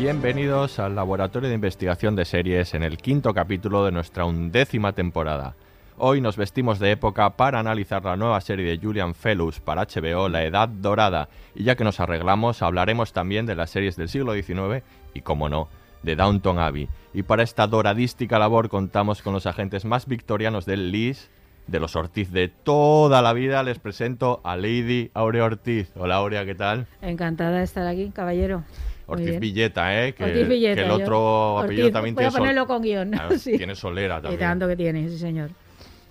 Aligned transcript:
Bienvenidos 0.00 0.78
al 0.78 0.96
Laboratorio 0.96 1.50
de 1.50 1.54
Investigación 1.54 2.16
de 2.16 2.24
Series 2.24 2.72
en 2.72 2.82
el 2.82 2.96
quinto 2.96 3.34
capítulo 3.34 3.84
de 3.84 3.92
nuestra 3.92 4.24
undécima 4.24 4.94
temporada. 4.94 5.56
Hoy 5.98 6.22
nos 6.22 6.38
vestimos 6.38 6.78
de 6.78 6.92
época 6.92 7.36
para 7.36 7.58
analizar 7.58 8.02
la 8.02 8.16
nueva 8.16 8.40
serie 8.40 8.64
de 8.64 8.78
Julian 8.78 9.14
Fellows 9.14 9.60
para 9.60 9.84
HBO, 9.84 10.30
La 10.30 10.42
Edad 10.42 10.70
Dorada, 10.70 11.28
y 11.54 11.64
ya 11.64 11.76
que 11.76 11.84
nos 11.84 12.00
arreglamos, 12.00 12.62
hablaremos 12.62 13.12
también 13.12 13.44
de 13.44 13.54
las 13.54 13.68
series 13.68 13.96
del 13.96 14.08
siglo 14.08 14.32
XIX 14.32 14.82
y, 15.12 15.20
como 15.20 15.50
no, 15.50 15.68
de 16.02 16.16
Downton 16.16 16.58
Abbey. 16.58 16.88
Y 17.12 17.22
para 17.22 17.42
esta 17.42 17.66
doradística 17.66 18.38
labor 18.38 18.70
contamos 18.70 19.20
con 19.20 19.34
los 19.34 19.44
agentes 19.44 19.84
más 19.84 20.06
victorianos 20.06 20.64
del 20.64 20.92
LIS, 20.92 21.28
de 21.66 21.78
los 21.78 21.94
Ortiz 21.94 22.32
de 22.32 22.48
toda 22.48 23.20
la 23.20 23.34
vida. 23.34 23.62
Les 23.62 23.78
presento 23.78 24.40
a 24.44 24.56
Lady 24.56 25.10
Aurea 25.12 25.44
Ortiz. 25.44 25.92
Hola 25.94 26.16
Aurea, 26.16 26.46
¿qué 26.46 26.54
tal? 26.54 26.86
Encantada 27.02 27.58
de 27.58 27.64
estar 27.64 27.86
aquí, 27.86 28.08
caballero. 28.08 28.64
Ortiz. 29.12 29.40
Villeta, 29.40 30.04
¿eh? 30.06 30.12
Que, 30.14 30.24
Ortiz 30.24 30.48
Villeta, 30.48 30.74
que 30.76 30.80
el 30.82 30.88
yo- 30.88 30.94
otro 30.96 31.58
apellido 31.60 31.86
Ortiz, 31.86 31.92
también 31.94 32.14
voy 32.14 32.24
a 32.24 32.28
tiene 32.28 32.30
sol- 32.32 32.40
ponerlo 32.40 32.66
con 32.66 32.82
guion. 32.82 33.14
Ah, 33.14 33.28
sí. 33.38 33.56
Tiene 33.56 33.74
solera 33.74 34.18
Y 34.18 34.22
también. 34.22 34.40
tanto 34.40 34.68
que 34.68 34.76
tiene, 34.76 35.08
sí, 35.08 35.18
señor. 35.18 35.50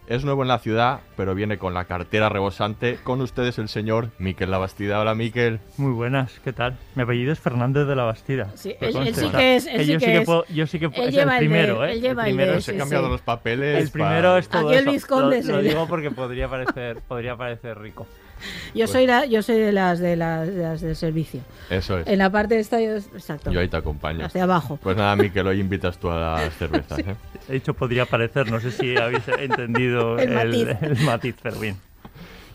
Es 0.07 0.25
nuevo 0.25 0.41
en 0.41 0.47
la 0.47 0.57
ciudad, 0.57 1.01
pero 1.15 1.35
viene 1.35 1.59
con 1.59 1.75
la 1.75 1.85
cartera 1.85 2.29
rebosante. 2.29 2.97
Con 3.03 3.21
ustedes 3.21 3.59
el 3.59 3.69
señor 3.69 4.09
Miquel 4.17 4.49
Labastida. 4.49 4.99
Hola, 4.99 5.13
Miquel. 5.13 5.59
Muy 5.77 5.91
buenas, 5.91 6.39
¿qué 6.43 6.51
tal? 6.51 6.77
Mi 6.95 7.03
apellido 7.03 7.31
es 7.31 7.39
Fernández 7.39 7.85
de 7.85 7.95
la 7.95 8.05
Bastida. 8.05 8.49
Sí, 8.55 8.75
él- 8.81 8.95
él 9.05 9.13
sí 9.13 9.29
que 9.29 9.55
es- 9.57 9.67
él 9.67 9.85
sí 9.85 9.91
yo 9.93 9.99
que 9.99 10.05
sí 10.05 10.11
que 10.11 10.17
es- 10.17 10.25
puedo, 10.25 10.45
yo 10.49 10.65
sí 10.65 10.79
que 10.79 10.89
puedo, 10.89 11.03
él 11.03 11.09
es 11.09 11.15
lleva 11.15 11.37
el 11.37 11.43
el 11.45 11.49
de- 11.51 11.55
primero, 11.55 11.85
¿eh? 11.85 11.91
él 11.91 12.01
lleva 12.01 12.23
el 12.23 12.29
primero 12.29 12.51
de- 12.53 12.57
es- 12.57 12.63
Se 12.65 12.71
sí, 12.71 12.75
han 12.75 12.79
cambiado 12.79 13.05
sí. 13.05 13.11
los 13.11 13.21
papeles. 13.21 13.83
el 13.83 13.91
primero 13.91 14.37
es 14.39 14.49
todo 14.49 14.69
Aquí 14.69 14.77
el 14.77 14.83
eso. 14.85 14.91
vizconde 14.93 15.43
Lo, 15.43 15.51
lo 15.57 15.61
digo 15.61 15.87
porque 15.87 16.09
podría 16.09 16.47
parecer, 16.47 16.97
podría 17.07 17.35
parecer 17.35 17.77
rico. 17.77 18.07
Yo 18.73 18.87
soy 18.87 19.05
la, 19.07 19.25
yo 19.25 19.41
soy 19.41 19.57
de 19.57 19.71
las 19.71 19.99
de 19.99 20.15
las, 20.15 20.47
de 20.47 20.61
las 20.61 20.81
del 20.81 20.95
servicio. 20.95 21.41
Eso 21.69 21.99
es. 21.99 22.07
En 22.07 22.19
la 22.19 22.29
parte 22.29 22.59
esta 22.59 22.79
yo, 22.79 22.95
exacto. 22.95 23.51
Yo 23.51 23.59
ahí 23.59 23.67
te 23.67 23.77
acompaño. 23.77 24.25
Hacia 24.25 24.43
abajo. 24.43 24.79
Pues 24.81 24.95
nada, 24.95 25.15
Miquel, 25.15 25.47
hoy 25.47 25.59
invitas 25.59 25.97
tú 25.97 26.09
a 26.09 26.19
las 26.19 26.53
cervezas, 26.57 26.99
¿eh? 26.99 27.15
He 27.47 27.53
dicho 27.53 27.73
podría 27.73 28.05
parecer, 28.05 28.49
no 28.51 28.59
sé 28.59 28.71
si 28.71 28.95
habéis 28.97 29.27
entendido 29.27 30.17
El 30.19 30.31
matiz. 30.31 30.67
el 30.81 30.99
matiz, 31.01 31.35
pero 31.41 31.59
bien. 31.59 31.77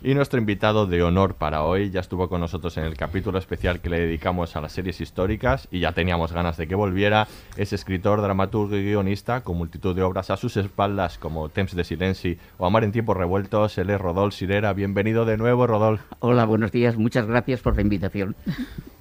Y 0.05 0.13
nuestro 0.13 0.37
invitado 0.37 0.85
de 0.85 1.01
honor 1.01 1.33
para 1.33 1.63
hoy 1.63 1.89
ya 1.89 1.99
estuvo 1.99 2.29
con 2.29 2.39
nosotros 2.39 2.77
en 2.77 2.83
el 2.83 2.95
capítulo 2.95 3.39
especial 3.39 3.79
que 3.79 3.89
le 3.89 4.01
dedicamos 4.01 4.55
a 4.55 4.61
las 4.61 4.71
series 4.71 5.01
históricas 5.01 5.67
y 5.71 5.79
ya 5.79 5.93
teníamos 5.93 6.31
ganas 6.31 6.57
de 6.57 6.67
que 6.67 6.75
volviera. 6.75 7.27
Es 7.57 7.73
escritor, 7.73 8.21
dramaturgo 8.21 8.75
y 8.75 8.83
guionista 8.83 9.41
con 9.41 9.57
multitud 9.57 9.95
de 9.95 10.03
obras 10.03 10.29
a 10.29 10.37
sus 10.37 10.57
espaldas 10.57 11.17
como 11.17 11.49
Temps 11.49 11.75
de 11.75 11.83
Silenci 11.83 12.37
o 12.59 12.67
Amar 12.67 12.83
en 12.83 12.91
tiempos 12.91 13.17
revueltos. 13.17 13.79
Él 13.79 13.89
es 13.89 13.99
Rodolfo 13.99 14.37
Sirera. 14.37 14.73
Bienvenido 14.73 15.25
de 15.25 15.37
nuevo, 15.37 15.65
Rodolfo. 15.65 16.05
Hola, 16.19 16.45
buenos 16.45 16.71
días. 16.71 16.97
Muchas 16.97 17.25
gracias 17.25 17.61
por 17.61 17.75
la 17.75 17.81
invitación. 17.81 18.35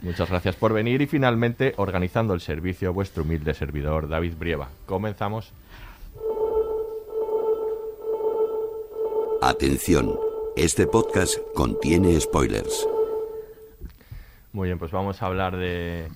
Muchas 0.01 0.31
gracias 0.31 0.57
por 0.57 0.73
venir 0.73 1.03
y 1.03 1.07
finalmente 1.07 1.75
organizando 1.77 2.33
el 2.33 2.41
servicio 2.41 2.95
vuestro 2.95 3.25
humilde 3.25 3.53
servidor 3.53 4.09
David 4.09 4.37
Brieva. 4.39 4.71
Comenzamos. 4.87 5.53
Atención, 9.43 10.17
este 10.57 10.87
podcast 10.87 11.39
contiene 11.55 12.19
spoilers. 12.21 12.87
Muy 14.53 14.69
bien, 14.69 14.79
pues 14.79 14.93
vamos 14.93 15.21
a 15.21 15.27
hablar 15.27 15.57
de, 15.57 16.09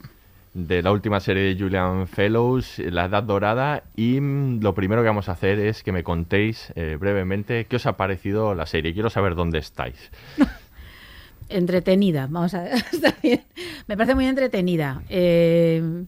de 0.54 0.82
la 0.82 0.93
última 0.93 1.21
serie 1.21 1.43
de 1.43 1.60
Julian 1.60 2.06
Fellows, 2.06 2.78
La 2.78 3.06
Edad 3.06 3.25
Dorada, 3.25 3.82
y 3.97 4.21
lo 4.21 4.75
primero 4.75 5.03
que 5.03 5.09
vamos 5.09 5.28
a 5.28 5.32
hacer 5.32 5.59
es 5.59 5.82
que 5.82 5.93
me 5.93 6.04
contéis 6.04 6.72
eh, 6.76 6.97
brevemente 6.99 7.66
qué 7.66 7.76
os 7.76 7.87
ha 7.87 7.97
parecido 7.97 8.54
la 8.54 8.66
serie. 8.66 8.93
Quiero 8.93 9.10
saber 9.10 9.34
dónde 9.34 9.59
estáis. 9.59 10.10
Entretenida, 11.49 12.28
vamos 12.31 12.55
a 12.55 12.62
ver. 12.62 12.75
Está 12.93 13.15
bien. 13.22 13.43
Me 13.87 13.97
parece 13.97 14.15
muy 14.15 14.26
entretenida. 14.26 15.03
Eh, 15.09 16.05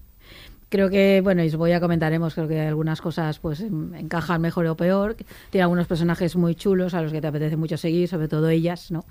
creo 0.70 0.88
que, 0.88 1.20
bueno, 1.22 1.44
y 1.44 1.48
os 1.48 1.56
voy 1.56 1.72
a 1.72 1.80
comentaremos, 1.80 2.32
creo 2.34 2.48
que 2.48 2.60
algunas 2.60 3.02
cosas 3.02 3.38
pues 3.38 3.60
en- 3.60 3.94
encajan 3.94 4.40
mejor 4.40 4.64
o 4.66 4.76
peor. 4.76 5.16
Tiene 5.50 5.64
algunos 5.64 5.86
personajes 5.86 6.34
muy 6.36 6.54
chulos 6.54 6.94
a 6.94 7.02
los 7.02 7.12
que 7.12 7.20
te 7.20 7.26
apetece 7.26 7.56
mucho 7.56 7.76
seguir, 7.76 8.08
sobre 8.08 8.28
todo 8.28 8.48
ellas, 8.48 8.90
¿no? 8.90 9.04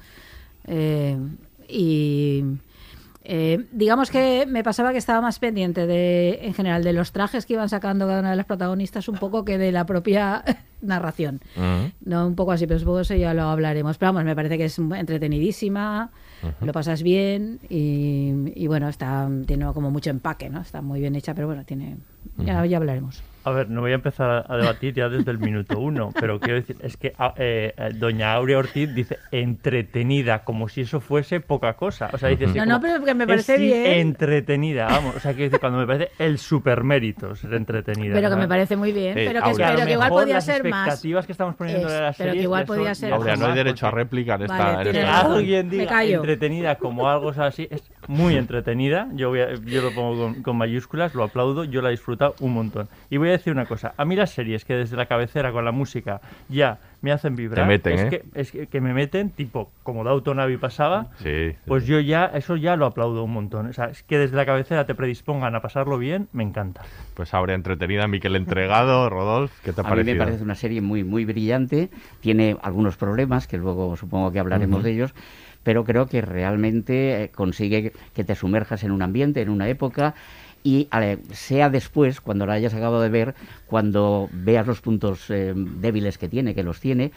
Eh, 0.66 1.18
y 1.68 2.44
eh, 3.24 3.66
digamos 3.72 4.10
que 4.10 4.46
me 4.48 4.64
pasaba 4.64 4.92
que 4.92 4.98
estaba 4.98 5.22
más 5.22 5.38
pendiente 5.38 5.86
de, 5.86 6.40
en 6.42 6.54
general, 6.56 6.84
de 6.84 6.94
los 6.94 7.12
trajes 7.12 7.46
que 7.46 7.54
iban 7.54 7.70
sacando 7.70 8.08
cada 8.08 8.22
una 8.22 8.32
de 8.32 8.38
las 8.38 8.46
protagonistas 8.48 9.08
un 9.08 9.18
poco 9.18 9.46
que 9.46 9.58
de 9.60 9.72
la 9.72 9.86
propia 9.86 10.44
narración. 10.82 11.42
No, 12.06 12.26
un 12.26 12.36
poco 12.36 12.54
así, 12.54 12.66
pero 12.66 12.80
supongo 12.80 12.98
que 12.98 13.02
eso 13.04 13.16
ya 13.16 13.34
lo 13.36 13.44
hablaremos. 13.44 13.98
Pero 13.98 14.14
vamos, 14.14 14.26
me 14.26 14.36
parece 14.36 14.58
que 14.58 14.66
es 14.66 14.80
entretenidísima, 14.80 16.10
lo 16.62 16.72
pasas 16.72 17.04
bien 17.04 17.60
y, 17.70 18.34
y 18.56 18.68
bueno, 18.68 18.88
está 18.90 19.30
tiene 19.46 19.66
como 19.74 19.92
mucho 19.92 20.10
empaque, 20.10 20.50
¿no? 20.50 20.62
Está 20.62 20.82
muy 20.82 21.00
bien 21.00 21.16
hecha, 21.16 21.34
pero 21.34 21.48
bueno, 21.48 21.64
tiene 21.66 21.98
ya, 22.38 22.66
ya 22.66 22.78
hablaremos. 22.78 23.22
A 23.50 23.54
ver, 23.54 23.70
no 23.70 23.82
voy 23.82 23.92
a 23.92 23.96
empezar 23.96 24.46
a 24.48 24.58
debatir 24.58 24.94
ya 24.94 25.10
desde 25.10 25.32
el 25.32 25.40
minuto 25.40 25.80
uno, 25.80 26.12
pero 26.20 26.40
quiero 26.40 26.56
decir, 26.56 26.76
es 26.82 26.96
que 26.98 27.14
ah, 27.18 27.34
eh, 27.38 27.74
eh, 27.78 27.90
doña 27.96 28.34
Aurea 28.34 28.60
Ortiz 28.60 28.94
dice 28.94 29.18
entretenida, 29.32 30.44
como 30.44 30.70
si 30.70 30.82
eso 30.82 31.00
fuese 31.00 31.40
poca 31.40 31.74
cosa. 31.74 32.10
O 32.14 32.18
sea, 32.18 32.30
dice 32.30 32.46
así 32.46 32.58
No, 32.58 32.66
no, 32.66 32.82
pero 32.82 33.04
que 33.04 33.14
me 33.14 33.24
es 33.24 33.28
parece 33.28 33.58
sí 33.58 33.64
bien. 33.64 33.86
entretenida, 33.86 34.86
vamos. 34.88 35.16
O 35.16 35.20
sea, 35.20 35.32
quiero 35.34 35.46
decir, 35.46 35.60
cuando 35.60 35.80
me 35.80 35.88
parece 35.88 36.12
el 36.20 36.38
supermérito 36.38 37.36
ser 37.36 37.54
entretenida. 37.54 38.14
Pero 38.16 38.30
que 38.30 38.36
me 38.36 38.48
parece 38.48 38.76
muy 38.76 38.92
bien, 38.92 39.18
Eh, 39.18 39.26
pero 39.28 39.42
que, 39.44 39.50
Aurea, 39.50 39.74
pero 39.76 39.86
que 39.88 39.92
igual 39.94 40.10
podía 40.10 40.34
las 40.36 40.46
ser 40.46 40.64
más. 40.70 40.88
expectativas 40.88 41.26
que 41.26 41.32
estamos 41.32 41.56
poniendo 41.56 41.88
Es, 41.88 41.94
de 41.94 42.02
las 42.02 42.18
pero 42.18 42.34
que 42.34 42.40
igual 42.40 42.66
podía 42.66 42.96
ser 42.96 43.14
Aurea, 43.14 43.36
no 43.36 43.48
hay 43.48 43.54
derecho 43.56 43.88
a 43.88 43.92
réplica 43.92 44.36
en 44.36 44.42
esta... 44.44 44.58
Vale, 44.58 44.90
en 44.92 44.96
esta- 44.96 45.20
alguien 45.22 45.70
diga 45.70 46.04
entretenida 46.04 46.76
como 46.76 47.10
algo 47.10 47.30
así, 47.30 47.68
es 47.72 47.82
muy 48.08 48.36
entretenida. 48.36 49.08
Yo, 49.14 49.30
voy 49.30 49.42
a- 49.42 49.54
yo 49.56 49.82
lo 49.82 49.92
pongo 49.94 50.24
con, 50.24 50.44
con 50.44 50.58
mayúsculas, 50.58 51.14
lo 51.16 51.24
aplaudo, 51.24 51.64
yo 51.64 51.82
la 51.82 51.90
he 51.90 51.92
disfrutado 51.92 52.36
un 52.40 52.54
montón. 52.54 52.88
Y 53.10 53.18
voy 53.18 53.30
a 53.30 53.32
decir 53.40 53.54
una 53.54 53.66
cosa, 53.66 53.94
a 53.98 54.06
mí 54.06 54.16
las 54.16 54.30
series 54.32 54.66
que 54.66 54.76
desde 54.76 54.96
la 54.96 55.06
cabecera 55.08 55.52
con 55.52 55.66
la 55.66 55.72
música 55.72 56.22
ya 56.48 56.78
me 57.02 57.12
hacen 57.12 57.36
vibrar, 57.36 57.66
Te 57.66 57.68
meten, 57.70 57.94
es, 57.94 58.02
¿eh? 58.02 58.10
que, 58.10 58.24
es 58.40 58.52
que, 58.52 58.68
que 58.68 58.82
me 58.82 58.94
meten, 58.94 59.30
tipo 59.32 59.72
como 59.84 60.08
Abbey 60.08 60.58
pasaba, 60.58 61.08
Sí, 61.18 61.24
sí. 61.52 61.56
pues 61.66 61.86
yo 61.88 62.00
ya, 62.00 62.26
eso 62.26 62.56
ya 62.56 62.76
lo 62.76 62.86
aplaudo 62.86 63.24
un 63.24 63.32
montón. 63.32 63.68
O 63.68 63.74
sea, 63.74 63.86
es 63.86 64.04
que 64.04 64.18
desde 64.18 64.36
la 64.36 64.46
cabecera 64.46 64.86
te 64.86 64.96
predispongan 64.96 65.56
a 65.56 65.62
pasarlo 65.62 65.98
bien, 65.98 66.28
me 66.34 66.44
encanta. 66.44 66.82
Pues 67.14 67.34
Aurea 67.34 67.56
entretenida, 67.56 68.08
Miquel 68.08 68.36
entregado, 68.36 69.10
Rodolfo, 69.10 69.56
¿qué 69.64 69.74
te 69.74 69.82
ha 69.82 69.84
A 69.84 69.88
mí 69.88 69.90
parecido? 69.92 70.18
me 70.18 70.26
parece 70.26 70.44
una 70.44 70.56
serie 70.56 70.82
muy, 70.82 71.04
muy 71.04 71.26
brillante. 71.26 71.90
Tiene 72.20 72.58
algunos 72.62 72.98
problemas, 72.98 73.48
que 73.48 73.58
luego 73.58 73.96
supongo 73.96 74.32
que 74.32 74.40
hablaremos 74.40 74.84
de 74.84 74.92
ellos, 74.92 75.14
pero 75.64 75.84
creo 75.84 76.08
que 76.08 76.22
realmente 76.22 77.24
eh, 77.24 77.30
consigue 77.30 77.94
que 78.14 78.24
te 78.24 78.36
sumerjas 78.36 78.84
en 78.84 78.92
un 78.92 79.02
ambiente, 79.02 79.42
en 79.42 79.50
una 79.50 79.68
época, 79.68 80.16
y 80.64 80.88
sea 81.32 81.70
después, 81.70 82.22
cuando 82.22 82.46
la 82.46 82.54
hayas 82.54 82.74
acabado 82.74 83.02
de 83.02 83.10
ver, 83.10 83.36
cuando 83.68 84.30
veas 84.32 84.68
los 84.68 84.82
puntos 84.82 85.30
eh, 85.30 85.54
débiles 85.56 86.18
que 86.18 86.30
tiene, 86.30 86.56
que 86.56 86.64
los 86.64 86.80
tiene, 86.80 87.12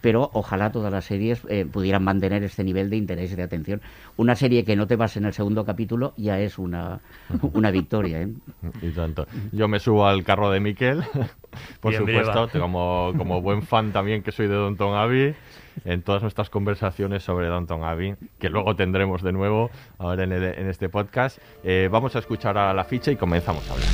pero 0.00 0.30
ojalá 0.32 0.70
todas 0.72 0.92
las 0.92 1.04
series 1.04 1.42
eh, 1.48 1.66
pudieran 1.70 2.04
mantener 2.04 2.42
este 2.42 2.64
nivel 2.64 2.90
de 2.90 2.96
interés 2.96 3.32
y 3.32 3.36
de 3.36 3.42
atención. 3.42 3.80
Una 4.16 4.34
serie 4.36 4.64
que 4.64 4.76
no 4.76 4.86
te 4.86 4.96
vas 4.96 5.16
en 5.16 5.24
el 5.24 5.32
segundo 5.32 5.64
capítulo 5.64 6.14
ya 6.16 6.38
es 6.40 6.58
una, 6.58 7.00
una 7.52 7.70
victoria. 7.70 8.22
¿eh? 8.22 8.28
Y 8.82 8.90
tanto. 8.90 9.26
Yo 9.52 9.68
me 9.68 9.78
subo 9.78 10.06
al 10.06 10.24
carro 10.24 10.50
de 10.50 10.60
Miquel, 10.60 11.02
por 11.80 11.92
Bien, 11.92 12.06
supuesto, 12.06 12.48
como, 12.60 13.12
como 13.16 13.40
buen 13.42 13.62
fan 13.62 13.92
también 13.92 14.22
que 14.22 14.32
soy 14.32 14.46
de 14.46 14.54
Downton 14.54 14.94
Abbey, 14.96 15.34
en 15.84 16.02
todas 16.02 16.22
nuestras 16.22 16.50
conversaciones 16.50 17.22
sobre 17.22 17.46
Downton 17.48 17.84
Abbey, 17.84 18.14
que 18.38 18.48
luego 18.50 18.74
tendremos 18.76 19.22
de 19.22 19.32
nuevo 19.32 19.70
ahora 19.98 20.24
en, 20.24 20.32
el- 20.32 20.42
en 20.58 20.68
este 20.68 20.88
podcast. 20.88 21.38
Eh, 21.62 21.88
vamos 21.90 22.16
a 22.16 22.18
escuchar 22.18 22.58
a 22.58 22.72
la 22.74 22.84
ficha 22.84 23.10
y 23.12 23.16
comenzamos 23.16 23.68
a 23.70 23.72
hablar. 23.74 23.88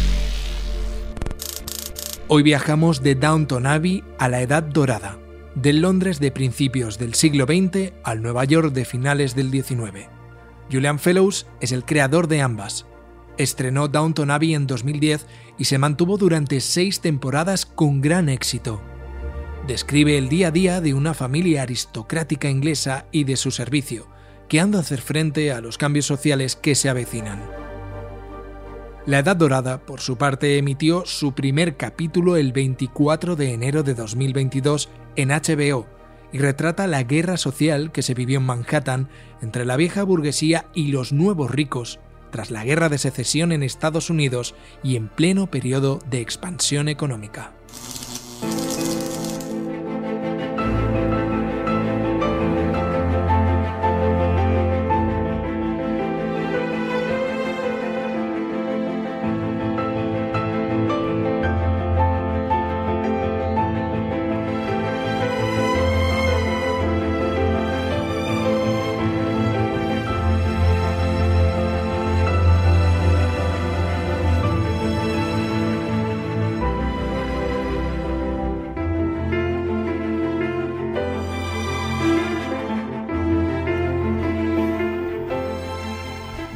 Hoy 2.28 2.42
viajamos 2.42 3.02
de 3.02 3.14
Downton 3.14 3.66
Abbey 3.66 4.02
a 4.18 4.28
la 4.28 4.40
Edad 4.40 4.62
Dorada, 4.62 5.18
del 5.54 5.80
Londres 5.80 6.18
de 6.18 6.32
principios 6.32 6.98
del 6.98 7.14
siglo 7.14 7.44
XX 7.44 7.92
al 8.02 8.22
Nueva 8.22 8.44
York 8.44 8.72
de 8.72 8.84
finales 8.84 9.36
del 9.36 9.50
XIX. 9.50 10.08
Julian 10.70 10.98
Fellows 10.98 11.46
es 11.60 11.72
el 11.72 11.84
creador 11.84 12.26
de 12.26 12.42
ambas. 12.42 12.86
Estrenó 13.38 13.88
Downton 13.88 14.30
Abbey 14.30 14.54
en 14.54 14.66
2010 14.66 15.26
y 15.58 15.64
se 15.64 15.78
mantuvo 15.78 16.16
durante 16.16 16.60
seis 16.60 17.00
temporadas 17.00 17.66
con 17.66 18.00
gran 18.00 18.28
éxito. 18.28 18.80
Describe 19.66 20.18
el 20.18 20.28
día 20.28 20.48
a 20.48 20.50
día 20.50 20.80
de 20.80 20.94
una 20.94 21.14
familia 21.14 21.62
aristocrática 21.62 22.50
inglesa 22.50 23.06
y 23.12 23.24
de 23.24 23.36
su 23.36 23.50
servicio, 23.50 24.08
que 24.48 24.60
han 24.60 24.72
de 24.72 24.78
hacer 24.78 25.00
frente 25.00 25.52
a 25.52 25.60
los 25.60 25.78
cambios 25.78 26.06
sociales 26.06 26.56
que 26.56 26.74
se 26.74 26.88
avecinan. 26.88 27.63
La 29.06 29.18
Edad 29.18 29.36
Dorada, 29.36 29.84
por 29.84 30.00
su 30.00 30.16
parte, 30.16 30.56
emitió 30.56 31.04
su 31.04 31.34
primer 31.34 31.76
capítulo 31.76 32.36
el 32.36 32.54
24 32.54 33.36
de 33.36 33.52
enero 33.52 33.82
de 33.82 33.92
2022 33.92 34.88
en 35.16 35.28
HBO 35.28 35.86
y 36.32 36.38
retrata 36.38 36.86
la 36.86 37.02
guerra 37.02 37.36
social 37.36 37.92
que 37.92 38.00
se 38.00 38.14
vivió 38.14 38.38
en 38.38 38.46
Manhattan 38.46 39.10
entre 39.42 39.66
la 39.66 39.76
vieja 39.76 40.04
burguesía 40.04 40.64
y 40.72 40.86
los 40.86 41.12
nuevos 41.12 41.50
ricos 41.50 42.00
tras 42.30 42.50
la 42.50 42.64
guerra 42.64 42.88
de 42.88 42.96
secesión 42.96 43.52
en 43.52 43.62
Estados 43.62 44.08
Unidos 44.08 44.54
y 44.82 44.96
en 44.96 45.08
pleno 45.08 45.48
periodo 45.48 45.98
de 46.08 46.22
expansión 46.22 46.88
económica. 46.88 47.52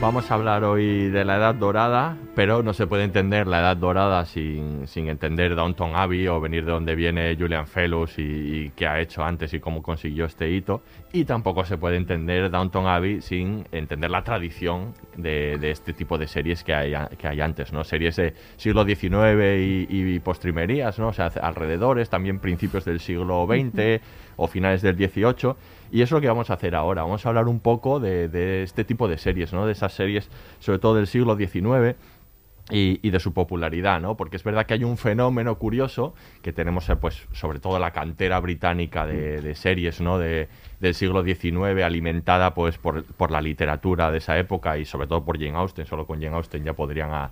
Vamos 0.08 0.30
a 0.30 0.36
hablar 0.36 0.64
hoy 0.64 1.10
de 1.10 1.22
la 1.22 1.36
Edad 1.36 1.54
Dorada, 1.54 2.16
pero 2.34 2.62
no 2.62 2.72
se 2.72 2.86
puede 2.86 3.04
entender 3.04 3.46
la 3.46 3.60
Edad 3.60 3.76
Dorada 3.76 4.24
sin, 4.24 4.86
sin 4.86 5.10
entender 5.10 5.54
Downton 5.54 5.94
Abbey 5.94 6.26
o 6.28 6.40
venir 6.40 6.64
de 6.64 6.72
donde 6.72 6.94
viene 6.94 7.36
Julian 7.38 7.66
Fellows 7.66 8.18
y, 8.18 8.22
y 8.22 8.70
qué 8.70 8.86
ha 8.86 9.00
hecho 9.00 9.22
antes 9.22 9.52
y 9.52 9.60
cómo 9.60 9.82
consiguió 9.82 10.24
este 10.24 10.50
hito. 10.50 10.80
Y 11.12 11.26
tampoco 11.26 11.62
se 11.66 11.76
puede 11.76 11.98
entender 11.98 12.50
Downton 12.50 12.86
Abbey 12.86 13.20
sin 13.20 13.66
entender 13.70 14.10
la 14.10 14.24
tradición 14.24 14.94
de, 15.14 15.58
de 15.58 15.72
este 15.72 15.92
tipo 15.92 16.16
de 16.16 16.26
series 16.26 16.64
que 16.64 16.72
hay, 16.72 16.94
que 17.18 17.28
hay 17.28 17.42
antes, 17.42 17.74
¿no? 17.74 17.84
Series 17.84 18.16
de 18.16 18.32
siglo 18.56 18.86
XIX 18.86 19.10
y, 19.58 19.86
y 19.90 20.20
postrimerías, 20.20 20.98
¿no? 20.98 21.08
O 21.08 21.12
sea, 21.12 21.26
alrededores, 21.26 22.08
también 22.08 22.38
principios 22.38 22.86
del 22.86 23.00
siglo 23.00 23.46
XX 23.46 24.00
o 24.36 24.48
finales 24.48 24.80
del 24.80 24.96
XVIII. 24.96 25.54
Y 25.90 26.02
es 26.02 26.10
lo 26.10 26.20
que 26.20 26.28
vamos 26.28 26.50
a 26.50 26.54
hacer 26.54 26.74
ahora. 26.74 27.02
Vamos 27.02 27.24
a 27.24 27.28
hablar 27.28 27.48
un 27.48 27.60
poco 27.60 28.00
de, 28.00 28.28
de 28.28 28.62
este 28.62 28.84
tipo 28.84 29.08
de 29.08 29.18
series, 29.18 29.52
¿no? 29.52 29.66
De 29.66 29.72
esas 29.72 29.92
series, 29.92 30.28
sobre 30.60 30.78
todo 30.78 30.94
del 30.94 31.06
siglo 31.06 31.36
XIX. 31.36 31.96
Y, 32.70 33.00
y 33.00 33.08
de 33.08 33.18
su 33.18 33.32
popularidad, 33.32 33.98
¿no? 33.98 34.18
Porque 34.18 34.36
es 34.36 34.44
verdad 34.44 34.66
que 34.66 34.74
hay 34.74 34.84
un 34.84 34.98
fenómeno 34.98 35.56
curioso 35.56 36.14
que 36.42 36.52
tenemos, 36.52 36.86
eh, 36.90 36.96
pues, 36.96 37.26
sobre 37.32 37.60
todo 37.60 37.78
la 37.78 37.92
cantera 37.92 38.38
británica 38.40 39.06
de, 39.06 39.40
de 39.40 39.54
series, 39.54 40.02
¿no? 40.02 40.18
De, 40.18 40.48
del 40.78 40.94
siglo 40.94 41.24
XIX, 41.24 41.82
alimentada, 41.82 42.52
pues, 42.52 42.76
por, 42.76 43.04
por 43.04 43.30
la 43.30 43.40
literatura 43.40 44.10
de 44.10 44.18
esa 44.18 44.38
época 44.38 44.76
y 44.76 44.84
sobre 44.84 45.06
todo 45.06 45.24
por 45.24 45.38
Jane 45.38 45.56
Austen. 45.56 45.86
Solo 45.86 46.06
con 46.06 46.20
Jane 46.20 46.36
Austen 46.36 46.62
ya 46.62 46.74
podrían 46.74 47.10
a- 47.14 47.30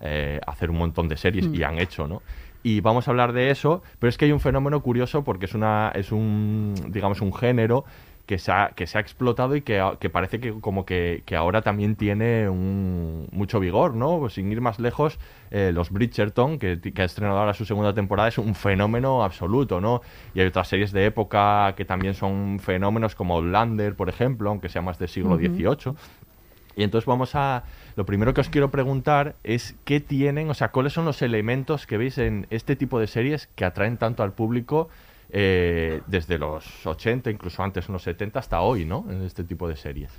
eh, 0.00 0.40
hacer 0.46 0.70
un 0.70 0.78
montón 0.78 1.06
de 1.08 1.18
series 1.18 1.46
y 1.52 1.62
han 1.64 1.78
hecho, 1.78 2.08
¿no? 2.08 2.22
Y 2.62 2.80
vamos 2.80 3.08
a 3.08 3.12
hablar 3.12 3.32
de 3.32 3.50
eso, 3.50 3.82
pero 3.98 4.08
es 4.08 4.18
que 4.18 4.24
hay 4.24 4.32
un 4.32 4.40
fenómeno 4.40 4.80
curioso 4.82 5.24
porque 5.24 5.46
es 5.46 5.54
una, 5.54 5.92
es 5.94 6.12
un, 6.12 6.74
digamos, 6.88 7.20
un 7.20 7.32
género 7.32 7.84
que 8.28 8.38
se 8.38 8.52
ha, 8.52 8.72
que 8.76 8.86
se 8.86 8.98
ha 8.98 9.00
explotado 9.00 9.56
y 9.56 9.62
que, 9.62 9.82
que 10.00 10.10
parece 10.10 10.38
que 10.38 10.52
como 10.60 10.84
que, 10.84 11.22
que 11.24 11.34
ahora 11.34 11.62
también 11.62 11.96
tiene 11.96 12.46
un, 12.46 13.26
mucho 13.32 13.58
vigor, 13.58 13.94
¿no? 13.94 14.18
Pues 14.18 14.34
sin 14.34 14.52
ir 14.52 14.60
más 14.60 14.78
lejos, 14.78 15.18
eh, 15.50 15.72
los 15.72 15.90
Bridgerton, 15.90 16.58
que, 16.58 16.78
que 16.78 17.02
ha 17.02 17.06
estrenado 17.06 17.38
ahora 17.38 17.54
su 17.54 17.64
segunda 17.64 17.94
temporada, 17.94 18.28
es 18.28 18.36
un 18.36 18.54
fenómeno 18.54 19.24
absoluto, 19.24 19.80
¿no? 19.80 20.02
Y 20.34 20.40
hay 20.40 20.46
otras 20.48 20.68
series 20.68 20.92
de 20.92 21.06
época 21.06 21.72
que 21.74 21.86
también 21.86 22.12
son 22.12 22.60
fenómenos 22.60 23.14
como 23.14 23.36
Outlander, 23.36 23.96
por 23.96 24.10
ejemplo, 24.10 24.50
aunque 24.50 24.68
sea 24.68 24.82
más 24.82 24.98
del 24.98 25.08
siglo 25.08 25.36
XVIII. 25.38 25.94
Y 26.76 26.82
entonces 26.82 27.06
vamos 27.06 27.34
a... 27.34 27.64
Lo 27.98 28.06
primero 28.06 28.32
que 28.32 28.40
os 28.40 28.48
quiero 28.48 28.70
preguntar 28.70 29.34
es 29.42 29.74
qué 29.84 29.98
tienen, 29.98 30.48
o 30.50 30.54
sea, 30.54 30.70
cuáles 30.70 30.92
son 30.92 31.04
los 31.04 31.20
elementos 31.20 31.84
que 31.84 31.96
veis 31.96 32.16
en 32.18 32.46
este 32.48 32.76
tipo 32.76 33.00
de 33.00 33.08
series 33.08 33.48
que 33.56 33.64
atraen 33.64 33.96
tanto 33.96 34.22
al 34.22 34.34
público 34.34 34.88
eh, 35.30 36.00
desde 36.06 36.38
los 36.38 36.86
80, 36.86 37.28
incluso 37.28 37.60
antes, 37.60 37.88
en 37.88 37.94
los 37.94 38.04
70 38.04 38.38
hasta 38.38 38.60
hoy, 38.60 38.84
¿no? 38.84 39.04
En 39.10 39.22
este 39.22 39.42
tipo 39.42 39.66
de 39.68 39.74
series. 39.74 40.12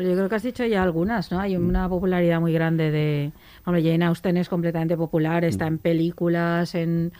Pero 0.00 0.12
yo 0.12 0.16
creo 0.16 0.30
que 0.30 0.34
has 0.36 0.42
dicho 0.42 0.64
ya 0.64 0.82
algunas, 0.82 1.30
¿no? 1.30 1.40
Hay 1.40 1.56
una 1.58 1.86
popularidad 1.86 2.40
muy 2.40 2.54
grande 2.54 2.90
de... 2.90 3.32
Hombre, 3.66 3.82
Jane 3.82 4.02
Austen 4.06 4.38
es 4.38 4.48
completamente 4.48 4.96
popular, 4.96 5.44
está 5.44 5.66
en 5.66 5.76
películas, 5.76 6.74
en, 6.74 7.12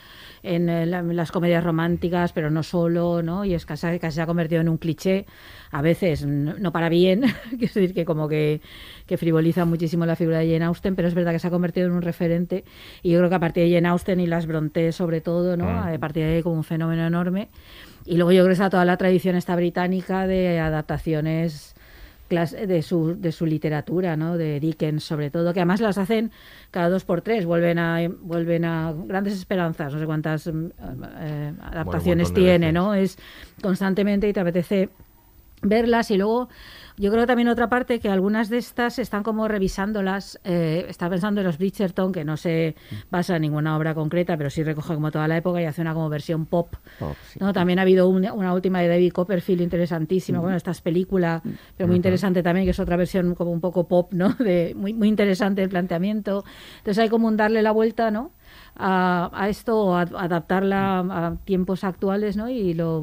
en, 0.42 0.70
eh, 0.70 0.86
la- 0.86 1.00
en 1.00 1.14
las 1.14 1.30
comedias 1.30 1.62
románticas, 1.62 2.32
pero 2.32 2.50
no 2.50 2.62
solo, 2.62 3.22
¿no? 3.22 3.44
Y 3.44 3.52
es 3.52 3.66
casi, 3.66 3.98
casi 3.98 4.14
se 4.14 4.22
ha 4.22 4.26
convertido 4.26 4.62
en 4.62 4.70
un 4.70 4.78
cliché, 4.78 5.26
a 5.72 5.82
veces 5.82 6.24
no, 6.24 6.54
no 6.58 6.72
para 6.72 6.88
bien, 6.88 7.20
quiero 7.50 7.74
decir 7.74 7.92
que 7.92 8.06
como 8.06 8.28
que, 8.28 8.62
que 9.06 9.18
frivoliza 9.18 9.66
muchísimo 9.66 10.06
la 10.06 10.16
figura 10.16 10.38
de 10.38 10.50
Jane 10.50 10.64
Austen, 10.64 10.96
pero 10.96 11.06
es 11.06 11.12
verdad 11.12 11.32
que 11.32 11.38
se 11.38 11.48
ha 11.48 11.50
convertido 11.50 11.86
en 11.86 11.92
un 11.92 12.00
referente 12.00 12.64
y 13.02 13.10
yo 13.10 13.18
creo 13.18 13.28
que 13.28 13.36
a 13.36 13.40
partir 13.40 13.64
de 13.68 13.74
Jane 13.74 13.88
Austen 13.88 14.20
y 14.20 14.26
las 14.26 14.46
Brontë 14.46 14.92
sobre 14.92 15.20
todo, 15.20 15.58
¿no? 15.58 15.66
Mm. 15.66 15.78
A 15.94 15.98
partir 15.98 16.24
de 16.24 16.36
ahí 16.36 16.42
como 16.42 16.54
un 16.56 16.64
fenómeno 16.64 17.06
enorme. 17.06 17.50
Y 18.06 18.16
luego 18.16 18.32
yo 18.32 18.38
creo 18.38 18.46
que 18.48 18.52
está 18.54 18.70
toda 18.70 18.86
la 18.86 18.96
tradición 18.96 19.36
esta 19.36 19.54
británica 19.54 20.26
de 20.26 20.58
adaptaciones 20.58 21.74
de 22.30 22.82
su, 22.82 23.20
de 23.20 23.32
su 23.32 23.44
literatura, 23.44 24.16
¿no? 24.16 24.36
De 24.36 24.60
Dickens, 24.60 25.02
sobre 25.02 25.30
todo, 25.30 25.52
que 25.52 25.60
además 25.60 25.80
las 25.80 25.98
hacen 25.98 26.30
cada 26.70 26.88
dos 26.88 27.04
por 27.04 27.22
tres, 27.22 27.44
vuelven 27.44 27.78
a, 27.78 28.08
vuelven 28.08 28.64
a 28.64 28.94
Grandes 29.06 29.34
Esperanzas, 29.34 29.92
no 29.92 29.98
sé 29.98 30.06
cuántas 30.06 30.46
mm, 30.46 30.66
eh, 31.18 31.52
adaptaciones 31.60 32.32
tiene. 32.32 32.72
¿no? 32.72 32.94
Es 32.94 33.18
constantemente 33.60 34.28
y 34.28 34.32
te 34.32 34.40
apetece 34.40 34.90
verlas 35.62 36.10
y 36.10 36.16
luego 36.16 36.48
yo 37.00 37.10
creo 37.10 37.26
también 37.26 37.48
otra 37.48 37.68
parte 37.68 37.98
que 37.98 38.08
algunas 38.08 38.48
de 38.50 38.58
estas 38.58 38.98
están 38.98 39.22
como 39.22 39.48
revisándolas 39.48 40.38
eh, 40.44 40.86
está 40.88 41.08
pensando 41.08 41.40
en 41.40 41.46
los 41.46 41.58
Bridgerton 41.58 42.12
que 42.12 42.24
no 42.24 42.36
se 42.36 42.76
basa 43.10 43.36
en 43.36 43.42
ninguna 43.42 43.76
obra 43.76 43.94
concreta 43.94 44.36
pero 44.36 44.50
sí 44.50 44.62
recoge 44.62 44.94
como 44.94 45.10
toda 45.10 45.26
la 45.26 45.36
época 45.36 45.60
y 45.60 45.64
hace 45.64 45.80
una 45.80 45.94
como 45.94 46.08
versión 46.08 46.46
pop 46.46 46.74
Pop, 46.98 47.16
sí. 47.26 47.38
¿no? 47.40 47.52
También 47.52 47.78
ha 47.78 47.82
habido 47.82 48.08
una, 48.08 48.32
una 48.32 48.52
última 48.52 48.80
de 48.80 48.88
David 48.88 49.12
Copperfield 49.12 49.62
interesantísima. 49.62 50.40
Bueno, 50.40 50.56
esta 50.56 50.70
es 50.72 50.80
película, 50.82 51.42
pero 51.76 51.86
muy 51.86 51.96
interesante 51.96 52.42
también, 52.42 52.66
que 52.66 52.72
es 52.72 52.78
otra 52.80 52.96
versión 52.96 53.34
como 53.34 53.50
un 53.50 53.60
poco 53.60 53.88
pop, 53.88 54.12
¿no? 54.12 54.34
De, 54.34 54.74
muy, 54.76 54.92
muy 54.92 55.08
interesante 55.08 55.62
el 55.62 55.70
planteamiento. 55.70 56.44
Entonces 56.78 56.98
hay 57.02 57.08
como 57.08 57.26
un 57.28 57.36
darle 57.36 57.62
la 57.62 57.72
vuelta, 57.72 58.10
¿no? 58.10 58.32
A, 58.76 59.30
a 59.32 59.48
esto, 59.48 59.78
o 59.80 59.94
a- 59.94 60.02
adaptarla 60.02 60.98
a 60.98 61.36
tiempos 61.44 61.82
actuales, 61.84 62.36
¿no? 62.36 62.50
Y 62.50 62.74
lo... 62.74 63.02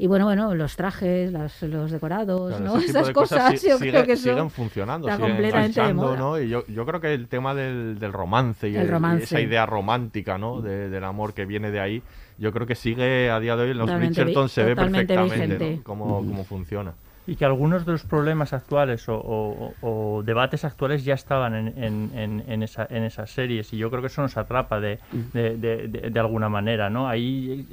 Y 0.00 0.06
bueno, 0.06 0.26
bueno, 0.26 0.54
los 0.54 0.76
trajes, 0.76 1.32
las- 1.32 1.60
los 1.62 1.90
decorados, 1.90 2.56
Claro, 2.56 2.64
¿no? 2.64 2.76
Esas 2.80 3.10
cosas, 3.10 3.58
sí- 3.60 3.68
yo 3.68 3.78
sigue- 3.78 3.90
creo 3.90 4.04
que 4.04 4.16
siguen 4.16 4.48
funcionando, 4.50 5.08
siguen 5.08 5.20
completamente 5.32 5.80
de 5.82 5.92
moda. 5.92 6.16
¿no? 6.16 6.40
Y 6.40 6.48
yo, 6.48 6.64
yo 6.68 6.86
creo 6.86 7.00
que 7.00 7.12
el 7.14 7.26
tema 7.26 7.52
del, 7.54 7.98
del 7.98 8.12
romance 8.12 8.68
y 8.68 8.76
El 8.76 8.82
el- 8.82 8.88
romance. 8.90 9.24
esa 9.24 9.40
idea 9.40 9.66
romántica, 9.66 10.38
¿no? 10.38 10.60
De- 10.60 10.88
del 10.88 11.02
amor 11.04 11.34
que 11.34 11.46
viene 11.46 11.72
de 11.72 11.80
ahí, 11.80 12.02
yo 12.38 12.52
creo 12.52 12.66
que 12.66 12.76
sigue 12.76 13.28
a 13.30 13.40
día 13.40 13.56
de 13.56 13.64
hoy 13.64 13.70
en 13.72 13.78
los 13.78 13.92
Bridgerton 13.92 14.48
se 14.48 14.62
ve 14.62 14.76
perfectamente 14.76 15.80
cómo, 15.82 16.18
cómo 16.18 16.44
funciona. 16.44 16.94
Y 17.28 17.36
que 17.36 17.44
algunos 17.44 17.84
de 17.84 17.92
los 17.92 18.04
problemas 18.04 18.52
actuales 18.54 19.06
o, 19.08 19.16
o- 19.16 19.74
o 19.80 20.22
debates 20.22 20.64
actuales 20.64 21.04
ya 21.04 21.12
estaban 21.12 21.54
en, 21.54 21.84
en- 21.84 22.10
en- 22.18 22.44
en 22.48 22.62
esa- 22.62 22.86
en 22.88 23.02
esas 23.04 23.30
series 23.30 23.72
y 23.74 23.76
yo 23.76 23.90
creo 23.90 24.00
que 24.00 24.06
eso 24.06 24.22
nos 24.22 24.36
atrapa 24.38 24.80
de, 24.80 24.98
de, 25.34 25.56
de- 25.58 25.88
de- 25.88 26.10
de 26.10 26.20
alguna 26.20 26.48
manera, 26.48 26.88
¿no? 26.88 27.06
Ahí 27.06 27.66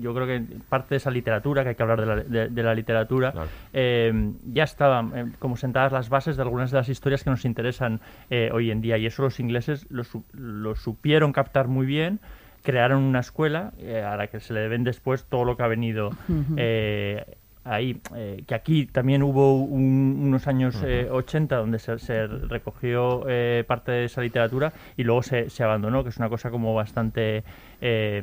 yo 0.00 0.14
creo 0.14 0.26
que 0.26 0.40
parte 0.68 0.94
de 0.94 0.96
esa 0.96 1.10
literatura, 1.10 1.62
que 1.62 1.68
hay 1.70 1.74
que 1.74 1.82
hablar 1.82 2.00
de 2.00 2.06
la, 2.06 2.16
de- 2.16 2.48
de 2.48 2.62
la 2.62 2.74
literatura, 2.74 3.32
eh, 3.74 4.32
ya 4.46 4.64
estaban 4.64 5.12
eh, 5.14 5.32
como 5.38 5.56
sentadas 5.56 5.92
las 5.92 6.08
bases 6.08 6.36
de 6.36 6.42
algunas 6.42 6.70
de 6.70 6.78
las 6.78 6.88
historias 6.88 7.22
que 7.22 7.28
nos 7.30 7.44
interesan 7.44 8.00
eh, 8.30 8.48
hoy 8.52 8.70
en 8.70 8.80
día 8.80 8.96
y 8.96 9.04
eso 9.04 9.22
los 9.22 9.38
ingleses 9.40 9.86
lo, 9.90 10.04
su- 10.04 10.24
lo 10.32 10.74
supieron 10.74 11.32
captar 11.32 11.68
muy 11.68 11.84
bien 11.84 12.18
crearon 12.62 13.02
una 13.04 13.20
escuela 13.20 13.72
eh, 13.78 14.02
a 14.02 14.16
la 14.16 14.26
que 14.26 14.40
se 14.40 14.52
le 14.52 14.60
deben 14.60 14.82
después 14.82 15.26
todo 15.26 15.44
lo 15.44 15.56
que 15.56 15.62
ha 15.62 15.68
venido 15.68 16.10
eh, 16.56 17.36
ahí, 17.68 18.00
eh, 18.14 18.42
que 18.46 18.54
aquí 18.54 18.86
también 18.86 19.22
hubo 19.22 19.56
un- 19.62 20.16
unos 20.22 20.46
años 20.46 20.80
eh, 20.84 21.08
80 21.10 21.56
donde 21.56 21.78
se, 21.78 21.98
se 21.98 22.26
recogió 22.26 23.24
eh, 23.28 23.64
parte 23.66 23.92
de 23.92 24.04
esa 24.04 24.20
literatura 24.22 24.72
y 24.96 25.02
luego 25.04 25.22
se, 25.22 25.50
se 25.50 25.62
abandonó, 25.62 26.02
que 26.02 26.10
es 26.10 26.16
una 26.18 26.28
cosa 26.28 26.50
como 26.50 26.74
bastante 26.74 27.44
eh, 27.80 28.22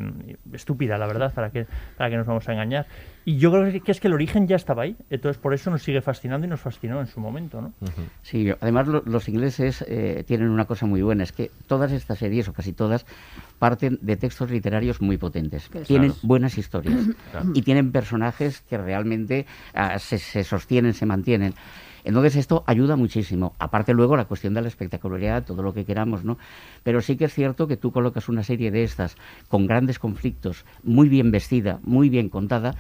estúpida, 0.54 0.98
la 0.98 1.08
verdad, 1.08 1.34
para 1.34 1.50
que, 1.52 1.66
para 1.98 2.10
que 2.10 2.18
nos 2.18 2.26
vamos 2.28 2.48
a 2.50 2.54
engañar. 2.54 2.86
Y 3.26 3.38
yo 3.38 3.52
creo 3.52 3.82
que 3.84 3.92
es 3.92 4.00
que 4.02 4.08
el 4.08 4.14
origen 4.14 4.48
ya 4.48 4.56
estaba 4.58 4.84
ahí, 4.84 4.98
entonces 5.10 5.42
por 5.42 5.54
eso 5.54 5.70
nos 5.72 5.82
sigue 5.84 6.02
fascinando 6.02 6.46
y 6.46 6.50
nos 6.50 6.60
fascinó 6.60 7.00
en 7.00 7.08
su 7.08 7.20
momento, 7.22 7.62
¿no? 7.62 7.74
Sí, 8.22 8.52
además 8.60 8.88
lo- 8.88 9.04
los 9.06 9.30
ingleses 9.30 9.84
eh, 9.88 10.24
tienen 10.28 10.50
una 10.50 10.66
cosa 10.66 10.86
muy 10.86 11.02
buena, 11.02 11.24
es 11.24 11.32
que 11.32 11.50
todas 11.68 11.92
estas 11.94 12.20
series, 12.20 12.48
o 12.50 12.54
casi 12.54 12.74
todas, 12.74 13.06
parten 13.60 13.98
de 14.02 14.18
textos 14.18 14.52
literarios 14.52 15.02
muy 15.02 15.18
potentes. 15.18 15.70
Claro. 15.70 15.86
Tienen 15.86 16.14
buenas 16.22 16.58
historias 16.58 17.08
Claro. 17.32 17.50
y 17.54 17.62
tienen 17.62 17.92
personajes 17.92 18.62
que 18.62 18.78
realmente 18.78 19.46
ah, 19.74 19.98
se, 20.00 20.18
se 20.18 20.44
sostienen, 20.44 20.94
se 20.94 21.06
mantienen. 21.06 21.54
Entonces 22.04 22.36
esto 22.36 22.64
ayuda 22.68 22.96
muchísimo. 22.96 23.54
Aparte 23.60 23.94
luego 23.94 24.18
la 24.18 24.26
cuestión 24.26 24.54
de 24.54 24.62
la 24.62 24.68
espectacularidad, 24.68 25.44
todo 25.44 25.64
lo 25.64 25.74
que 25.74 25.86
queramos, 25.86 26.24
¿no? 26.24 26.38
Pero 26.84 27.02
sí 27.02 27.16
que 27.16 27.26
es 27.26 27.34
cierto 27.34 27.68
que 27.68 27.78
tú 27.78 27.92
colocas 27.92 28.30
una 28.30 28.44
serie 28.44 28.72
de 28.72 28.84
estas 28.84 29.16
con 29.48 29.68
grandes 29.68 30.00
conflictos, 30.00 30.66
muy 30.84 31.10
bien 31.10 31.32
vestida, 31.32 31.80
muy 31.84 32.10
bien 32.10 32.30
contada, 32.30 32.76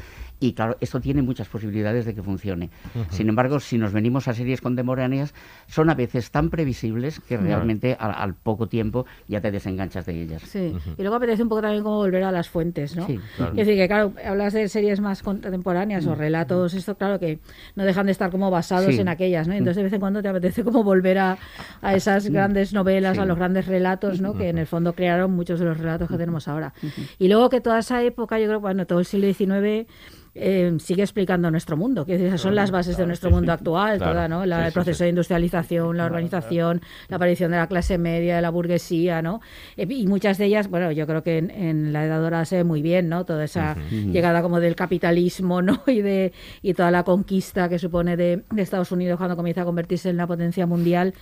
y 0.47 0.53
claro, 0.53 0.75
esto 0.81 0.99
tiene 0.99 1.21
muchas 1.21 1.47
posibilidades 1.47 2.05
de 2.05 2.13
que 2.13 2.21
funcione. 2.21 2.69
Sin 3.09 3.29
embargo, 3.29 3.59
si 3.59 3.77
nos 3.77 3.93
venimos 3.93 4.27
a 4.27 4.33
series 4.33 4.59
contemporáneas, 4.61 5.33
son 5.67 5.89
a 5.89 5.95
veces 5.95 6.31
tan 6.31 6.49
previsibles 6.49 7.19
que 7.21 7.37
realmente 7.37 7.95
al, 7.99 8.11
al 8.15 8.33
poco 8.35 8.67
tiempo 8.67 9.05
ya 9.27 9.39
te 9.39 9.51
desenganchas 9.51 10.05
de 10.05 10.21
ellas. 10.21 10.41
Sí, 10.43 10.73
y 10.97 11.01
luego 11.01 11.15
apetece 11.15 11.43
un 11.43 11.49
poco 11.49 11.61
también 11.61 11.83
como 11.83 11.97
volver 11.97 12.23
a 12.23 12.31
las 12.31 12.49
fuentes, 12.49 12.95
¿no? 12.95 13.05
Sí, 13.07 13.19
claro. 13.37 13.51
Es 13.53 13.57
decir, 13.65 13.75
que 13.75 13.87
claro, 13.87 14.13
hablas 14.25 14.53
de 14.53 14.67
series 14.67 14.99
más 14.99 15.23
contemporáneas 15.23 16.05
o 16.07 16.11
Mm. 16.11 16.17
relatos, 16.17 16.73
esto 16.73 16.95
claro 16.95 17.19
que 17.19 17.39
no 17.75 17.85
dejan 17.85 18.05
de 18.07 18.11
estar 18.11 18.29
como 18.29 18.51
basados 18.51 18.93
Sí. 18.95 18.99
en 19.01 19.07
aquellas, 19.07 19.47
¿no? 19.47 19.53
Entonces 19.53 19.77
de 19.77 19.83
vez 19.83 19.93
en 19.93 19.99
cuando 20.01 20.21
te 20.21 20.27
apetece 20.27 20.63
como 20.63 20.83
volver 20.83 21.19
a, 21.19 21.37
a 21.81 21.95
esas 21.95 22.29
Mm. 22.29 22.33
grandes 22.33 22.73
novelas, 22.73 23.15
Sí. 23.15 23.21
a 23.21 23.25
los 23.25 23.37
grandes 23.37 23.65
relatos, 23.67 24.19
¿no? 24.21 24.33
Que 24.35 24.49
en 24.49 24.57
el 24.57 24.67
fondo 24.67 24.93
crearon 24.93 25.31
muchos 25.31 25.59
de 25.59 25.65
los 25.65 25.77
relatos 25.77 26.09
que 26.09 26.17
tenemos 26.17 26.47
ahora. 26.47 26.73
Y 27.17 27.27
luego 27.29 27.49
que 27.49 27.61
toda 27.61 27.79
esa 27.79 28.01
época, 28.03 28.39
yo 28.39 28.47
creo, 28.47 28.59
bueno, 28.59 28.85
todo 28.85 28.99
el 28.99 29.05
siglo 29.05 29.27
XIX 29.33 29.87
eh, 30.35 30.71
sigue 30.79 31.03
explicando 31.03 31.51
nuestro 31.51 31.77
mundo, 31.77 32.05
que 32.05 32.15
esas 32.15 32.41
son 32.41 32.55
las 32.55 32.71
bases 32.71 32.97
de 32.97 33.05
nuestro 33.05 33.29
mundo 33.29 33.51
actual, 33.51 33.97
Claro. 33.97 34.13
toda, 34.13 34.27
¿no? 34.27 34.45
La- 34.45 34.61
Sí, 34.61 34.65
el 34.67 34.73
proceso 34.73 34.97
sí. 34.99 35.03
de 35.03 35.09
industrialización, 35.09 35.95
la 35.97 36.05
urbanización, 36.07 36.81
la 37.07 37.17
aparición 37.17 37.51
de 37.51 37.57
la 37.57 37.67
clase 37.67 37.97
media, 37.97 38.35
de 38.37 38.41
la 38.41 38.49
burguesía, 38.49 39.21
¿no? 39.21 39.41
Eh, 39.77 39.85
Y 39.89 40.07
muchas 40.07 40.37
de 40.39 40.45
ellas, 40.45 40.67
bueno, 40.69 40.91
yo 40.91 41.05
creo 41.05 41.21
que 41.23 41.37
en, 41.37 41.51
en 41.51 41.93
la 41.93 42.05
Edad 42.05 42.19
Dorada 42.21 42.45
se 42.45 42.55
ve 42.57 42.63
muy 42.63 42.81
bien, 42.81 43.09
¿no? 43.09 43.25
Toda 43.25 43.43
esa 43.43 43.75
llegada 43.91 44.41
como 44.41 44.59
del 44.59 44.75
capitalismo, 44.75 45.61
¿no? 45.61 45.81
Y 45.87 46.01
de 46.01 46.33
y 46.61 46.73
toda 46.73 46.89
la 46.89 47.03
conquista 47.03 47.69
que 47.69 47.77
supone 47.77 48.17
de, 48.17 48.43
de 48.49 48.61
Estados 48.61 48.91
Unidos 48.91 49.17
cuando 49.17 49.35
comienza 49.35 49.61
a 49.61 49.65
convertirse 49.65 50.09
en 50.09 50.17
la 50.17 50.25
potencia 50.25 50.65
mundial. 50.65 51.13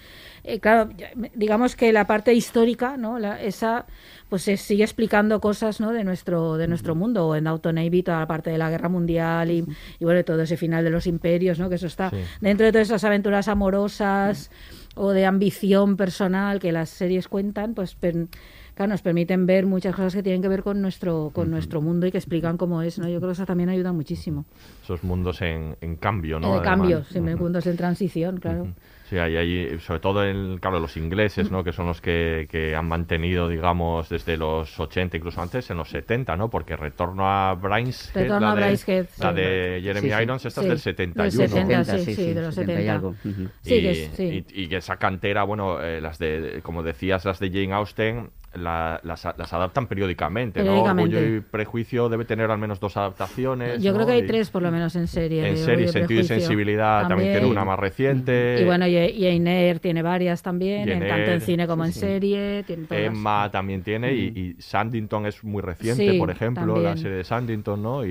Eh, 0.43 0.59
claro, 0.59 0.89
digamos 1.35 1.75
que 1.75 1.91
la 1.93 2.07
parte 2.07 2.33
histórica, 2.33 2.97
¿no? 2.97 3.19
La- 3.19 3.41
esa 3.41 3.85
pues 4.31 4.43
se 4.43 4.55
sigue 4.55 4.83
explicando 4.85 5.41
cosas 5.41 5.81
¿no? 5.81 5.91
de 5.91 6.05
nuestro 6.05 6.55
de 6.55 6.65
nuestro 6.69 6.95
mundo 6.95 7.35
en 7.35 7.43
Downton 7.43 7.77
Abbey 7.77 8.01
toda 8.01 8.19
la 8.21 8.27
parte 8.27 8.49
de 8.49 8.57
la 8.57 8.69
guerra 8.69 8.87
mundial 8.87 9.51
y, 9.51 9.65
y 9.99 10.05
bueno 10.05 10.23
todo 10.23 10.41
ese 10.41 10.55
final 10.55 10.85
de 10.85 10.89
los 10.89 11.05
imperios 11.05 11.59
no 11.59 11.67
que 11.67 11.75
eso 11.75 11.87
está 11.87 12.09
Sí. 12.11 12.17
dentro 12.39 12.65
de 12.65 12.71
todas 12.71 12.87
esas 12.87 13.03
aventuras 13.03 13.49
amorosas 13.49 14.49
o 14.95 15.11
de 15.11 15.25
ambición 15.25 15.97
personal 15.97 16.59
que 16.61 16.71
las 16.71 16.89
series 16.89 17.27
cuentan 17.27 17.73
pues 17.73 17.93
per- 17.95 18.27
claro, 18.73 18.91
nos 18.91 19.01
permiten 19.01 19.45
ver 19.45 19.65
muchas 19.65 19.93
cosas 19.95 20.15
que 20.15 20.23
tienen 20.23 20.41
que 20.41 20.47
ver 20.47 20.63
con 20.63 20.81
nuestro 20.81 21.31
con 21.33 21.51
nuestro 21.51 21.81
mundo 21.81 22.07
y 22.07 22.11
que 22.11 22.17
explican 22.17 22.55
cómo 22.55 22.81
es 22.81 22.99
no 22.99 23.09
yo 23.09 23.17
creo 23.19 23.29
que 23.31 23.33
eso 23.33 23.45
también 23.45 23.67
ayuda 23.69 23.91
muchísimo. 23.91 24.45
Esos 24.81 25.03
mundos 25.03 25.41
en, 25.41 25.75
en 25.81 25.97
cambio, 25.97 26.39
¿no? 26.39 26.55
de 26.55 26.61
cambio 26.61 27.03
siempre 27.03 27.35
mundos 27.35 27.67
en 27.67 27.75
transición 27.75 28.37
claro 28.37 28.67
Sí, 29.11 29.17
hay, 29.17 29.35
hay, 29.35 29.77
sobre 29.79 29.99
todo 29.99 30.25
en, 30.25 30.57
claro, 30.59 30.79
los 30.79 30.95
ingleses, 30.95 31.51
¿no? 31.51 31.65
Que 31.65 31.73
son 31.73 31.85
los 31.85 31.99
que, 31.99 32.47
que 32.49 32.77
han 32.77 32.87
mantenido, 32.87 33.49
digamos, 33.49 34.07
desde 34.07 34.37
los 34.37 34.79
80, 34.79 35.17
incluso 35.17 35.41
antes, 35.41 35.69
en 35.69 35.75
los 35.75 35.89
70, 35.89 36.37
¿no? 36.37 36.49
Porque 36.49 36.77
Retorno 36.77 37.27
a 37.29 37.53
Brideshead, 37.55 38.13
Retorno 38.23 38.39
la 38.47 38.51
a 38.53 38.55
de, 38.55 38.61
Brideshead, 38.61 39.05
la 39.19 39.29
sí. 39.31 39.35
de 39.35 39.79
Jeremy 39.83 40.09
Sí, 40.09 40.15
sí. 40.15 40.23
Irons, 40.23 40.45
esta 40.45 40.61
Sí. 40.61 40.67
es 40.69 40.83
del 40.85 40.95
Del 40.95 41.31
71. 41.31 41.47
70, 41.49 41.97
sí, 41.97 42.15
sí, 42.15 42.33
de 42.33 42.41
los 42.41 42.55
70. 42.55 42.81
y 42.83 42.87
algo. 42.87 43.15
Y, 43.25 43.29
Sí, 43.29 43.81
que 43.81 43.91
es- 43.91 44.11
sí. 44.13 44.45
y- 44.53 44.63
y 44.63 44.67
que 44.69 44.77
esa 44.77 44.95
cantera, 44.95 45.43
bueno, 45.43 45.83
eh, 45.83 45.99
las 45.99 46.17
de, 46.17 46.61
como 46.63 46.81
decías, 46.81 47.25
las 47.25 47.37
de 47.41 47.49
Jane 47.49 47.73
Austen, 47.73 48.29
la- 48.55 48.99
las, 49.03 49.23
las 49.37 49.53
adaptan 49.53 49.87
periódicamente, 49.87 50.59
¿no? 50.59 50.65
Periódicamente. 50.65 51.17
Orgullo 51.17 51.35
y 51.37 51.39
Prejuicio 51.41 52.09
debe 52.09 52.25
tener 52.25 52.51
al 52.51 52.57
menos 52.57 52.79
dos 52.79 52.97
adaptaciones. 52.97 53.81
yo 53.81 53.91
creo 53.93 54.01
¿no? 54.01 54.07
que 54.07 54.13
hay 54.13 54.23
Y- 54.23 54.27
tres 54.27 54.49
por 54.49 54.61
lo 54.61 54.71
menos 54.71 54.95
en 54.95 55.07
serie 55.07 55.47
En 55.47 55.57
serie, 55.57 55.87
Sentido 55.87 56.21
y. 56.21 56.23
Sensibilidad 56.23 57.07
también, 57.07 57.31
tiene 57.31 57.47
una 57.47 57.63
más 57.65 57.79
reciente. 57.79 58.59
Y 58.61 58.65
bueno, 58.65 58.87
y, 58.87 58.95
y 58.97 59.25
Einer 59.25 59.79
tiene 59.79 60.01
varias 60.01 60.41
también, 60.41 60.87
en, 60.89 61.07
tanto 61.07 61.31
en 61.31 61.41
cine 61.41 61.67
como 61.67 61.85
en 61.85 61.93
sí, 61.93 61.99
sí. 61.99 62.05
serie. 62.05 62.63
Tiene 62.67 62.85
todas. 62.87 63.03
Emma 63.03 63.49
también 63.51 63.83
tiene 63.83 64.13
y, 64.13 64.55
y 64.57 64.61
Sandington 64.61 65.25
es 65.25 65.43
muy 65.43 65.61
reciente, 65.61 66.11
Sí, 66.11 66.17
por 66.17 66.29
ejemplo, 66.29 66.65
la 66.77 66.89
también. 66.89 66.97
serie 66.97 67.17
de 67.17 67.23
Sandington, 67.23 67.81
¿no? 67.81 68.05
Y, 68.05 68.09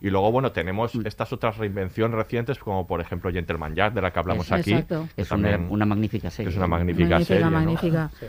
y- 0.00 0.06
y 0.06 0.10
luego, 0.10 0.30
bueno, 0.32 0.52
tenemos 0.52 0.94
estas 1.04 1.32
otras 1.32 1.56
reinvenciones 1.58 2.16
recientes, 2.16 2.58
como 2.58 2.86
por 2.86 3.00
ejemplo 3.00 3.30
Gentleman 3.32 3.74
Jack, 3.74 3.94
de 3.94 4.02
la 4.02 4.12
que 4.12 4.18
hablamos 4.18 4.46
Es- 4.46 4.52
aquí. 4.52 4.72
exacto. 4.72 5.08
que 5.16 5.22
Es 5.22 5.30
una, 5.30 5.50
también- 5.50 5.70
una 5.72 5.86
magnífica 5.86 6.30
serie. 6.30 6.50
es 6.50 6.56
una 6.56 6.66
magnífica, 6.66 7.08
magnífica, 7.18 7.24
serie, 7.24 7.44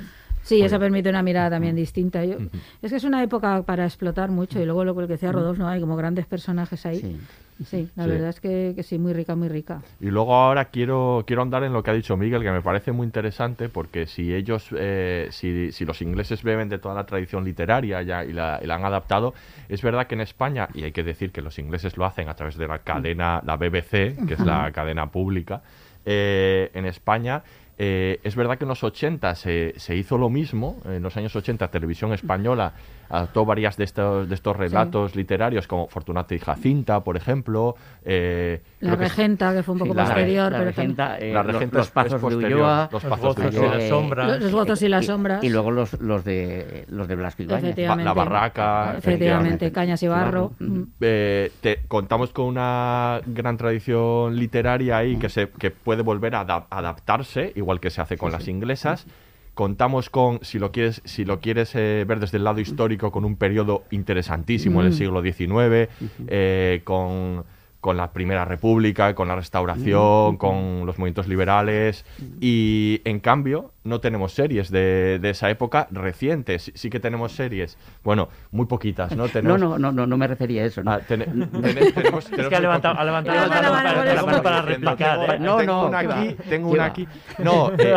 ¿no? 0.01 0.20
Sí, 0.43 0.62
eso 0.62 0.79
permite 0.79 1.10
una 1.10 1.21
mirada 1.24 1.51
también 1.51 1.75
distinta. 1.75 2.25
Yo- 2.25 2.38
Es 2.81 2.91
que 2.91 2.98
es 2.98 3.03
una 3.03 3.21
época 3.24 3.62
para 3.63 3.86
explotar 3.86 4.31
mucho 4.31 4.60
y 4.62 4.65
luego 4.65 4.83
lo 4.83 4.95
que 4.95 5.05
decía 5.07 5.31
Rodolfo, 5.31 5.62
¿no? 5.63 5.69
hay 5.69 5.79
como 5.79 5.95
grandes 5.95 6.25
personajes 6.25 6.86
ahí. 6.86 7.19
Sí, 7.63 7.88
la 7.95 8.05
Sí. 8.05 8.10
verdad 8.10 8.29
es 8.29 8.39
que, 8.41 8.74
que 8.75 8.81
sí, 8.81 8.98
muy 8.98 9.13
rica, 9.13 9.36
muy 9.36 9.48
rica. 9.48 9.83
Y 10.00 10.07
luego 10.07 10.33
ahora 10.33 10.65
quiero, 10.65 11.24
quiero 11.27 11.43
andar 11.43 11.63
en 11.63 11.74
lo 11.74 11.83
que 11.83 11.91
ha 11.91 11.93
dicho 11.93 12.17
Miguel, 12.17 12.41
que 12.41 12.50
me 12.51 12.62
parece 12.62 12.91
muy 12.91 13.05
interesante, 13.05 13.69
porque 13.69 14.07
si 14.07 14.33
ellos, 14.33 14.69
eh, 14.75 15.27
si, 15.29 15.71
si 15.71 15.86
los 15.86 16.01
ingleses 16.01 16.41
beben 16.41 16.69
de 16.69 16.79
toda 16.79 16.95
la 16.95 17.05
tradición 17.05 17.43
literaria 17.45 18.01
ya 18.01 18.25
y, 18.25 18.33
la, 18.33 18.60
y 18.63 18.65
la 18.65 18.75
han 18.75 18.86
adaptado, 18.86 19.36
es 19.69 19.83
verdad 19.83 20.07
que 20.07 20.15
en 20.15 20.21
España, 20.21 20.69
y 20.74 20.86
hay 20.86 20.91
que 20.91 21.03
decir 21.03 21.31
que 21.31 21.43
los 21.43 21.60
ingleses 21.60 21.98
lo 21.98 22.05
hacen 22.05 22.29
a 22.29 22.33
través 22.33 22.57
de 22.57 22.67
la 22.67 22.79
cadena, 22.79 23.43
la 23.45 23.57
BBC, 23.57 24.15
que 24.27 24.33
es 24.33 24.39
la 24.39 24.71
cadena 24.71 25.12
pública, 25.12 25.62
eh, 26.03 26.71
en 26.74 26.86
España 26.88 27.43
eh, 27.83 28.19
es 28.21 28.35
verdad 28.35 28.59
que 28.59 28.65
en 28.65 28.69
los 28.69 28.83
80 28.83 29.33
se, 29.33 29.73
se 29.77 29.95
hizo 29.95 30.15
lo 30.15 30.29
mismo, 30.29 30.83
en 30.85 31.01
los 31.01 31.17
años 31.17 31.35
80 31.35 31.71
Televisión 31.71 32.13
Española 32.13 32.75
adoptó 33.12 33.46
varias 33.46 33.77
de 33.77 33.84
estos, 33.84 34.27
de 34.30 34.36
estos 34.36 34.56
relatos 34.56 35.15
literarios, 35.15 35.68
como 35.68 35.88
Fortunata 35.88 36.34
y 36.34 36.39
Jacinta, 36.39 37.03
por 37.03 37.18
ejemplo. 37.18 37.75
eh, 38.06 38.62
La 38.80 38.89
creo 38.91 39.00
que 39.00 39.06
es- 39.06 39.15
Regenta, 39.15 39.53
que 39.53 39.63
fue 39.63 39.74
un 39.74 39.80
poco 39.80 39.91
Sí, 39.91 39.98
la- 39.98 40.03
posterior, 40.06 40.51
la 40.51 40.58
pero 40.58 40.70
Regenta, 40.72 41.18
eh, 41.20 41.34
La 41.34 41.44
los- 41.44 41.53
Regenta 41.53 41.77
los 41.77 41.88
es- 41.88 41.91
pasos 41.94 42.13
es 42.13 42.22
de 42.30 42.36
Ulloa, 42.36 42.89
los 42.91 43.03
pasos 43.03 43.36
de 43.36 43.44
eh, 43.44 43.48
Ulloa. 43.50 44.25
Los- 44.25 44.39
los 44.41 44.51
votos 44.51 44.82
y 44.82 44.88
las 44.89 45.06
sombras. 45.06 45.44
Y, 45.44 45.50
luego 45.50 45.72
los, 45.72 46.00
los 46.01 46.24
de 46.24 46.86
los 46.89 47.08
de 47.08 47.15
Blasco 47.15 47.44
Ibáñez. 47.44 47.63
Efectivamente. 47.63 48.06
La 48.06 48.13
barraca, 48.13 48.96
Efectivamente, 48.98 49.72
Cañas 49.72 50.01
y 50.03 50.08
Barro. 50.08 50.53
Mm. 50.60 50.82
Eh, 51.01 51.51
te- 51.62 51.80
contamos 51.88 52.32
con 52.32 52.46
una 52.46 53.20
gran 53.25 53.58
tradición 53.58 54.36
literaria 54.36 54.98
ahí 54.98 55.18
que 55.18 55.30
se 55.30 55.50
que 55.50 55.72
puede 55.72 56.01
volver 56.01 56.36
a 56.36 56.41
ada- 56.41 56.68
adaptarse, 56.70 57.51
igual 57.56 57.80
que 57.80 57.89
se 57.89 58.01
hace 58.01 58.18
con 58.18 58.32
las 58.32 58.48
inglesas. 58.48 59.06
Contamos 59.53 60.10
con, 60.10 60.39
si 60.43 60.60
lo 60.60 60.72
quieres, 60.72 61.01
si 61.03 61.25
lo 61.25 61.39
quieres 61.41 61.75
eh, 61.75 62.05
ver 62.08 62.20
desde 62.20 62.38
el 62.38 62.43
lado 62.46 62.62
histórico, 62.62 63.12
con 63.12 63.25
un 63.25 63.36
periodo 63.36 63.84
interesantísimo 63.91 64.79
en 64.79 64.88
el 64.88 64.93
Mm. 64.93 64.96
siglo 64.96 65.22
XIX, 65.22 65.89
eh, 66.27 66.81
con, 66.86 67.43
con 67.81 67.97
la 67.97 68.13
Primera 68.13 68.45
República, 68.45 69.13
con 69.15 69.27
la 69.27 69.35
Restauración, 69.35 70.38
con 70.38 70.85
los 70.85 70.97
movimientos 71.00 71.27
liberales. 71.27 72.05
Y 72.39 73.01
en 73.05 73.19
cambio, 73.19 73.73
no 73.83 74.00
tenemos 74.00 74.33
series 74.33 74.69
de, 74.71 75.17
de 75.19 75.29
esa 75.31 75.50
época 75.50 75.88
recientes. 75.91 76.61
Sí, 76.63 76.71
sí 76.75 76.89
que 76.91 77.00
tenemos 77.00 77.31
series, 77.33 77.77
bueno, 78.03 78.29
muy 78.51 78.67
poquitas, 78.67 79.11
¿no? 79.15 79.23
No, 79.23 79.29
Tenemos, 79.29 79.59
no, 79.59 79.79
no, 79.79 79.91
no, 79.91 80.05
no 80.07 80.17
me 80.17 80.27
refería 80.27 80.61
a 80.61 80.65
eso. 80.65 80.83
¿no? 80.83 80.91
Ah, 80.91 81.00
ten- 81.00 81.25
ten- 81.51 81.93
tenemos- 81.93 82.31
Es 82.31 82.47
que 82.47 82.55
ha 82.55 82.59
levantado, 82.59 83.00
ha 83.00 83.03
la 83.03 83.11
mano 83.11 84.43
para, 84.43 84.57
Tengo- 84.63 84.67
replicar. 84.67 85.35
¿eh? 85.35 85.39
No, 85.39 85.57
tengo 85.57 85.73
no, 85.73 85.88
una 85.88 86.01
¿qué 86.01 86.07
va? 86.07 86.21
aquí, 86.21 86.35
tengo 86.50 86.69
¿Qué 86.69 86.73
una 86.75 86.85
aquí. 86.85 87.07
No, 87.39 87.71
eh, 87.77 87.95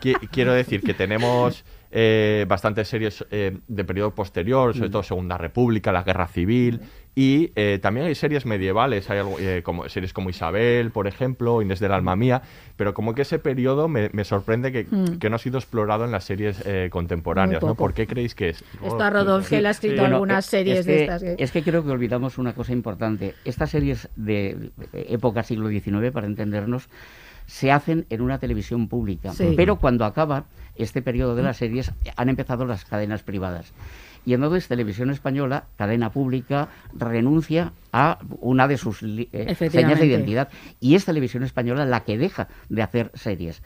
qui- 0.00 0.28
quiero 0.30 0.52
decir 0.52 0.82
que 0.82 0.94
tenemos 0.94 1.64
eh, 1.90 2.44
bastantes 2.48 2.88
series 2.88 3.24
eh, 3.30 3.58
de 3.66 3.84
periodo 3.84 4.14
posterior, 4.14 4.74
sobre 4.74 4.90
todo 4.90 5.02
Segunda 5.02 5.36
República, 5.38 5.90
la 5.92 6.02
Guerra 6.04 6.28
Civil, 6.28 6.80
y 7.18 7.50
eh, 7.56 7.78
también 7.80 8.04
hay 8.06 8.14
series 8.14 8.44
medievales, 8.44 9.08
hay 9.08 9.20
algo, 9.20 9.38
eh, 9.40 9.62
como, 9.64 9.88
series 9.88 10.12
como 10.12 10.28
Isabel, 10.28 10.90
por 10.90 11.06
ejemplo, 11.06 11.62
Inés 11.62 11.80
del 11.80 11.92
Alma 11.92 12.14
Mía, 12.14 12.42
pero 12.76 12.92
como 12.92 13.14
que 13.14 13.22
ese 13.22 13.38
periodo 13.38 13.88
me, 13.88 14.10
me 14.12 14.22
sorprende 14.24 14.70
que, 14.70 14.84
Mm. 14.90 15.18
que 15.18 15.30
no 15.30 15.36
ha 15.36 15.38
sido 15.38 15.56
explorado 15.56 16.04
en 16.04 16.12
las 16.12 16.24
series 16.24 16.62
eh, 16.66 16.88
contemporáneas, 16.92 17.62
¿no? 17.62 17.74
¿Por 17.74 17.94
qué 17.94 18.06
creéis 18.06 18.34
que 18.34 18.50
es? 18.50 18.62
Está 18.84 19.08
Rodolfo, 19.08 19.48
que 19.48 19.56
él 19.58 19.64
ha 19.66 19.70
escrito 19.70 20.04
algunas 20.04 20.46
eh, 20.46 20.50
series 20.50 20.78
es 20.80 20.86
de 20.86 20.92
que- 20.94 21.02
estas. 21.04 21.22
que- 21.22 21.36
Es 21.38 21.52
que 21.52 21.62
creo 21.62 21.82
que 21.82 21.90
olvidamos 21.90 22.36
una 22.36 22.52
cosa 22.54 22.72
importante. 22.74 23.34
Estas 23.46 23.70
series 23.70 24.10
de 24.14 24.70
de 24.92 25.06
época 25.08 25.42
siglo 25.42 25.70
XIX, 25.70 26.12
para 26.12 26.26
entendernos, 26.26 26.90
se 27.46 27.72
hacen 27.72 28.04
en 28.10 28.20
una 28.20 28.38
televisión 28.38 28.88
pública. 28.88 29.32
Sí. 29.32 29.54
Pero 29.56 29.76
cuando 29.76 30.04
acaba 30.04 30.44
este 30.74 31.00
periodo 31.00 31.34
de 31.34 31.42
las 31.44 31.56
series, 31.56 31.92
han 32.16 32.28
empezado 32.28 32.66
las 32.66 32.84
cadenas 32.84 33.22
privadas. 33.22 33.72
Y 34.26 34.34
entonces 34.34 34.68
Televisión 34.68 35.10
Española, 35.10 35.64
cadena 35.76 36.10
pública, 36.10 36.68
renuncia 36.92 37.72
a 37.92 38.18
una 38.40 38.66
de 38.66 38.76
sus 38.76 39.02
eh, 39.02 39.54
señas 39.70 40.00
de 40.00 40.06
identidad. 40.06 40.48
Y 40.80 40.96
es 40.96 41.04
Televisión 41.04 41.44
Española 41.44 41.86
la 41.86 42.04
que 42.04 42.18
deja 42.18 42.48
de 42.68 42.82
hacer 42.82 43.12
series. 43.14 43.62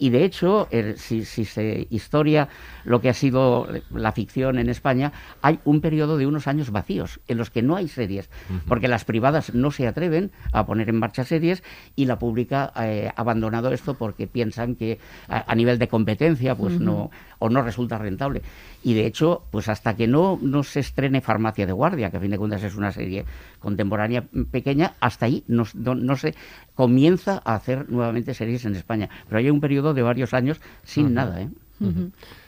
Y 0.00 0.08
de 0.08 0.24
hecho, 0.24 0.66
si, 0.96 1.26
si 1.26 1.44
se 1.44 1.86
historia 1.90 2.48
lo 2.84 3.02
que 3.02 3.10
ha 3.10 3.14
sido 3.14 3.68
la 3.90 4.12
ficción 4.12 4.58
en 4.58 4.70
España, 4.70 5.12
hay 5.42 5.60
un 5.64 5.82
periodo 5.82 6.16
de 6.16 6.26
unos 6.26 6.48
años 6.48 6.70
vacíos 6.70 7.20
en 7.28 7.36
los 7.36 7.50
que 7.50 7.60
no 7.60 7.76
hay 7.76 7.86
series, 7.86 8.30
porque 8.66 8.88
las 8.88 9.04
privadas 9.04 9.52
no 9.52 9.70
se 9.70 9.86
atreven 9.86 10.32
a 10.52 10.64
poner 10.64 10.88
en 10.88 10.98
marcha 10.98 11.24
series 11.24 11.62
y 11.96 12.06
la 12.06 12.18
pública 12.18 12.72
eh, 12.80 13.12
ha 13.14 13.20
abandonado 13.20 13.74
esto 13.74 13.92
porque 13.92 14.26
piensan 14.26 14.74
que 14.74 14.98
a, 15.28 15.52
a 15.52 15.54
nivel 15.54 15.78
de 15.78 15.88
competencia 15.88 16.54
pues 16.54 16.80
no 16.80 17.10
o 17.40 17.48
no 17.48 17.62
resulta 17.62 17.98
rentable. 17.98 18.42
Y 18.84 18.94
de 18.94 19.06
hecho, 19.06 19.42
pues 19.50 19.68
hasta 19.68 19.96
que 19.96 20.06
no, 20.06 20.38
no 20.40 20.62
se 20.62 20.78
estrene 20.80 21.20
Farmacia 21.20 21.66
de 21.66 21.72
Guardia, 21.72 22.10
que 22.10 22.18
a 22.18 22.20
fin 22.20 22.30
de 22.30 22.38
cuentas 22.38 22.62
es 22.62 22.76
una 22.76 22.92
serie 22.92 23.24
contemporánea 23.58 24.24
pequeña, 24.52 24.94
hasta 25.00 25.26
ahí 25.26 25.42
no, 25.48 25.64
no, 25.74 25.94
no 25.96 26.16
se 26.16 26.34
comienza 26.74 27.42
a 27.44 27.56
hacer 27.56 27.90
nuevamente 27.90 28.32
series 28.34 28.64
en 28.64 28.76
España. 28.76 29.10
Pero 29.26 29.38
hay 29.38 29.50
un 29.50 29.60
periodo 29.60 29.92
de 29.92 30.02
varios 30.02 30.32
años 30.32 30.60
sin 30.84 31.12
nada, 31.14 31.42
¿eh? 31.42 31.48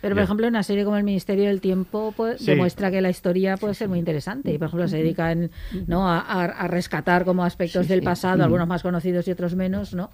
Pero, 0.02 0.14
por 0.14 0.24
ejemplo, 0.24 0.46
una 0.46 0.62
serie 0.62 0.84
como 0.84 0.98
El 0.98 1.04
Ministerio 1.04 1.46
del 1.46 1.62
Tiempo 1.62 2.12
pues, 2.14 2.40
Sí. 2.40 2.50
demuestra 2.50 2.90
que 2.90 3.00
la 3.00 3.08
historia 3.08 3.56
puede 3.56 3.72
ser 3.72 3.88
muy 3.88 3.98
interesante. 3.98 4.52
Y, 4.52 4.58
por 4.58 4.68
ejemplo, 4.68 4.88
se 4.88 4.98
dedican 4.98 5.50
¿no? 5.86 6.06
a, 6.06 6.66
rescatar 6.68 7.24
como 7.24 7.42
aspectos 7.42 7.86
Sí, 7.86 7.88
del 7.88 8.00
sí. 8.00 8.04
pasado, 8.04 8.44
algunos 8.44 8.68
más 8.68 8.82
conocidos 8.82 9.26
y 9.28 9.30
otros 9.30 9.54
menos, 9.56 9.94
¿no? 9.94 10.10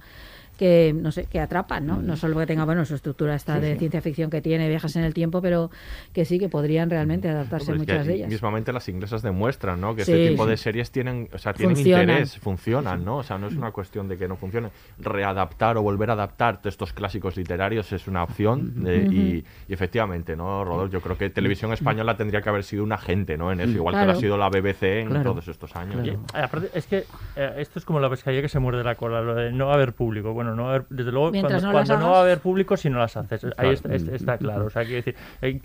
Que 0.58 0.92
no 0.94 1.10
sé 1.12 1.24
que 1.26 1.40
atrapan 1.40 1.86
no 1.86 2.02
no 2.02 2.16
solo 2.16 2.36
que 2.38 2.44
tenga 2.46 2.64
bueno 2.66 2.84
su 2.84 2.94
estructura 2.96 3.34
esta 3.34 3.54
Sí, 3.54 3.60
de 3.62 3.72
sí. 3.74 3.78
ciencia 3.78 4.02
ficción 4.02 4.28
que 4.28 4.42
tiene 4.42 4.68
viajes 4.68 4.94
en 4.96 5.04
el 5.04 5.14
tiempo 5.14 5.40
pero 5.40 5.70
que 6.12 6.24
sí 6.26 6.38
que 6.38 6.48
podrían 6.50 6.90
realmente 6.90 7.28
adaptarse 7.30 7.70
es 7.72 7.76
que 7.76 7.78
muchas 7.78 8.06
de 8.06 8.14
ellas 8.16 8.28
Mismamente 8.28 8.72
las 8.72 8.88
inglesas 8.88 9.22
demuestran, 9.22 9.80
¿no? 9.80 9.94
Que 9.94 10.04
Sí, 10.04 10.12
este 10.12 10.28
tipo 10.30 10.44
sí. 10.44 10.50
de 10.50 10.56
series 10.58 10.90
tienen, 10.90 11.28
o 11.32 11.38
sea, 11.38 11.54
tienen 11.54 11.76
Funcionan. 11.76 12.02
interés, 12.10 12.38
funcionan, 12.38 13.04
¿no? 13.04 13.18
O 13.18 13.22
sea, 13.22 13.38
no 13.38 13.46
es 13.46 13.54
una 13.54 13.70
cuestión 13.72 14.08
de 14.08 14.18
que 14.18 14.26
no 14.28 14.36
funcionen. 14.36 14.70
Readaptar 14.98 15.76
o 15.76 15.82
volver 15.82 16.10
a 16.10 16.14
adaptar 16.14 16.60
estos 16.64 16.92
clásicos 16.92 17.36
literarios 17.36 17.92
es 17.92 18.08
una 18.08 18.22
opción 18.24 18.84
eh, 18.86 19.08
y, 19.10 19.16
y 19.68 19.72
efectivamente, 19.72 20.36
¿no, 20.36 20.64
Rodolfo? 20.64 20.92
Yo 20.92 21.00
creo 21.00 21.16
que 21.16 21.30
Televisión 21.30 21.72
Española 21.72 22.16
tendría 22.16 22.42
que 22.42 22.48
haber 22.48 22.64
sido 22.64 22.82
un 22.84 22.92
agente, 22.92 23.36
¿no? 23.38 23.52
En 23.52 23.60
eso, 23.60 23.70
igual 23.72 23.94
que 23.98 24.04
lo 24.06 24.12
ha 24.12 24.16
sido 24.16 24.36
la 24.36 24.48
BBC 24.48 24.82
en 25.00 25.08
Claro. 25.08 25.30
todos 25.32 25.48
estos 25.48 25.74
años. 25.76 26.06
Eh, 26.06 26.16
aparte, 26.34 26.68
es 26.74 26.86
que 26.86 27.04
eh, 27.36 27.54
esto 27.58 27.78
es 27.78 27.84
como 27.84 28.00
la 28.00 28.10
pescadilla 28.10 28.42
que 28.42 28.48
se 28.48 28.58
muerde 28.58 28.82
la 28.84 28.94
cola, 28.96 29.20
lo 29.22 29.34
de 29.34 29.52
no 29.52 29.72
haber 29.72 29.92
público. 29.94 30.32
Bueno, 30.32 30.47
no 30.54 30.68
haber, 30.68 30.84
desde 30.90 31.12
luego, 31.12 31.30
Mientras 31.30 31.62
cuando, 31.62 31.66
no 31.68 31.72
cuando 31.98 32.10
va 32.10 32.18
a 32.18 32.22
haber 32.22 32.38
público 32.38 32.76
si 32.76 32.90
no 32.90 32.98
las 32.98 33.16
haces. 33.16 33.46
Ahí 33.56 33.70
está, 33.70 33.94
es- 33.94 34.08
está 34.08 34.38
claro. 34.38 34.66
O 34.66 34.70
sea, 34.70 34.82
quiero 34.84 34.96
decir, 34.96 35.14
eh, 35.42 35.60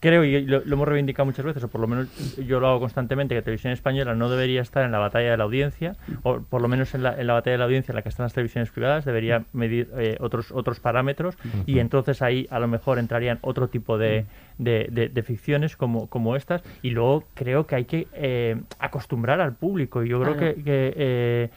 creo, 0.00 0.22
y 0.22 0.42
lo, 0.44 0.60
lo 0.66 0.74
hemos 0.74 0.86
reivindicado 0.86 1.24
muchas 1.24 1.46
veces, 1.46 1.64
o 1.64 1.68
por 1.68 1.80
lo 1.80 1.86
menos 1.86 2.36
yo 2.36 2.60
lo 2.60 2.68
hago 2.68 2.78
constantemente, 2.80 3.34
que 3.34 3.40
Televisión 3.40 3.72
Española 3.72 4.14
no 4.14 4.28
debería 4.28 4.60
estar 4.60 4.84
en 4.84 4.92
la 4.92 4.98
batalla 4.98 5.30
de 5.30 5.36
la 5.38 5.44
audiencia, 5.44 5.96
o 6.24 6.40
por 6.40 6.60
lo 6.60 6.68
menos 6.68 6.94
en 6.94 7.02
la, 7.04 7.18
en 7.18 7.26
la 7.26 7.32
batalla 7.32 7.52
de 7.52 7.58
la 7.58 7.64
audiencia 7.64 7.92
en 7.92 7.96
la 7.96 8.02
que 8.02 8.10
están 8.10 8.24
las 8.24 8.34
televisiones 8.34 8.70
privadas, 8.70 9.06
debería 9.06 9.44
medir 9.54 9.88
eh, 9.96 10.18
otros, 10.20 10.52
otros 10.52 10.78
parámetros 10.78 11.36
y 11.64 11.78
entonces 11.78 12.20
ahí 12.20 12.46
a 12.50 12.58
lo 12.58 12.68
mejor 12.68 12.98
entrarían 12.98 13.38
otro 13.40 13.68
tipo 13.68 13.96
de, 13.96 14.26
de, 14.58 14.88
de- 14.92 15.08
de 15.08 15.22
ficciones 15.22 15.74
como, 15.74 16.06
como 16.10 16.36
estas 16.36 16.62
y 16.82 16.90
luego 16.90 17.24
creo 17.32 17.66
que 17.66 17.74
hay 17.76 17.84
que 17.86 18.06
eh, 18.12 18.60
acostumbrar 18.78 19.40
al 19.40 19.54
público 19.54 20.04
y 20.04 20.10
yo 20.10 20.20
creo 20.20 20.36
Claro. 20.36 20.54
que, 20.54 20.62
que, 20.64 20.92
eh, 20.96 21.50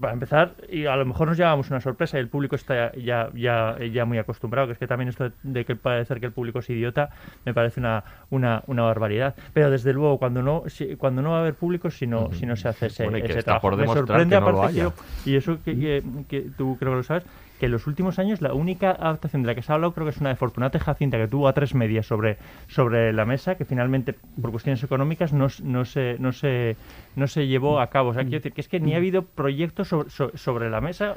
para 0.00 0.12
empezar 0.12 0.54
y 0.68 0.86
a 0.86 0.96
lo 0.96 1.04
mejor 1.06 1.28
nos 1.28 1.36
llevamos 1.36 1.70
una 1.70 1.80
sorpresa 1.80 2.16
y 2.16 2.20
el 2.20 2.28
público 2.28 2.56
está 2.56 2.92
ya, 2.96 3.30
ya, 3.34 3.76
ya 3.92 4.04
muy 4.04 4.18
acostumbrado 4.18 4.66
que 4.68 4.72
es 4.74 4.78
que 4.78 4.86
también 4.86 5.08
esto 5.08 5.30
de, 5.42 5.64
que 5.64 5.76
parecer 5.76 6.20
que 6.20 6.26
el 6.26 6.32
público 6.32 6.58
es 6.60 6.70
idiota 6.70 7.10
me 7.44 7.54
parece 7.54 7.80
una, 7.80 8.04
una, 8.30 8.62
una 8.66 8.82
barbaridad. 8.82 9.34
Pero 9.52 9.70
desde 9.70 9.92
luego 9.92 10.18
cuando 10.18 10.42
no 10.42 10.64
si- 10.68 10.96
cuando 10.96 11.22
no 11.22 11.30
va 11.30 11.38
a 11.38 11.40
haber 11.40 11.54
público 11.54 11.90
si 11.90 12.06
no, 12.06 12.32
si 12.32 12.46
no 12.46 12.56
se 12.56 12.68
hace 12.68 12.86
ese, 12.86 13.04
Bueno, 13.04 13.18
ese 13.18 13.38
está 13.38 13.44
trabajo. 13.44 13.68
Por 13.70 13.76
me 13.76 13.86
sorprende 13.86 14.36
que 14.36 14.40
no 14.40 14.46
lo 14.50 14.58
aparte 14.58 14.78
y 15.24 15.36
eso 15.36 15.58
que, 15.64 15.76
que- 15.78 16.02
que 16.28 16.40
tú 16.56 16.76
creo 16.78 16.92
que 16.92 16.96
lo 16.96 17.02
sabes 17.02 17.24
que 17.60 17.66
en 17.66 17.72
los 17.72 17.86
últimos 17.86 18.18
años 18.18 18.40
la 18.40 18.54
única 18.54 18.90
adaptación 18.90 19.42
de 19.42 19.46
la 19.48 19.54
que 19.54 19.62
se 19.62 19.70
ha 19.70 19.76
hablado 19.76 19.92
creo 19.92 20.06
que 20.06 20.10
es 20.10 20.16
una 20.18 20.30
de 20.30 20.36
Fortunata 20.36 20.78
y 20.78 20.80
Jacinta 20.80 21.18
que 21.18 21.28
tuvo 21.28 21.46
a 21.46 21.52
tres 21.52 21.74
medias 21.74 22.06
sobre, 22.06 22.38
sobre 22.66 23.12
la 23.12 23.24
mesa 23.24 23.54
que 23.54 23.64
finalmente 23.64 24.14
por 24.40 24.50
cuestiones 24.50 24.82
económicas 24.82 25.32
no, 25.32 25.46
no, 25.62 25.84
se, 25.84 26.16
no, 26.18 26.32
se, 26.32 26.76
no 27.14 27.28
se 27.28 27.46
llevó 27.46 27.78
a 27.80 27.88
cabo. 27.90 28.08
O 28.10 28.14
sea, 28.14 28.22
quiero 28.22 28.38
decir 28.38 28.52
que 28.52 28.62
es 28.62 28.68
que 28.68 28.80
ni 28.80 28.94
ha 28.94 28.96
habido 28.96 29.22
proyectos 29.22 29.86
sobre, 29.88 30.10
so- 30.10 30.32
sobre 30.36 30.70
la 30.70 30.80
mesa 30.80 31.16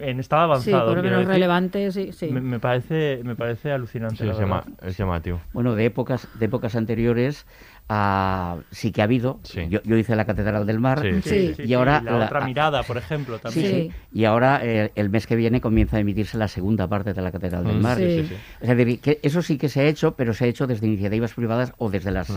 en 0.00 0.18
estado 0.18 0.56
sí 0.56 0.70
avanzado. 0.70 0.88
por 0.88 0.96
lo 0.96 1.02
menos 1.04 1.18
decir. 1.20 1.32
relevantes 1.34 1.94
sí, 1.94 2.12
sí. 2.12 2.28
Me, 2.30 2.40
me 2.40 2.58
parece, 2.58 3.20
me 3.22 3.36
parece 3.36 3.70
alucinante. 3.70 4.16
Sí, 4.16 4.24
la 4.24 4.32
es, 4.32 4.38
llama- 4.38 4.62
verdad. 4.66 4.88
es 4.88 4.96
llamativo. 4.96 5.40
Bueno, 5.52 5.74
de 5.74 5.84
épocas, 5.84 6.26
de 6.38 6.46
épocas 6.46 6.74
anteriores 6.76 7.46
ah, 7.88 8.56
sí 8.70 8.92
que 8.92 9.00
ha 9.00 9.04
habido. 9.04 9.40
Sí. 9.42 9.66
Yo, 9.68 9.80
yo 9.82 9.96
hice 9.96 10.16
la 10.16 10.24
Catedral 10.24 10.66
del 10.66 10.80
Mar. 10.80 11.02
Sí. 11.22 11.52
Sí. 11.54 11.62
Y 11.64 11.74
ahora 11.74 12.00
la, 12.02 12.18
la- 12.18 12.24
otra 12.26 12.44
mirada, 12.44 12.82
por 12.82 12.96
ejemplo, 12.96 13.38
también. 13.38 13.66
Sí. 13.66 13.72
sí. 13.90 13.92
Y 14.12 14.24
ahora 14.24 14.60
eh, 14.62 14.92
el 14.94 15.10
mes 15.10 15.26
que 15.26 15.36
viene 15.36 15.60
comienza 15.60 15.96
a 15.96 16.00
emitirse 16.00 16.38
la 16.38 16.48
segunda 16.48 16.88
parte 16.88 17.12
de 17.14 17.22
la 17.22 17.30
Catedral 17.32 17.64
del 17.64 17.76
Mm, 17.78 17.82
Mar. 17.82 17.98
Sí. 17.98 18.22
sí, 18.22 18.26
sí. 18.28 18.34
Es 18.60 18.76
decir, 18.76 19.00
que 19.00 19.20
eso 19.22 19.42
sí 19.42 19.58
que 19.58 19.68
se 19.68 19.80
ha 19.80 19.84
hecho, 19.84 20.14
pero 20.16 20.34
se 20.34 20.44
ha 20.44 20.48
hecho 20.48 20.66
desde 20.66 20.86
iniciativas 20.86 21.34
privadas 21.34 21.72
o 21.78 21.90
desde 21.90 22.10
las 22.10 22.30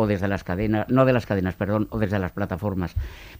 o 0.00 0.06
desde 0.06 0.28
las 0.28 0.44
cadenas, 0.44 0.86
no 0.88 1.04
de 1.04 1.12
las 1.12 1.26
cadenas, 1.26 1.54
perdón, 1.54 1.88
o 1.90 1.98
desde 1.98 2.18
las 2.18 2.32
plataformas. 2.32 2.94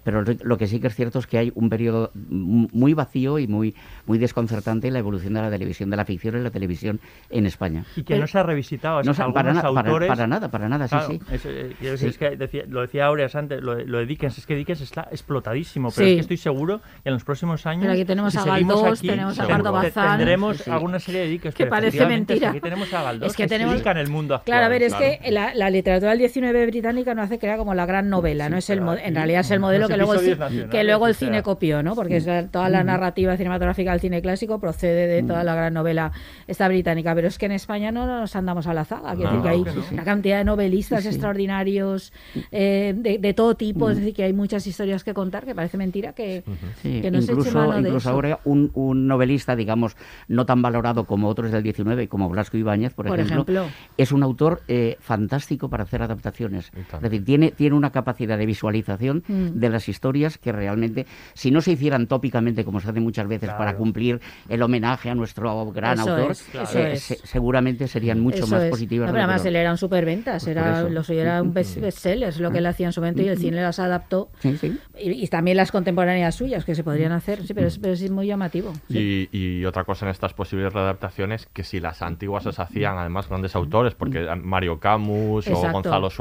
Pero 0.04 0.22
lo- 0.42 0.58
que 0.58 0.66
sí 0.66 0.80
que 0.80 0.88
es 0.88 0.94
cierto 0.94 1.18
es 1.18 1.26
que 1.26 1.38
hay 1.38 1.52
un 1.54 1.68
periodo 1.70 2.10
muy 2.14 2.94
vacío 2.94 3.38
y 3.38 3.46
muy 3.46 3.74
muy 4.06 4.18
desconcertante 4.18 4.88
en 4.88 4.92
la 4.94 4.98
evolución 4.98 5.34
de 5.34 5.42
la 5.42 5.50
televisión, 5.50 5.90
de 5.90 5.96
la 5.96 6.04
ficción 6.04 6.34
en 6.36 6.44
la 6.44 6.50
televisión 6.50 7.00
en 7.30 7.46
España. 7.46 7.84
Y 7.96 8.02
que 8.02 8.18
no 8.18 8.26
se 8.26 8.38
ha 8.38 8.42
revisado. 8.42 9.00
es 9.00 9.06
No 9.06 9.14
que 9.14 9.32
para, 9.32 9.52
na- 9.52 9.62
para- 9.62 9.80
autores... 9.80 10.08
para 10.08 10.26
nada, 10.26 10.48
para 10.50 10.68
nada, 10.68 10.86
sí, 10.88 10.90
Claro, 10.96 11.08
sí. 11.08 11.20
es, 11.32 11.46
eh, 11.46 11.96
Sí. 11.96 12.06
es 12.06 12.18
que 12.18 12.36
decía- 12.36 12.64
lo 12.68 12.80
decía 12.82 13.06
Aureas 13.06 13.34
antes, 13.34 13.62
lo 13.62 13.74
de, 13.76 13.84
lo 13.86 13.98
de 13.98 14.06
Dickens, 14.06 14.38
es 14.38 14.46
que 14.46 14.54
Dickens 14.54 14.80
está 14.80 15.08
explotadísimo, 15.10 15.90
pero 15.94 16.06
Sí. 16.06 16.12
es 16.12 16.16
que 16.16 16.20
estoy 16.20 16.36
seguro 16.36 16.80
que 17.02 17.08
en 17.08 17.14
los 17.14 17.24
próximos 17.24 17.64
años. 17.66 17.82
Pero 17.82 17.92
aquí 17.94 18.04
tenemos 18.04 18.32
si 18.32 18.38
a 18.38 18.44
Galdós, 18.44 18.98
aquí, 18.98 19.08
tenemos 19.08 19.38
a 19.38 19.46
Pardo 19.48 19.64
te- 19.80 19.86
Bazán. 19.86 20.18
Tendremos 20.18 20.56
Sí, 20.58 20.62
sí. 20.64 20.70
alguna 20.70 20.98
serie 20.98 21.20
de 21.22 21.28
Dickens. 21.28 21.54
Que 21.54 21.64
pero 21.64 21.70
parece 21.70 22.06
mentira. 22.06 22.50
Aquí 22.50 22.60
tenemos 22.60 22.92
a 22.92 23.02
Galdós, 23.02 23.30
Es 23.30 23.36
que 23.36 23.44
que, 23.44 23.48
tenemos- 23.48 23.80
en 23.86 23.96
el 23.96 24.08
mundo 24.08 24.34
actual. 24.34 24.44
Claro, 24.56 24.66
a 24.66 24.68
ver, 24.68 24.82
es 24.82 24.94
claro. 24.94 25.06
que 25.22 25.30
la, 25.30 25.54
la 25.54 25.70
literatura 25.70 26.10
del 26.10 26.18
19 26.18 26.49
británica 26.52 27.14
no 27.14 27.22
hace 27.22 27.38
que 27.38 27.46
era 27.46 27.56
como 27.56 27.74
la 27.74 27.86
gran 27.86 28.08
novela, 28.08 28.48
no 28.48 28.56
es 28.56 28.68
el 28.70 28.78
en 28.80 29.14
realidad 29.14 29.40
es 29.40 29.50
el 29.50 29.60
modelo 29.60 29.88
que 29.88 29.96
luego 29.96 30.14
el, 30.14 30.68
que 30.70 30.84
luego 30.84 31.06
el 31.06 31.14
sea. 31.14 31.28
cine 31.28 31.42
copió, 31.42 31.82
¿no? 31.82 31.94
Porque 31.94 32.16
es 32.16 32.26
la- 32.26 32.46
toda 32.48 32.68
la 32.68 32.82
narrativa 32.84 33.36
cinematográfica 33.36 33.92
del 33.92 34.00
cine 34.00 34.20
clásico 34.22 34.58
procede 34.60 35.06
de 35.06 35.22
toda 35.22 35.44
la 35.44 35.54
gran 35.54 35.74
novela 35.74 36.12
esta 36.46 36.68
británica, 36.68 37.14
pero 37.14 37.28
es 37.28 37.38
que 37.38 37.46
en 37.46 37.52
España 37.52 37.92
no 37.92 38.06
nos 38.06 38.34
andamos 38.36 38.66
a 38.66 38.74
la 38.74 38.84
zaga, 38.84 39.14
quiero 39.14 39.32
No, 39.32 39.42
decir 39.42 39.42
que 39.42 39.48
hay 39.48 39.74
que 39.74 39.80
no. 39.80 39.84
una 39.92 40.04
cantidad 40.04 40.38
de 40.38 40.44
novelistas 40.44 41.04
extraordinarios 41.06 42.12
eh, 42.52 42.94
de, 42.96 43.18
de 43.18 43.34
todo 43.34 43.54
tipo, 43.54 43.90
es 43.90 43.98
decir, 43.98 44.14
que 44.14 44.24
hay 44.24 44.32
muchas 44.32 44.66
historias 44.66 45.04
que 45.04 45.14
contar, 45.14 45.44
que 45.44 45.54
parece 45.54 45.76
mentira 45.76 46.12
que, 46.12 46.42
Sí, 46.82 47.00
que 47.00 47.10
no 47.10 47.18
se 47.20 47.24
eche 47.32 47.32
incluso, 47.40 47.58
mano 47.58 47.72
de 47.72 47.78
incluso 47.80 47.98
eso. 47.98 48.10
ahora 48.10 48.40
un, 48.44 48.70
un 48.74 49.06
novelista, 49.06 49.56
digamos, 49.56 49.96
no 50.28 50.46
tan 50.46 50.62
valorado 50.62 51.04
como 51.04 51.28
otros 51.28 51.50
del 51.52 51.62
19, 51.62 52.08
como 52.08 52.28
Blasco 52.28 52.56
Ibáñez, 52.56 52.94
por, 52.94 53.06
Por 53.06 53.18
ejemplo, 53.20 53.42
ejemplo. 53.54 53.74
es 53.96 54.12
un 54.12 54.22
autor 54.22 54.62
eh, 54.68 54.96
fantástico 55.00 55.68
para 55.68 55.84
hacer 55.84 56.02
adaptaciones. 56.02 56.20
Es 56.46 57.00
decir, 57.02 57.24
tiene, 57.24 57.50
tiene 57.50 57.76
una 57.76 57.90
capacidad 57.90 58.38
de 58.38 58.46
visualización 58.46 59.22
Mm. 59.28 59.58
de 59.58 59.68
las 59.68 59.88
historias 59.88 60.38
que 60.38 60.52
realmente, 60.52 61.06
si 61.34 61.50
no 61.50 61.60
se 61.60 61.72
hicieran 61.72 62.06
tópicamente, 62.06 62.64
como 62.64 62.80
se 62.80 62.88
hace 62.90 63.00
muchas 63.00 63.26
veces, 63.28 63.48
Claro. 63.48 63.58
para 63.58 63.76
cumplir 63.76 64.20
el 64.48 64.62
homenaje 64.62 65.10
a 65.10 65.14
nuestro 65.14 65.70
gran 65.72 65.98
Eso 65.98 66.10
autor, 66.10 66.30
es, 66.32 66.42
Claro. 66.44 66.68
eso 66.68 66.78
eh, 66.78 66.92
es. 66.92 67.02
se- 67.02 67.26
seguramente 67.26 67.88
serían 67.88 68.20
mucho 68.20 68.38
Eso 68.44 68.48
más 68.48 68.62
es. 68.64 68.70
positivas. 68.70 69.08
No, 69.08 69.12
pero 69.12 69.24
además 69.24 69.44
él 69.44 69.56
era 69.56 69.70
un 69.70 69.76
superventas, 69.78 70.44
Pues 70.44 70.56
era, 70.56 70.80
eso. 70.80 70.88
lo 70.88 71.02
suyo 71.02 71.20
era 71.20 71.42
un 71.42 71.52
best 71.52 71.78
bestseller, 71.78 72.28
es 72.28 72.40
lo 72.40 72.50
que 72.50 72.58
él 72.58 72.66
hacía 72.66 72.86
en 72.86 72.92
su 72.92 73.00
momento 73.00 73.22
y 73.22 73.28
el 73.28 73.38
cine 73.38 73.60
las 73.62 73.78
adaptó. 73.78 74.30
Sí, 74.40 74.56
sí. 74.56 74.78
Y, 74.98 75.10
y 75.24 75.26
también 75.28 75.56
las 75.56 75.70
contemporáneas 75.72 76.34
suyas 76.34 76.64
que 76.64 76.74
se 76.74 76.84
podrían 76.84 77.12
hacer, 77.12 77.46
sí, 77.46 77.54
pero 77.54 77.66
es, 77.68 77.78
pero 77.78 77.92
es 77.94 78.10
muy 78.10 78.26
llamativo. 78.26 78.72
Y, 78.88 79.28
y 79.32 79.64
otra 79.64 79.84
cosa 79.84 80.06
en 80.06 80.10
estas 80.10 80.32
posibles 80.34 80.72
readaptaciones, 80.72 81.46
que 81.52 81.64
si 81.64 81.80
las 81.80 82.02
antiguas 82.02 82.44
las 82.44 82.58
hacían 82.60 82.96
además 82.98 83.28
grandes 83.28 83.54
autores, 83.56 83.94
porque 83.94 84.26
Mario 84.42 84.78
Camus 84.78 85.46
o 85.46 85.50
Exacto. 85.50 85.72
Gonzalo 85.72 86.10
Suárez, 86.10 86.19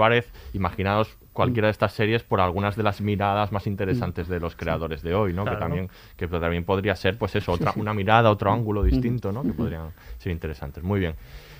imaginaos 0.53 1.17
cualquiera 1.33 1.67
de 1.67 1.71
estas 1.71 1.93
series 1.93 2.23
por 2.23 2.41
algunas 2.41 2.75
de 2.75 2.83
las 2.83 3.01
miradas 3.01 3.51
más 3.51 3.67
interesantes 3.67 4.27
de 4.27 4.39
los 4.39 4.55
creadores 4.55 5.01
de 5.01 5.13
hoy, 5.15 5.33
¿no? 5.33 5.43
Claro. 5.43 5.57
Que 5.57 5.63
también 5.63 5.89
que 6.17 6.27
también 6.27 6.65
podría 6.65 6.95
ser, 6.95 7.17
pues 7.17 7.35
eso, 7.35 7.53
otra 7.53 7.73
una 7.75 7.93
mirada, 7.93 8.29
otro 8.29 8.51
ángulo 8.51 8.83
distinto, 8.83 9.31
¿no? 9.31 9.43
Que 9.43 9.53
podrían 9.53 9.91
ser 10.17 10.31
interesantes. 10.31 10.83
Muy 10.83 10.99
bien. 10.99 11.15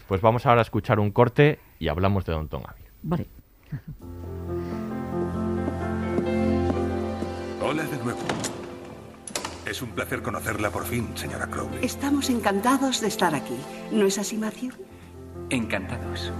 Pues 0.07 0.21
vamos 0.21 0.45
ahora 0.45 0.61
a 0.61 0.63
escuchar 0.63 0.99
un 0.99 1.11
corte 1.11 1.59
y 1.79 1.87
hablamos 1.87 2.25
de 2.25 2.33
Downton 2.33 2.63
Abbey. 2.65 2.83
Vale. 3.03 3.27
Hola 7.61 7.83
de 7.83 7.97
nuevo. 8.03 8.19
Es 9.69 9.83
un 9.83 9.89
placer 9.89 10.23
conocerla 10.23 10.71
por 10.71 10.83
fin, 10.83 11.09
señora 11.15 11.45
Crowley. 11.45 11.85
Estamos 11.85 12.31
encantados 12.31 13.01
de 13.01 13.07
estar 13.07 13.35
aquí. 13.35 13.55
¿No 13.91 14.07
es 14.07 14.17
así, 14.17 14.35
Matthew? 14.35 14.71
Encantados. 15.51 16.33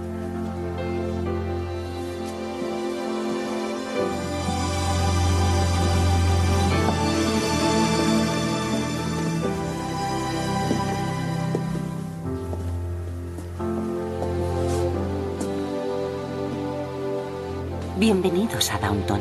Bienvenidos 18.00 18.72
a 18.72 18.78
Downton. 18.78 19.20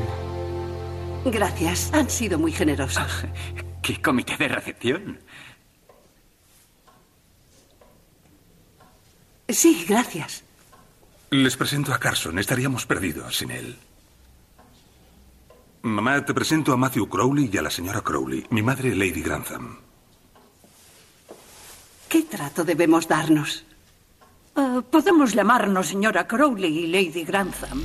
Gracias, 1.25 1.91
han 1.93 2.09
sido 2.09 2.39
muy 2.39 2.53
generosos. 2.53 3.25
¿Qué 3.83 4.01
comité 4.01 4.37
de 4.37 4.47
recepción? 4.47 5.19
Sí, 9.49 9.85
gracias. 9.85 10.45
Les 11.29 11.57
presento 11.57 11.93
a 11.93 11.99
Carson. 11.99 12.39
Estaríamos 12.39 12.85
perdidos 12.85 13.35
sin 13.35 13.51
él. 13.51 13.77
Mamá, 15.81 16.23
te 16.23 16.33
presento 16.33 16.71
a 16.71 16.77
Matthew 16.77 17.09
Crowley 17.09 17.49
y 17.51 17.57
a 17.57 17.61
la 17.61 17.71
señora 17.71 17.99
Crowley, 17.99 18.45
mi 18.49 18.61
madre 18.61 18.95
Lady 18.95 19.21
Grantham. 19.21 19.77
¿Qué 22.07 22.21
trato 22.21 22.63
debemos 22.63 23.09
darnos? 23.09 23.65
Ah, 24.55 24.81
podemos 24.89 25.33
llamarnos 25.33 25.87
señora 25.87 26.25
Crowley 26.25 26.85
y 26.85 26.87
Lady 26.87 27.25
Grantham. 27.25 27.83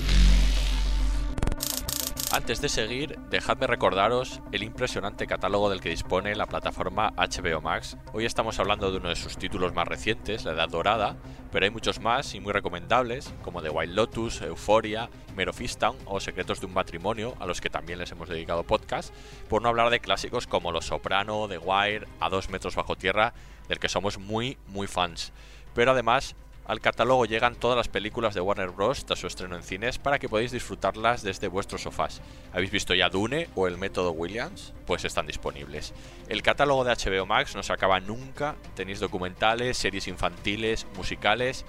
Antes 2.34 2.60
de 2.60 2.68
seguir, 2.68 3.16
dejadme 3.30 3.68
recordaros 3.68 4.40
el 4.50 4.64
impresionante 4.64 5.28
catálogo 5.28 5.70
del 5.70 5.80
que 5.80 5.90
dispone 5.90 6.34
la 6.34 6.46
plataforma 6.46 7.12
HBO 7.16 7.60
Max. 7.60 7.96
Hoy 8.12 8.24
estamos 8.24 8.58
hablando 8.58 8.90
de 8.90 8.96
uno 8.96 9.08
de 9.08 9.14
sus 9.14 9.36
títulos 9.36 9.72
más 9.72 9.86
recientes, 9.86 10.44
La 10.44 10.50
Edad 10.50 10.68
Dorada, 10.68 11.14
pero 11.52 11.64
hay 11.64 11.70
muchos 11.70 12.00
más 12.00 12.34
y 12.34 12.40
muy 12.40 12.52
recomendables, 12.52 13.32
como 13.44 13.62
The 13.62 13.70
Wild 13.70 13.94
Lotus, 13.94 14.42
Euphoria, 14.42 15.08
Mare 15.36 15.50
of 15.50 15.60
Easttown 15.60 15.96
o 16.06 16.18
Secretos 16.18 16.58
de 16.58 16.66
un 16.66 16.74
Matrimonio, 16.74 17.36
a 17.38 17.46
los 17.46 17.60
que 17.60 17.70
también 17.70 18.00
les 18.00 18.10
hemos 18.10 18.28
dedicado 18.28 18.64
podcast, 18.64 19.14
por 19.48 19.62
no 19.62 19.68
hablar 19.68 19.90
de 19.90 20.00
clásicos 20.00 20.48
como 20.48 20.72
Los 20.72 20.86
Soprano, 20.86 21.46
The 21.46 21.58
Wire, 21.58 22.08
A 22.18 22.30
dos 22.30 22.50
metros 22.50 22.74
bajo 22.74 22.96
tierra, 22.96 23.32
del 23.68 23.78
que 23.78 23.88
somos 23.88 24.18
muy, 24.18 24.58
muy 24.66 24.88
fans. 24.88 25.32
Pero 25.72 25.92
además 25.92 26.34
al 26.66 26.81
catálogo 26.81 27.27
llegan 27.27 27.57
todas 27.57 27.77
las 27.77 27.88
películas 27.88 28.33
de 28.35 28.40
Warner 28.40 28.70
Bros. 28.70 29.05
tras 29.05 29.18
su 29.18 29.27
estreno 29.27 29.57
en 29.57 29.62
cines 29.62 29.98
para 29.98 30.18
que 30.18 30.27
podáis 30.29 30.50
disfrutarlas 30.50 31.22
desde 31.22 31.48
vuestros 31.48 31.83
sofás. 31.83 32.22
¿Habéis 32.53 32.70
visto 32.70 32.94
ya 32.94 33.11
Dune 33.11 33.50
o 33.55 33.66
El 33.66 33.77
Método 33.77 34.12
Williams? 34.12 34.72
Pues 34.87 35.05
están 35.05 35.27
disponibles. 35.27 35.92
El 36.29 36.40
catálogo 36.42 36.85
de 36.85 36.94
HBO 36.94 37.27
Max 37.27 37.55
no 37.55 37.62
se 37.62 37.74
acaba 37.74 38.00
nunca. 38.00 38.57
Tenéis 38.74 39.00
documentales, 39.00 39.77
series 39.77 40.09
infantiles, 40.09 40.87
musicales. 40.96 41.66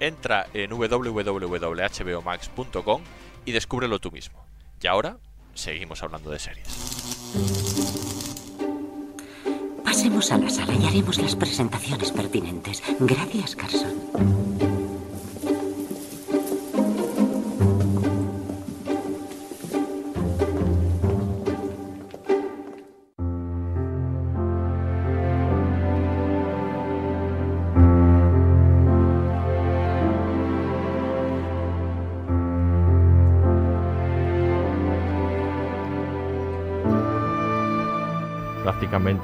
Entra 0.00 0.48
en 0.54 0.70
www.hbomax.com 0.70 3.02
y 3.44 3.52
descúbrelo 3.52 4.00
tú 4.00 4.10
mismo. 4.10 4.44
Y 4.80 4.88
ahora, 4.88 5.18
seguimos 5.54 6.02
hablando 6.02 6.30
de 6.30 6.40
series. 6.40 8.21
Pasemos 9.92 10.32
a 10.32 10.38
la 10.38 10.48
sala 10.48 10.72
y 10.74 10.86
haremos 10.86 11.18
las 11.18 11.36
presentaciones 11.36 12.12
pertinentes. 12.12 12.82
Gracias, 12.98 13.54
Carson. 13.54 14.81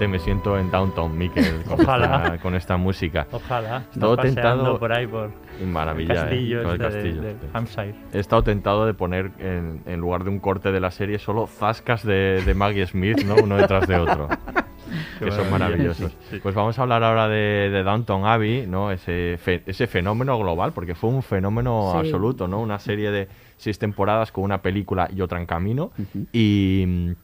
Me 0.07 0.19
siento 0.21 0.57
en 0.59 0.71
Downtown 0.71 1.17
Mickey 1.19 1.43
con, 1.67 1.81
Ojalá. 1.81 2.23
esta, 2.27 2.39
con 2.39 2.55
esta 2.55 2.77
música. 2.77 3.27
Ojalá. 3.33 3.85
He 3.89 3.95
estado 3.95 4.17
tentado. 4.19 4.79
por 4.79 4.93
ahí 4.93 5.07
por 5.07 5.31
Maravilla, 5.67 6.13
el 6.15 6.21
castillo 6.21 6.61
eh, 6.61 6.65
con 6.65 6.73
el 6.75 6.81
este 6.83 6.99
de- 7.03 7.03
castillo. 7.53 7.93
de. 8.13 8.17
He 8.19 8.21
estado 8.21 8.43
tentado 8.45 8.87
de 8.87 8.95
poner 8.95 9.33
en, 9.41 9.83
en 9.87 9.99
lugar 10.01 10.23
de 10.25 10.31
un 10.31 10.39
corte 10.39 10.71
de 10.71 10.79
la 10.81 10.91
serie 10.93 11.19
solo 11.19 11.47
zascas 11.49 12.05
de, 12.05 12.43
de 12.45 12.55
Maggie 12.55 12.87
Smith, 12.87 13.25
¿no? 13.25 13.35
Uno 13.43 13.57
detrás 13.57 13.89
de 13.89 13.97
otro. 13.97 14.29
Que 15.19 15.31
son 15.33 15.51
maravillosos. 15.51 16.13
sí, 16.13 16.17
sí. 16.31 16.41
Pues 16.43 16.55
vamos 16.55 16.79
a 16.79 16.83
hablar 16.83 17.03
ahora 17.05 17.29
de, 17.29 17.69
de 17.71 17.83
Downton 17.83 18.25
Abbey, 18.25 18.67
¿no? 18.67 18.91
Ese, 18.91 19.37
fe- 19.37 19.63
ese 19.67 19.87
fenómeno 19.87 20.39
global, 20.39 20.73
porque 20.73 20.95
fue 20.95 21.11
un 21.11 21.23
fenómeno 21.23 21.91
Sí. 21.93 21.99
absoluto, 21.99 22.49
¿no? 22.49 22.61
Una 22.61 22.79
serie 22.79 23.11
de 23.11 23.29
seis 23.59 23.79
temporadas 23.79 24.33
con 24.33 24.45
una 24.45 24.63
película 24.63 25.11
y 25.15 25.21
otra 25.21 25.39
en 25.41 25.47
camino. 25.47 25.91
Y 26.33 27.15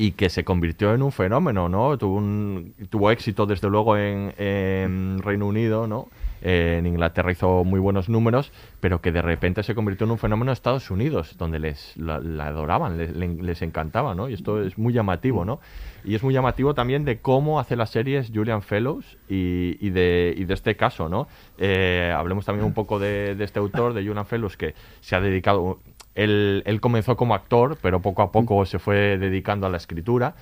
y 0.00 0.12
que 0.12 0.30
se 0.30 0.44
convirtió 0.44 0.94
en 0.94 1.02
un 1.02 1.12
fenómeno, 1.12 1.68
¿no? 1.68 1.98
Tuvo, 1.98 2.16
un, 2.16 2.72
tuvo 2.88 3.10
éxito 3.10 3.44
desde 3.44 3.68
luego 3.68 3.98
en, 3.98 5.18
Reino 5.22 5.46
Unido, 5.46 5.86
¿no? 5.86 6.08
Eh, 6.42 6.76
en 6.78 6.86
Inglaterra 6.86 7.30
hizo 7.30 7.64
muy 7.64 7.78
buenos 7.80 8.08
números, 8.08 8.50
pero 8.80 9.02
que 9.02 9.12
de 9.12 9.20
repente 9.20 9.62
se 9.62 9.74
convirtió 9.74 10.06
en 10.06 10.12
un 10.12 10.16
fenómeno 10.16 10.50
en 10.50 10.54
Estados 10.54 10.90
Unidos, 10.90 11.36
donde 11.36 11.58
les 11.58 11.94
la, 11.98 12.14
adoraban, 12.46 12.96
les, 12.96 13.14
le- 13.14 13.42
les 13.42 13.60
encantaba, 13.60 14.14
¿no? 14.14 14.30
Y 14.30 14.32
esto 14.32 14.62
es 14.62 14.78
muy 14.78 14.94
llamativo, 14.94 15.44
¿no? 15.44 15.60
Y 16.02 16.14
es 16.14 16.22
muy 16.22 16.32
llamativo 16.32 16.72
también 16.72 17.04
de 17.04 17.18
cómo 17.18 17.60
hace 17.60 17.76
las 17.76 17.90
series 17.90 18.30
Julian 18.34 18.62
Fellows 18.62 19.18
y, 19.28 19.76
y 19.86 19.90
de, 19.90 20.32
y 20.34 20.44
de 20.46 20.54
este 20.54 20.76
caso, 20.76 21.10
¿no? 21.10 21.28
Eh, 21.58 22.10
hablemos 22.16 22.46
también 22.46 22.64
un 22.64 22.72
poco 22.72 22.98
de, 22.98 23.34
de 23.34 23.44
este 23.44 23.58
autor, 23.58 23.92
de 23.92 24.00
Julian 24.06 24.24
Fellows, 24.24 24.56
que 24.56 24.74
se 25.02 25.14
ha 25.16 25.20
dedicado 25.20 25.78
él, 26.22 26.62
él 26.66 26.80
comenzó 26.80 27.16
como 27.16 27.34
actor, 27.34 27.78
pero 27.80 28.00
poco 28.00 28.22
a 28.22 28.32
poco 28.32 28.64
se 28.66 28.78
fue 28.78 29.18
dedicando 29.18 29.66
a 29.66 29.70
la 29.70 29.76
escritura 29.76 30.34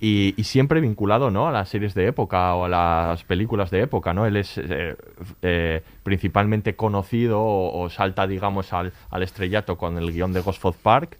y, 0.00 0.34
y 0.36 0.44
siempre 0.44 0.80
vinculado 0.80 1.30
¿no? 1.30 1.48
a 1.48 1.52
las 1.52 1.68
series 1.68 1.94
de 1.94 2.06
época 2.06 2.54
o 2.54 2.64
a 2.64 2.68
las 2.68 3.24
películas 3.24 3.70
de 3.70 3.82
época. 3.82 4.12
¿no? 4.14 4.26
Él 4.26 4.36
es 4.36 4.58
eh, 4.58 4.96
eh, 5.42 5.82
principalmente 6.02 6.76
conocido 6.76 7.40
o, 7.40 7.80
o 7.82 7.90
salta, 7.90 8.26
digamos, 8.26 8.72
al, 8.72 8.92
al 9.10 9.22
estrellato 9.22 9.76
con 9.76 9.96
el 9.98 10.12
guion 10.12 10.32
de 10.32 10.40
Gosford 10.40 10.74
Park, 10.82 11.18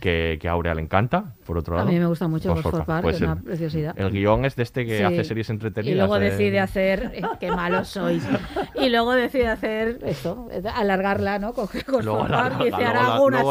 que, 0.00 0.38
que 0.40 0.48
a 0.48 0.52
Aurea 0.52 0.74
le 0.74 0.82
encanta, 0.82 1.34
por 1.46 1.58
otro 1.58 1.74
A 1.74 1.78
lado. 1.78 1.90
mí 1.90 1.98
me 1.98 2.06
gusta 2.06 2.28
mucho 2.28 2.54
Gosford 2.54 2.84
Park, 2.84 3.02
Pues 3.02 3.16
es 3.16 3.22
una 3.22 3.32
el- 3.32 3.42
preciosidad. 3.42 3.98
El 3.98 4.10
guion 4.10 4.44
es 4.44 4.56
de 4.56 4.62
este 4.62 4.84
que 4.86 4.98
Sí. 4.98 5.02
hace 5.04 5.24
series 5.24 5.50
entretenidas. 5.50 5.94
Y 5.94 5.96
luego 5.98 6.18
de- 6.18 6.30
decide 6.30 6.60
hacer, 6.60 7.12
eh, 7.14 7.22
qué 7.40 7.50
malos 7.50 7.88
sois. 7.88 8.26
Y 8.74 8.88
luego 8.90 9.12
decide 9.14 9.48
hacer 9.48 9.98
esto, 10.04 10.48
eh, 10.52 10.62
alargarla, 10.74 11.38
¿no? 11.38 11.52
Coge 11.54 11.82
Gosford 11.86 12.28
Park 12.30 12.54
alargarla, 12.60 12.66
y 12.66 12.68
una 13.24 13.42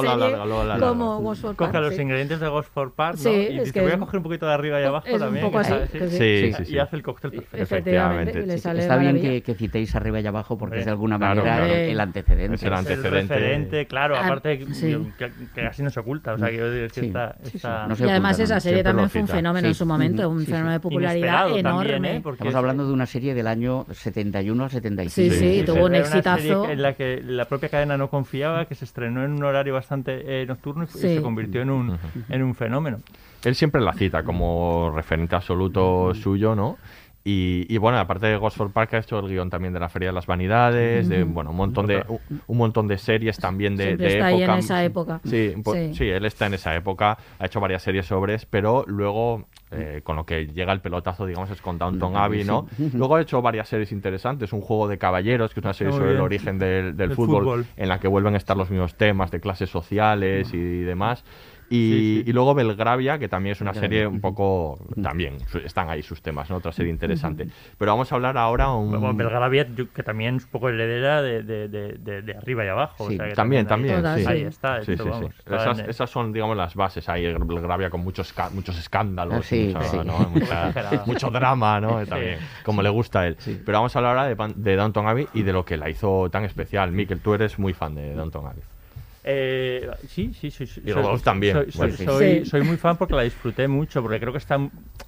luego 0.46 0.64
la 0.64 0.76
serie 0.76 0.88
como 0.90 1.22
Gosford 1.22 1.56
Park. 1.56 1.72
Coge 1.72 1.82
los 1.84 2.00
ingredientes 2.00 2.40
de 2.40 2.48
Gosford 2.48 2.92
Park, 2.92 3.18
¿no? 3.18 3.24
Sí, 3.24 3.48
y 3.66 3.72
que 3.72 3.82
voy 3.82 3.92
a 3.92 3.98
coger 4.00 4.18
un 4.18 4.24
poquito 4.24 4.46
de 4.46 4.54
arriba 4.54 4.67
y 4.68 4.84
abajo 4.84 5.08
es 5.08 5.14
un 5.14 5.20
también. 5.20 5.46
poco 5.46 5.60
así, 5.60 5.74
sí. 5.92 6.00
Sí, 6.10 6.24
Y- 6.24 6.54
sí, 6.54 6.66
sí. 6.66 6.74
Y 6.76 6.80
hace 6.80 6.96
el 6.96 7.04
cóctel 7.04 7.32
perfecto. 7.32 7.58
Efectivamente, 7.58 8.46
le 8.46 8.58
sale 8.58 8.82
está 8.82 8.98
bien 8.98 9.20
que, 9.22 9.42
que 9.42 9.54
citéis 9.56 9.96
arriba 9.96 10.20
y 10.20 10.28
abajo 10.28 10.58
porque 10.58 10.76
Sí. 10.76 10.80
es 10.80 10.86
de 10.86 10.92
alguna 10.92 11.18
Claro, 11.18 11.44
manera 11.44 11.66
claro. 11.66 11.74
el 11.74 12.00
antecedente. 12.00 12.56
Es 12.56 12.62
el 12.64 12.68
el 12.68 12.74
antecedente. 12.74 13.10
referente, 13.36 13.86
claro, 13.88 14.16
Ah, 14.16 14.26
aparte 14.26 14.66
sí. 14.74 14.98
que, 15.18 15.32
que 15.56 15.62
casi 15.62 15.84
no 15.84 15.90
se 15.90 16.00
oculta. 16.00 16.34
O 16.34 16.38
sea, 16.38 16.50
quiero 16.50 16.72
decir 16.72 16.92
que 16.92 17.00
Sí, 17.02 17.08
está, 17.08 17.36
sí, 17.44 17.50
sí, 17.52 17.58
está- 17.58 17.88
no 17.88 17.96
se 17.96 18.06
Y 18.06 18.10
además 18.10 18.34
oculta, 18.36 18.44
esa 18.56 18.60
serie 18.60 18.84
también 18.84 19.10
fue 19.10 19.22
un 19.22 19.28
fenómeno 19.28 19.68
en 19.68 19.74
su 19.74 19.86
momento, 19.86 20.30
un 20.30 20.40
sí, 20.40 20.46
sí. 20.46 20.52
fenómeno 20.52 20.74
de 20.74 20.80
popularidad 20.80 21.18
Inesperado 21.48 21.58
enorme. 21.58 21.92
también, 21.94 22.16
¿eh? 22.16 22.20
Porque 22.22 22.36
Estamos 22.38 22.52
es- 22.54 22.58
hablando 22.58 22.88
de 22.88 22.94
una 22.94 23.06
serie 23.06 23.34
del 23.34 23.48
año 23.48 23.86
71 23.92 24.64
al 24.66 24.70
75. 24.70 25.34
Sí, 25.36 25.40
sí, 25.60 25.64
tuvo 25.66 25.86
un 25.86 25.96
exitazo. 25.96 26.42
serie 26.64 26.74
en 26.74 26.82
la 26.82 26.94
que 26.94 27.22
la 27.24 27.46
propia 27.46 27.70
cadena 27.70 27.98
no 27.98 28.10
confiaba, 28.10 28.66
que 28.66 28.76
se 28.76 28.86
estrenó 28.86 29.24
en 29.24 29.32
un 29.32 29.44
horario 29.44 29.74
bastante 29.74 30.42
eh, 30.42 30.46
nocturno 30.46 30.84
y, 30.84 30.88
se 30.88 31.22
convirtió 31.22 31.62
en 31.62 31.70
un, 31.70 31.98
en 32.30 32.44
un 32.44 32.56
fenómeno. 32.56 33.00
Él 33.44 33.56
siempre 33.56 33.82
la 33.82 33.94
cita 33.94 34.24
como 34.24 34.92
referente 34.96 35.36
absoluto 35.36 36.14
suyo, 36.16 36.56
¿no? 36.56 36.78
Y, 37.30 37.66
y, 37.68 37.78
bueno, 37.78 37.98
aparte 38.00 38.26
de 38.28 38.38
Gosford 38.38 38.72
Park 38.72 38.94
ha 38.94 39.00
hecho 39.00 39.20
el 39.20 39.28
guion 39.28 39.50
también 39.50 39.74
de 39.74 39.82
la 39.82 39.90
Feria 39.90 40.08
de 40.10 40.14
las 40.14 40.28
Vanidades, 40.28 41.10
de 41.10 41.24
bueno, 41.26 41.50
un 41.50 41.58
montón 41.58 41.86
de 41.86 42.02
un, 42.48 42.58
montón 42.58 42.88
de 42.88 42.98
series 42.98 43.38
también 43.38 43.76
de, 43.76 43.98
de 43.98 44.08
está 44.14 44.28
ahí 44.28 44.36
época. 44.44 44.54
en 44.54 44.60
esa 44.60 44.84
época. 44.86 45.22
Sí, 45.26 45.54
po- 45.62 45.74
Sí. 45.74 45.94
sí, 45.94 46.06
él 46.10 46.24
está 46.24 46.46
en 46.46 46.54
esa 46.54 46.74
época, 46.74 47.18
ha 47.38 47.46
hecho 47.46 47.60
varias 47.60 47.84
series 47.84 48.06
sobre, 48.06 48.38
pero 48.50 48.86
luego 48.88 49.44
eh, 49.72 50.00
con 50.06 50.16
lo 50.16 50.26
que 50.26 50.48
llega 50.48 50.72
el 50.72 50.80
pelotazo, 50.80 51.26
digamos, 51.26 51.50
es 51.52 51.62
con 51.62 51.78
Downton 51.78 52.16
Abbey, 52.16 52.46
¿no? 52.46 52.66
Luego 52.94 53.18
ha 53.18 53.22
hecho 53.22 53.42
varias 53.42 53.68
series 53.68 53.92
interesantes, 53.92 54.54
un 54.54 54.62
juego 54.62 54.88
de 54.88 54.98
caballeros, 54.98 55.54
que 55.54 55.60
es 55.60 55.66
una 55.66 55.74
serie 55.74 55.92
sobre 55.92 56.12
el 56.12 56.22
origen 56.22 56.58
del, 56.58 56.96
del 56.96 57.10
Del 57.10 57.12
fútbol, 57.18 57.44
fútbol. 57.44 57.66
en 57.76 57.90
la 57.90 58.00
que 58.00 58.08
vuelven 58.08 58.36
a 58.36 58.38
estar 58.38 58.56
los 58.56 58.70
mismos 58.72 58.96
temas 58.96 59.32
de 59.32 59.42
clases 59.42 59.70
sociales 59.70 60.54
y 60.54 60.60
demás. 60.84 61.26
Y, 61.70 62.24
y 62.26 62.32
luego 62.34 62.54
Belgravia, 62.56 63.20
que 63.20 63.28
también 63.28 63.52
es 63.52 63.62
una 63.62 63.72
Belgravia, 63.72 63.98
serie 64.00 64.08
un 64.08 64.22
poco. 64.22 64.80
También 65.04 65.38
están 65.66 65.90
ahí 65.90 66.02
sus 66.02 66.22
temas, 66.22 66.50
¿no? 66.50 66.56
Otra 66.58 66.72
serie 66.72 66.92
interesante. 66.92 67.48
Pero 67.78 67.92
vamos 67.92 68.10
a 68.12 68.16
hablar 68.16 68.38
ahora 68.38 68.72
un. 68.72 68.90
Bueno, 68.92 69.14
Belgravia, 69.14 69.68
que 69.94 70.04
también 70.04 70.38
es 70.38 70.46
un 70.46 70.50
poco 70.52 70.70
heredera 70.70 71.22
de, 71.22 71.44
de, 71.44 71.68
de, 71.68 72.22
de- 72.22 72.38
arriba 72.38 72.64
y 72.64 72.68
abajo. 72.70 73.04
o 73.06 73.10
Sí, 73.10 73.18
sea 73.18 73.28
que 73.30 73.34
también, 73.36 73.68
también. 73.68 74.06
ahí, 74.06 74.24
sí. 74.24 74.30
ahí 74.30 74.42
está. 74.44 74.84
Sí, 74.84 74.94
esto, 74.94 75.04
sí, 75.04 75.10
sí. 75.12 75.16
vamos, 75.50 75.62
Esas, 75.62 75.80
en- 75.80 75.90
esas 75.90 76.10
son, 76.10 76.32
digamos, 76.32 76.56
las 76.56 76.74
bases. 76.76 77.10
Ahí 77.10 77.26
Belgravia 77.34 77.90
con 77.90 78.02
muchos, 78.02 78.34
muchos 78.54 78.78
escándalos, 78.80 79.40
Ah, 79.40 79.44
sí, 79.44 79.74
mucha- 79.76 79.84
sí. 79.90 79.98
¿no? 80.06 80.20
Mucha- 80.30 80.72
mucho 81.06 81.30
drama, 81.32 81.82
¿no? 81.82 82.02
Sí. 82.04 82.10
También, 82.10 82.40
como 82.64 82.82
le 82.82 82.90
gusta 82.90 83.22
a 83.22 83.28
él. 83.28 83.38
Pero 83.66 83.78
vamos 83.80 83.96
a 83.96 84.00
hablar 84.00 84.18
ahora 84.18 84.48
de, 84.48 84.54
de 84.56 84.76
Downton 84.78 85.08
Abbey 85.08 85.28
y 85.34 85.44
de 85.44 85.52
lo 85.54 85.66
que 85.66 85.76
la 85.76 85.90
hizo 85.90 86.30
tan 86.30 86.46
especial. 86.46 86.92
Miquel, 86.92 87.20
tú 87.20 87.34
eres 87.34 87.60
muy 87.60 87.74
fan 87.74 87.94
de 87.96 88.14
Downton 88.14 88.46
Abbey. 88.48 88.64
Eh, 89.30 89.90
sí, 90.08 90.34
sí, 90.34 90.50
sí. 90.52 90.66
sí, 90.66 90.82
Y 90.86 90.94
también. 91.22 91.54
Soy, 91.54 91.66
soy- 91.72 91.78
Bueno, 91.80 91.96
sí. 91.98 92.06
soy- 92.06 92.40
Sí. 92.40 92.46
soy 92.46 92.62
muy 92.62 92.78
fan 92.78 92.96
porque 92.96 93.14
la 93.14 93.24
disfruté 93.24 93.68
mucho, 93.68 94.02
porque 94.02 94.22
creo 94.22 94.32
que 94.32 94.38
está, 94.38 94.58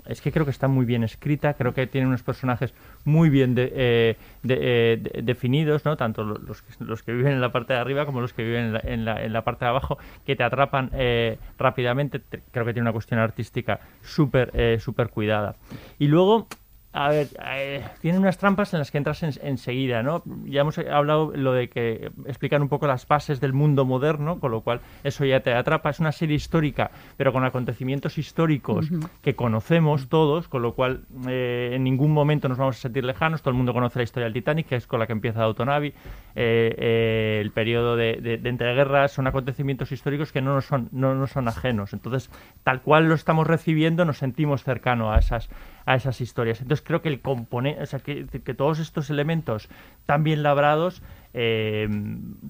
es 0.07 0.19
que 0.19 0.29
creo 0.33 0.43
que 0.43 0.51
está 0.51 0.67
muy 0.67 0.85
bien 0.85 1.03
escrita, 1.05 1.53
creo 1.53 1.73
que 1.73 1.87
tiene 1.87 2.05
unos 2.07 2.21
personajes 2.21 2.73
muy 3.05 3.29
bien 3.29 3.55
de- 3.55 3.71
eh, 3.73 4.17
de- 4.43 4.57
eh, 4.59 4.97
de- 4.97 5.21
definidos, 5.21 5.85
¿no? 5.85 5.95
Tanto 5.95 6.25
lo- 6.25 6.37
los, 6.37 6.61
que- 6.61 6.83
los 6.83 7.01
que 7.01 7.13
viven 7.13 7.31
en 7.31 7.39
la 7.41 7.53
parte 7.53 7.71
de 7.73 7.79
arriba 7.79 8.05
como 8.05 8.19
los 8.19 8.33
que 8.33 8.43
viven 8.43 8.65
en 8.65 8.73
la, 8.73 8.81
en 8.83 9.05
la- 9.05 9.23
en 9.23 9.31
la 9.31 9.43
parte 9.45 9.63
de 9.63 9.69
abajo, 9.69 9.97
que 10.25 10.35
te 10.35 10.43
atrapan 10.43 10.89
eh, 10.93 11.37
rápidamente. 11.57 12.19
Te- 12.19 12.41
Creo 12.51 12.65
que 12.65 12.73
tiene 12.73 12.83
una 12.89 12.93
cuestión 12.93 13.21
artística 13.21 13.79
súper 14.01 14.51
eh, 14.53 14.77
súper 14.81 15.09
cuidada. 15.09 15.55
Y 15.97 16.07
luego 16.07 16.47
a 16.91 17.09
ver, 17.09 17.27
eh, 17.45 17.83
tiene 18.01 18.17
unas 18.17 18.37
trampas 18.39 18.73
en 18.73 18.79
las 18.79 18.89
que 18.89 18.97
entras 18.97 19.21
en- 19.21 19.33
enseguida, 19.43 20.01
¿no? 20.01 20.23
Ya 20.45 20.61
hemos 20.61 20.77
hablado 20.79 21.31
lo 21.35 21.53
de 21.53 21.69
que 21.69 22.11
explican 22.25 22.63
un 22.63 22.67
poco 22.69 22.87
las 22.87 23.07
bases 23.07 23.39
del 23.39 23.53
mundo 23.53 23.85
moderno, 23.85 24.39
con 24.39 24.49
lo 24.51 24.61
cual 24.61 24.81
eso 25.03 25.23
ya 25.23 25.41
te 25.41 25.53
atrapa. 25.53 25.91
Es 25.91 25.99
una 25.99 26.11
serie 26.11 26.35
histórica, 26.35 26.89
pero 27.15 27.31
con 27.31 27.45
acontecimientos 27.45 28.17
históricos 28.17 28.89
que 29.21 29.35
conocemos 29.35 30.09
todos, 30.09 30.47
con 30.47 30.63
lo 30.63 30.73
cual 30.73 31.01
eh, 31.27 31.73
en 31.73 31.83
ningún 31.83 32.11
momento 32.11 32.49
nos 32.49 32.57
vamos 32.57 32.77
a 32.77 32.81
sentir 32.81 33.03
lejanos. 33.05 33.41
Todo 33.43 33.51
el 33.51 33.57
mundo 33.57 33.71
conoce 33.73 33.99
la 33.99 34.03
historia 34.03 34.25
del 34.25 34.33
Titanic, 34.33 34.67
que 34.67 34.75
es 34.75 34.87
con 34.87 34.99
la 34.99 35.05
que 35.05 35.13
empieza 35.13 35.43
Abbey. 35.43 35.93
Eh, 36.35 36.75
eh, 36.77 37.39
el 37.41 37.51
periodo 37.51 37.95
de, 37.97 38.15
de- 38.21 38.37
de 38.37 38.49
entreguerras 38.49 39.11
son 39.11 39.27
acontecimientos 39.27 39.91
históricos 39.91 40.31
que 40.31 40.41
no 40.41 40.55
nos 40.55 40.65
son, 40.65 40.89
no 40.91 41.13
nos 41.13 41.31
son 41.31 41.47
ajenos. 41.47 41.93
Entonces, 41.93 42.31
tal 42.63 42.81
cual 42.81 43.07
lo 43.07 43.13
estamos 43.13 43.45
recibiendo, 43.45 44.05
nos 44.05 44.17
sentimos 44.17 44.63
cercanos 44.63 45.15
a 45.15 45.19
esas, 45.19 45.49
a 45.89 45.95
esas 45.95 46.21
historias. 46.21 46.61
Entonces, 46.61 46.85
creo 46.85 47.01
que 47.01 47.09
el 47.09 47.19
componente, 47.19 47.81
o 47.81 47.85
sea, 47.87 47.97
que, 47.99 48.27
que 48.27 48.53
todos 48.53 48.77
estos 48.77 49.09
elementos 49.09 49.67
tan 50.05 50.23
bien 50.23 50.43
labrados, 50.43 51.01
eh, 51.33 51.87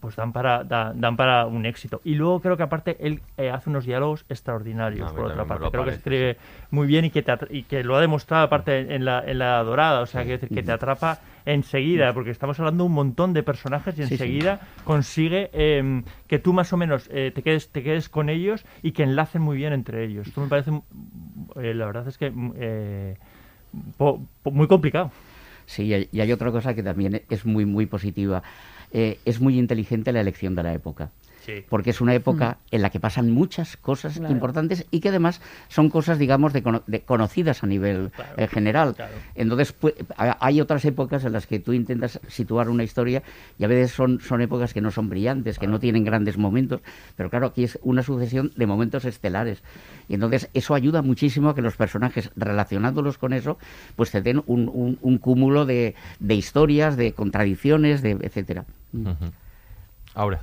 pues 0.01 0.17
dan 0.17 0.33
para, 0.33 0.63
da- 0.65 0.91
dan 0.93 1.15
para 1.15 1.45
un 1.45 1.65
éxito. 1.65 2.01
Y 2.03 2.15
luego 2.15 2.41
creo 2.41 2.57
que 2.57 2.63
aparte 2.63 2.97
él 2.99 3.21
eh, 3.37 3.49
hace 3.49 3.69
unos 3.69 3.85
diálogos 3.85 4.25
extraordinarios, 4.27 5.11
por 5.13 5.25
otra 5.31 5.43
parte. 5.47 5.59
Creo 5.71 5.83
que 5.85 5.91
parece, 5.91 5.97
escribe 5.99 6.37
muy 6.71 6.87
bien 6.87 7.05
y 7.05 7.11
que, 7.11 7.21
te 7.21 7.33
y 7.49 7.63
que 7.63 7.83
lo 7.83 7.95
ha 7.95 8.01
demostrado 8.01 8.43
aparte 8.43 8.93
en 8.93 9.05
la, 9.05 9.23
en 9.25 9.39
la 9.39 9.63
dorada, 9.63 10.01
o 10.01 10.05
sea, 10.05 10.23
que, 10.25 10.37
que 10.49 10.61
te 10.63 10.71
atrapa 10.73 11.19
enseguida, 11.53 12.13
porque 12.13 12.31
estamos 12.31 12.59
hablando 12.59 12.83
de 12.83 12.87
un 12.89 12.93
montón 12.95 13.33
de 13.33 13.43
personajes 13.43 13.95
y 13.97 14.03
Sí, 14.03 14.07
sí. 14.07 14.13
enseguida 14.13 14.59
consigue 14.83 15.49
eh, 15.53 16.03
que 16.27 16.39
tú 16.39 16.53
más 16.53 16.71
o 16.73 16.77
menos 16.77 17.09
eh, 17.11 17.31
te, 17.33 17.41
quedes, 17.43 17.69
te 17.69 17.83
quedes 17.83 18.09
con 18.09 18.29
ellos 18.29 18.65
y 18.83 18.91
que 18.91 19.03
enlacen 19.03 19.41
muy 19.41 19.57
bien 19.57 19.73
entre 19.73 20.03
ellos. 20.05 20.27
Esto 20.27 20.41
me 20.41 20.47
parece, 20.47 20.71
eh, 21.61 21.73
la 21.73 21.85
verdad 21.85 22.07
es 22.07 22.17
que 22.17 22.29
mm, 22.31 22.53
eh, 22.57 23.17
po- 23.97 24.21
po- 24.43 24.51
muy 24.51 24.67
complicado. 24.67 25.11
Sí, 25.65 25.83
y 26.11 26.19
hay- 26.21 26.31
otra 26.31 26.51
cosa 26.51 26.73
que 26.73 26.81
también 26.83 27.21
es 27.29 27.45
muy, 27.45 27.65
muy 27.65 27.85
positiva. 27.85 28.41
Es 28.91 29.39
muy 29.39 29.59
inteligente 29.59 30.11
la 30.11 30.21
elección 30.21 30.55
de 30.55 30.63
la 30.63 30.73
época. 30.73 31.11
Sí. 31.49 31.65
Porque 31.67 31.89
es 31.89 31.99
una 32.01 32.13
época 32.13 32.57
en 32.71 32.81
la 32.81 32.89
que 32.91 32.99
pasan 32.99 33.31
muchas 33.31 33.75
cosas 33.77 34.17
Claro. 34.17 34.31
importantes 34.33 34.85
y 34.91 34.99
que 34.99 35.09
además 35.09 35.41
son 35.67 35.89
cosas, 35.89 36.19
digamos, 36.19 36.53
de, 36.53 36.61
cono- 36.61 36.83
de 36.85 37.01
conocidas 37.01 37.63
a 37.63 37.67
nivel 37.67 38.11
Claro, 38.15 38.33
eh, 38.37 38.47
general. 38.47 38.93
claro. 38.95 39.11
Entonces, 39.35 39.73
pu- 39.79 39.93
ha- 40.17 40.37
hay 40.39 40.61
otras 40.61 40.85
épocas 40.85 41.25
en 41.25 41.33
las 41.33 41.47
que 41.47 41.59
tú 41.59 41.73
intentas 41.73 42.19
situar 42.27 42.69
una 42.69 42.83
historia 42.83 43.23
y 43.57 43.63
a 43.63 43.67
veces 43.67 43.91
son, 43.91 44.19
son 44.21 44.41
épocas 44.41 44.73
que 44.73 44.81
no 44.81 44.91
son 44.91 45.09
brillantes, 45.09 45.57
que 45.57 45.67
no 45.67 45.79
tienen 45.79 46.03
grandes 46.03 46.37
momentos, 46.37 46.81
pero 47.15 47.29
claro, 47.29 47.47
aquí 47.47 47.63
es 47.63 47.79
una 47.81 48.03
sucesión 48.03 48.51
de 48.55 48.67
momentos 48.67 49.05
estelares. 49.05 49.63
Y 50.07 50.13
entonces 50.15 50.49
eso 50.53 50.75
ayuda 50.75 51.01
muchísimo 51.01 51.49
a 51.49 51.55
que 51.55 51.61
los 51.61 51.75
personajes, 51.77 52.31
relacionándolos 52.35 53.17
con 53.17 53.33
eso, 53.33 53.57
pues 53.95 54.11
te 54.11 54.21
den 54.21 54.43
un, 54.45 54.69
un- 54.71 54.97
un 55.01 55.17
cúmulo 55.17 55.65
de, 55.65 55.95
de 56.19 56.35
historias, 56.35 56.95
de 56.97 57.13
contradicciones, 57.13 58.01
de 58.01 58.11
etcétera. 58.21 58.65
Ahora, 60.15 60.41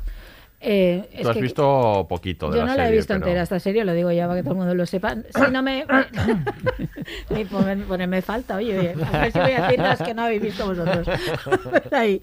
Eh, 0.58 1.06
es 1.12 1.22
tú 1.22 1.28
has 1.28 1.36
que- 1.36 1.42
visto 1.42 2.06
poquito 2.08 2.50
de 2.50 2.58
Yo 2.58 2.64
la 2.64 2.72
no 2.72 2.76
la 2.78 2.88
he 2.88 2.92
visto 2.92 3.08
pero- 3.14 3.18
entera 3.26 3.42
esta 3.42 3.60
serie, 3.60 3.84
lo 3.84 3.92
digo 3.92 4.10
ya 4.10 4.26
para 4.26 4.38
que 4.38 4.42
todo 4.42 4.52
el 4.54 4.58
mundo 4.58 4.74
lo 4.74 4.86
sepa. 4.86 5.14
Si 5.34 5.50
no 5.52 5.62
me. 5.62 5.84
Ponerme 7.88 8.22
falta, 8.22 8.56
oye, 8.56 8.78
oye, 8.78 8.94
a 9.12 9.18
ver 9.20 9.32
si 9.32 9.38
voy 9.38 9.52
a 9.52 9.62
decir 9.62 9.78
las 9.78 10.02
que 10.02 10.14
no 10.14 10.22
habéis 10.22 10.42
visto 10.42 10.66
vosotros. 10.66 11.06
Ahí. 11.92 12.20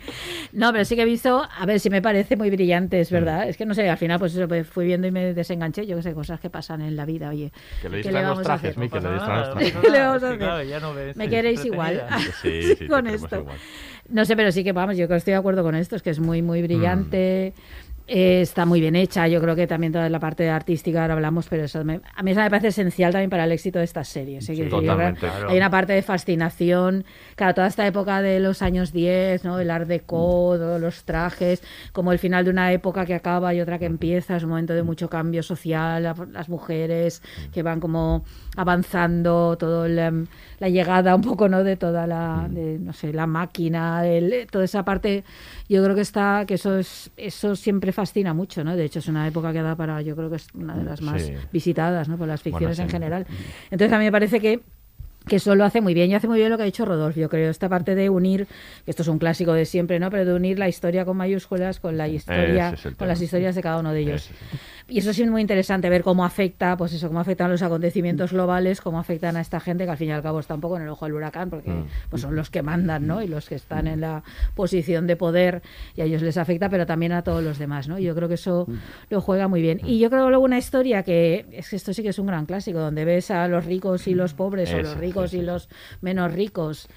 No, 0.51 0.71
pero 0.71 0.83
sí 0.85 0.95
que 0.95 1.03
he 1.03 1.05
visto, 1.05 1.43
a 1.57 1.65
ver 1.65 1.79
si 1.79 1.89
me 1.89 2.01
parece 2.01 2.35
muy 2.35 2.49
brillante, 2.49 2.99
es 2.99 3.11
verdad. 3.11 3.47
Es 3.47 3.55
que 3.57 3.65
no 3.65 3.73
sé, 3.73 3.89
al 3.89 3.97
final, 3.97 4.19
pues 4.19 4.35
eso, 4.35 4.47
pues 4.47 4.67
fui 4.67 4.85
viendo 4.85 5.07
y 5.07 5.11
me 5.11 5.33
desenganché. 5.33 5.85
Yo 5.85 5.95
que 5.97 6.03
sé, 6.03 6.13
cosas 6.13 6.39
que 6.39 6.49
pasan 6.49 6.81
en 6.81 6.95
la 6.95 7.05
vida, 7.05 7.29
oye. 7.29 7.51
Que 7.81 7.89
le 7.89 7.97
¿qué 8.01 8.09
distraen 8.09 8.27
los 8.27 8.41
trajes, 8.41 8.69
hacer? 8.71 8.77
Miquel, 8.79 9.03
le 9.03 9.09
No 9.09 9.15
distraen 9.15 9.39
los 9.41 9.49
trajes. 9.51 9.73
¿Qué 9.81 9.89
le 9.89 9.99
vamos 9.99 10.15
a 10.15 10.19
sí, 10.19 10.25
hacer? 10.25 10.37
claro, 10.39 10.63
ya 10.63 10.79
no 10.79 10.93
ves, 10.93 11.15
Me 11.15 11.29
queréis 11.29 11.63
igual. 11.65 12.03
Sí, 12.41 12.61
sí, 12.63 12.75
te 12.75 12.87
con 12.87 13.07
esto. 13.07 13.39
igual. 13.39 13.57
No 14.09 14.25
sé, 14.25 14.35
pero 14.35 14.51
sí 14.51 14.63
que 14.63 14.73
vamos, 14.73 14.97
yo 14.97 15.05
creo 15.05 15.15
que 15.15 15.19
estoy 15.19 15.31
de 15.33 15.37
acuerdo 15.39 15.63
con 15.63 15.75
esto, 15.75 15.95
es 15.95 16.01
que 16.01 16.09
es 16.09 16.19
muy, 16.19 16.41
muy 16.41 16.61
brillante. 16.61 17.53
Eh, 18.07 18.41
está 18.41 18.65
muy 18.65 18.81
bien 18.81 18.95
hecha, 18.95 19.27
yo 19.27 19.39
creo 19.41 19.55
que 19.55 19.65
también 19.65 19.93
toda 19.93 20.09
la 20.09 20.19
parte 20.19 20.49
artística 20.49 21.01
ahora 21.01 21.13
hablamos, 21.13 21.47
pero 21.49 21.63
eso 21.63 21.83
me- 21.85 22.01
a 22.15 22.21
mí 22.23 22.31
eso 22.31 22.41
me 22.41 22.49
parece 22.49 22.67
esencial 22.67 23.11
también 23.13 23.29
para 23.29 23.45
el 23.45 23.51
éxito 23.53 23.79
de 23.79 23.85
estas 23.85 24.07
series. 24.09 24.47
¿eh? 24.49 24.55
Sí, 24.55 24.63
totalmente. 24.69 25.25
Hay 25.49 25.57
una 25.57 25.69
parte 25.69 25.93
de 25.93 26.01
fascinación, 26.01 27.05
claro, 27.35 27.53
toda 27.53 27.67
esta 27.67 27.87
época 27.87 28.21
de 28.21 28.39
los 28.41 28.61
años 28.61 28.91
10, 28.91 29.45
¿no? 29.45 29.59
el 29.59 29.71
art 29.71 29.87
deco, 29.87 30.55
todos 30.57 30.81
los 30.81 31.05
trajes, 31.05 31.63
como 31.93 32.11
el 32.11 32.19
final 32.19 32.43
de 32.43 32.51
una 32.51 32.73
época 32.73 33.05
que 33.05 33.13
acaba 33.13 33.53
y 33.53 33.61
otra 33.61 33.79
que 33.79 33.85
empieza, 33.85 34.35
es 34.35 34.43
un 34.43 34.49
momento 34.49 34.73
de 34.73 34.83
mucho 34.83 35.09
cambio 35.09 35.41
social, 35.41 36.03
la- 36.03 36.15
las 36.31 36.49
mujeres 36.49 37.21
que 37.53 37.63
van 37.63 37.79
como 37.79 38.25
avanzando, 38.57 39.57
todo 39.57 39.85
el, 39.85 39.97
em, 39.97 40.25
la 40.59 40.67
llegada 40.69 41.15
un 41.15 41.21
poco 41.21 41.47
no 41.47 41.63
de 41.63 41.77
toda 41.77 42.05
la 42.07 42.47
de, 42.49 42.79
no 42.79 42.91
sé 42.91 43.13
la 43.13 43.27
máquina 43.27 44.05
el- 44.05 44.47
toda 44.51 44.65
esa 44.65 44.83
parte 44.83 45.23
yo 45.69 45.81
creo 45.83 45.95
que 45.95 46.01
está 46.01 46.43
que 46.47 46.55
eso 46.55 46.77
es 46.77 47.11
eso 47.17 47.55
siempre 47.55 47.91
fascina 47.93 48.33
mucho 48.33 48.63
no 48.63 48.75
de 48.75 48.83
hecho 48.85 48.99
es 48.99 49.07
una 49.07 49.27
época 49.27 49.53
que 49.53 49.61
da 49.61 49.75
para 49.75 50.01
yo 50.01 50.15
creo 50.15 50.29
que 50.29 50.35
es 50.37 50.47
una 50.53 50.75
de 50.75 50.83
las 50.83 51.01
más 51.01 51.21
Sí. 51.21 51.33
visitadas 51.51 52.09
no 52.09 52.17
por 52.17 52.27
las 52.27 52.41
ficciones 52.41 52.77
Bueno, 52.77 52.83
en 52.89 52.91
general. 52.91 53.27
Entonces 53.71 53.93
a 53.93 53.99
mí 53.99 54.05
me 54.05 54.11
parece 54.11 54.39
que 54.39 54.59
que 55.27 55.37
eso 55.37 55.55
lo 55.55 55.63
hace 55.63 55.81
muy 55.81 55.93
bien 55.93 56.11
y 56.11 56.15
hace 56.15 56.27
muy 56.27 56.39
bien 56.39 56.49
lo 56.49 56.57
que 56.57 56.63
ha 56.63 56.65
dicho 56.65 56.85
Rodolfo. 56.85 57.19
Yo 57.19 57.29
creo 57.29 57.49
esta 57.49 57.69
parte 57.69 57.95
de 57.95 58.09
unir, 58.09 58.47
que 58.83 58.91
esto 58.91 59.03
es 59.03 59.07
un 59.07 59.19
clásico 59.19 59.53
de 59.53 59.65
siempre, 59.65 59.99
¿no? 59.99 60.09
Pero 60.11 60.25
de 60.25 60.33
unir 60.33 60.59
la 60.59 60.67
historia 60.67 61.05
con 61.05 61.17
mayúsculas 61.17 61.79
con 61.79 61.97
la 61.97 62.07
historia, 62.07 62.71
es 62.71 62.95
con 62.95 63.07
las 63.07 63.21
historias 63.21 63.55
de 63.55 63.61
cada 63.61 63.79
uno 63.79 63.93
de 63.93 63.99
ellos. 64.01 64.29
Es 64.29 64.59
Y 64.89 64.99
eso 64.99 65.13
sí 65.13 65.23
es 65.23 65.29
muy 65.29 65.41
interesante 65.41 65.89
ver 65.89 66.03
cómo 66.03 66.25
afecta, 66.25 66.75
pues 66.75 66.91
eso, 66.93 67.07
cómo 67.07 67.21
afectan 67.21 67.49
los 67.49 67.61
acontecimientos 67.61 68.33
globales, 68.33 68.81
cómo 68.81 68.99
afectan 68.99 69.37
a 69.37 69.41
esta 69.41 69.59
gente 69.61 69.85
que 69.85 69.91
al 69.91 69.97
fin 69.97 70.09
y 70.09 70.11
al 70.11 70.21
cabo 70.21 70.39
está 70.41 70.55
un 70.55 70.61
poco 70.61 70.75
en 70.75 70.83
el 70.83 70.89
ojo 70.89 71.05
del 71.05 71.13
huracán, 71.13 71.49
porque 71.49 71.69
Mm. 71.69 71.85
pues 72.09 72.21
son 72.21 72.35
los 72.35 72.49
que 72.49 72.61
mandan, 72.61 73.07
¿no? 73.07 73.21
Y 73.21 73.27
los 73.27 73.47
que 73.47 73.55
están 73.55 73.87
en 73.87 74.01
la 74.01 74.23
posición 74.55 75.07
de 75.07 75.15
poder 75.15 75.61
y 75.95 76.01
a 76.01 76.05
ellos 76.05 76.21
les 76.21 76.37
afecta, 76.37 76.69
pero 76.69 76.85
también 76.85 77.13
a 77.13 77.21
todos 77.23 77.43
los 77.43 77.57
demás, 77.59 77.87
¿no? 77.87 77.97
Y 77.97 78.03
yo 78.03 78.13
creo 78.15 78.27
que 78.27 78.33
eso 78.35 78.67
lo 79.09 79.21
juega 79.21 79.47
muy 79.47 79.61
bien. 79.61 79.79
Y 79.83 79.99
yo 79.99 80.09
creo 80.09 80.29
luego 80.29 80.43
una 80.43 80.57
historia 80.57 81.03
que 81.03 81.45
es 81.51 81.69
que 81.69 81.75
esto 81.77 81.93
sí 81.93 82.03
que 82.03 82.09
es 82.09 82.19
un 82.19 82.27
gran 82.27 82.45
clásico, 82.45 82.79
donde 82.79 83.05
ves 83.05 83.31
a 83.31 83.47
los 83.47 83.65
ricos 83.65 84.07
y 84.07 84.13
los 84.15 84.33
pobres, 84.33 84.73
o 84.73 84.77
los 84.79 84.97
ricos 84.97 85.12
sí, 85.31 85.37
y 85.37 85.41
los 85.41 85.69
menos 86.01 86.31
ricos. 86.33 86.87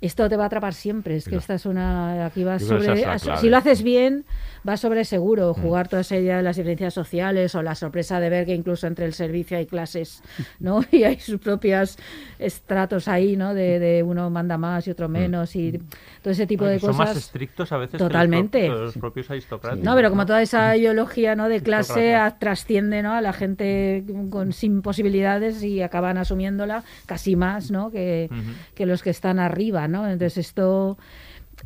Esto 0.00 0.28
te 0.28 0.36
va 0.36 0.44
a 0.44 0.46
atrapar 0.48 0.74
siempre. 0.74 1.16
Es 1.16 1.26
que 1.26 1.32
Yo- 1.32 1.38
esta 1.38 1.54
es 1.54 1.64
una. 1.64 2.26
Aquí 2.26 2.42
vas 2.42 2.62
sobre. 2.62 3.38
Si 3.38 3.48
lo 3.48 3.56
haces 3.56 3.82
bien, 3.84 4.24
vas 4.64 4.80
sobre 4.80 5.02
Mm. 5.02 5.04
seguro. 5.04 5.54
Jugar 5.54 5.88
toda 5.88 6.02
esa 6.02 6.16
idea 6.16 6.36
de 6.36 6.42
las 6.42 6.56
diferencias 6.56 6.94
sociales 6.94 7.54
o 7.54 7.62
la 7.62 7.74
sorpresa 7.74 8.20
de 8.20 8.28
ver 8.30 8.46
que 8.46 8.54
incluso 8.54 8.86
entre 8.86 9.04
el 9.06 9.12
servicio 9.14 9.56
hay 9.58 9.66
clases, 9.66 10.22
¿no? 10.60 10.82
Y 10.90 11.04
hay 11.04 11.18
sus 11.20 11.40
propios 11.40 11.96
estratos 12.38 13.08
ahí, 13.08 13.36
¿no? 13.36 13.54
De, 13.54 13.78
de 13.78 14.02
uno 14.02 14.30
manda 14.30 14.58
más 14.58 14.86
y 14.86 14.90
otro 14.90 15.08
Mm. 15.08 15.12
menos 15.12 15.56
y 15.56 15.78
todo 16.22 16.32
ese 16.32 16.46
tipo 16.46 16.64
Ay, 16.64 16.72
de 16.72 16.76
que 16.76 16.86
son 16.86 16.96
más 16.96 17.08
cosas. 17.10 17.24
estrictos 17.24 17.72
a 17.72 17.76
veces 17.78 17.92
que 17.92 17.98
los 18.04 18.08
Totalmente. 18.08 18.66
pro- 18.66 18.76
que 18.76 18.82
los, 18.84 18.94
propios 18.98 19.30
aristocratas. 19.30 19.78
No, 19.80 19.94
pero 19.96 20.10
como 20.10 20.26
toda 20.26 20.42
esa 20.42 20.76
ideología 20.76 21.34
¿no? 21.34 21.48
de 21.48 21.60
clase 21.62 22.14
a- 22.14 22.38
trasciende 22.38 23.02
¿no? 23.02 23.12
a 23.12 23.20
la 23.20 23.32
gente 23.32 24.04
con, 24.30 24.52
sin 24.52 24.82
posibilidades 24.82 25.62
y 25.62 25.82
acaban 25.82 26.18
asumiéndola 26.18 26.84
casi 27.06 27.36
más 27.36 27.70
¿no? 27.70 27.90
que, 27.90 28.28
que 28.74 28.86
los 28.86 29.02
que 29.02 29.10
están 29.10 29.38
arriba, 29.38 29.88
¿no? 29.88 30.08
Entonces 30.08 30.38
esto 30.38 30.96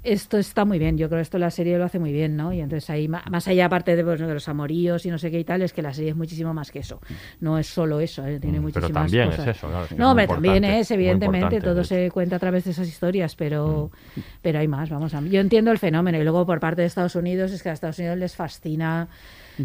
esto 0.07 0.39
está 0.39 0.65
muy 0.65 0.79
bien, 0.79 0.97
yo 0.97 1.09
creo 1.09 1.19
que 1.19 1.23
esto 1.23 1.39
la 1.39 1.51
serie 1.51 1.77
lo 1.79 1.85
hace 1.85 1.99
muy 1.99 2.13
bien, 2.13 2.37
¿no? 2.37 2.53
Y 2.53 2.61
entonces 2.61 2.89
ahí, 2.91 3.09
más 3.09 3.49
allá 3.49 3.67
aparte 3.67 3.97
de, 3.97 4.05
pues, 4.05 4.21
de 4.21 4.33
los 4.33 4.49
amoríos 4.49 5.05
y 5.05 5.11
no 5.11 5.19
sé 5.19 5.31
qué 5.31 5.41
y 5.41 5.45
tal, 5.45 5.63
es 5.63 5.73
que 5.73 5.83
la 5.83 5.93
serie 5.93 6.11
es 6.11 6.17
muchísimo 6.17 6.55
más 6.55 6.71
que 6.71 6.79
eso. 6.79 7.01
No 7.41 7.59
es 7.59 7.67
solo 7.67 8.01
eso, 8.01 8.27
¿eh? 8.27 8.39
tiene 8.41 8.61
Mm, 8.61 8.63
muchísimas 8.63 8.91
pero 8.91 9.01
también 9.01 9.27
cosas. 9.31 9.47
es 9.49 9.57
eso, 9.57 9.69
claro, 9.69 9.83
es 9.83 9.89
que 9.89 9.95
es 9.95 10.01
no, 10.01 10.11
hombre, 10.11 10.27
también 10.29 10.65
es, 10.65 10.91
evidentemente, 10.91 11.61
todo 11.61 11.85
se 11.85 12.11
cuenta 12.11 12.37
a 12.37 12.39
través 12.39 12.65
de 12.65 12.71
esas 12.71 12.89
historias, 12.89 13.35
pero, 13.37 13.91
pero 14.43 14.59
hay 14.59 14.69
más, 14.69 14.89
vamos 14.91 15.13
a... 15.15 15.21
Yo 15.23 15.41
entiendo 15.41 15.71
el 15.73 15.79
fenómeno 15.79 16.19
y 16.19 16.23
luego 16.23 16.47
por 16.47 16.61
parte 16.61 16.83
de 16.83 16.87
Estados 16.87 17.15
Unidos 17.17 17.53
es 17.53 17.63
que 17.63 17.71
a 17.71 17.73
Estados 17.73 17.99
Unidos 17.99 18.19
les 18.19 18.35
fascina 18.37 19.09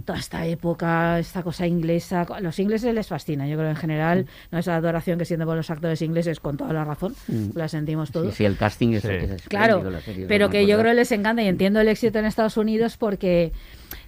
toda 0.05 0.19
esta 0.19 0.45
época, 0.45 1.19
esta 1.19 1.43
cosa 1.43 1.67
inglesa. 1.67 2.21
A 2.21 2.39
los 2.39 2.57
ingleses 2.59 2.93
les 2.95 3.07
fascina, 3.07 3.47
yo 3.47 3.57
creo 3.57 3.69
en 3.69 3.75
general, 3.75 4.25
¿no? 4.51 4.59
esa 4.59 4.75
adoración 4.75 5.19
que 5.19 5.25
sienten 5.25 5.47
por 5.47 5.57
los 5.57 5.69
actores 5.69 6.01
ingleses 6.01 6.39
con 6.39 6.57
toda 6.57 6.71
la 6.73 6.85
razón, 6.85 7.13
Mm. 7.27 7.49
la 7.55 7.67
sentimos 7.67 8.11
todos. 8.11 8.29
Sí, 8.31 8.37
sí, 8.37 8.45
el 8.45 8.57
casting 8.57 8.93
es, 8.93 9.01
Sí. 9.03 9.09
es 9.09 9.47
Claro, 9.49 9.89
la 9.89 9.99
serie, 10.01 10.25
pero 10.27 10.49
que 10.49 10.65
yo 10.65 10.77
creo 10.79 10.91
que 10.91 10.95
les 10.95 11.11
encanta 11.11 11.41
y 11.43 11.47
entiendo 11.47 11.79
el 11.81 11.87
éxito 11.87 12.19
en 12.19 12.25
Estados 12.25 12.57
Unidos 12.57 12.97
porque 12.97 13.51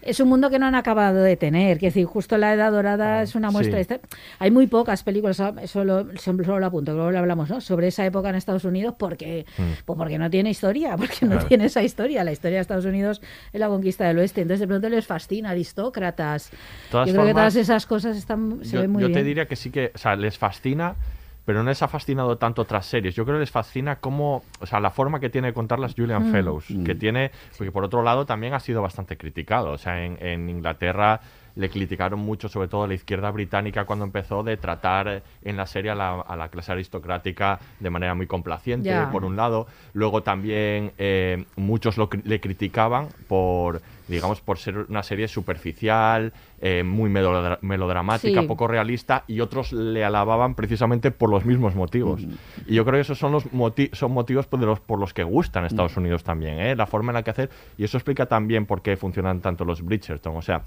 es 0.06 0.20
un 0.20 0.30
mundo 0.30 0.50
que 0.50 0.60
no 0.60 0.66
han 0.66 0.76
acabado 0.76 1.22
de 1.22 1.36
tener. 1.38 1.78
Que 1.80 1.88
decir, 1.88 2.06
justo 2.06 2.38
la 2.38 2.54
Edad 2.54 2.72
Dorada 2.72 3.22
es 3.22 3.36
una 3.36 3.52
muestra. 3.52 3.76
Sí. 3.78 3.82
Este- 3.82 4.02
Hay 4.40 4.52
muy 4.52 4.68
pocas 4.68 5.04
películas, 5.04 5.42
eso 5.62 5.84
lo, 5.84 6.16
solo 6.18 6.60
lo 6.60 6.66
apunto, 6.66 6.94
luego 6.94 7.12
lo 7.12 7.20
hablamos, 7.20 7.50
¿no? 7.50 7.62
Sobre 7.62 7.88
esa 7.88 8.06
época 8.06 8.30
en 8.30 8.36
Estados 8.36 8.66
Unidos 8.66 8.96
porque, 8.98 9.46
Mm. 9.58 9.62
pues 9.86 9.98
porque 9.98 10.18
no 10.18 10.30
tiene 10.30 10.50
historia, 10.50 10.96
porque 10.98 11.26
no 11.26 11.38
tiene 11.46 11.66
esa 11.66 11.82
historia. 11.84 12.24
La 12.24 12.32
historia 12.32 12.58
de 12.58 12.62
Estados 12.62 12.86
Unidos 12.86 13.22
es 13.52 13.60
la 13.60 13.68
conquista 13.68 14.06
del 14.08 14.20
oeste. 14.20 14.42
Entonces 14.42 14.62
de 14.62 14.68
pronto 14.68 14.90
les 14.90 15.06
fascina, 15.06 15.52
aristócratas. 15.52 16.52
Todas 16.92 17.08
yo 17.08 17.14
creo 17.14 17.26
que 17.26 17.34
todas 17.34 17.56
esas 17.56 17.86
cosas 17.86 18.18
están, 18.18 18.60
se 18.64 18.74
yo, 18.76 18.82
ven 18.82 18.92
muy 18.92 19.02
yo 19.02 19.08
bien. 19.08 19.20
te 19.20 19.24
diría 19.24 19.48
que 19.48 19.56
sí 19.56 19.70
que, 19.72 19.92
o 19.94 19.98
sea, 19.98 20.16
les 20.16 20.38
fascina, 20.38 20.96
pero 21.46 21.64
no 21.64 21.70
les 21.70 21.82
ha 21.82 21.88
fascinado 21.88 22.38
tanto 22.38 22.62
otras 22.62 22.86
series. 22.86 23.16
Yo 23.16 23.26
creo 23.26 23.36
que 23.38 23.42
les 23.42 23.52
fascina 23.52 23.98
cómo, 23.98 24.44
o 24.60 24.66
sea, 24.66 24.80
la 24.80 24.90
forma 24.92 25.20
que 25.20 25.30
tiene 25.30 25.48
de 25.50 25.54
contarlas 25.54 25.94
Julian 25.96 26.30
Mm. 26.30 26.32
Fellows, 26.32 26.70
Mm. 26.72 26.84
que 26.84 26.96
tiene, 26.96 27.32
porque 27.58 27.72
por 27.72 27.84
otro 27.84 28.02
lado 28.04 28.26
también 28.26 28.54
ha 28.54 28.60
sido 28.60 28.82
bastante 28.82 29.18
criticado. 29.18 29.72
O 29.72 29.78
sea, 29.78 30.04
en, 30.06 30.18
en 30.26 30.50
Inglaterra 30.50 31.20
le 31.56 31.70
criticaron 31.70 32.20
mucho, 32.20 32.50
sobre 32.50 32.68
todo 32.68 32.88
la 32.88 32.96
izquierda 32.96 33.30
británica, 33.30 33.86
cuando 33.86 34.06
empezó 34.06 34.42
de 34.42 34.58
tratar 34.58 35.22
en 35.44 35.56
la 35.56 35.68
serie 35.68 35.92
a 35.92 35.96
la, 35.96 36.22
a 36.22 36.36
la 36.36 36.50
clase 36.50 36.72
aristocrática 36.72 37.60
de 37.80 37.90
manera 37.92 38.16
muy 38.16 38.26
complaciente, 38.26 38.92
por 39.12 39.24
un 39.24 39.36
lado. 39.36 39.68
Luego 39.94 40.24
también 40.24 40.94
eh, 40.98 41.46
muchos 41.56 41.98
lo 41.98 42.10
le 42.24 42.40
criticaban 42.40 43.10
por, 43.28 43.82
digamos, 44.08 44.42
por 44.42 44.58
ser 44.58 44.78
una 44.90 45.04
serie 45.04 45.28
superficial, 45.28 46.34
eh, 46.62 46.84
muy 46.84 47.10
melodra- 47.10 47.58
melodramática, 47.62 48.42
Sí. 48.42 48.48
poco 48.48 48.68
realista, 48.68 49.24
y 49.28 49.40
otros 49.40 49.72
le 49.74 50.04
alababan 50.04 50.56
precisamente 50.56 51.12
por 51.12 51.30
los 51.30 51.46
mismos 51.46 51.76
motivos. 51.76 52.22
Y 52.68 52.76
yo 52.76 52.84
creo 52.86 52.96
que 52.98 53.02
esos 53.02 53.18
son 53.18 53.32
los 53.32 53.46
moti- 53.54 53.90
son 53.94 54.12
motivos 54.12 54.48
por, 54.48 54.60
los, 54.60 54.80
por 54.80 55.00
los 55.00 55.14
que 55.14 55.24
gustan 55.24 55.66
Estados 55.66 55.96
Unidos 55.98 56.24
también, 56.24 56.60
¿eh? 56.60 56.76
la 56.76 56.86
forma 56.86 57.12
en 57.12 57.16
la 57.16 57.24
que 57.24 57.32
hacer, 57.32 57.50
y 57.78 57.84
eso 57.84 57.98
explica 57.98 58.26
también 58.26 58.66
por 58.66 58.82
qué 58.82 58.98
funcionan 58.98 59.40
tanto 59.42 59.66
los 59.66 59.82
Bridgerton. 59.84 60.36
O 60.36 60.42
sea, 60.42 60.64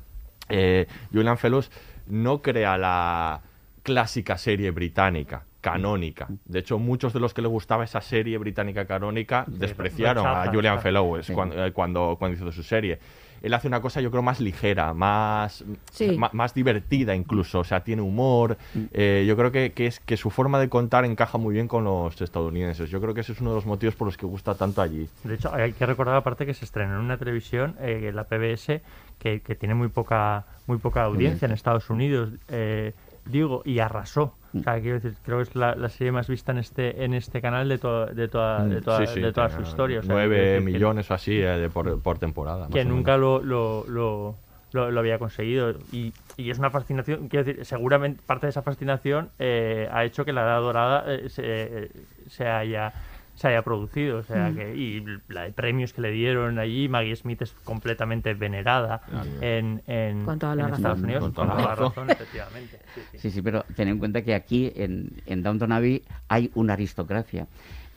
eh, 0.49 0.87
Julian 1.13 1.39
Fellows 1.39 1.71
no 2.09 2.41
crea 2.41 2.79
la 2.79 3.41
clásica 3.83 4.37
serie 4.39 4.71
británica 4.71 5.45
canónica. 5.61 6.29
De 6.45 6.61
hecho, 6.61 6.79
muchos 6.79 7.13
de 7.13 7.19
los 7.19 7.35
que 7.35 7.43
le 7.43 7.49
gustaba 7.49 7.83
esa 7.83 8.01
serie 8.01 8.39
británica 8.39 8.85
canónica 8.85 9.45
despreciaron 9.49 10.25
a 10.25 10.47
Julian 10.53 10.79
Sí. 11.23 11.33
cuando, 11.33 11.65
eh, 11.67 11.73
cuando, 11.73 12.15
cuando 12.19 12.37
hizo 12.37 12.53
su 12.53 12.63
serie. 12.63 13.01
Él 13.47 13.55
hace 13.55 13.69
una 13.69 13.81
cosa, 13.81 14.01
yo 14.01 14.11
creo, 14.11 14.23
más 14.23 14.41
ligera, 14.41 14.93
más, 14.93 15.65
Sí. 15.93 16.19
más, 16.33 16.53
divertida 16.53 17.15
incluso. 17.15 17.61
O 17.61 17.65
sea, 17.65 17.85
tiene 17.85 18.03
humor. 18.03 18.59
Eh, 18.93 19.25
yo 19.27 19.37
creo 19.37 19.53
que, 19.53 19.71
que 19.73 19.87
es 19.87 20.01
que 20.01 20.17
su 20.17 20.31
forma 20.31 20.59
de 20.59 20.69
contar 20.69 21.05
encaja 21.05 21.39
muy 21.39 21.55
bien 21.55 21.69
con 21.69 21.85
los 21.85 22.21
estadounidenses. 22.21 22.91
Yo 22.91 23.01
creo 23.01 23.15
que 23.15 23.21
ese 23.21 23.33
es 23.33 23.41
uno 23.41 23.51
de 23.51 23.57
los 23.57 23.67
motivos 23.67 23.95
por 23.95 24.07
los 24.07 24.17
que 24.17 24.27
gusta 24.27 24.55
tanto 24.57 24.83
allí. 24.83 25.09
De 25.25 25.35
hecho, 25.35 25.55
hay 25.55 25.73
que 25.73 25.87
recordar 25.87 26.17
aparte 26.17 26.45
que 26.45 26.55
se 26.55 26.65
estrenó 26.65 26.95
en 26.95 27.01
una 27.05 27.19
televisión, 27.19 27.77
eh, 27.81 28.11
la 28.13 28.25
PBS, 28.25 28.83
que, 29.19 29.41
que 29.41 29.55
tiene 29.55 29.75
muy 29.75 29.89
poca 29.89 30.45
muy 30.67 30.79
poca 30.79 31.05
audiencia 31.05 31.47
en 31.47 31.53
Estados 31.53 31.89
Unidos, 31.91 32.31
eh, 32.49 32.93
digo, 33.27 33.63
y 33.65 33.79
arrasó. 33.81 34.35
O 34.55 34.63
sea, 34.63 34.81
quiero 34.81 34.95
decir, 34.99 35.15
creo 35.23 35.37
que 35.39 35.43
es 35.43 35.55
la, 35.55 35.75
la 35.75 35.89
serie 35.91 36.13
más 36.13 36.29
vista 36.29 36.53
en 36.53 36.59
este 36.59 37.05
en 37.05 37.13
este 37.13 37.43
canal 37.43 37.69
de, 37.69 37.77
toda 37.79 38.07
de, 38.07 38.29
toda, 38.29 38.65
de, 38.65 38.81
toda, 38.81 39.07
Sí, 39.07 39.15
sí, 39.15 39.21
de 39.21 39.33
toda 39.33 39.51
su 39.51 39.61
historia. 39.63 39.99
O 39.99 40.03
sea, 40.03 40.17
que- 40.29 40.61
millones 40.61 41.11
o 41.11 41.15
así 41.15 41.33
eh, 41.39 41.45
de 41.59 41.69
por, 41.69 42.01
por 42.01 42.19
temporada. 42.19 42.67
que 42.73 42.85
nunca 42.85 43.17
lo, 43.19 43.43
lo, 43.43 43.85
lo- 43.87 44.91
lo 44.91 45.01
había 45.01 45.19
conseguido. 45.19 45.75
Y, 45.93 46.13
y 46.39 46.51
es 46.51 46.59
una 46.59 46.71
fascinación, 46.71 47.29
quiero 47.29 47.45
decir, 47.45 47.65
seguramente 47.67 48.23
parte 48.25 48.47
de 48.47 48.51
esa 48.51 48.63
fascinación 48.63 49.31
eh, 49.39 49.89
ha 49.93 50.05
hecho 50.05 50.25
que 50.25 50.33
la 50.33 50.43
Edad 50.43 50.61
Dorada 50.61 51.05
eh, 51.07 51.29
se, 51.29 51.43
eh, 51.45 51.91
se 52.29 52.47
haya 52.49 52.93
se 53.37 53.49
haya 53.49 53.63
producido, 53.63 54.19
o 54.19 54.23
sea 54.25 54.51
Mm. 54.51 54.57
que 54.57 54.75
y 54.77 55.05
la 55.29 55.43
de 55.45 55.53
premios 55.53 55.93
que 55.93 56.01
le 56.01 56.11
dieron 56.11 56.59
allí, 56.59 56.89
Maggie 56.89 57.15
Smith 57.15 57.43
es 57.43 57.53
completamente 57.65 58.35
venerada 58.35 59.03
en, 59.41 59.83
en, 59.87 60.25
Con 60.25 60.39
toda 60.39 60.55
la 60.57 60.63
en 60.65 60.69
razón. 60.71 60.85
Estados 60.85 61.03
Unidos, 61.03 61.23
Con 61.23 61.33
con 61.33 61.47
toda 61.49 61.59
la 61.61 61.63
la 61.63 61.75
razón. 61.75 61.89
razón, 61.91 62.11
efectivamente. 62.11 62.81
Sí, 62.95 63.01
sí. 63.13 63.19
Sí, 63.19 63.31
sí, 63.31 63.43
pero 63.43 63.65
ten 63.77 63.89
en 63.89 63.99
cuenta 63.99 64.23
que 64.23 64.35
aquí 64.35 64.73
en, 64.75 65.11
en 65.27 65.43
Downton 65.43 65.71
Abbey 65.71 66.03
hay 66.29 66.51
una 66.55 66.73
aristocracia. 66.73 67.47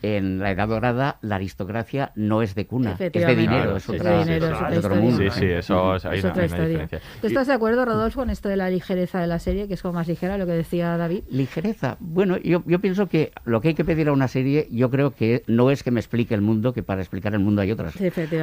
En 0.02 0.40
la 0.40 0.52
Edad 0.52 0.68
Dorada 0.68 1.18
la 1.22 1.36
aristocracia 1.36 2.12
no 2.16 2.42
es 2.42 2.56
de 2.56 2.66
cuna, 2.66 2.92
es 3.00 3.00
de 3.00 3.10
dinero, 3.36 3.50
Claro, 3.50 3.78
es, 3.78 3.84
sí, 3.84 3.92
otra, 3.96 4.24
sí, 4.24 4.30
dinero, 4.30 4.46
es 4.46 4.52
es 4.52 4.56
otra 4.58 4.68
otro 4.68 4.76
historia. 4.78 5.02
mundo. 5.02 5.18
Sí, 5.34 5.40
sí, 5.40 5.46
eso 5.48 5.96
es, 5.96 6.06
hay 6.06 6.18
Es 6.20 6.24
una, 6.24 6.32
otra 6.32 6.44
hay 6.44 6.48
una 6.50 6.56
historia. 6.58 6.68
diferencia. 6.80 7.00
¿Tú 7.22 7.28
estás 7.28 7.48
de 7.48 7.54
acuerdo, 7.54 7.86
Rodolfo, 7.86 8.20
con 8.22 8.30
esto 8.30 8.50
de 8.50 8.56
la 8.58 8.70
ligereza 8.70 9.20
de 9.20 9.28
la 9.28 9.40
serie, 9.40 9.68
que 9.68 9.74
es 9.74 9.82
como 9.82 9.96
más 9.96 10.08
ligera, 10.08 10.38
lo 10.38 10.46
que 10.46 10.52
decía 10.54 10.96
David? 10.98 11.24
Ligereza. 11.30 11.98
Bueno, 12.00 12.38
yo, 12.38 12.64
yo 12.66 12.80
pienso 12.80 13.08
que 13.08 13.32
lo 13.46 13.62
que 13.62 13.70
hay 13.70 13.74
que 13.74 13.86
pedir 13.86 14.08
a 14.08 14.12
una 14.14 14.28
serie, 14.28 14.68
yo 14.72 14.90
creo 14.90 15.12
que 15.12 15.44
no 15.48 15.70
es 15.72 15.84
que 15.84 15.92
me 15.92 16.00
explique 16.00 16.34
el 16.34 16.42
mundo, 16.42 16.74
que 16.74 16.84
para 16.84 17.02
explicar 17.02 17.34
el 17.34 17.40
mundo 17.40 17.62
hay 17.62 17.72
otras. 17.72 17.94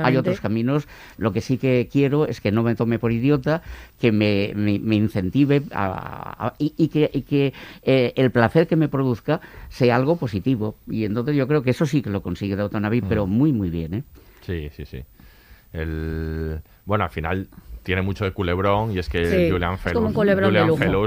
Hay 0.02 0.16
otros 0.16 0.40
caminos. 0.40 0.86
Lo 1.18 1.32
que 1.32 1.40
sí 1.40 1.58
que 1.58 1.88
quiero 1.90 2.26
es 2.26 2.40
que 2.40 2.52
no 2.52 2.62
me 2.62 2.74
tome 2.74 2.98
por 2.98 3.12
idiota, 3.12 3.62
que 4.00 4.12
me, 4.12 4.52
me- 4.54 4.78
me 4.78 4.96
incentive 4.96 5.62
a- 5.72 6.46
a- 6.48 6.54
y, 6.58 6.74
y 6.76 6.88
que, 6.88 7.10
y 7.12 7.22
que, 7.22 7.52
eh, 7.82 8.12
el 8.16 8.30
placer 8.30 8.66
que 8.66 8.76
me 8.76 8.88
produzca 8.88 9.40
sea 9.68 9.96
algo 9.96 10.16
positivo. 10.16 10.76
Y 10.88 11.04
entonces 11.04 11.34
yo 11.36 11.45
creo 11.46 11.62
que 11.62 11.70
eso 11.70 11.86
sí 11.86 12.02
que 12.02 12.10
lo 12.10 12.22
consigue 12.22 12.56
Downton 12.56 12.84
Abbey, 12.84 13.00
Mm. 13.02 13.08
pero 13.08 13.26
muy, 13.26 13.52
muy 13.52 13.70
bien. 13.70 13.94
¿eh? 13.94 14.02
Sí, 14.42 14.68
sí, 14.72 14.84
sí. 14.86 15.02
El... 15.72 16.60
Bueno, 16.84 17.04
al 17.04 17.10
final 17.10 17.48
tiene 17.82 18.02
mucho 18.02 18.24
de 18.24 18.32
culebrón 18.32 18.92
y 18.92 18.98
es 18.98 19.08
que 19.08 19.26
Sí, 19.26 19.50
Julian 19.50 19.78
Fellows, 19.78 20.12
Julian 20.12 20.66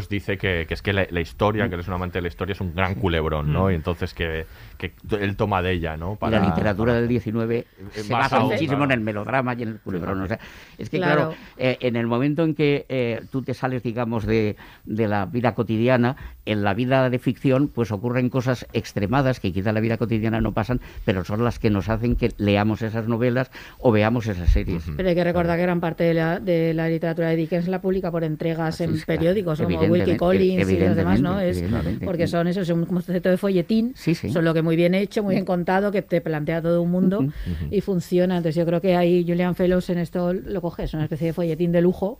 dice 0.09 0.37
que, 0.37 0.65
que 0.67 0.73
es 0.73 0.81
que 0.81 0.93
la, 0.93 1.05
la 1.09 1.19
historia, 1.19 1.67
que 1.67 1.75
él 1.75 1.81
es 1.81 1.87
un 1.87 1.93
amante 1.95 2.19
de 2.19 2.21
la 2.21 2.27
historia, 2.29 2.53
es 2.53 2.61
un 2.61 2.73
gran 2.73 2.95
culebrón, 2.95 3.51
¿no? 3.51 3.69
Y 3.69 3.75
entonces 3.75 4.13
que, 4.13 4.45
que 4.79 4.93
él 5.19 5.35
toma 5.35 5.61
de 5.61 5.73
ella, 5.73 5.97
¿no? 5.97 6.17
Y 6.25 6.29
la 6.31 6.39
literatura 6.39 6.93
del 6.93 7.07
19 7.07 7.67
se 7.91 8.01
más 8.11 8.21
basa 8.23 8.37
aún, 8.37 8.45
muchísimo 8.47 8.77
claro. 8.77 8.85
en 8.85 8.91
el 8.91 8.99
melodrama 9.01 9.53
y 9.53 9.63
en 9.63 9.69
el 9.69 9.79
culebrón. 9.79 10.21
O 10.21 10.27
sea, 10.27 10.39
es 10.77 10.89
que, 10.89 10.97
Claro. 10.97 11.15
claro, 11.31 11.35
eh, 11.57 11.77
en 11.81 11.97
el 11.97 12.07
momento 12.07 12.43
en 12.43 12.55
que 12.55 12.85
eh, 12.87 13.21
tú 13.29 13.41
te 13.41 13.53
sales, 13.53 13.83
digamos, 13.83 14.25
de, 14.25 14.55
de 14.85 15.07
la 15.09 15.25
vida 15.25 15.53
cotidiana, 15.53 16.15
en 16.45 16.63
la 16.63 16.73
vida 16.73 17.09
de 17.09 17.19
ficción, 17.19 17.67
pues 17.67 17.91
ocurren 17.91 18.29
cosas 18.29 18.65
extremadas 18.73 19.39
que 19.41 19.51
quizá 19.51 19.69
en 19.69 19.75
la 19.75 19.81
vida 19.81 19.97
cotidiana 19.97 20.39
no 20.41 20.53
pasan, 20.53 20.79
pero 21.05 21.23
son 21.25 21.43
las 21.43 21.59
que 21.59 21.69
nos 21.69 21.89
hacen 21.89 22.15
que 22.15 22.31
leamos 22.37 22.81
esas 22.81 23.07
novelas 23.07 23.51
o 23.79 23.91
veamos 23.91 24.27
esas 24.27 24.49
series. 24.49 24.83
Pero 24.95 25.09
hay 25.09 25.15
que 25.15 25.23
recordar 25.25 25.57
que 25.57 25.63
gran 25.63 25.81
parte 25.81 26.05
de 26.05 26.13
la, 26.13 26.39
de 26.39 26.73
la 26.73 26.87
literatura 26.87 27.27
de 27.29 27.35
Dickens 27.35 27.67
la 27.67 27.81
publica 27.81 28.09
por 28.11 28.23
entregas 28.23 28.79
en 28.79 28.91
Ah, 28.91 28.93
Sí, 28.93 29.03
claro. 29.03 29.19
periódicos, 29.19 29.61
como 29.61 29.77
Wilkie 29.81 30.15
Collins 30.15 30.69
y 30.71 30.77
los 30.79 30.95
demás, 30.95 31.19
¿no? 31.21 31.39
Es, 31.39 31.61
porque 32.05 32.27
son 32.27 32.47
eso, 32.47 32.61
es 32.61 32.69
un 32.69 32.85
concepto 32.85 33.29
de 33.29 33.37
folletín, 33.37 33.91
Sí, 33.95 34.15
sí. 34.15 34.29
son 34.31 34.45
lo 34.45 34.53
que 34.53 34.61
muy 34.69 34.75
bien 34.75 34.93
hecho, 34.93 35.23
muy 35.23 35.33
bien 35.33 35.45
contado, 35.45 35.91
que 35.91 36.03
te 36.03 36.21
plantea 36.21 36.61
todo 36.61 36.83
un 36.83 36.91
mundo 36.91 37.25
y 37.71 37.81
funciona. 37.81 38.37
Entonces 38.37 38.55
yo 38.55 38.67
creo 38.67 38.79
que 38.81 38.95
ahí 38.95 39.25
Julian 39.27 39.55
Fellows 39.55 39.89
en 39.89 39.97
esto 39.97 40.31
lo 40.31 40.61
coge, 40.61 40.83
es 40.83 40.93
una 40.93 41.05
especie 41.05 41.25
de 41.27 41.33
folletín 41.33 41.71
de 41.71 41.81
lujo, 41.81 42.19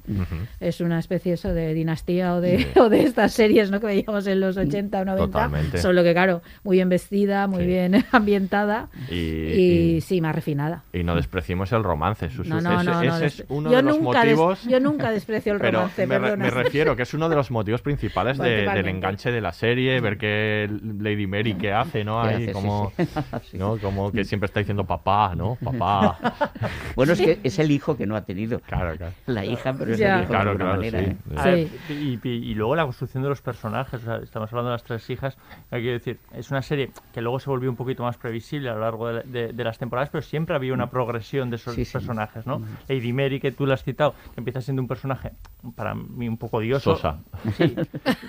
es 0.60 0.82
una 0.82 0.98
especie 0.98 1.34
eso 1.34 1.54
de 1.54 1.76
dinastía 1.76 2.34
o 2.34 2.42
de, 2.42 2.66
o 2.80 2.90
de 2.90 3.04
estas 3.04 3.34
series 3.34 3.70
¿no? 3.70 3.80
que 3.80 3.86
veíamos 3.86 4.26
en 4.26 4.40
los 4.40 4.58
80 4.58 5.00
o 5.02 5.06
90, 5.06 5.26
Totalmente. 5.28 5.78
solo 5.78 6.02
que 6.04 6.12
claro, 6.14 6.42
muy 6.64 6.78
bien 6.78 6.90
vestida, 6.90 7.46
muy 7.46 7.60
Sí. 7.60 7.68
bien 7.68 8.04
ambientada 8.12 8.88
Y, 9.12 9.16
y, 9.16 9.96
y- 9.98 10.02
sí, 10.02 10.22
más 10.22 10.34
refinada. 10.34 10.82
y 10.92 11.04
no 11.04 11.16
despreciemos 11.16 11.72
el 11.72 11.84
romance. 11.84 12.32
Su- 12.32 12.44
No, 12.46 12.60
no, 12.62 12.82
ese 12.82 12.90
no, 12.90 13.02
ese 13.18 13.26
es 13.28 13.44
uno 13.50 13.70
yo 13.70 13.78
de 13.78 13.84
los 13.84 13.94
des- 13.96 14.04
motivos... 14.04 14.64
yo 14.64 14.80
nunca 14.80 15.12
desprecio 15.12 15.54
el 15.54 15.60
Pero 15.70 15.80
romance, 15.82 16.08
me, 16.08 16.20
me 16.36 16.50
refiero 16.50 16.96
que 16.96 17.04
es 17.04 17.14
uno 17.14 17.30
de 17.30 17.36
los 17.36 17.52
motivos 17.52 17.82
principales 17.84 18.38
de- 18.40 18.66
del 18.68 18.88
enganche 18.88 19.32
de 19.32 19.42
la 19.42 19.52
serie, 19.52 20.00
ver 20.02 20.18
que 20.18 20.68
Lady 21.00 21.28
Mary 21.28 21.54
que 21.56 21.72
hace, 21.74 22.04
¿no? 22.04 22.22
¿Qué 22.24 22.30
Ahí 22.30 22.39
como, 22.48 22.92
sí. 22.98 23.04
Sí. 23.52 23.58
¿no? 23.58 23.78
como 23.78 24.12
que 24.12 24.24
siempre 24.26 24.46
está 24.46 24.60
diciendo 24.60 24.86
papá, 24.86 25.34
¿no? 25.36 25.58
Papá. 25.64 26.18
Bueno, 26.96 27.14
es 27.14 27.22
que 27.22 27.40
es 27.44 27.58
el 27.60 27.72
hijo 27.72 27.96
que 27.96 28.06
no 28.06 28.16
ha 28.16 28.22
tenido. 28.22 28.60
Claro, 28.60 28.96
claro. 28.98 29.14
La 29.28 29.46
hija, 29.46 29.74
pero 29.74 29.92
es 29.94 29.98
Ya. 30.00 30.16
el 30.18 30.22
hijo 30.24 30.30
Claro, 30.30 30.46
de 30.46 30.52
alguna 30.52 30.66
claro, 30.66 30.82
manera. 30.82 31.00
sí. 31.00 31.60
¿eh? 31.60 31.70
Ver, 31.88 31.98
y, 31.98 32.20
y- 32.28 32.52
y 32.52 32.56
luego 32.56 32.76
la 32.76 32.84
construcción 32.84 33.24
de 33.24 33.30
los 33.30 33.42
personajes, 33.42 34.02
o 34.02 34.06
sea, 34.06 34.18
estamos 34.18 34.52
hablando 34.52 34.70
de 34.72 34.74
las 34.76 34.84
tres 34.84 35.10
hijas, 35.10 35.38
hay 35.72 35.84
que 35.84 35.92
decir, 35.92 36.20
es 36.34 36.52
una 36.52 36.62
serie 36.62 36.92
que 37.14 37.22
luego 37.22 37.40
se 37.40 37.50
volvió 37.50 37.70
un 37.70 37.76
poquito 37.76 38.04
más 38.04 38.18
previsible 38.18 38.70
a 38.70 38.74
lo 38.74 38.82
largo 38.82 39.08
de, 39.08 39.24
de- 39.24 39.54
de 39.54 39.64
las 39.64 39.78
temporadas, 39.78 40.10
pero 40.10 40.22
siempre 40.22 40.56
había 40.56 40.74
una 40.74 40.90
progresión 40.90 41.50
de 41.50 41.56
esos 41.56 41.76
Sí, 41.76 41.86
sí. 41.86 41.94
personajes, 41.94 42.46
¿no? 42.46 42.62
Lady 42.88 43.14
Mary, 43.14 43.40
que 43.40 43.52
tú 43.52 43.66
la 43.66 43.76
has 43.76 43.84
citado, 43.84 44.14
que 44.34 44.40
empieza 44.42 44.62
siendo 44.62 44.82
un 44.82 44.88
personaje 44.88 45.32
para 45.76 45.96
mí 45.96 46.28
un 46.28 46.38
poco 46.38 46.58
odioso. 46.58 46.96
Sosa. 46.96 47.20
Sí, 47.58 47.76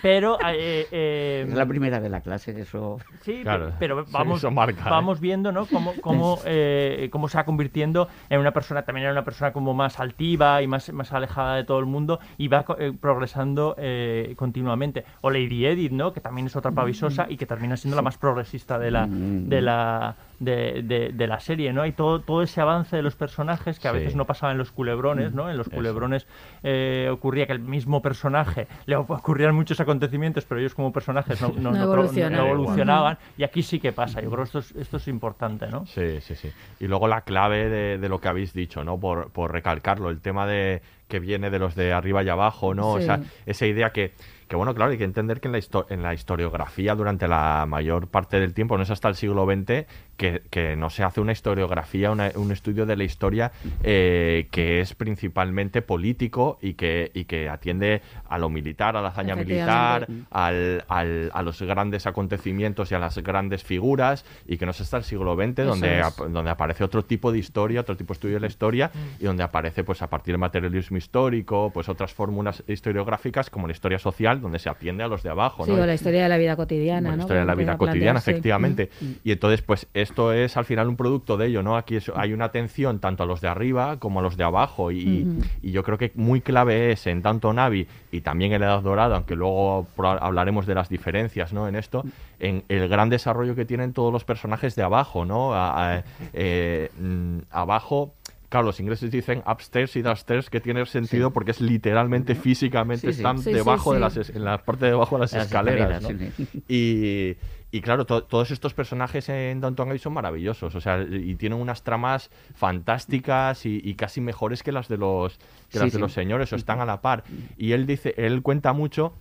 pero... 0.03 0.39
eh, 0.47 0.87
eh, 0.91 1.47
Es 1.49 1.55
la 1.55 1.67
primera 1.67 2.01
de 2.01 2.09
la 2.09 2.21
clase, 2.21 2.59
eso. 2.61 2.99
Sí, 3.23 3.41
Claro, 3.43 3.69
pe- 3.71 3.75
pero 3.79 4.00
vamos, 4.11 4.45
marca, 4.53 4.83
¿eh? 4.83 4.91
vamos 4.91 5.21
viendo, 5.21 5.53
¿no? 5.53 5.67
Cómo, 5.67 5.93
cómo, 6.01 6.39
eh, 6.45 7.09
cómo 7.11 7.29
se 7.29 7.39
va 7.39 7.45
convirtiendo 7.45 8.09
en 8.29 8.41
una 8.41 8.53
persona, 8.53 8.83
también 8.83 9.07
en 9.07 9.13
una 9.13 9.25
persona 9.25 9.53
como 9.53 9.75
más 9.75 10.01
altiva 10.01 10.63
y 10.63 10.67
más, 10.67 10.93
más 10.93 11.13
alejada 11.13 11.57
de 11.57 11.65
todo 11.65 11.79
el 11.79 11.87
mundo 11.87 12.21
y 12.39 12.49
va 12.49 12.65
eh, 12.79 12.93
progresando 12.99 13.75
eh, 13.79 14.35
continuamente. 14.37 15.05
O 15.21 15.31
Lady 15.31 15.67
Edith, 15.67 15.93
¿no? 15.93 16.13
Que 16.13 16.21
también 16.21 16.47
es 16.47 16.57
otra 16.57 16.73
pavisosa 16.73 17.27
y 17.29 17.37
que 17.37 17.47
termina 17.47 17.77
siendo 17.77 17.97
la 17.97 18.03
más 18.03 18.19
progresista 18.19 18.79
de 18.79 18.91
la, 18.91 19.07
de 19.07 19.61
la, 19.61 20.17
de, 20.41 20.83
de- 20.83 21.11
de 21.13 21.27
la 21.29 21.39
serie, 21.39 21.73
¿no? 21.73 21.83
Hay 21.83 21.93
todo, 21.93 22.23
todo 22.23 22.43
ese 22.43 22.61
avance 22.61 22.97
de 22.97 23.03
los 23.03 23.15
personajes 23.15 23.79
que 23.79 23.87
a 23.89 23.93
Sí. 23.93 23.99
veces 23.99 24.17
no 24.17 24.25
pasaba 24.27 24.51
en 24.53 24.59
los 24.59 24.73
culebrones, 24.73 25.33
¿no? 25.33 25.49
En 25.51 25.57
los 25.57 25.69
culebrones 25.69 26.27
eh, 26.63 27.09
ocurría 27.13 27.47
que 27.47 27.53
el 27.53 27.61
mismo 27.61 28.03
personaje 28.03 28.67
le 28.87 28.97
ocurrían 28.97 29.55
muchos 29.55 29.79
acontecimientos, 29.81 30.45
pero 30.47 30.61
ellos 30.61 30.75
como 30.75 30.93
personajes 30.93 31.41
no, 31.41 31.49
no- 31.61 31.73
No 32.31 32.47
evolucionaban. 32.49 33.19
Y 33.37 33.45
aquí 33.45 33.63
sí 33.63 33.79
que 33.79 33.93
pasa. 33.93 34.21
Yo 34.21 34.31
creo 34.31 34.39
que 34.39 34.45
esto 34.45 34.59
es, 34.61 34.73
esto 34.77 34.97
es 34.97 35.07
importante, 35.09 35.67
¿no? 35.69 35.85
Sí, 35.87 36.21
sí, 36.23 36.35
sí. 36.35 36.51
Y 36.81 36.87
luego 36.89 37.07
la 37.07 37.21
clave 37.21 37.69
de, 37.69 37.99
de 37.99 38.09
lo 38.09 38.19
que 38.19 38.29
habéis 38.29 38.53
dicho, 38.53 38.83
¿no? 38.83 38.99
Por, 38.99 39.31
por 39.31 39.53
recalcarlo, 39.53 40.09
el 40.11 40.21
tema 40.21 40.47
de 40.47 40.81
que 41.07 41.19
viene 41.19 41.51
de 41.51 41.59
los 41.59 41.75
de 41.75 41.93
arriba 41.93 42.23
y 42.23 42.29
abajo, 42.29 42.73
¿no? 42.73 42.97
Sí. 42.97 43.03
Esa, 43.03 43.21
esa 43.45 43.67
idea 43.67 43.91
que, 43.91 44.15
que, 44.47 44.55
bueno, 44.55 44.75
claro, 44.77 44.93
hay 44.93 44.99
que 44.99 45.03
entender 45.03 45.41
que 45.41 45.49
en 45.49 45.53
la, 45.53 45.59
histo- 45.59 45.87
en 45.91 46.05
la 46.05 46.15
historiografía 46.15 46.95
durante 46.95 47.27
la 47.27 47.67
mayor 47.69 48.07
parte 48.07 48.39
del 48.39 48.55
tiempo, 48.55 48.77
no 48.77 48.85
es 48.85 48.91
hasta 48.91 49.09
el 49.09 49.17
siglo 49.17 49.45
XX, 49.45 49.87
que, 50.21 50.43
que 50.51 50.77
no 50.77 50.91
se 50.91 51.03
hace 51.03 51.19
una 51.23 51.33
historiografía, 51.33 52.11
una- 52.11 52.31
un 52.35 52.53
estudio 52.53 52.85
de 52.85 52.95
la 52.95 53.05
historia 53.05 53.53
eh, 53.83 54.49
que 54.51 54.81
es 54.83 54.95
principalmente 54.95 55.81
político 55.81 56.59
y 56.61 56.75
que, 56.75 57.11
y 57.15 57.25
que 57.25 57.49
atiende 57.49 58.03
a 58.29 58.37
lo 58.37 58.51
militar, 58.51 58.99
a 58.99 59.01
la 59.01 59.09
hazaña 59.09 59.35
militar, 59.35 60.07
al, 60.31 60.85
al- 60.89 61.31
a 61.33 61.43
los 61.43 61.63
grandes 61.63 62.07
acontecimientos 62.07 62.93
y 62.93 62.95
a 62.95 62.99
las 62.99 63.17
grandes 63.19 63.65
figuras 63.65 64.27
y 64.47 64.59
que 64.59 64.67
no 64.67 64.73
es 64.73 64.81
hasta 64.83 64.99
el 64.99 65.05
siglo 65.05 65.35
XX 65.37 65.59
Eso 65.61 65.65
donde, 65.71 66.01
es. 66.01 66.05
ap- 66.05 66.29
donde 66.29 66.51
aparece 66.51 66.85
otro 66.85 67.03
tipo 67.03 67.33
de 67.33 67.39
historia, 67.39 67.81
otro 67.81 67.97
tipo 67.97 68.13
de 68.13 68.17
estudio 68.19 68.35
de 68.35 68.41
la 68.41 68.47
historia 68.49 68.91
y 69.19 69.25
donde 69.25 69.43
aparece 69.43 69.85
pues 69.85 70.03
a 70.03 70.11
partir 70.11 70.35
del 70.35 70.39
materialismo 70.41 70.99
histórico, 70.99 71.71
pues 71.73 71.89
otras 71.89 72.13
fórmulas 72.13 72.63
historiográficas 72.69 73.49
como 73.49 73.67
la 73.69 73.73
historia 73.73 73.99
social 73.99 74.43
donde 74.43 74.59
se 74.59 74.69
atiende 74.69 75.03
a 75.03 75.09
los 75.09 75.23
de 75.23 75.31
abajo, 75.31 75.65
Sí, 75.65 75.71
¿no? 75.73 75.83
o 75.83 75.87
la 75.87 75.95
historia 75.95 76.25
de 76.25 76.29
la 76.29 76.37
vida 76.37 76.57
cotidiana, 76.57 77.09
Bueno, 77.09 77.17
¿no? 77.17 77.23
historia 77.23 77.41
de 77.41 77.47
la 77.47 77.55
vida 77.55 77.79
cotidiana, 77.79 78.19
efectivamente. 78.19 78.91
Mm. 79.01 79.07
Y 79.25 79.33
entonces, 79.33 79.63
pues 79.63 79.87
esto 80.11 80.33
es 80.33 80.57
al 80.57 80.65
final 80.65 80.89
un 80.89 80.97
producto 80.97 81.37
de 81.37 81.47
ello, 81.47 81.63
¿no? 81.63 81.77
Aquí 81.77 81.97
es- 81.97 82.11
hay 82.15 82.33
una 82.33 82.47
atención 82.47 82.99
tanto 82.99 83.23
a 83.23 83.27
los 83.27 83.41
de 83.41 83.49
arriba 83.49 83.99
como 83.99 84.21
a 84.21 84.23
los 84.23 84.37
de 84.37 84.45
abajo. 84.45 84.91
Y, 84.91 85.23
Ujú. 85.23 85.41
y 85.63 85.71
yo 85.73 85.83
creo 85.83 85.97
que 85.99 86.13
muy 86.17 86.41
clave 86.41 86.93
es 86.93 87.07
en 87.07 87.23
tanto 87.23 87.53
Navi 87.53 87.87
y 88.13 88.21
también 88.21 88.53
en 88.53 88.61
la 88.61 88.67
Edad 88.67 88.83
Dorada, 88.83 89.17
aunque 89.17 89.37
luego 89.37 89.87
hablaremos 90.21 90.67
de 90.67 90.75
las 90.75 90.89
diferencias, 90.89 91.53
¿no? 91.53 91.69
En 91.69 91.77
esto, 91.77 92.05
en 92.39 92.65
el 92.69 92.89
gran 92.89 93.09
desarrollo 93.09 93.55
que 93.55 93.65
tienen 93.65 93.93
todos 93.93 94.13
los 94.13 94.25
personajes 94.25 94.75
de 94.77 94.83
abajo, 94.83 95.25
¿no? 95.25 95.55
A- 95.55 95.95
a- 95.99 96.05
eh, 96.33 96.91
mm, 96.99 97.39
abajo. 97.51 98.15
Claro, 98.49 98.67
los 98.67 98.81
ingleses 98.81 99.13
dicen 99.13 99.45
upstairs 99.49 99.95
y 99.95 100.03
downstairs, 100.03 100.51
que 100.51 100.59
tiene 100.61 100.85
sentido 100.87 101.31
porque 101.31 101.53
es 101.53 101.61
literalmente, 101.61 102.35
físicamente, 102.35 103.07
Sí, 103.07 103.13
sí. 103.13 103.21
están 103.21 103.39
Sí, 103.39 103.45
sí, 103.45 103.53
debajo 103.53 103.93
de 103.95 103.99
sí. 104.11 104.19
las, 104.19 104.31
en 104.31 104.45
la 104.45 104.59
parte 104.59 104.87
de 104.87 104.91
abajo 104.93 105.15
de 105.15 105.21
las, 105.21 105.33
Las 105.35 105.47
escaleras. 105.47 106.03
escaleras, 106.03 106.33
¿no? 106.37 106.49
sí, 106.49 106.63
Y, 106.69 107.37
y 107.73 107.81
claro, 107.81 108.05
to- 108.05 108.25
todos 108.25 108.51
estos 108.51 108.75
personajes 108.75 109.29
en 109.29 109.61
Downton 109.61 109.89
Abbey 109.89 109.99
son 109.99 110.13
maravillosos, 110.15 110.75
o 110.75 110.81
sea, 110.81 111.03
y 111.03 111.35
tienen 111.37 111.61
unas 111.61 111.83
tramas 111.83 112.31
fantásticas 112.55 113.67
y, 113.67 113.81
y 113.85 113.95
casi 113.95 114.21
mejores 114.21 114.63
que 114.63 114.73
las 114.73 114.89
de 114.89 114.97
los 114.97 115.39
que 115.39 115.45
Sí, 115.75 115.79
las 115.79 115.85
de 115.87 115.91
sí. 115.91 115.99
los 115.99 116.13
señores, 116.13 116.53
o 116.53 116.57
están 116.57 116.81
a 116.81 116.85
la 116.87 117.01
par. 117.01 117.25
Y 117.57 117.73
él 117.73 117.87
dice, 117.87 118.15
él 118.17 118.43
cuenta 118.43 118.73
mucho 118.73 119.13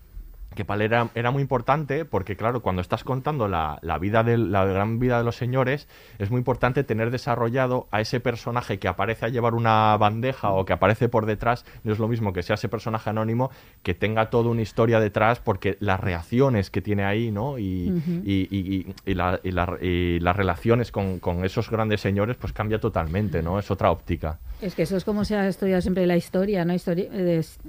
que 0.55 0.65
para 0.65 0.83
él 0.83 0.91
era, 0.91 1.09
era 1.15 1.31
muy 1.31 1.41
importante 1.41 2.05
porque, 2.05 2.35
claro, 2.35 2.61
cuando 2.61 2.81
estás 2.81 3.03
contando 3.03 3.47
la, 3.47 3.77
la 3.81 3.99
vida 3.99 4.23
de, 4.23 4.37
la 4.37 4.65
gran 4.65 4.97
vida 4.99 5.17
de 5.19 5.23
los 5.23 5.35
señores, 5.35 5.87
es 6.17 6.31
muy 6.31 6.39
importante 6.39 6.83
tener 6.83 7.11
desarrollado 7.11 7.87
a 7.91 8.01
ese 8.01 8.19
personaje 8.19 8.79
que 8.79 8.87
aparece 8.87 9.25
a 9.27 9.29
llevar 9.29 9.53
una 9.53 9.95
bandeja 9.97 10.49
o 10.51 10.65
que 10.65 10.73
aparece 10.73 11.07
por 11.07 11.25
detrás, 11.27 11.65
no 11.83 11.93
es 11.93 11.99
lo 11.99 12.07
mismo 12.07 12.33
que 12.33 12.41
sea 12.43 12.55
ese 12.55 12.67
personaje 12.67 13.09
anónimo, 13.09 13.51
que 13.83 13.93
tenga 13.93 14.29
toda 14.31 14.49
una 14.49 14.61
historia 14.61 14.99
detrás, 14.99 15.39
porque 15.39 15.77
las 15.79 15.99
reacciones 15.99 16.71
que 16.71 16.81
tiene 16.81 17.03
ahí, 17.05 17.31
¿no? 17.31 17.59
Y, 17.59 17.91
Ujú. 17.91 18.21
y, 18.25 18.47
y- 18.49 18.75
y- 19.05 19.11
y 19.11 19.13
la- 19.13 19.39
y 19.43 19.51
la- 19.51 19.77
y 19.81 20.19
las 20.19 20.35
relaciones 20.35 20.91
con, 20.91 21.19
con 21.19 21.45
esos 21.45 21.69
grandes 21.69 22.01
señores, 22.01 22.37
pues 22.37 22.53
cambia 22.53 22.79
totalmente, 22.79 23.43
¿no? 23.43 23.59
Es 23.59 23.69
otra 23.69 23.91
óptica. 23.91 24.39
Es 24.61 24.73
que 24.75 24.81
eso 24.81 24.97
es 24.97 25.05
como 25.05 25.23
se 25.25 25.35
ha 25.35 25.47
estudiado 25.47 25.81
siempre 25.81 26.05
la 26.07 26.17
historia, 26.17 26.65
¿no? 26.65 26.73
Historia, 26.73 27.07
es- 27.13 27.59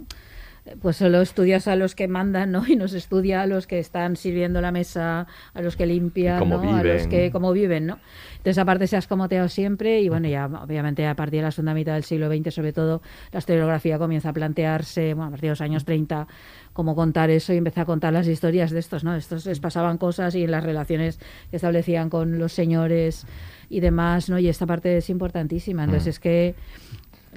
pues 0.81 0.97
solo 0.97 1.21
estudias 1.21 1.67
a 1.69 1.77
los 1.77 1.95
que 1.95 2.09
mandan, 2.09 2.53
¿no? 2.53 2.65
Y 2.67 2.77
nos 2.77 2.93
estudia 2.93 3.43
a 3.43 3.47
los 3.47 3.67
que 3.67 3.79
están 3.79 4.17
sirviendo 4.17 4.61
la 4.61 4.73
mesa, 4.73 5.27
a 5.55 5.63
los 5.63 5.77
que 5.77 5.87
limpian, 5.87 6.39
¿no? 6.49 6.61
A 6.77 6.83
los 6.99 7.07
que 7.09 7.31
cómo 7.31 7.53
viven, 7.53 7.87
¿no? 7.87 7.99
Entonces, 8.39 8.59
aparte 8.59 8.87
se 8.87 8.97
ha 8.97 9.01
escomoteado 9.01 9.49
siempre 9.49 10.01
y 10.01 10.09
bueno, 10.09 10.29
ya 10.29 10.47
obviamente 10.47 11.07
a 11.07 11.15
partir 11.15 11.41
de 11.41 11.45
la 11.45 11.51
segunda 11.51 11.75
mitad 11.75 11.95
del 11.95 12.05
siglo 12.05 12.29
XX, 12.35 12.55
sobre 12.55 12.73
todo, 12.73 13.03
la 13.33 13.39
historiografía 13.41 13.99
comienza 13.99 14.31
a 14.31 14.33
plantearse, 14.33 15.15
bueno, 15.15 15.29
a 15.29 15.31
partir 15.31 15.49
de 15.49 15.53
los 15.53 15.61
años 15.61 15.85
30, 15.85 16.27
cómo 16.73 16.95
contar 16.95 17.31
eso 17.31 17.53
y 17.53 17.57
empezar 17.57 17.83
a 17.83 17.87
contar 17.87 18.13
las 18.13 18.27
historias 18.29 18.71
de 18.71 18.79
estos, 18.79 19.05
¿no? 19.05 19.15
Estos 19.15 19.45
les 19.47 19.61
pasaban 19.61 19.99
cosas 19.99 20.35
y 20.35 20.45
en 20.45 20.51
las 20.53 20.65
relaciones 20.65 21.19
que 21.51 21.57
establecían 21.57 22.09
con 22.09 22.39
los 22.39 22.53
señores 22.53 23.27
y 23.69 23.81
demás, 23.81 24.31
¿no? 24.31 24.39
Y 24.39 24.49
esta 24.49 24.67
parte 24.67 24.97
es 24.97 25.11
importantísima. 25.11 25.85
Entonces, 25.85 26.07
Mm. 26.07 26.11
es 26.11 26.19
que 26.21 26.55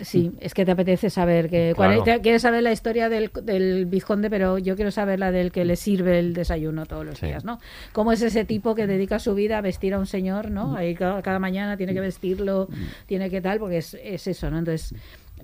Sí, 0.02 0.32
es 0.40 0.56
que 0.56 0.66
te 0.66 0.72
apetece 0.72 1.12
saber 1.12 1.50
que 1.50 1.74
cuál- 1.76 1.90
Claro. 2.02 2.04
te- 2.04 2.22
quieres 2.22 2.42
saber 2.42 2.64
la 2.64 2.72
historia 2.72 3.10
del, 3.10 3.30
del 3.44 3.86
vizconde, 3.86 4.30
pero 4.30 4.58
yo 4.58 4.76
quiero 4.76 4.90
saber 4.90 5.20
la 5.20 5.32
del 5.32 5.52
que 5.52 5.66
le 5.66 5.76
sirve 5.76 6.18
el 6.18 6.34
desayuno 6.34 6.88
todos 6.88 7.06
los 7.06 7.20
Sí. 7.20 7.28
días, 7.28 7.46
¿no? 7.46 7.60
¿Cómo 7.92 8.12
es 8.12 8.22
ese 8.24 8.44
tipo 8.44 8.74
que 8.74 8.88
dedica 8.88 9.20
su 9.20 9.36
vida 9.36 9.60
a 9.60 9.62
vestir 9.62 9.94
a 9.94 10.00
un 10.00 10.08
señor, 10.08 10.50
¿no? 10.50 10.76
Ahí 10.76 10.96
cada, 10.96 11.22
cada 11.22 11.38
mañana 11.38 11.78
tiene 11.78 11.94
que 11.94 12.00
vestirlo, 12.00 12.68
tiene 13.06 13.30
que 13.30 13.40
tal, 13.40 13.60
porque 13.60 13.78
es, 13.78 13.94
es 14.04 14.26
eso, 14.26 14.50
¿no? 14.50 14.58
Entonces, 14.58 14.96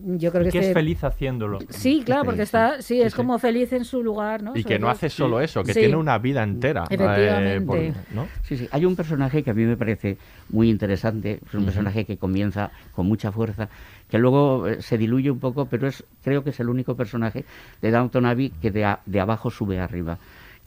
yo 0.06 0.32
creo 0.32 0.44
que, 0.46 0.50
que 0.52 0.58
este- 0.60 0.70
es 0.70 0.74
feliz 0.74 1.04
haciéndolo. 1.04 1.60
Sí, 1.70 2.02
claro, 2.06 2.26
porque 2.26 2.44
está, 2.44 2.82
sí, 2.82 2.96
Sí, 2.96 3.02
es 3.02 3.14
sí. 3.14 3.18
como 3.18 3.38
feliz 3.40 3.72
en 3.74 3.86
su 3.86 4.04
lugar, 4.04 4.42
¿no? 4.44 4.56
Y 4.56 4.64
que 4.64 4.80
no 4.80 4.90
hace 4.90 5.10
solo 5.10 5.42
eso, 5.42 5.64
que 5.64 5.74
Sí. 5.74 5.80
tiene 5.82 5.96
una 5.96 6.18
vida 6.18 6.44
entera. 6.44 6.84
eh, 6.90 6.96
Efectivamente. 6.96 7.66
por- 7.66 8.16
¿no? 8.16 8.28
Sí, 8.44 8.58
sí. 8.58 8.68
Hay 8.72 8.86
un 8.86 8.96
personaje 8.96 9.44
que 9.44 9.52
a 9.52 9.54
mí 9.54 9.64
me 9.64 9.78
parece 9.78 10.18
muy 10.50 10.70
interesante, 10.70 11.40
es 11.46 11.54
un 11.54 11.66
personaje 11.66 12.06
que 12.06 12.18
comienza 12.18 12.72
con 12.96 13.06
mucha 13.08 13.32
fuerza, 13.32 13.70
que 14.10 14.18
luego 14.18 14.68
eh, 14.68 14.82
se 14.82 14.98
diluye 14.98 15.30
un 15.32 15.40
poco, 15.40 15.66
pero 15.66 15.88
es 15.88 16.04
creo 16.24 16.44
que 16.44 16.50
es 16.52 16.60
el 16.60 16.70
único 16.70 16.96
personaje 16.96 17.46
de 17.82 17.92
Downton 17.92 18.26
Abbey 18.26 18.50
que 18.62 18.72
de, 18.72 18.86
a- 18.86 19.00
de 19.06 19.20
abajo 19.20 19.50
sube 19.52 19.80
arriba, 19.80 20.18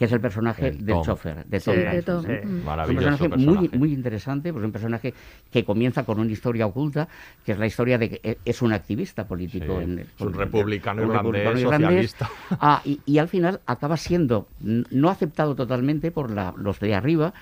que 0.02 0.06
es 0.06 0.12
el 0.12 0.20
personaje 0.20 0.66
El 0.66 0.78
del 0.84 0.96
Tom. 0.96 1.04
chofer, 1.04 1.44
de 1.46 1.60
Sí, 1.60 1.66
Tom 1.70 1.76
de 1.76 2.02
Tom, 2.02 2.24
¿eh? 2.26 2.28
mm. 2.28 2.34
Es 2.34 2.44
un 2.44 2.64
Maravilloso 2.64 3.30
personaje, 3.30 3.46
Muy, 3.46 3.68
muy 3.78 3.92
interesante, 3.92 4.52
pues 4.52 4.64
un 4.64 4.72
personaje 4.72 5.14
que 5.48 5.64
comienza 5.64 6.02
con 6.02 6.18
una 6.18 6.32
historia 6.32 6.66
oculta, 6.66 7.06
que 7.46 7.52
es 7.52 7.58
la 7.60 7.66
historia 7.66 7.98
de 7.98 8.10
que 8.10 8.20
e- 8.24 8.38
es 8.44 8.62
un 8.62 8.72
activista 8.72 9.28
político. 9.28 9.78
Sí, 9.78 9.84
en- 9.84 9.98
es 10.00 10.08
un 10.20 10.32
republicano 10.32 11.02
un 11.02 11.08
irlandés, 11.10 11.44
republicano 11.44 11.60
irlandés. 11.76 12.10
socialista. 12.10 12.28
Ah, 12.60 12.82
y, 12.84 12.98
y 13.06 13.18
al 13.18 13.28
final 13.28 13.60
acaba 13.64 13.96
siendo 13.96 14.48
no 14.60 15.08
aceptado 15.08 15.54
totalmente 15.54 16.10
por 16.10 16.32
la- 16.32 16.52
los 16.56 16.80
de 16.80 16.96
arriba, 16.96 17.32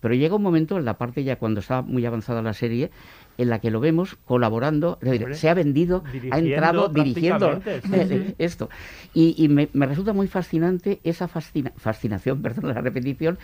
pero 0.00 0.14
llega 0.14 0.34
un 0.34 0.42
momento 0.42 0.76
en 0.76 0.84
la 0.84 0.94
parte 0.94 1.22
ya 1.22 1.36
cuando 1.36 1.60
está 1.60 1.82
muy 1.82 2.04
avanzada 2.04 2.42
la 2.42 2.52
serie 2.52 2.90
en 3.38 3.48
la 3.48 3.60
que 3.60 3.70
lo 3.70 3.80
vemos 3.80 4.16
colaborando, 4.26 4.98
Hombre, 5.02 5.34
se 5.34 5.48
ha 5.48 5.54
vendido, 5.54 6.02
ha 6.32 6.38
entrado 6.38 6.88
dirigiendo 6.88 7.60
sí, 7.64 8.34
esto. 8.38 8.68
Y, 9.14 9.34
y 9.42 9.48
me, 9.48 9.68
me 9.72 9.86
resulta 9.86 10.12
muy 10.12 10.26
fascinante 10.28 11.00
esa 11.04 11.28
fascina- 11.28 11.72
fascinación, 11.76 12.42
perdón 12.42 12.68
la 12.74 12.80
repetición, 12.80 13.38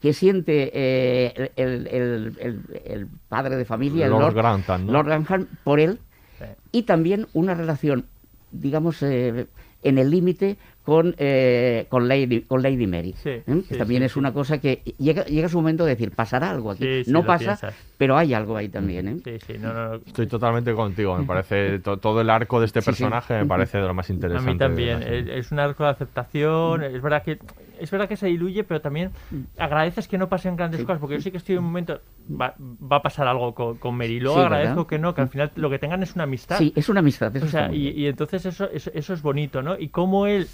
que 0.00 0.12
siente 0.12 0.70
eh, 0.74 1.50
el, 1.56 1.86
el- 1.88 2.36
el- 2.40 2.62
el 2.84 3.06
padre 3.28 3.56
de 3.56 3.64
familia, 3.64 4.06
Lord 4.08 4.20
Lord, 4.20 4.34
Grantham, 4.34 4.86
¿no? 4.86 4.92
Lord 4.92 5.06
Grantham, 5.06 5.46
por 5.64 5.80
él, 5.80 5.98
Sí. 6.38 6.44
y 6.70 6.82
también 6.84 7.26
una 7.32 7.54
relación, 7.54 8.04
digamos, 8.52 9.02
eh, 9.02 9.46
en 9.82 9.98
el 9.98 10.10
límite 10.10 10.56
con, 10.88 11.14
eh, 11.18 11.84
con, 11.90 12.08
Lady, 12.08 12.40
con 12.40 12.62
Lady 12.62 12.86
Mary. 12.86 13.12
Sí, 13.22 13.28
¿eh? 13.28 13.42
sí, 13.46 13.62
que 13.68 13.76
también 13.76 14.00
sí, 14.00 14.06
es 14.06 14.12
sí. 14.12 14.18
una 14.18 14.32
cosa 14.32 14.56
que 14.58 14.80
llega, 14.96 15.22
llega 15.26 15.46
su 15.50 15.58
momento 15.58 15.84
de 15.84 15.90
decir, 15.90 16.12
pasará 16.12 16.48
algo 16.50 16.70
aquí. 16.70 16.82
Sí, 16.82 17.04
sí, 17.04 17.10
no 17.12 17.26
pasa, 17.26 17.44
piensas. 17.44 17.74
pero 17.98 18.16
hay 18.16 18.32
algo 18.32 18.56
ahí 18.56 18.70
también. 18.70 19.06
¿eh? 19.08 19.16
Sí, 19.22 19.32
sí, 19.46 19.58
no, 19.60 19.74
no, 19.74 19.88
no. 19.90 19.94
Estoy 19.96 20.26
totalmente 20.26 20.72
contigo. 20.72 21.14
Me 21.18 21.24
parece 21.26 21.80
to- 21.80 21.98
todo 21.98 22.22
el 22.22 22.30
arco 22.30 22.58
de 22.58 22.64
este 22.64 22.80
Sí, 22.80 22.86
sí. 22.86 22.90
personaje 23.02 23.34
me 23.34 23.44
parece 23.44 23.76
de 23.76 23.86
lo 23.86 23.92
más 23.92 24.08
A 24.08 24.14
interesante. 24.14 24.50
mí 24.50 24.54
de 24.56 24.64
también. 24.64 25.02
Es, 25.02 25.28
es 25.28 25.52
un 25.52 25.58
arco 25.58 25.84
de 25.84 25.90
aceptación. 25.90 26.82
Es 26.82 27.02
verdad 27.02 27.22
que 27.22 27.38
es 27.80 27.90
verdad 27.92 28.08
que 28.08 28.16
se 28.16 28.26
diluye, 28.26 28.64
pero 28.64 28.80
también 28.80 29.10
agradeces 29.56 30.08
que 30.08 30.18
no 30.18 30.28
pasen 30.28 30.56
grandes 30.56 30.80
Sí. 30.80 30.86
cosas, 30.86 31.00
porque 31.00 31.14
yo 31.16 31.20
sí 31.20 31.30
que 31.30 31.36
estoy 31.36 31.52
en 31.54 31.58
un 31.60 31.66
momento 31.66 32.00
va, 32.28 32.54
va 32.58 32.96
a 32.96 33.02
pasar 33.02 33.28
algo 33.28 33.54
con, 33.54 33.76
con 33.76 33.94
Mary. 33.94 34.18
Luego 34.20 34.38
Sí, 34.38 34.42
agradezco 34.44 34.74
¿verdad? 34.74 34.86
que 34.88 34.98
no, 34.98 35.14
que 35.14 35.20
al 35.20 35.28
final 35.28 35.52
lo 35.54 35.70
que 35.70 35.78
tengan 35.78 36.02
es 36.02 36.14
una 36.16 36.24
amistad. 36.24 36.58
Sí, 36.58 36.72
es 36.74 36.88
una 36.88 37.00
amistad. 37.00 37.36
Eso 37.36 37.46
O 37.46 37.48
sea, 37.48 37.72
y, 37.72 37.90
y 37.90 38.06
entonces 38.08 38.44
eso, 38.46 38.68
eso, 38.72 38.90
eso 38.94 39.12
es 39.14 39.22
bonito, 39.22 39.62
¿no? 39.62 39.78
Y 39.78 39.88
cómo 39.90 40.26
él 40.26 40.48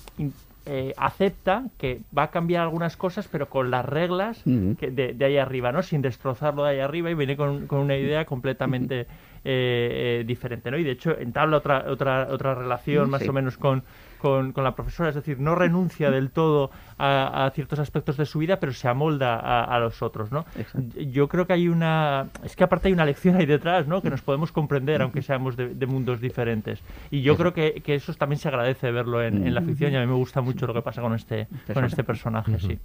eh, 0.67 0.95
acepta 0.97 1.65
que 1.77 2.01
va 2.17 2.25
a 2.25 2.31
cambiar 2.31 2.63
algunas 2.63 2.97
cosas, 2.97 3.29
pero 3.31 3.51
con 3.51 3.71
las 3.71 3.85
reglas 3.85 4.43
que 4.45 4.91
de, 4.91 5.13
de 5.13 5.25
ahí 5.25 5.37
arriba, 5.37 5.73
¿no? 5.73 5.83
Sin 5.83 6.01
destrozarlo 6.01 6.65
de 6.65 6.71
ahí 6.71 6.81
arriba 6.81 7.11
y 7.11 7.15
viene 7.15 7.37
con, 7.37 7.67
con 7.67 7.81
una 7.81 7.97
idea 7.97 8.25
completamente 8.25 9.01
eh, 9.01 9.07
eh, 9.45 10.25
diferente, 10.27 10.71
¿no? 10.71 10.79
Y 10.79 10.85
de 10.85 10.93
hecho 10.93 11.19
entabla 11.19 11.59
otra, 11.59 11.85
otra, 11.91 12.29
otra 12.31 12.55
relación 12.55 13.11
más 13.11 13.29
o 13.29 13.33
menos 13.35 13.59
con, 13.59 13.83
con, 14.25 14.53
con 14.53 14.65
la 14.65 14.75
profesora, 14.75 15.11
es 15.11 15.15
decir, 15.15 15.39
no 15.39 15.55
renuncia 15.55 16.11
del 16.11 16.31
todo 16.31 16.71
a, 16.97 17.45
a 17.45 17.51
ciertos 17.51 17.79
aspectos 17.79 18.17
de 18.17 18.25
su 18.25 18.39
vida, 18.39 18.59
pero 18.59 18.73
se 18.73 18.89
amolda 18.89 19.35
a, 19.39 19.65
a 19.65 19.79
los 19.81 20.01
otros, 20.01 20.33
¿no? 20.33 20.47
Exacto. 20.59 20.99
Yo 20.99 21.29
creo 21.29 21.47
que 21.47 21.53
hay 21.53 21.69
una... 21.69 22.29
Es 22.43 22.57
que 22.57 22.65
aparte 22.65 22.89
hay 22.89 22.95
una 22.95 23.05
lección 23.05 23.37
ahí 23.37 23.45
detrás, 23.45 23.87
¿no? 23.87 24.01
Que 24.01 24.09
nos 24.09 24.23
podemos 24.23 24.51
comprender, 24.51 25.03
aunque 25.03 25.21
seamos 25.21 25.59
de, 25.59 25.75
de 25.75 25.87
mundos 25.87 26.23
diferentes. 26.23 26.81
Y 27.11 27.21
yo 27.21 27.37
creo 27.37 27.53
que, 27.53 27.83
que 27.85 27.97
eso 27.97 28.15
también 28.15 28.39
se 28.39 28.49
agradece 28.49 28.91
verlo 28.91 29.23
en, 29.23 29.47
en 29.47 29.55
la 29.55 29.61
ficción 29.61 29.93
y 29.93 29.97
a 29.97 30.01
mí 30.01 30.07
me 30.07 30.15
gusta 30.15 30.41
mucho 30.41 30.67
lo 30.67 30.73
que 30.73 30.81
pasa 30.81 31.03
con 31.03 31.15
este, 31.15 31.47
con 31.75 31.85
este 31.85 32.03
personaje, 32.03 32.59
sí. 32.61 32.79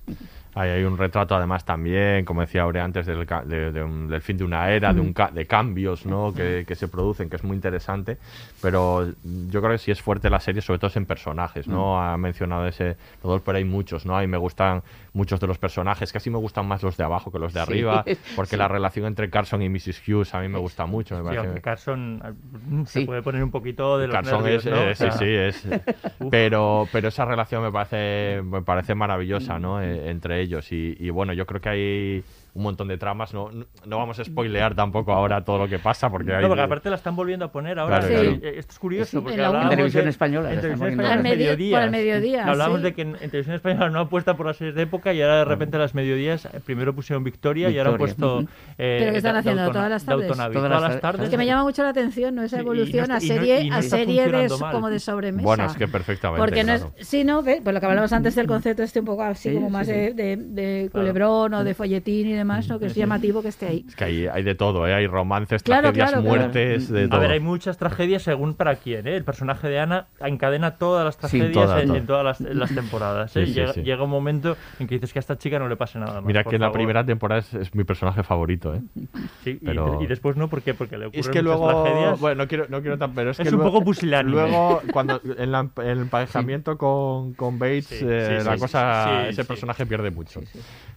Hay, 0.56 0.72
hay 0.72 0.84
un 0.84 0.98
retrato 0.98 1.36
además 1.36 1.64
también, 1.64 2.26
como 2.26 2.42
decía 2.42 2.64
Aurea 2.64 2.84
antes, 2.84 3.06
del, 3.06 3.26
de- 3.46 3.72
de 3.72 3.82
un- 3.84 4.10
del 4.10 4.22
fin 4.22 4.38
de 4.38 4.44
una 4.44 4.70
era, 4.72 4.92
de, 4.94 5.00
un 5.00 5.14
de 5.34 5.46
cambios 5.46 6.06
¿no? 6.06 6.34
que, 6.34 6.66
que 6.68 6.76
se 6.76 6.90
producen, 6.90 7.30
que 7.30 7.38
es 7.38 7.44
muy 7.46 7.56
interesante. 7.56 8.18
Pero 8.62 9.08
yo 9.50 9.62
creo 9.62 9.72
que 9.72 9.78
sí 9.78 9.92
es 9.92 10.02
fuerte 10.02 10.30
la 10.30 10.40
serie, 10.42 10.62
sobre 10.62 10.80
todo 10.80 10.88
es 10.90 10.98
en 10.98 11.06
personajes. 11.30 11.68
¿no? 11.68 12.02
Ha 12.02 12.18
mencionado 12.18 12.68
ese 12.68 12.98
Rodolfo, 13.24 13.46
pero 13.46 13.58
hay 13.58 13.66
muchos. 13.66 14.06
¿no? 14.06 14.18
A 14.18 14.22
mí 14.22 14.28
me 14.28 14.38
gustan 14.38 14.82
muchos 15.14 15.40
de 15.40 15.48
los 15.48 15.58
personajes, 15.58 16.12
casi 16.14 16.30
me 16.30 16.38
gustan 16.38 16.68
más 16.68 16.82
los 16.84 16.96
de 16.98 17.04
abajo 17.04 17.32
que 17.32 17.40
los 17.40 17.54
de 17.54 17.60
Sí, 17.60 17.64
arriba, 17.68 18.04
porque 18.36 18.52
sí. 18.52 18.58
la 18.58 18.68
relación 18.68 19.06
entre 19.06 19.30
Carson 19.30 19.62
y 19.62 19.70
Mrs. 19.70 20.02
Hughes 20.08 20.34
a 20.34 20.40
mí 20.42 20.48
me 20.48 20.60
gusta 20.60 20.86
mucho. 20.86 21.16
Me 21.16 21.22
Sí, 21.22 21.26
parece- 21.28 21.46
aunque 21.48 21.62
Carson 21.62 22.22
mm, 22.70 22.84
se 22.86 23.02
puede 23.06 23.22
poner 23.22 23.44
un 23.44 23.52
poquito 23.52 23.98
de 23.98 24.08
los 24.08 24.16
Carson 24.16 24.44
nervios, 24.44 24.66
es, 24.66 24.72
¿no? 24.72 24.78
eh, 24.82 24.92
O 24.92 24.96
sea, 24.96 25.12
sí, 25.12 25.18
sí, 25.26 25.26
es. 25.34 25.68
pero, 26.32 26.88
pero 26.92 27.08
esa 27.10 27.26
relación 27.26 27.64
me 27.64 27.72
parece, 27.72 28.42
me 28.44 28.62
parece 28.62 28.96
maravillosa, 28.96 29.60
¿no? 29.60 29.82
Eh, 29.82 30.10
entre 30.10 30.42
ellos. 30.42 30.72
Y, 30.72 30.96
y 31.00 31.10
bueno, 31.10 31.34
yo 31.34 31.46
creo 31.46 31.62
que 31.62 31.70
hay 31.70 32.24
un 32.54 32.64
montón 32.64 32.88
de 32.88 32.98
tramas. 32.98 33.34
No, 33.34 33.50
no, 33.52 33.98
vamos 33.98 34.20
a 34.20 34.24
spoilear 34.26 34.76
tampoco 34.76 35.12
ahora 35.14 35.44
todo 35.44 35.58
lo 35.60 35.68
que 35.68 35.80
pasa, 35.80 36.10
porque 36.10 36.34
hay. 36.34 36.42
No, 36.42 36.48
porque 36.48 36.62
aparte 36.64 36.90
la 36.90 36.96
están 36.96 37.16
volviendo 37.16 37.46
a 37.46 37.52
poner 37.52 37.80
ahora. 37.80 38.00
Claro, 38.00 38.14
Eh, 38.16 38.40
claro. 38.40 38.40
eh, 38.56 38.60
Esto 38.60 38.72
es 38.74 38.80
curioso. 38.80 39.12
Sí, 39.12 39.18
porque 39.24 39.42
en 39.44 39.70
televisión 39.70 40.04
de- 40.06 40.10
española 40.10 40.54
En 40.54 40.60
televisión 40.62 40.90
española, 40.90 41.14
Al 41.14 41.24
medio- 41.24 41.38
mediodías. 41.38 41.80
por 41.80 41.86
el 41.86 41.92
mediodía, 41.92 42.46
Hablábamos 42.46 42.80
sí. 42.80 42.84
de 42.86 42.94
que 42.94 43.02
en, 43.04 43.10
en 43.10 43.30
televisión 43.30 43.56
española 43.56 43.90
no 43.90 44.00
apuesta 44.00 44.36
por 44.36 44.46
las 44.46 44.58
series 44.58 44.76
de 44.76 44.82
época 44.84 45.14
y 45.14 45.22
ahora 45.22 45.38
de 45.40 45.46
repente 45.46 45.78
las 45.78 45.94
mediodías 45.96 46.46
eh, 46.46 46.60
primero 46.66 46.94
pusieron 46.94 47.24
Victoria, 47.24 47.70
y 47.70 47.78
ahora 47.78 47.92
han 47.92 47.98
Victoria. 47.98 48.16
puesto. 48.46 48.52
Eh, 48.78 48.98
¿Pero 49.00 49.12
qué 49.12 49.18
están 49.18 49.36
haciendo? 49.36 49.72
¿Todas 49.72 49.90
las 49.90 50.06
tardes? 50.06 50.28
Todas 50.28 50.52
todas 50.52 50.70
las 50.72 50.82
las 50.82 50.92
tar- 50.94 51.02
tardes. 51.02 51.22
Es 51.26 51.30
que 51.30 51.38
me 51.38 51.46
llama 51.46 51.64
mucho 51.64 51.84
la 51.84 51.90
atención 51.90 52.36
¿no? 52.36 52.44
esa 52.44 52.60
evolución 52.60 53.12
a 53.12 53.18
y 53.24 53.28
no- 53.30 53.36
serie, 53.36 53.70
a 53.72 53.82
serie 53.82 54.28
de, 54.30 54.50
como 54.72 54.90
de 54.90 55.00
sobremesa. 55.00 55.44
Bueno, 55.46 55.66
es 55.66 55.74
que 55.76 55.88
perfectamente. 55.88 56.40
Porque 56.40 56.64
no 56.64 56.74
es, 56.74 56.86
sí, 57.02 57.24
no, 57.24 57.44
pues 57.44 57.62
lo 57.64 57.80
que 57.80 57.86
hablábamos 57.86 58.12
antes 58.14 58.36
del 58.36 58.48
concepto 58.48 58.84
este 58.84 59.00
un 59.00 59.06
poco 59.06 59.24
así 59.24 59.50
Sí, 59.50 59.56
como 59.56 59.70
más 59.70 59.88
de, 59.88 60.90
culebrón 60.92 61.54
o 61.54 61.64
de 61.64 61.74
folletín 61.74 62.28
y 62.28 62.34
demás, 62.40 62.68
¿no? 62.68 62.80
que 62.80 62.88
es 62.88 62.96
llamativo 62.96 63.42
que 63.42 63.50
esté 63.50 63.68
ahí. 63.68 63.86
Es 63.88 63.96
que 63.96 64.04
hay, 64.04 64.28
hay 64.28 64.44
de 64.44 64.56
todo, 64.56 64.88
¿eh? 64.88 64.94
Hay 64.94 65.08
romances, 65.08 65.62
Claro, 65.64 65.84
tragedias, 65.94 66.10
claro, 66.10 66.24
claro. 66.24 66.40
muertes, 66.40 66.90
de 66.90 67.04
A 67.04 67.10
todo. 67.10 67.20
ver, 67.20 67.32
hay 67.32 67.40
muchas 67.40 67.78
tragedias 67.78 68.24
según 68.24 68.56
para 68.56 68.76
quién, 68.76 69.08
¿eh? 69.08 69.16
El 69.16 69.24
personaje 69.24 69.68
de 69.70 69.80
Ana 69.80 70.08
encadena 70.20 70.72
todas 70.78 71.06
las 71.06 71.16
Sí, 71.16 71.20
tragedias 71.40 71.52
en, 71.82 71.88
todas. 71.88 71.98
en 72.02 72.06
todas 72.08 72.24
las, 72.26 72.42
en 72.42 72.60
las 72.60 72.74
temporadas. 72.74 73.36
¿eh? 73.36 73.46
Sí, 73.46 73.54
sí, 73.54 73.60
llega, 73.60 73.74
sí. 73.74 73.82
llega 73.84 74.04
un 74.04 74.10
momento 74.10 74.58
en 74.80 74.88
que 74.88 74.96
dices 74.96 75.14
que 75.14 75.20
a 75.20 75.22
esta 75.22 75.38
chica 75.38 75.60
no 75.60 75.68
le 75.68 75.76
pase 75.76 76.00
nada 76.00 76.16
más. 76.16 76.24
Mira 76.26 76.44
que 76.44 76.56
en 76.56 76.62
la 76.62 76.72
primera 76.72 77.06
temporada 77.06 77.42
es, 77.42 77.54
es 77.54 77.76
mi 77.76 77.84
personaje 77.84 78.24
favorito, 78.24 78.74
¿eh? 78.74 78.82
Sí, 79.44 79.52
y- 79.62 79.66
pero- 79.66 80.02
y, 80.02 80.08
después 80.08 80.36
no, 80.36 80.48
¿por 80.50 80.62
qué? 80.62 80.74
Porque 80.74 80.98
le 80.98 81.06
ocurren 81.08 81.20
Es 81.20 81.28
que 81.30 81.42
muchas 81.44 81.60
luego, 81.60 81.84
tragedias. 81.84 82.20
bueno, 82.20 82.44
no 82.44 82.48
quiero, 82.48 82.66
no 82.70 82.82
quiero 82.82 82.98
tan, 82.98 83.14
pero 83.14 83.32
es, 83.32 83.40
Es 83.40 83.48
que 83.48 83.54
un 83.54 83.62
luego- 83.62 83.74
poco 83.74 83.86
pusilánime. 83.86 84.32
Luego, 84.32 84.82
cuando 84.94 85.22
en, 85.38 85.52
la- 85.52 85.70
en 85.78 85.86
el 85.88 86.00
emparejamiento 86.00 86.78
con, 86.78 87.34
con 87.34 87.60
Bates, 87.60 87.86
Sí, 87.88 88.06
eh, 88.08 88.38
sí, 88.40 88.46
la 88.48 88.54
sí, 88.56 88.60
cosa, 88.62 89.04
sí, 89.24 89.30
ese 89.30 89.42
sí. 89.44 89.48
personaje 89.48 89.86
pierde 89.86 90.12
mucho. 90.12 90.42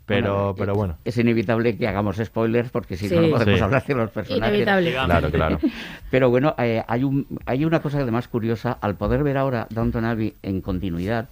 Pero, 0.04 0.32
Bueno, 0.34 0.54
pero 0.58 0.74
bueno. 0.74 0.98
Es 1.04 1.16
inevitable 1.32 1.76
que 1.76 1.88
hagamos 1.88 2.16
spoilers 2.16 2.70
porque 2.70 2.96
si 2.96 3.08
Sí. 3.08 3.14
no, 3.14 3.22
no 3.22 3.30
podemos 3.30 3.58
Sí. 3.58 3.64
hablar 3.64 3.84
de 3.84 3.94
los 3.94 4.10
personajes. 4.10 4.48
Inevitable. 4.48 4.92
Claro, 4.92 5.30
claro. 5.30 5.58
Pero 6.10 6.30
bueno, 6.30 6.54
eh, 6.58 6.82
hay, 6.86 7.04
un, 7.04 7.26
hay 7.46 7.64
una 7.64 7.80
cosa 7.80 7.98
además 8.00 8.28
curiosa, 8.28 8.78
al 8.80 8.94
poder 8.96 9.22
ver 9.22 9.36
ahora 9.38 9.66
Downton 9.70 10.04
Abbey 10.04 10.34
en 10.42 10.60
continuidad, 10.60 11.28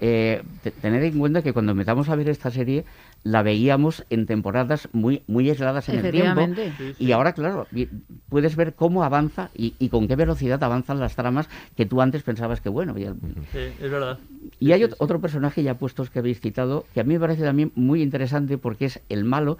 eh, 0.00 0.42
te- 0.62 0.70
tened 0.72 1.02
en 1.04 1.18
cuenta 1.18 1.42
que 1.42 1.52
cuando 1.52 1.72
empezamos 1.72 2.08
a 2.08 2.16
ver 2.16 2.28
esta 2.28 2.50
serie 2.50 2.84
la 3.24 3.42
veíamos 3.42 4.04
en 4.10 4.26
temporadas 4.26 4.88
muy, 4.92 5.22
muy 5.26 5.48
aisladas 5.48 5.88
en 5.88 5.96
el 6.04 6.10
tiempo. 6.12 6.40
Efectivamente. 6.42 6.94
Y 6.98 7.12
ahora, 7.12 7.32
claro, 7.32 7.68
puedes 8.28 8.54
ver 8.54 8.74
cómo 8.74 9.02
avanza 9.02 9.50
y, 9.54 9.74
y 9.78 9.88
con 9.88 10.06
qué 10.08 10.14
velocidad 10.14 10.62
avanzan 10.62 11.00
las 11.00 11.16
tramas 11.16 11.48
que 11.74 11.86
tú 11.86 12.00
antes 12.02 12.22
pensabas 12.22 12.60
que, 12.60 12.68
bueno, 12.68 12.96
ya- 12.98 13.14
Sí, 13.52 13.58
es 13.80 13.90
verdad. 13.90 14.18
y 14.60 14.72
hay 14.72 14.82
ot- 14.82 14.96
otro 14.98 15.20
personaje 15.20 15.62
ya 15.62 15.74
puestos 15.78 16.10
que 16.10 16.18
habéis 16.18 16.40
citado 16.40 16.84
que 16.92 17.00
a 17.00 17.04
mí 17.04 17.14
me 17.14 17.20
parece 17.20 17.42
también 17.42 17.72
muy 17.74 18.02
interesante 18.02 18.58
porque 18.58 18.84
es 18.84 19.00
el 19.08 19.24
malo 19.24 19.56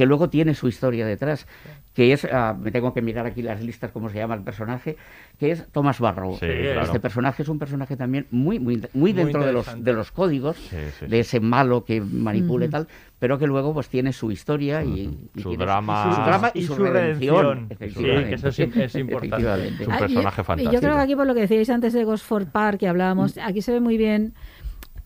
que 0.00 0.06
luego 0.06 0.30
tiene 0.30 0.54
su 0.54 0.66
historia 0.66 1.04
detrás, 1.04 1.46
que 1.92 2.14
es, 2.14 2.24
ah, 2.32 2.56
me 2.58 2.70
tengo 2.70 2.94
que 2.94 3.02
mirar 3.02 3.26
aquí 3.26 3.42
las 3.42 3.60
listas 3.62 3.90
cómo 3.92 4.08
se 4.08 4.16
llama 4.16 4.34
el 4.34 4.40
personaje, 4.40 4.96
que 5.38 5.50
es 5.50 5.66
Thomas 5.72 6.00
Barrow. 6.00 6.38
Sí, 6.40 6.46
Este 6.46 6.72
claro. 6.72 7.00
personaje 7.02 7.42
es 7.42 7.50
un 7.50 7.58
personaje 7.58 7.98
también 7.98 8.26
muy 8.30 8.58
muy, 8.58 8.76
muy 8.78 8.88
Muy 8.94 9.12
dentro 9.12 9.44
de 9.44 9.52
los, 9.52 9.84
de 9.84 9.92
los 9.92 10.10
códigos, 10.10 10.56
Sí, 10.56 10.76
sí. 10.98 11.06
de 11.06 11.20
ese 11.20 11.38
malo 11.40 11.84
que 11.84 12.00
manipula 12.00 12.64
y 12.64 12.68
tal, 12.70 12.88
pero 13.18 13.38
que 13.38 13.46
luego 13.46 13.74
pues 13.74 13.90
tiene 13.90 14.14
su 14.14 14.30
historia 14.32 14.82
y, 14.82 15.28
y 15.36 15.42
Su 15.42 15.50
tiene 15.50 15.64
drama. 15.66 16.14
su 16.14 16.22
drama 16.22 16.50
y, 16.54 16.60
Y 16.60 16.62
su, 16.62 16.76
redención. 16.76 17.44
redención. 17.44 17.68
Sí, 17.68 17.74
efectivamente. 17.74 18.28
que 18.30 18.34
eso 18.36 18.48
es 18.48 18.58
im- 18.58 18.80
es 18.80 18.94
importante. 18.94 19.66
Es 19.82 19.86
un 19.86 19.92
Ah, 19.92 19.96
y- 19.96 20.00
personaje 20.00 20.40
y 20.40 20.44
fantástico. 20.44 20.72
Yo 20.72 20.80
creo 20.80 20.94
que 20.94 21.00
aquí, 21.02 21.14
por 21.14 21.26
lo 21.26 21.34
que 21.34 21.40
decíais 21.40 21.68
antes 21.68 21.92
de 21.92 22.04
Gosford 22.04 22.46
Park, 22.46 22.78
que 22.78 22.88
hablábamos, 22.88 23.36
aquí 23.36 23.60
se 23.60 23.72
ve 23.72 23.80
muy 23.80 23.98
bien 23.98 24.32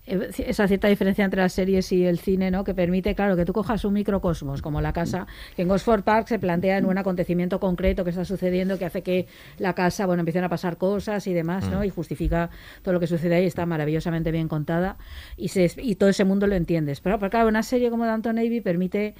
esa 0.06 0.68
cierta 0.68 0.88
diferencia 0.88 1.24
entre 1.24 1.40
las 1.40 1.52
series 1.52 1.90
y 1.92 2.04
el 2.04 2.18
cine, 2.18 2.50
¿no? 2.50 2.64
Que 2.64 2.74
permite, 2.74 3.14
claro, 3.14 3.36
que 3.36 3.44
tú 3.44 3.52
cojas 3.52 3.84
un 3.84 3.94
microcosmos 3.94 4.60
como 4.60 4.80
la 4.80 4.92
casa, 4.92 5.26
que 5.56 5.62
en 5.62 5.68
Gosford 5.68 6.02
Park 6.02 6.28
se 6.28 6.38
plantea 6.38 6.78
en 6.78 6.84
un 6.84 6.98
acontecimiento 6.98 7.58
concreto 7.58 8.04
que 8.04 8.10
está 8.10 8.24
sucediendo, 8.24 8.78
que 8.78 8.84
hace 8.84 9.02
que 9.02 9.26
la 9.58 9.74
casa, 9.74 10.06
bueno, 10.06 10.20
empiecen 10.20 10.44
a 10.44 10.48
pasar 10.48 10.76
cosas 10.76 11.26
y 11.26 11.32
demás, 11.32 11.68
¿no? 11.70 11.84
Y 11.84 11.90
justifica 11.90 12.50
todo 12.82 12.94
lo 12.94 13.00
que 13.00 13.06
sucede 13.06 13.34
ahí, 13.34 13.46
está 13.46 13.64
maravillosamente 13.66 14.30
bien 14.30 14.48
contada 14.48 14.96
y, 15.36 15.48
se, 15.48 15.70
y 15.78 15.94
todo 15.94 16.10
ese 16.10 16.24
mundo 16.24 16.46
lo 16.46 16.54
entiendes. 16.54 17.00
Pero, 17.00 17.18
pero 17.18 17.30
claro, 17.30 17.48
una 17.48 17.62
serie 17.62 17.90
como 17.90 18.06
Downton 18.06 18.38
Abbey 18.38 18.60
permite 18.60 19.14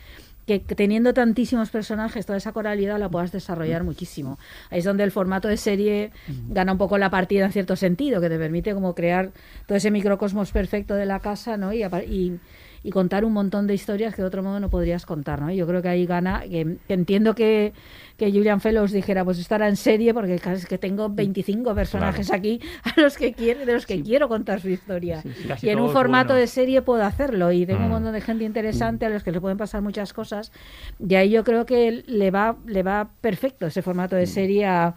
que 0.47 0.61
teniendo 0.61 1.15
tantísimos 1.15 1.71
personajes, 1.71 2.27
toda 2.27 2.37
esa 2.37 2.53
coralidad 2.53 2.99
la 2.99 3.09
puedas 3.09 3.33
desarrollar 3.33 3.83
muchísimo. 3.83 4.39
Ahí 4.71 4.81
es 4.81 4.85
donde 4.85 5.05
el 5.05 5.11
formato 5.11 5.49
de 5.49 5.57
serie 5.57 6.11
gana 6.49 6.73
un 6.73 6.79
poco 6.79 6.99
la 6.99 7.11
partida 7.11 7.47
en 7.47 7.53
cierto 7.53 7.77
sentido, 7.77 8.21
que 8.21 8.29
te 8.29 8.39
permite 8.39 8.75
como 8.75 8.95
crear 8.95 9.33
todo 9.67 9.77
ese 9.77 9.91
microcosmos 9.91 10.53
perfecto 10.53 10.95
de 10.95 11.07
la 11.07 11.21
casa, 11.21 11.57
¿no? 11.57 11.73
Y, 11.73 11.83
y, 11.83 12.39
y 12.85 12.91
contar 12.91 13.25
un 13.25 13.33
montón 13.33 13.67
de 13.67 13.75
historias 13.75 14.15
que 14.15 14.23
de 14.23 14.29
otro 14.29 14.43
modo 14.45 14.61
no 14.61 14.71
podrías 14.71 15.05
contar, 15.07 15.41
¿no? 15.41 15.51
Yo 15.51 15.67
creo 15.67 15.83
que 15.83 15.89
ahí 15.89 16.07
gana, 16.07 16.43
que, 16.43 16.77
que 16.87 16.95
entiendo 16.95 17.35
que, 17.35 17.73
que 18.17 18.31
Julian 18.31 18.61
Fellows 18.61 18.93
dijera, 18.93 19.25
pues 19.25 19.39
estará 19.41 19.67
en 19.69 19.75
serie, 19.77 20.15
porque 20.15 20.35
es 20.37 20.67
que 20.67 20.79
tengo 20.79 21.09
25 21.09 21.75
personajes 21.75 22.31
aquí 22.31 22.61
a 22.85 23.01
los 23.01 23.17
que 23.17 23.33
quiero, 23.33 23.65
de 23.67 23.73
los 23.73 23.87
que 23.87 24.01
quiero 24.03 24.29
contar 24.29 24.61
su 24.61 24.69
historia. 24.69 25.23
Casi 25.49 25.67
Y 25.67 25.71
en 25.71 25.81
un 25.81 25.91
formato 25.91 26.35
buenos. 26.35 26.43
de 26.43 26.47
serie 26.55 26.83
puedo 26.83 27.03
hacerlo 27.03 27.51
y 27.51 27.67
tengo 27.67 27.81
un 27.81 27.89
Mm. 27.89 27.91
montón 27.93 28.13
de 28.13 28.21
gente 28.21 28.45
interesante 28.45 29.07
a 29.07 29.09
los 29.09 29.25
que 29.25 29.33
le 29.33 29.41
pueden 29.41 29.57
pasar 29.59 29.81
muchas 29.83 30.13
cosas 30.13 30.53
y 30.99 31.15
ahí 31.15 31.31
yo 31.31 31.43
creo 31.43 31.65
que 31.67 32.05
le 32.07 32.31
va 32.31 32.57
le 32.67 32.83
va 32.83 33.09
perfecto 33.21 33.67
ese 33.67 33.81
formato 33.83 34.15
de 34.15 34.27
serie 34.27 34.67
a, 34.67 34.95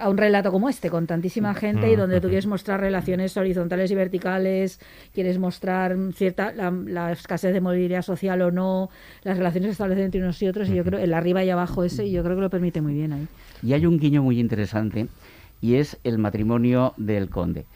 a 0.00 0.08
un 0.08 0.16
relato 0.16 0.50
como 0.50 0.68
este 0.68 0.90
con 0.90 1.06
tantísima 1.06 1.54
gente 1.54 1.90
y 1.90 1.96
donde 1.96 2.20
tú 2.20 2.28
quieres 2.28 2.46
mostrar 2.46 2.80
relaciones 2.80 3.36
horizontales 3.36 3.90
y 3.90 3.94
verticales 3.94 4.80
quieres 5.12 5.38
mostrar 5.38 5.96
cierta 6.14 6.52
la, 6.52 6.70
la 6.70 7.12
escasez 7.12 7.52
de 7.52 7.60
movilidad 7.60 8.02
social 8.02 8.42
o 8.42 8.50
no 8.50 8.90
las 9.22 9.36
relaciones 9.36 9.68
que 9.68 9.72
establecen 9.72 10.06
entre 10.06 10.20
unos 10.20 10.40
y 10.42 10.48
otros 10.48 10.68
y 10.68 10.74
yo 10.74 10.84
creo 10.84 10.98
el 10.98 11.14
arriba 11.14 11.44
y 11.44 11.50
abajo 11.50 11.84
ese 11.84 12.06
y 12.06 12.12
yo 12.12 12.22
creo 12.22 12.36
que 12.36 12.42
lo 12.42 12.50
permite 12.50 12.80
muy 12.80 12.94
bien 12.94 13.12
ahí. 13.12 13.28
Y 13.62 13.74
hay 13.74 13.86
un 13.86 13.98
guiño 13.98 14.22
muy 14.22 14.40
interesante 14.40 15.08
y 15.60 15.74
es 15.74 15.98
el 16.04 16.18
matrimonio 16.18 16.94
del 16.96 17.28
conde. 17.28 17.66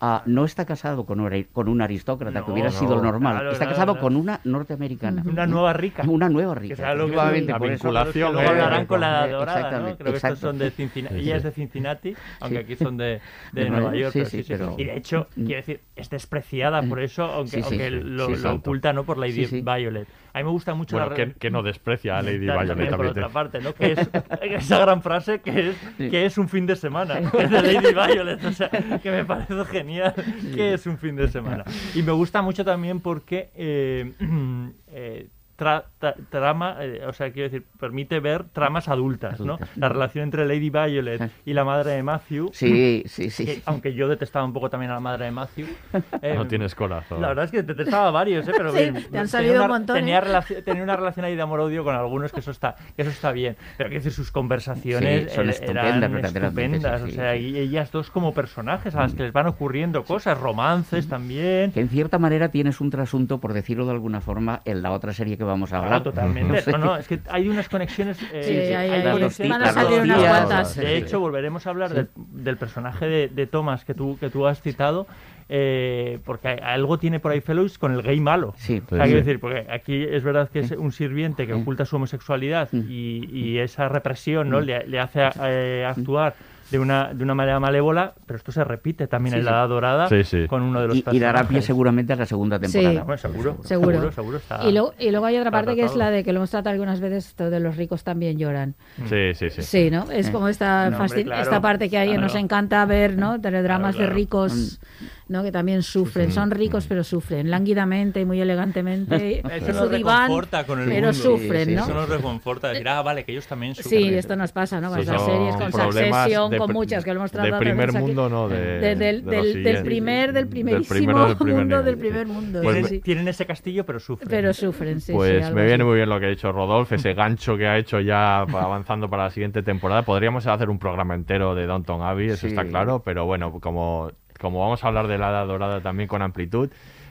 Ah, 0.00 0.22
no 0.26 0.44
está 0.44 0.66
casado 0.66 1.06
con, 1.06 1.20
un- 1.20 1.46
con 1.52 1.68
un 1.68 1.80
aristócrata, 1.80 2.40
que 2.42 2.46
No, 2.48 2.52
hubiera 2.52 2.70
no, 2.70 2.76
sido 2.78 3.00
normal. 3.02 3.34
claro, 3.36 3.52
está 3.52 3.66
casado 3.68 3.92
claro. 3.94 4.00
con 4.00 4.16
una 4.16 4.40
norteamericana. 4.44 5.22
Una 5.24 5.46
nueva 5.46 5.72
rica. 5.72 6.02
Una 6.08 6.28
nueva 6.28 6.54
rica. 6.54 6.74
Que 6.74 6.94
lo 6.96 7.06
que 7.06 7.16
la 7.16 7.58
por 7.58 7.68
eso- 7.70 7.84
vinculación, 7.88 8.32
Luego 8.32 8.46
eh, 8.46 8.50
hablarán 8.50 8.86
con 8.86 9.00
la 9.00 9.26
dorada, 9.28 9.30
¿no? 9.30 9.42
exactamente, 9.88 9.98
Creo 9.98 10.12
que 10.12 10.16
estos 10.18 10.38
son 10.38 10.58
de 10.58 10.70
Cincinnati. 10.70 11.14
Ella 11.16 11.36
es 11.36 11.42
de 11.42 11.50
Cincinnati, 11.52 12.14
aunque 12.40 12.58
aquí 12.58 12.76
son 12.76 12.96
de, 12.96 13.20
de 13.52 13.70
Nueva 13.70 13.94
York. 13.94 14.10
Pero 14.12 14.26
sí, 14.26 14.44
pero- 14.46 14.74
Y 14.78 14.84
de 14.84 14.96
hecho, 14.96 15.28
Mm. 15.36 15.44
quiero 15.46 15.56
decir, 15.60 15.80
es 15.96 16.10
despreciada 16.10 16.82
por 16.82 17.00
eso, 17.00 17.24
aunque, 17.24 17.62
aunque 17.62 17.90
lo, 17.90 18.26
oculta 18.54 18.92
¿no? 18.92 19.04
por 19.04 19.16
Lady. 19.18 19.46
Violet. 19.62 20.06
A 20.34 20.38
mí 20.38 20.44
me 20.44 20.50
gusta 20.50 20.74
mucho 20.74 20.96
Bueno, 20.96 21.16
la 21.16 21.32
que, 21.32 21.50
no 21.50 21.62
desprecia 21.62 22.18
a 22.18 22.22
Lady 22.22 22.40
Claro, 22.40 22.62
Violet 22.62 22.68
también, 22.68 22.96
por 22.96 23.06
otra 23.06 23.28
parte, 23.28 23.60
¿no? 23.60 23.72
Que 23.72 23.92
es 23.92 23.98
esa 24.42 24.80
gran 24.80 25.00
frase 25.00 25.40
que 25.40 25.70
es 25.70 25.76
que 25.96 26.26
es 26.26 26.36
un 26.38 26.48
fin 26.48 26.66
de 26.66 26.74
semana, 26.74 27.30
que 27.30 27.44
es 27.44 27.50
de 27.50 27.62
Lady 27.62 27.94
Violet, 27.94 28.44
o 28.44 28.52
sea, 28.52 28.68
que 28.68 29.10
me 29.12 29.24
parece 29.24 29.64
genial, 29.66 30.12
que 30.52 30.74
es 30.74 30.86
un 30.86 30.98
fin 30.98 31.14
de 31.14 31.28
semana. 31.28 31.62
Y 31.94 32.02
me 32.02 32.10
gusta 32.10 32.42
mucho 32.42 32.64
también 32.64 32.98
porque 32.98 33.50
eh, 33.54 34.12
eh, 34.88 35.28
tra- 35.58 35.84
tra- 36.00 36.14
trama, 36.30 36.76
eh, 36.80 37.02
o 37.06 37.12
sea, 37.12 37.32
quiero 37.32 37.48
decir, 37.50 37.66
permite 37.78 38.20
ver 38.20 38.44
tramas 38.44 38.88
adultas, 38.88 39.40
¿no? 39.40 39.58
La 39.76 39.88
relación 39.88 40.24
entre 40.24 40.46
Lady 40.46 40.70
Violet 40.70 41.30
y 41.44 41.52
la 41.52 41.64
madre 41.64 41.92
de 41.92 42.02
Matthew. 42.02 42.50
Sí, 42.52 43.02
sí, 43.06 43.30
sí. 43.30 43.44
que- 43.46 43.62
aunque 43.66 43.94
yo 43.94 44.08
detestaba 44.08 44.44
un 44.44 44.52
poco 44.52 44.70
también 44.70 44.90
a 44.90 44.94
la 44.94 45.00
madre 45.00 45.26
de 45.26 45.30
Matthew. 45.30 45.66
eh, 46.22 46.34
No 46.36 46.46
tienes 46.46 46.74
corazón. 46.74 47.20
la 47.22 47.28
verdad 47.28 47.44
es 47.46 47.50
que 47.50 47.62
detestaba 47.62 48.08
a 48.08 48.10
varios, 48.10 48.46
¿eh? 48.48 48.52
pero 48.56 48.72
Sí, 48.72 48.78
bien, 48.78 49.06
te 49.10 49.18
han 49.18 49.28
salido 49.28 49.54
una, 49.54 49.64
un 49.64 49.70
montón, 49.70 49.96
Tenía, 49.96 50.20
tenía 50.64 50.82
una 50.82 50.96
relación 50.96 51.24
ahí 51.24 51.36
de 51.36 51.42
amor-odio 51.42 51.84
con 51.84 51.94
algunos, 51.94 52.32
que 52.32 52.40
eso 52.40 52.50
está, 52.50 52.74
que 52.96 53.02
eso 53.02 53.10
está 53.10 53.32
bien. 53.32 53.56
Pero 53.76 53.88
quiero 53.90 54.02
decir, 54.04 54.12
sus 54.12 54.30
conversaciones 54.32 55.30
Sí, 55.30 55.36
son 55.36 55.48
eh, 55.48 55.50
estupendas, 55.50 55.96
eran 56.12 56.24
estupendas. 56.24 57.02
sí, 57.02 57.08
o 57.08 57.12
sea, 57.12 57.34
sí. 57.34 57.38
y 57.40 57.58
ellas 57.58 57.90
dos 57.92 58.10
como 58.10 58.34
personajes 58.34 58.94
a 58.94 59.00
las 59.02 59.14
que 59.14 59.22
les 59.24 59.32
van 59.32 59.46
ocurriendo 59.46 60.04
cosas, 60.04 60.38
romances 60.38 61.08
también. 61.08 61.72
Que 61.72 61.80
en 61.80 61.88
cierta 61.88 62.18
manera 62.18 62.48
tienes 62.48 62.80
un 62.80 62.90
trasunto, 62.90 63.38
por 63.38 63.52
decirlo 63.52 63.84
de 63.86 63.92
alguna 63.92 64.20
forma, 64.20 64.60
en 64.64 64.82
la 64.82 64.90
otra 64.92 65.12
serie 65.12 65.36
que 65.36 65.43
que 65.44 65.48
vamos 65.48 65.72
a 65.72 65.76
Ah, 65.78 65.84
hablar. 65.84 66.02
totalmente. 66.02 66.60
sé. 66.62 66.72
No, 66.72 66.78
no, 66.78 66.96
es 66.96 67.06
que 67.08 67.20
hay 67.30 67.48
unas 67.48 67.68
conexiones. 67.68 68.18
eh, 68.32 68.42
Sí, 68.42 68.74
hay- 68.74 68.90
hay- 68.90 69.12
conexiones 69.12 69.50
van 69.58 69.62
a 69.62 69.72
salir 69.72 70.00
unas 70.00 70.16
tortillas. 70.16 70.38
cuantas. 70.46 70.76
De 70.76 70.96
hecho, 70.96 71.20
volveremos 71.20 71.66
a 71.66 71.70
hablar 71.70 71.94
del, 71.94 72.08
del 72.16 72.56
personaje 72.56 73.06
de, 73.06 73.28
de 73.28 73.46
Thomas 73.46 73.84
que 73.84 73.94
tú, 73.94 74.16
que 74.18 74.30
tú 74.30 74.46
has 74.46 74.60
citado. 74.60 75.06
eh, 75.50 76.20
porque 76.24 76.48
algo 76.48 76.98
tiene 76.98 77.20
por 77.20 77.30
ahí 77.30 77.42
Fellows 77.42 77.76
con 77.76 77.92
el 77.92 78.00
gay 78.00 78.18
malo. 78.18 78.54
Sí, 78.56 78.80
sea, 78.88 78.98
sí. 78.98 79.04
quiero 79.04 79.18
decir, 79.18 79.38
porque 79.40 79.66
aquí 79.70 80.02
es 80.02 80.24
verdad 80.24 80.48
que 80.50 80.60
es 80.60 80.70
un 80.70 80.90
sirviente 80.90 81.46
que 81.46 81.52
oculta 81.52 81.84
su 81.84 81.96
homosexualidad 81.96 82.70
Mm. 82.72 82.84
y, 82.88 83.28
y 83.30 83.58
esa 83.58 83.90
represión 83.90 84.48
¿no? 84.48 84.62
le, 84.62 84.86
le 84.86 84.98
hace 85.00 85.20
eh, 85.42 85.84
actuar 85.86 86.34
de 86.70 86.78
una, 86.78 87.12
de 87.12 87.22
una 87.22 87.34
manera 87.34 87.60
malévola, 87.60 88.14
pero 88.26 88.36
esto 88.38 88.50
se 88.50 88.64
repite 88.64 89.06
también 89.06 89.32
Sí, 89.34 89.38
en 89.40 89.44
sí. 89.44 89.50
la 89.50 89.56
Edad 89.58 89.68
Dorada 89.68 90.08
Sí, 90.08 90.24
sí. 90.24 90.46
con 90.48 90.62
uno 90.62 90.80
de 90.80 90.88
los 90.88 90.96
Y, 90.96 91.04
y 91.12 91.18
dará 91.18 91.44
pie 91.46 91.60
seguramente 91.62 92.12
a 92.12 92.16
la 92.16 92.26
segunda 92.26 92.58
temporada. 92.58 93.02
Bueno, 93.04 93.18
seguro, 93.18 93.56
Seguro. 93.62 93.90
seguro, 93.92 94.12
seguro 94.12 94.36
está- 94.38 94.66
y, 94.68 94.72
luego, 94.72 94.94
y 94.98 95.10
luego 95.10 95.26
hay 95.26 95.36
otra 95.38 95.50
parte 95.50 95.74
que 95.76 95.84
es 95.84 95.94
la 95.94 96.10
de 96.10 96.24
que 96.24 96.32
lo 96.32 96.38
hemos 96.38 96.50
tratado 96.50 96.72
algunas 96.72 97.00
veces, 97.00 97.26
esto 97.28 97.50
de 97.50 97.60
los 97.60 97.76
ricos 97.76 98.02
también 98.02 98.38
lloran. 98.38 98.74
Sí, 99.08 99.34
sí, 99.34 99.50
sí. 99.50 99.62
Sí, 99.62 99.90
¿no? 99.90 100.10
Es 100.10 100.28
Eh. 100.28 100.32
como 100.32 100.48
esta, 100.48 100.90
No, 100.90 100.96
hombre, 100.98 101.16
fascin- 101.22 101.24
claro, 101.24 101.42
esta 101.42 101.60
parte 101.60 101.90
que 101.90 101.98
hay, 101.98 102.08
claro. 102.08 102.22
nos 102.22 102.34
encanta 102.34 102.84
ver, 102.86 103.16
¿no? 103.16 103.40
Teledramas 103.40 103.94
Claro, 103.94 103.96
claro. 103.96 104.10
de 104.10 104.14
ricos, 104.14 104.80
¿no? 105.28 105.42
Que 105.42 105.50
también 105.52 105.82
sufren. 105.82 106.32
Son 106.32 106.50
ricos, 106.50 106.86
pero 106.86 107.02
sufren. 107.04 107.50
Lánguidamente 107.50 108.20
y 108.20 108.24
muy 108.24 108.40
elegantemente. 108.40 109.42
Eso 109.56 109.84
su 109.84 109.88
diván, 109.88 110.22
reconforta 110.28 110.64
con 110.64 110.80
el 110.80 110.88
pero 110.88 111.06
mundo. 111.08 111.12
sufren, 111.22 111.64
Sí, 111.64 111.70
sí, 111.70 111.76
¿no? 111.76 111.82
Eso 111.84 111.94
nos 111.94 112.08
reconforta, 112.08 112.68
decir, 112.68 112.88
ah, 112.88 113.02
vale, 113.02 113.24
que 113.24 113.32
ellos 113.32 113.46
también 113.46 113.74
sufren. 113.74 114.02
Sí, 114.02 114.14
esto 114.14 114.36
nos 114.36 114.52
pasa, 114.52 114.80
¿no? 114.80 114.90
Con 114.90 115.00
Sí, 115.00 115.06
son 115.06 115.18
series, 115.20 115.56
con 115.56 115.72
Succession, 115.72 116.50
de 116.50 116.58
con 116.58 116.72
muchas 116.72 117.04
que 117.04 117.12
lo 117.14 117.20
hemos 117.20 117.32
tratado. 117.32 117.58
primer 117.58 117.86
también 117.92 117.96
aquí. 118.04 118.06
mundo, 118.06 118.28
no, 118.28 118.48
de- 118.48 118.56
De- 118.60 118.78
de 118.80 118.94
del, 118.96 119.24
del, 119.24 119.62
del 119.64 119.82
primer, 119.82 120.32
del 120.32 120.44
Del 120.44 120.48
primerísimo 120.48 121.26
del 121.26 121.36
primer 121.36 121.54
mundo 121.56 121.76
nivel, 121.78 121.84
del 121.84 121.96
primer 121.98 122.26
mundo. 122.26 122.60
Pues 122.62 122.76
sí, 122.76 122.82
me- 122.82 122.88
sí. 122.88 123.00
Tienen 123.00 123.28
ese 123.28 123.46
castillo, 123.46 123.84
pero 123.86 124.00
sufren. 124.00 124.28
Pero 124.28 124.52
sufren, 124.52 125.00
sí, 125.00 125.06
sí, 125.06 125.12
Pues 125.12 125.50
me 125.52 125.62
viene 125.62 125.74
así. 125.74 125.84
muy 125.84 125.96
bien 125.96 126.08
lo 126.08 126.20
que 126.20 126.26
ha 126.26 126.28
dicho 126.30 126.52
Rodolfo, 126.52 126.94
ese 126.94 127.14
gancho 127.14 127.56
que 127.56 127.66
ha 127.66 127.78
hecho 127.78 128.00
ya 128.00 128.40
avanzando 128.40 129.08
para 129.08 129.24
la 129.24 129.30
siguiente 129.30 129.62
temporada. 129.62 130.02
Podríamos 130.02 130.46
hacer 130.46 130.68
un 130.70 130.78
programa 130.78 131.14
entero 131.14 131.54
de 131.54 131.66
Downton 131.66 132.02
Abbey, 132.02 132.28
eso 132.28 132.42
Sí. 132.42 132.46
está 132.48 132.64
claro, 132.64 133.02
pero 133.04 133.24
bueno, 133.26 133.58
como, 133.60 134.10
como 134.44 134.60
vamos 134.60 134.84
a 134.84 134.88
hablar 134.88 135.08
de 135.08 135.16
la 135.16 135.30
Edad 135.30 135.46
Dorada 135.46 135.80
también 135.80 136.06
con 136.06 136.20
amplitud, 136.20 136.68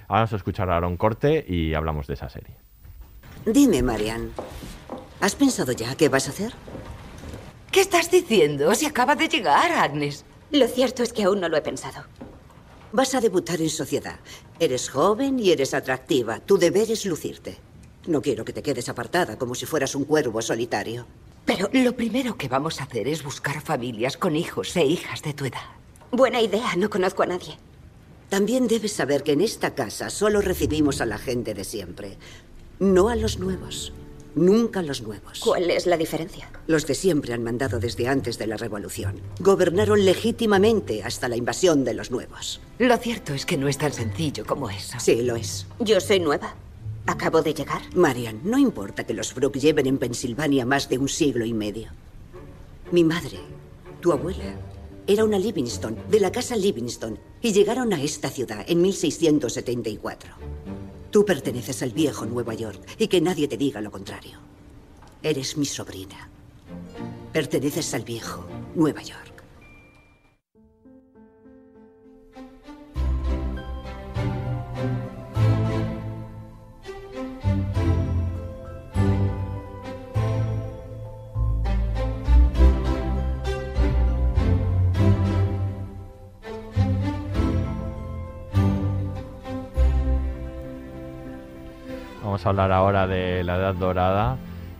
vamos 0.07 0.31
a 0.31 0.35
escuchar 0.35 0.69
ahora 0.69 0.85
un 0.87 0.97
corte 0.97 1.43
y 1.47 1.73
hablamos 1.73 2.05
de 2.05 2.13
esa 2.13 2.29
serie. 2.29 2.55
Dime, 3.43 3.81
Marian, 3.81 4.29
¿has 5.19 5.33
pensado 5.33 5.71
ya 5.71 5.95
qué 5.95 6.09
vas 6.09 6.27
a 6.27 6.29
hacer? 6.29 6.53
¿Qué 7.71 7.81
estás 7.81 8.11
diciendo? 8.11 8.75
Se 8.75 8.85
acaba 8.85 9.15
de 9.15 9.27
llegar, 9.27 9.71
Agnes. 9.71 10.25
Lo 10.51 10.67
cierto 10.67 11.01
es 11.01 11.11
que 11.11 11.23
aún 11.23 11.41
no 11.41 11.49
lo 11.49 11.57
he 11.57 11.61
pensado. 11.61 12.03
Vas 12.91 13.15
a 13.15 13.19
debutar 13.19 13.59
en 13.59 13.71
sociedad. 13.71 14.19
Eres 14.59 14.91
joven 14.91 15.39
y 15.39 15.49
eres 15.49 15.73
atractiva. 15.73 16.39
Tu 16.39 16.59
deber 16.59 16.91
es 16.91 17.03
lucirte. 17.03 17.57
No 18.05 18.21
quiero 18.21 18.45
que 18.45 18.53
te 18.53 18.61
quedes 18.61 18.89
apartada 18.89 19.39
como 19.39 19.55
si 19.55 19.65
fueras 19.65 19.95
un 19.95 20.05
cuervo 20.05 20.39
solitario. 20.43 21.07
Pero 21.45 21.67
lo 21.73 21.95
primero 21.95 22.37
que 22.37 22.47
vamos 22.47 22.79
a 22.79 22.83
hacer 22.83 23.07
es 23.07 23.23
buscar 23.23 23.59
familias 23.61 24.17
con 24.17 24.35
hijos 24.35 24.77
e 24.77 24.85
hijas 24.85 25.23
de 25.23 25.33
tu 25.33 25.45
edad. 25.45 25.82
Buena 26.13 26.41
idea, 26.41 26.75
no 26.77 26.91
conozco 26.91 27.23
a 27.23 27.25
nadie. 27.25 27.57
También 28.29 28.67
debes 28.67 28.93
saber 28.93 29.23
que 29.23 29.31
en 29.31 29.41
esta 29.41 29.73
casa 29.73 30.11
solo 30.11 30.41
recibimos 30.41 31.01
a 31.01 31.07
la 31.07 31.17
gente 31.17 31.55
de 31.55 31.63
siempre, 31.63 32.19
no 32.77 33.09
a 33.09 33.15
los 33.15 33.39
nuevos. 33.39 33.93
Nunca 34.35 34.83
los 34.83 35.01
nuevos. 35.01 35.39
¿Cuál 35.39 35.71
es 35.71 35.87
la 35.87 35.97
diferencia? 35.97 36.51
Los 36.67 36.85
de 36.85 36.93
siempre 36.93 37.33
han 37.33 37.43
mandado 37.43 37.79
desde 37.79 38.07
antes 38.07 38.37
de 38.37 38.45
la 38.45 38.57
revolución. 38.57 39.21
Gobernaron 39.39 40.05
legítimamente 40.05 41.03
hasta 41.03 41.27
la 41.27 41.35
invasión 41.35 41.83
de 41.83 41.95
los 41.95 42.11
nuevos. 42.11 42.61
Lo 42.77 42.95
cierto 42.97 43.33
es 43.33 43.47
que 43.47 43.57
no 43.57 43.67
es 43.67 43.79
tan 43.79 43.91
sencillo 43.91 44.45
como 44.45 44.69
eso. 44.69 44.99
Sí, 44.99 45.23
lo 45.23 45.35
es. 45.35 45.65
Yo 45.79 45.99
soy 45.99 46.19
nueva. 46.19 46.53
Acabo 47.07 47.41
de 47.41 47.55
llegar. 47.55 47.81
Marian, 47.95 48.39
no 48.43 48.59
importa 48.59 49.03
que 49.03 49.15
los 49.15 49.33
Brooke 49.33 49.59
lleven 49.59 49.87
en 49.87 49.97
Pensilvania 49.97 50.63
más 50.63 50.89
de 50.89 50.99
un 50.99 51.09
siglo 51.09 51.43
y 51.43 51.53
medio. 51.53 51.89
Mi 52.91 53.03
madre, 53.03 53.39
tu 53.99 54.11
abuela, 54.11 54.55
era 55.07 55.23
una 55.23 55.37
Livingston, 55.37 55.97
de 56.09 56.19
la 56.19 56.31
casa 56.31 56.55
Livingston, 56.55 57.19
y 57.41 57.51
llegaron 57.51 57.93
a 57.93 58.01
esta 58.01 58.29
ciudad 58.29 58.65
en 58.67 58.81
1674. 58.81 60.33
Tú 61.11 61.25
perteneces 61.25 61.83
al 61.83 61.91
viejo 61.91 62.25
Nueva 62.25 62.53
York 62.53 62.81
y 62.97 63.07
que 63.07 63.21
nadie 63.21 63.47
te 63.47 63.57
diga 63.57 63.81
lo 63.81 63.91
contrario. 63.91 64.39
Eres 65.21 65.57
mi 65.57 65.65
sobrina. 65.65 66.29
Perteneces 67.31 67.93
al 67.93 68.03
viejo 68.03 68.45
Nueva 68.75 69.01
York. 69.01 69.32
Hablar 92.45 92.71
ahora 92.71 93.07
de 93.07 93.43
la 93.43 93.55
Edad 93.55 93.75
Dorada 93.75 94.37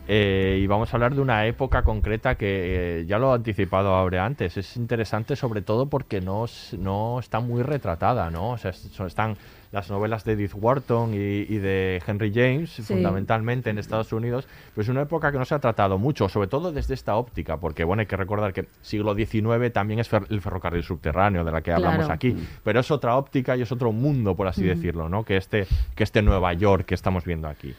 eh, 0.08 0.60
y 0.62 0.68
vamos 0.68 0.94
a 0.94 0.98
hablar 0.98 1.16
de 1.16 1.22
una 1.22 1.46
época 1.46 1.84
concreta 1.84 2.36
que 2.36 3.00
eh, 3.00 3.06
ya 3.06 3.20
lo 3.20 3.32
ha 3.32 3.36
anticipado 3.36 3.96
Aurea 3.96 4.26
antes. 4.26 4.58
Es 4.58 4.76
interesante 4.76 5.36
sobre 5.36 5.62
todo 5.62 5.88
porque 5.88 6.20
no, 6.20 6.46
no 6.78 7.20
está 7.20 7.40
muy 7.40 7.64
retratada, 7.64 8.30
¿no? 8.30 8.52
O 8.52 8.58
sea, 8.58 8.72
están 8.72 9.38
las 9.74 9.90
novelas 9.90 10.24
de 10.24 10.34
Edith 10.34 10.54
Wharton 10.56 11.14
y, 11.14 11.18
y 11.18 11.58
de 11.58 12.02
Henry 12.08 12.32
James, 12.34 12.72
fundamentalmente 12.86 13.72
en 13.72 13.80
Estados 13.80 14.14
Unidos, 14.14 14.48
pues 14.76 14.86
es 14.88 14.92
una 14.92 15.02
época 15.02 15.32
que 15.32 15.38
no 15.40 15.46
se 15.46 15.56
ha 15.56 15.60
tratado 15.60 15.98
mucho, 15.98 16.30
sobre 16.30 16.48
todo 16.48 16.72
desde 16.72 16.94
esta 16.94 17.16
óptica, 17.16 17.58
porque 17.58 17.84
bueno, 17.84 18.02
hay 18.02 18.06
que 18.06 18.16
recordar 18.16 18.54
que 18.54 18.68
siglo 18.84 19.16
XIX 19.16 19.74
también 19.74 20.00
es 20.00 20.10
fer- 20.12 20.28
el 20.30 20.42
ferrocarril 20.42 20.84
subterráneo 20.84 21.44
de 21.44 21.52
la 21.52 21.62
que 21.62 21.72
hablamos 21.74 21.98
Claro. 22.06 22.14
aquí, 22.14 22.36
pero 22.64 22.80
es 22.80 22.92
otra 22.92 23.18
óptica 23.18 23.58
y 23.58 23.64
es 23.64 23.72
otro 23.72 23.92
mundo, 23.92 24.36
por 24.36 24.48
así 24.48 24.62
Mm. 24.64 24.68
decirlo, 24.68 25.10
¿no? 25.10 25.24
Que 25.26 25.38
este, 25.38 25.66
que 25.96 26.04
este 26.04 26.22
Nueva 26.22 26.54
York 26.54 26.86
que 26.86 26.94
estamos 26.96 27.26
viendo 27.26 27.48
aquí. 27.48 27.74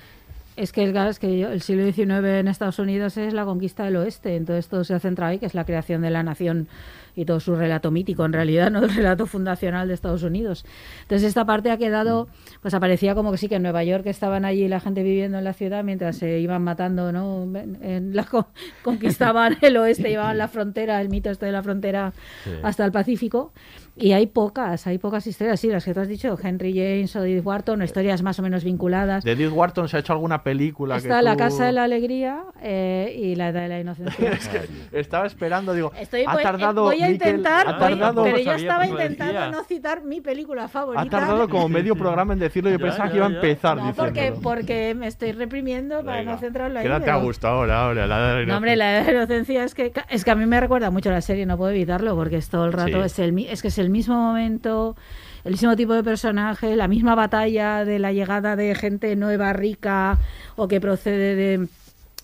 Es 0.57 0.70
que, 0.72 0.90
claro, 0.92 1.11
es 1.11 1.18
que 1.18 1.42
el 1.42 1.62
siglo 1.62 1.84
XIX 1.92 2.38
en 2.40 2.47
Estados 2.49 2.78
Unidos 2.78 3.16
es 3.16 3.34
la 3.34 3.45
conquista 3.45 3.84
del 3.84 3.97
oeste, 3.97 4.36
entonces 4.36 4.68
todo 4.68 4.84
se 4.84 4.95
ha 4.95 5.01
centrado 5.01 5.30
ahí, 5.32 5.38
que 5.40 5.47
es 5.47 5.55
la 5.55 5.64
creación 5.64 6.03
de 6.03 6.11
la 6.11 6.22
nación 6.22 6.68
y 7.16 7.24
todo 7.24 7.38
su 7.40 7.54
relato 7.54 7.90
mítico, 7.90 8.24
en 8.24 8.32
realidad, 8.32 8.70
no 8.70 8.80
el 8.82 8.94
relato 8.94 9.26
fundacional 9.26 9.88
de 9.88 9.94
Estados 9.94 10.22
Unidos. 10.22 10.64
Entonces 11.02 11.28
esta 11.28 11.44
parte 11.44 11.70
ha 11.70 11.76
quedado, 11.76 12.28
pues 12.60 12.74
aparecía 12.74 13.14
como 13.14 13.30
que 13.32 13.38
sí, 13.38 13.48
que 13.48 13.54
en 13.56 13.62
Nueva 13.62 13.84
York 13.84 14.06
estaban 14.06 14.44
allí 14.44 14.66
la 14.68 14.80
gente 14.80 15.02
viviendo 15.02 15.38
en 15.38 15.44
la 15.44 15.52
ciudad 15.52 15.84
mientras 15.84 16.16
se 16.16 16.40
iban 16.40 16.62
matando, 16.62 17.12
¿no? 17.12 17.44
En- 17.58 17.78
en 17.82 18.16
la, 18.16 18.24
co- 18.24 18.48
conquistaban 18.82 19.56
el 19.62 19.76
oeste, 19.76 20.08
llevaban 20.08 20.38
la 20.38 20.48
frontera, 20.48 21.00
el 21.00 21.08
mito 21.08 21.30
este 21.30 21.46
de 21.46 21.52
la 21.52 21.62
frontera 21.62 22.12
Sí. 22.44 22.50
hasta 22.62 22.84
el 22.84 22.92
Pacífico. 22.92 23.52
Y 23.97 24.11
hay 24.12 24.26
pocas, 24.26 24.88
hay 24.88 24.99
pocas 24.99 25.24
historias, 25.26 25.61
sí, 25.61 25.68
las 25.68 25.84
que 25.84 25.95
tú 25.95 26.01
has 26.01 26.09
dicho, 26.09 26.36
Henry 26.42 26.72
James 26.74 27.14
o 27.14 27.22
Edith 27.22 27.45
Wharton, 27.47 27.80
historias 27.82 28.22
más 28.22 28.36
o 28.40 28.42
menos 28.42 28.64
vinculadas. 28.64 29.22
¿De 29.22 29.32
Edith 29.32 29.53
Wharton 29.53 29.88
se 29.88 29.97
ha 29.97 30.01
hecho 30.01 30.12
alguna 30.12 30.42
película 30.42 30.97
Está 30.97 31.18
que 31.18 31.22
La 31.22 31.32
tú- 31.32 31.38
Casa 31.38 31.66
de 31.66 31.72
la 31.72 31.84
Alegría 31.84 32.42
eh, 32.61 33.14
y 33.16 33.36
La 33.36 33.51
Edad 33.51 33.62
de 33.62 33.68
la 33.68 33.80
Inocencia. 33.80 34.30
Es 34.32 34.49
que 34.49 34.99
estaba 34.99 35.26
esperando, 35.26 35.72
digo, 35.74 35.92
Estoy, 35.97 36.24
ha 36.26 36.32
voy, 36.32 36.42
tardado 36.42 36.82
voy 36.82 37.03
a 37.03 37.09
Miquel, 37.09 37.12
intentar, 37.36 37.68
ha 37.68 37.72
voy- 37.72 37.80
tardado, 37.80 38.24
pero 38.24 38.38
yo 38.38 38.53
estaba 38.53 38.78
pues 38.80 38.90
intentando 38.90 39.32
decía. 39.40 39.51
no 39.53 39.62
citar 39.64 40.03
mi 40.03 40.20
película 40.20 40.66
favorita. 40.66 41.03
ha 41.03 41.09
tardado 41.09 41.49
como 41.49 41.68
medio 41.68 41.95
programa 41.97 42.32
en 42.32 42.40
decirlo. 42.40 42.70
Yo 42.70 42.78
Ya, 42.78 42.84
pensaba 42.84 43.07
ya, 43.07 43.11
que 43.12 43.16
iba 43.18 43.26
a 43.26 43.30
empezar 43.30 43.76
No, 43.76 43.95
porque, 43.95 44.34
porque 44.42 44.95
me 44.97 45.07
estoy 45.07 45.30
reprimiendo 45.30 46.05
para 46.05 46.18
Venga, 46.18 46.32
no 46.32 46.38
centrarlo 46.38 46.78
ahí. 46.80 46.84
Quédate 46.84 47.05
pero- 47.05 47.16
a 47.18 47.20
gusto 47.22 47.47
ahora, 47.47 47.84
ahora. 47.84 48.07
La 48.09 48.34
de 48.34 48.40
la 48.40 48.47
No, 48.47 48.57
hombre, 48.57 48.74
la 48.74 48.92
Edad 48.97 49.07
de 49.07 49.12
la 49.12 49.18
inocencia 49.18 49.62
es 49.62 49.72
que, 49.72 49.92
es 50.09 50.24
que 50.24 50.30
a 50.32 50.34
mí 50.34 50.47
me 50.47 50.59
recuerda 50.59 50.90
mucho 50.90 51.11
a 51.11 51.12
la 51.12 51.20
serie, 51.20 51.47
no 51.47 51.57
puedo 51.57 51.70
evitarlo, 51.70 52.16
porque 52.16 52.38
es 52.38 52.49
todo 52.49 52.64
el 52.66 52.72
rato, 52.72 52.99
Sí. 52.99 53.07
es, 53.07 53.18
el, 53.20 53.32
mi- 53.32 53.47
es 53.47 53.62
que 53.62 53.68
es 53.68 53.78
el 53.78 53.84
mismo 53.91 54.14
momento, 54.16 54.97
el 55.45 55.53
mismo 55.53 55.76
tipo 55.76 55.95
de 55.95 56.03
personaje, 56.03 56.76
la 56.76 56.89
misma 56.89 57.14
batalla 57.14 57.85
de 57.85 57.99
la 57.99 58.12
llegada 58.12 58.57
de 58.57 58.74
gente 58.74 59.14
nueva, 59.16 59.53
rica, 59.53 60.18
o 60.57 60.68
que 60.68 60.80
procede 60.80 61.35
de, 61.35 61.68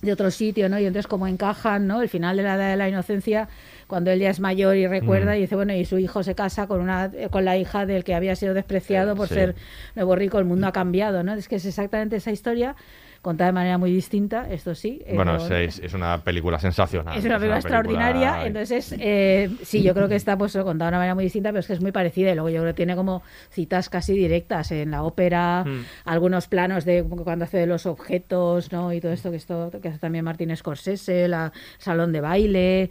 de 0.02 0.12
otro 0.12 0.30
sitio, 0.30 0.68
¿no? 0.68 0.78
Y 0.78 0.86
entonces 0.86 1.06
cómo 1.06 1.26
encajan, 1.26 1.86
¿no? 1.86 2.00
El 2.02 2.08
final 2.08 2.36
de 2.36 2.42
la 2.42 2.54
Edad 2.54 2.70
de 2.70 2.76
la 2.76 2.88
Inocencia, 2.88 3.48
cuando 3.86 4.10
él 4.10 4.20
ya 4.20 4.30
es 4.30 4.40
mayor 4.40 4.76
y 4.76 4.86
recuerda 4.86 5.32
Mm. 5.32 5.36
y 5.36 5.40
dice, 5.40 5.56
bueno, 5.56 5.74
y 5.74 5.84
su 5.84 5.98
hijo 5.98 6.22
se 6.22 6.34
casa 6.34 6.66
con 6.66 6.80
una 6.80 7.10
con 7.30 7.44
la 7.44 7.56
hija 7.58 7.84
del 7.86 8.04
que 8.04 8.14
había 8.14 8.36
sido 8.36 8.54
despreciado 8.54 9.12
Eh, 9.12 9.16
por 9.16 9.28
sí. 9.28 9.34
ser 9.34 9.54
nuevo 9.96 10.14
rico, 10.16 10.38
el 10.38 10.44
mundo 10.44 10.66
ha 10.68 10.72
cambiado, 10.72 11.22
¿no? 11.22 11.34
Es 11.34 11.48
que 11.48 11.56
es 11.56 11.66
exactamente 11.66 12.16
esa 12.16 12.30
historia 12.30 12.76
contada 13.22 13.48
de 13.48 13.52
manera 13.52 13.76
muy 13.76 13.92
distinta, 13.92 14.50
esto 14.50 14.74
sí. 14.74 15.02
eh, 15.04 15.14
Bueno, 15.14 15.36
no- 15.36 15.54
es, 15.56 15.78
es 15.78 15.92
una 15.92 16.18
película 16.24 16.58
sensacional. 16.58 17.18
es 17.18 17.24
una 17.24 17.36
película 17.36 17.58
extraordinaria, 17.58 18.30
película- 18.32 18.46
entonces 18.46 18.94
eh, 18.98 19.50
sí, 19.62 19.82
yo 19.82 19.92
creo 19.94 20.08
que 20.08 20.16
está 20.16 20.38
pues 20.38 20.52
contada 20.54 20.90
de 20.90 20.94
una 20.94 20.98
manera 20.98 21.14
muy 21.14 21.24
distinta, 21.24 21.50
pero 21.50 21.60
es 21.60 21.66
que 21.66 21.74
es 21.74 21.82
muy 21.82 21.92
parecida 21.92 22.30
y 22.30 22.34
luego 22.34 22.48
yo 22.48 22.60
creo 22.62 22.72
que 22.72 22.76
tiene 22.76 22.96
como 22.96 23.22
citas 23.50 23.90
casi 23.90 24.14
directas 24.14 24.72
en 24.72 24.90
la 24.90 25.02
ópera, 25.02 25.64
Mm. 25.66 25.84
algunos 26.06 26.48
planos 26.48 26.84
de 26.86 27.04
cuando 27.04 27.44
hace 27.44 27.58
de 27.58 27.66
los 27.66 27.84
objetos, 27.86 28.72
¿no? 28.72 28.92
Y 28.92 29.00
todo 29.00 29.12
esto 29.12 29.30
que 29.30 29.36
esto 29.36 29.70
que 29.82 29.88
hace 29.88 29.98
también 29.98 30.24
Martín 30.24 30.56
Scorsese, 30.56 31.28
la 31.28 31.52
salón 31.78 32.12
de 32.12 32.20
baile, 32.22 32.90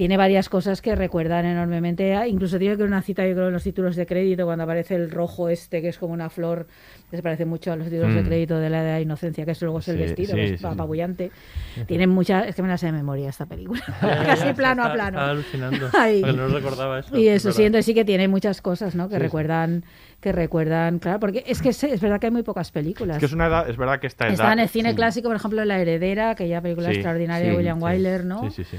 tiene 0.00 0.16
varias 0.16 0.48
cosas 0.48 0.80
que 0.80 0.94
recuerdan 0.96 1.44
enormemente. 1.44 2.14
a- 2.16 2.26
Incluso 2.26 2.58
tiene 2.58 2.74
que 2.74 2.84
ver 2.84 2.88
una 2.88 3.02
cita, 3.02 3.26
yo 3.26 3.34
creo, 3.34 3.48
en 3.48 3.52
los 3.52 3.62
títulos 3.62 3.96
de 3.96 4.06
crédito, 4.06 4.46
cuando 4.46 4.64
aparece 4.64 4.94
el 4.94 5.10
rojo 5.10 5.50
este, 5.50 5.82
que 5.82 5.88
es 5.88 5.98
como 5.98 6.14
una 6.14 6.30
flor, 6.30 6.68
que 7.10 7.18
se 7.18 7.22
parece 7.22 7.44
mucho 7.44 7.70
a 7.70 7.76
los 7.76 7.86
títulos 7.90 8.14
de 8.14 8.22
Mm. 8.22 8.24
crédito 8.24 8.58
de 8.58 8.70
la 8.70 8.82
edad 8.82 8.94
de 8.94 9.02
inocencia, 9.02 9.44
que 9.44 9.50
es 9.50 9.60
luego 9.60 9.80
es 9.80 9.88
el 9.88 9.96
Sí, 9.96 10.00
vestido, 10.00 10.30
sí, 10.30 10.34
que 10.36 10.54
es 10.54 10.58
sí. 10.60 10.66
apabullante. 10.66 11.30
Tiene 11.86 12.06
muchas, 12.06 12.46
es 12.46 12.54
que 12.54 12.62
me 12.62 12.68
la 12.68 12.78
sé 12.78 12.86
de 12.86 12.92
memoria 12.92 13.28
esta 13.28 13.44
película, 13.44 13.82
casi 14.24 14.54
plano 14.54 14.84
a 14.84 14.90
plano. 14.94 15.18
Estaba 15.18 15.30
alucinando. 15.32 15.90
Ay. 15.92 16.22
porque 16.22 16.36
no 16.38 16.48
recordaba 16.48 16.98
eso. 17.00 17.14
Y 17.18 17.28
es 17.28 17.44
eso 17.44 17.52
sí, 17.52 17.64
entonces 17.64 17.84
sí 17.84 17.92
que 17.92 18.06
tiene 18.06 18.26
muchas 18.26 18.62
cosas, 18.62 18.94
¿no? 18.94 19.10
Que 19.10 19.18
recuerdan, 19.18 19.84
que 20.22 20.32
recuerdan, 20.32 20.98
claro, 20.98 21.20
porque 21.20 21.44
es 21.46 21.60
que 21.60 21.68
es, 21.68 21.84
es 21.84 22.00
verdad 22.00 22.18
que 22.20 22.28
hay 22.28 22.32
muy 22.32 22.42
pocas 22.42 22.70
películas. 22.70 23.16
Es 23.18 23.20
que 23.20 23.26
es 23.26 23.34
una 23.34 23.48
edad, 23.48 23.68
es 23.68 23.76
verdad 23.76 24.00
que 24.00 24.06
esta 24.06 24.24
edad... 24.24 24.32
Está 24.32 24.52
en 24.54 24.60
el 24.60 24.68
cine 24.70 24.90
sí. 24.92 24.96
clásico, 24.96 25.28
por 25.28 25.36
ejemplo, 25.36 25.62
La 25.66 25.78
Heredera, 25.78 26.34
que 26.36 26.48
ya 26.48 26.62
película 26.62 26.88
Sí, 26.88 26.94
extraordinaria 26.94 27.44
sí, 27.44 27.50
de 27.50 27.56
William 27.58 27.78
sí. 27.80 27.84
Wyler, 27.84 28.24
¿no? 28.24 28.50
Sí, 28.50 28.64
sí, 28.64 28.64
sí. 28.64 28.78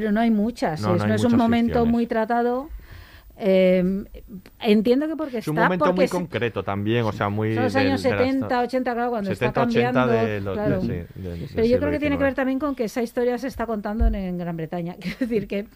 Pero 0.00 0.10
no 0.10 0.18
hay 0.20 0.30
muchas. 0.32 0.80
No, 0.80 0.96
es, 0.96 1.06
no 1.06 1.14
es 1.14 1.22
un 1.24 1.36
momento 1.36 1.66
ficciones. 1.74 1.92
muy 1.92 2.06
tratado. 2.08 2.68
Eh, 3.36 4.04
entiendo 4.60 5.08
que 5.08 5.16
porque 5.16 5.38
Es 5.38 5.48
un 5.48 5.56
está 5.56 5.64
momento 5.64 5.92
muy 5.92 6.04
es- 6.04 6.10
concreto 6.10 6.62
también, 6.62 7.04
o 7.04 7.10
sea, 7.12 7.28
muy... 7.28 7.52
son 7.54 7.64
los 7.64 7.72
del- 7.72 7.86
años 7.88 8.02
de 8.04 8.10
la- 8.10 8.18
70, 8.18 8.60
80, 8.60 8.94
claro, 8.94 9.10
cuando 9.10 9.30
70, 9.30 9.46
está 9.46 9.60
cambiando. 9.60 10.00
80 10.04 10.24
de 10.24 10.40
los- 10.40 10.54
claro. 10.54 10.74
de- 10.76 10.80
sí, 10.82 10.88
del- 11.20 11.40
del 11.40 11.48
Pero 11.54 11.66
yo 11.66 11.78
creo 11.80 11.90
que 11.90 11.98
tiene 11.98 12.16
que 12.16 12.22
ver 12.24 12.34
también 12.34 12.60
con 12.60 12.76
que 12.76 12.84
esa 12.84 13.02
historia 13.02 13.36
se 13.38 13.48
está 13.48 13.66
contando 13.66 14.06
en, 14.06 14.14
en 14.14 14.38
Gran 14.38 14.56
Bretaña. 14.56 14.94
Quiero 15.00 15.16
decir 15.18 15.48
que, 15.48 15.66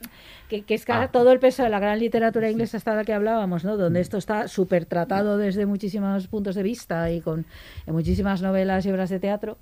que, 0.48 0.62
que 0.62 0.74
es 0.74 0.84
que 0.84 0.92
Ah. 0.92 1.08
todo 1.12 1.32
el 1.32 1.40
peso 1.40 1.64
de 1.64 1.68
la 1.68 1.80
gran 1.80 1.98
literatura 1.98 2.48
inglesa 2.48 2.76
está 2.76 2.92
de 2.92 2.98
la 2.98 3.04
que 3.04 3.12
hablábamos, 3.12 3.64
¿no? 3.64 3.76
Donde 3.76 4.00
esto 4.00 4.18
está 4.18 4.46
súper 4.46 4.84
tratado 4.86 5.36
desde 5.36 5.66
muchísimos 5.66 6.28
puntos 6.28 6.54
de 6.54 6.62
vista 6.62 7.10
y 7.10 7.20
con 7.20 7.44
en 7.88 7.92
muchísimas 7.92 8.40
novelas 8.40 8.86
y 8.86 8.90
obras 8.92 9.10
de 9.10 9.18
teatro. 9.18 9.58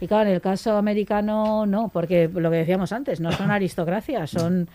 Y 0.00 0.06
claro, 0.08 0.28
en 0.28 0.34
el 0.34 0.40
caso 0.40 0.76
americano 0.76 1.66
no, 1.66 1.88
porque 1.92 2.28
lo 2.32 2.50
que 2.50 2.56
decíamos 2.58 2.92
antes, 2.92 3.20
no 3.20 3.32
son 3.32 3.50
aristocracias, 3.50 4.30
son... 4.30 4.68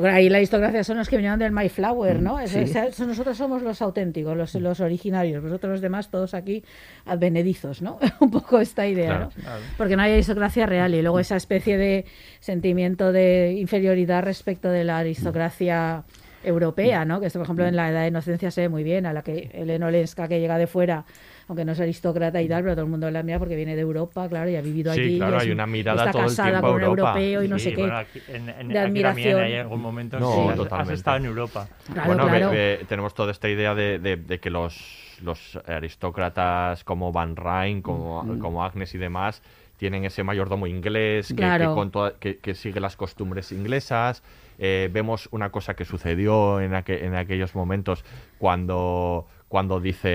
Ahí 0.00 0.28
la 0.28 0.36
aristocracia 0.36 0.84
son 0.84 0.96
los 0.98 1.08
que 1.08 1.16
vinieron 1.16 1.40
del 1.40 1.50
Mayflower, 1.50 2.22
¿no? 2.22 2.38
Es- 2.38 2.52
Sí. 2.52 2.60
es- 2.60 2.76
es- 2.76 3.00
nosotros 3.00 3.36
somos 3.36 3.62
los 3.62 3.82
auténticos, 3.82 4.36
los, 4.36 4.54
los 4.54 4.78
originarios, 4.78 5.42
vosotros 5.42 5.72
los 5.72 5.80
demás 5.80 6.08
todos 6.08 6.34
aquí 6.34 6.62
advenedizos, 7.04 7.82
¿no? 7.82 7.98
Un 8.20 8.30
poco 8.30 8.60
esta 8.60 8.86
idea, 8.86 9.08
Claro. 9.08 9.24
¿no? 9.36 9.42
Claro. 9.42 9.60
Porque 9.76 9.96
no 9.96 10.02
hay 10.02 10.12
aristocracia 10.12 10.66
real 10.66 10.94
y 10.94 11.02
luego 11.02 11.18
esa 11.18 11.34
especie 11.36 11.76
de 11.78 12.04
sentimiento 12.38 13.10
de 13.10 13.56
inferioridad 13.58 14.22
respecto 14.22 14.68
de 14.70 14.84
la 14.84 14.98
aristocracia 14.98 16.04
europea, 16.44 17.04
¿no? 17.04 17.18
Que 17.20 17.26
esto, 17.26 17.40
por 17.40 17.46
ejemplo, 17.46 17.66
en 17.66 17.74
la 17.74 17.90
Edad 17.90 18.02
de 18.02 18.08
Inocencia 18.08 18.52
se 18.52 18.60
ve 18.62 18.68
muy 18.68 18.84
bien, 18.84 19.04
a 19.04 19.12
la 19.12 19.22
que 19.22 19.50
Elena 19.52 19.88
Olenska, 19.88 20.28
que 20.28 20.38
llega 20.38 20.56
de 20.58 20.68
fuera, 20.68 21.04
aunque 21.48 21.64
no 21.64 21.72
es 21.72 21.80
aristócrata 21.80 22.40
y 22.42 22.48
tal, 22.48 22.62
pero 22.62 22.74
todo 22.74 22.84
el 22.84 22.90
mundo 22.90 23.10
la 23.10 23.22
mira 23.22 23.38
porque 23.38 23.56
viene 23.56 23.74
de 23.74 23.80
Europa, 23.82 24.28
claro, 24.28 24.50
y 24.50 24.56
ha 24.56 24.60
vivido 24.60 24.92
Sí, 24.92 25.00
allí. 25.00 25.14
y 25.14 25.18
claro, 25.18 25.36
es 25.38 25.42
hay 25.44 25.48
un- 25.48 25.54
una 25.54 25.66
mirada 25.66 25.98
está 26.02 26.12
todo 26.12 26.22
el 26.22 26.28
casada 26.28 26.48
tiempo 26.50 26.66
con 26.68 26.76
un 26.76 26.82
a 26.82 26.86
Europa. 26.86 27.08
europeo 27.20 27.42
y 27.42 27.48
no 27.48 27.58
Sí, 27.58 27.64
sé 27.64 27.70
qué. 27.74 27.80
bueno, 27.80 27.96
aquí, 27.96 28.22
en, 28.28 28.48
en- 28.50 28.68
de 28.68 28.78
aquí 28.78 28.88
admiración. 28.88 29.40
hay 29.40 29.54
algún 29.56 29.80
momento 29.80 30.20
No, 30.20 30.32
sí, 30.32 30.64
has- 30.70 30.90
estado 30.90 31.16
en 31.16 31.24
Europa. 31.24 31.68
Claro, 31.92 32.06
bueno, 32.06 32.24
ve- 32.26 32.30
claro. 32.38 32.50
ve- 32.50 32.80
tenemos 32.88 33.14
toda 33.14 33.32
esta 33.32 33.48
idea 33.48 33.74
de, 33.74 33.98
de- 33.98 34.16
de 34.16 34.38
que 34.38 34.50
los, 34.50 35.18
los 35.22 35.58
aristócratas 35.66 36.84
como 36.84 37.12
Van 37.12 37.34
Ryn, 37.34 37.82
como, 37.82 38.22
Mm. 38.24 38.38
como 38.38 38.64
Agnes 38.64 38.94
y 38.94 38.98
demás, 38.98 39.42
tienen 39.78 40.04
ese 40.04 40.22
mayordomo 40.24 40.66
inglés 40.66 41.28
que, 41.28 41.34
Claro. 41.36 41.70
que 41.70 41.74
con 41.74 41.90
toda- 41.90 42.14
que- 42.18 42.38
que 42.38 42.54
sigue 42.54 42.80
las 42.80 42.96
costumbres 42.96 43.52
inglesas. 43.52 44.22
Eh, 44.58 44.90
vemos 44.92 45.28
una 45.30 45.50
cosa 45.50 45.74
que 45.74 45.84
sucedió 45.84 46.60
en 46.60 46.74
aquellos 46.74 47.54
momentos 47.54 48.04
cuando, 48.38 49.26
cuando 49.48 49.80
dice, 49.80 50.08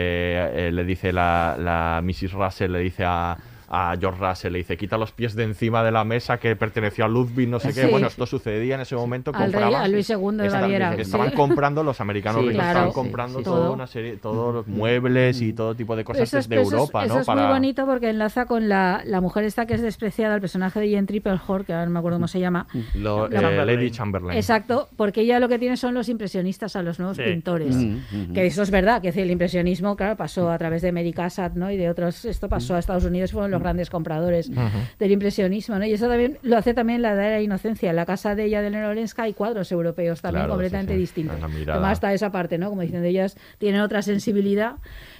eh, 0.68 0.72
le 0.72 0.84
dice 0.86 1.12
la, 1.12 1.56
la 1.58 2.02
Mrs. 2.04 2.32
Russell, 2.34 2.72
le 2.72 2.80
dice 2.80 3.04
a, 3.06 3.38
a 3.76 3.96
George 4.00 4.20
Russell, 4.24 4.52
le 4.52 4.60
dice, 4.60 4.78
quita 4.78 5.00
los 5.00 5.12
pies 5.12 5.34
de 5.36 5.44
encima 5.46 5.84
de 5.84 5.92
la 5.92 6.04
mesa 6.04 6.38
que 6.38 6.56
perteneció 6.56 7.06
a 7.06 7.08
Ludwig, 7.08 7.50
no 7.50 7.60
sé 7.60 7.70
qué. 7.74 7.86
Sí. 7.86 7.88
Bueno, 7.90 8.06
esto 8.06 8.28
sucedía 8.28 8.76
en 8.76 8.82
ese 8.82 8.96
momento. 8.96 9.32
Al 9.34 9.52
rey- 9.52 9.74
a 9.74 9.88
Luis 9.88 10.08
II 10.12 10.18
de 10.38 10.50
Baviera, 10.50 10.94
Estaban 10.94 11.32
sí. 11.32 11.36
comprando, 11.36 11.84
los 11.84 12.00
americanos 12.00 12.42
Sí, 12.42 12.50
ricos 12.50 12.60
claro. 12.64 12.70
estaban 12.80 12.94
comprando 12.94 13.40
sí, 13.40 13.44
toda 13.46 13.64
todo. 13.64 13.74
una 13.74 13.88
serie, 13.88 14.18
todos 14.18 14.54
los 14.54 14.68
muebles 14.68 15.42
y 15.42 15.54
todo 15.54 15.74
tipo 15.74 15.96
de 15.96 16.04
cosas 16.04 16.22
Eso 16.22 16.38
es, 16.38 16.46
eso 16.46 16.54
es- 16.62 16.72
Europa, 16.72 17.06
eso 17.06 17.20
es 17.22 17.28
muy 17.28 17.44
bonito 17.48 17.86
porque 17.88 18.10
enlaza 18.12 18.46
con 18.46 18.70
la, 18.70 19.02
la 19.06 19.22
mujer 19.22 19.44
esta 19.46 19.66
que 19.66 19.74
es 19.74 19.82
despreciada, 19.82 20.36
el 20.36 20.42
personaje 20.42 20.80
de 20.80 20.90
Jen 20.90 21.08
Triplehorn, 21.08 21.64
que 21.66 21.74
ahora 21.74 21.86
no 21.86 21.92
me 21.94 21.98
acuerdo 22.00 22.18
cómo 22.18 22.28
se 22.28 22.40
llama. 22.40 22.68
Lo- 22.94 23.28
La- 23.28 23.38
eh, 23.40 23.42
Chamberlain. 23.42 23.78
Lady 23.80 23.90
Chamberlain. 23.92 24.38
Exacto, 24.38 24.90
porque 24.96 25.22
ella 25.22 25.40
lo 25.40 25.50
que 25.50 25.58
tiene 25.58 25.78
son 25.78 25.96
los 25.96 26.10
impresionistas 26.10 26.76
a 26.76 26.84
los 26.84 27.00
nuevos 27.00 27.18
Sí. 27.18 27.24
pintores. 27.24 27.76
Mm, 27.76 27.98
mm, 28.12 28.34
Que 28.34 28.46
eso 28.46 28.62
es 28.62 28.70
verdad, 28.70 29.02
que 29.02 29.10
el 29.10 29.32
impresionismo, 29.32 29.96
claro, 29.96 30.16
pasó 30.16 30.52
a 30.52 30.58
través 30.60 30.84
de 30.84 30.92
Mary 30.92 31.12
Cassatt, 31.12 31.56
¿no? 31.56 31.72
Y 31.72 31.78
de 31.78 31.90
otros, 31.90 32.26
esto 32.26 32.48
pasó 32.48 32.76
a 32.76 32.80
Estados 32.80 33.06
Unidos, 33.06 33.32
fueron 33.32 33.50
los 33.50 33.62
grandes 33.64 33.89
compradores 33.89 34.51
del 34.99 35.11
impresionismo, 35.11 35.80
¿no? 35.80 35.86
Y 35.86 35.93
eso 35.93 36.07
también 36.07 36.38
lo 36.43 36.57
hace 36.57 36.74
también 36.74 37.01
la 37.01 37.14
edad 37.14 37.24
de 37.24 37.30
la 37.32 37.41
inocencia. 37.41 37.89
En 37.89 37.95
la 37.95 38.05
casa 38.05 38.36
de 38.36 38.45
ella, 38.45 38.61
de 38.61 38.68
Elena 38.68 38.89
Olenska, 38.89 39.24
hay 39.24 39.34
cuadros 39.34 39.72
europeos 39.72 40.22
también 40.22 40.41
Claro, 40.43 40.53
completamente 40.53 40.93
sí, 40.93 40.97
sí. 40.97 41.01
distintos. 41.01 41.38
Además 41.70 41.93
está 41.93 42.14
esa 42.14 42.32
parte, 42.32 42.57
¿no? 42.57 42.70
Como 42.70 42.82
diciendo, 42.82 43.07
ellas 43.07 43.38
tienen 43.57 43.82
otra 43.82 44.01
sensibilidad 44.01 44.76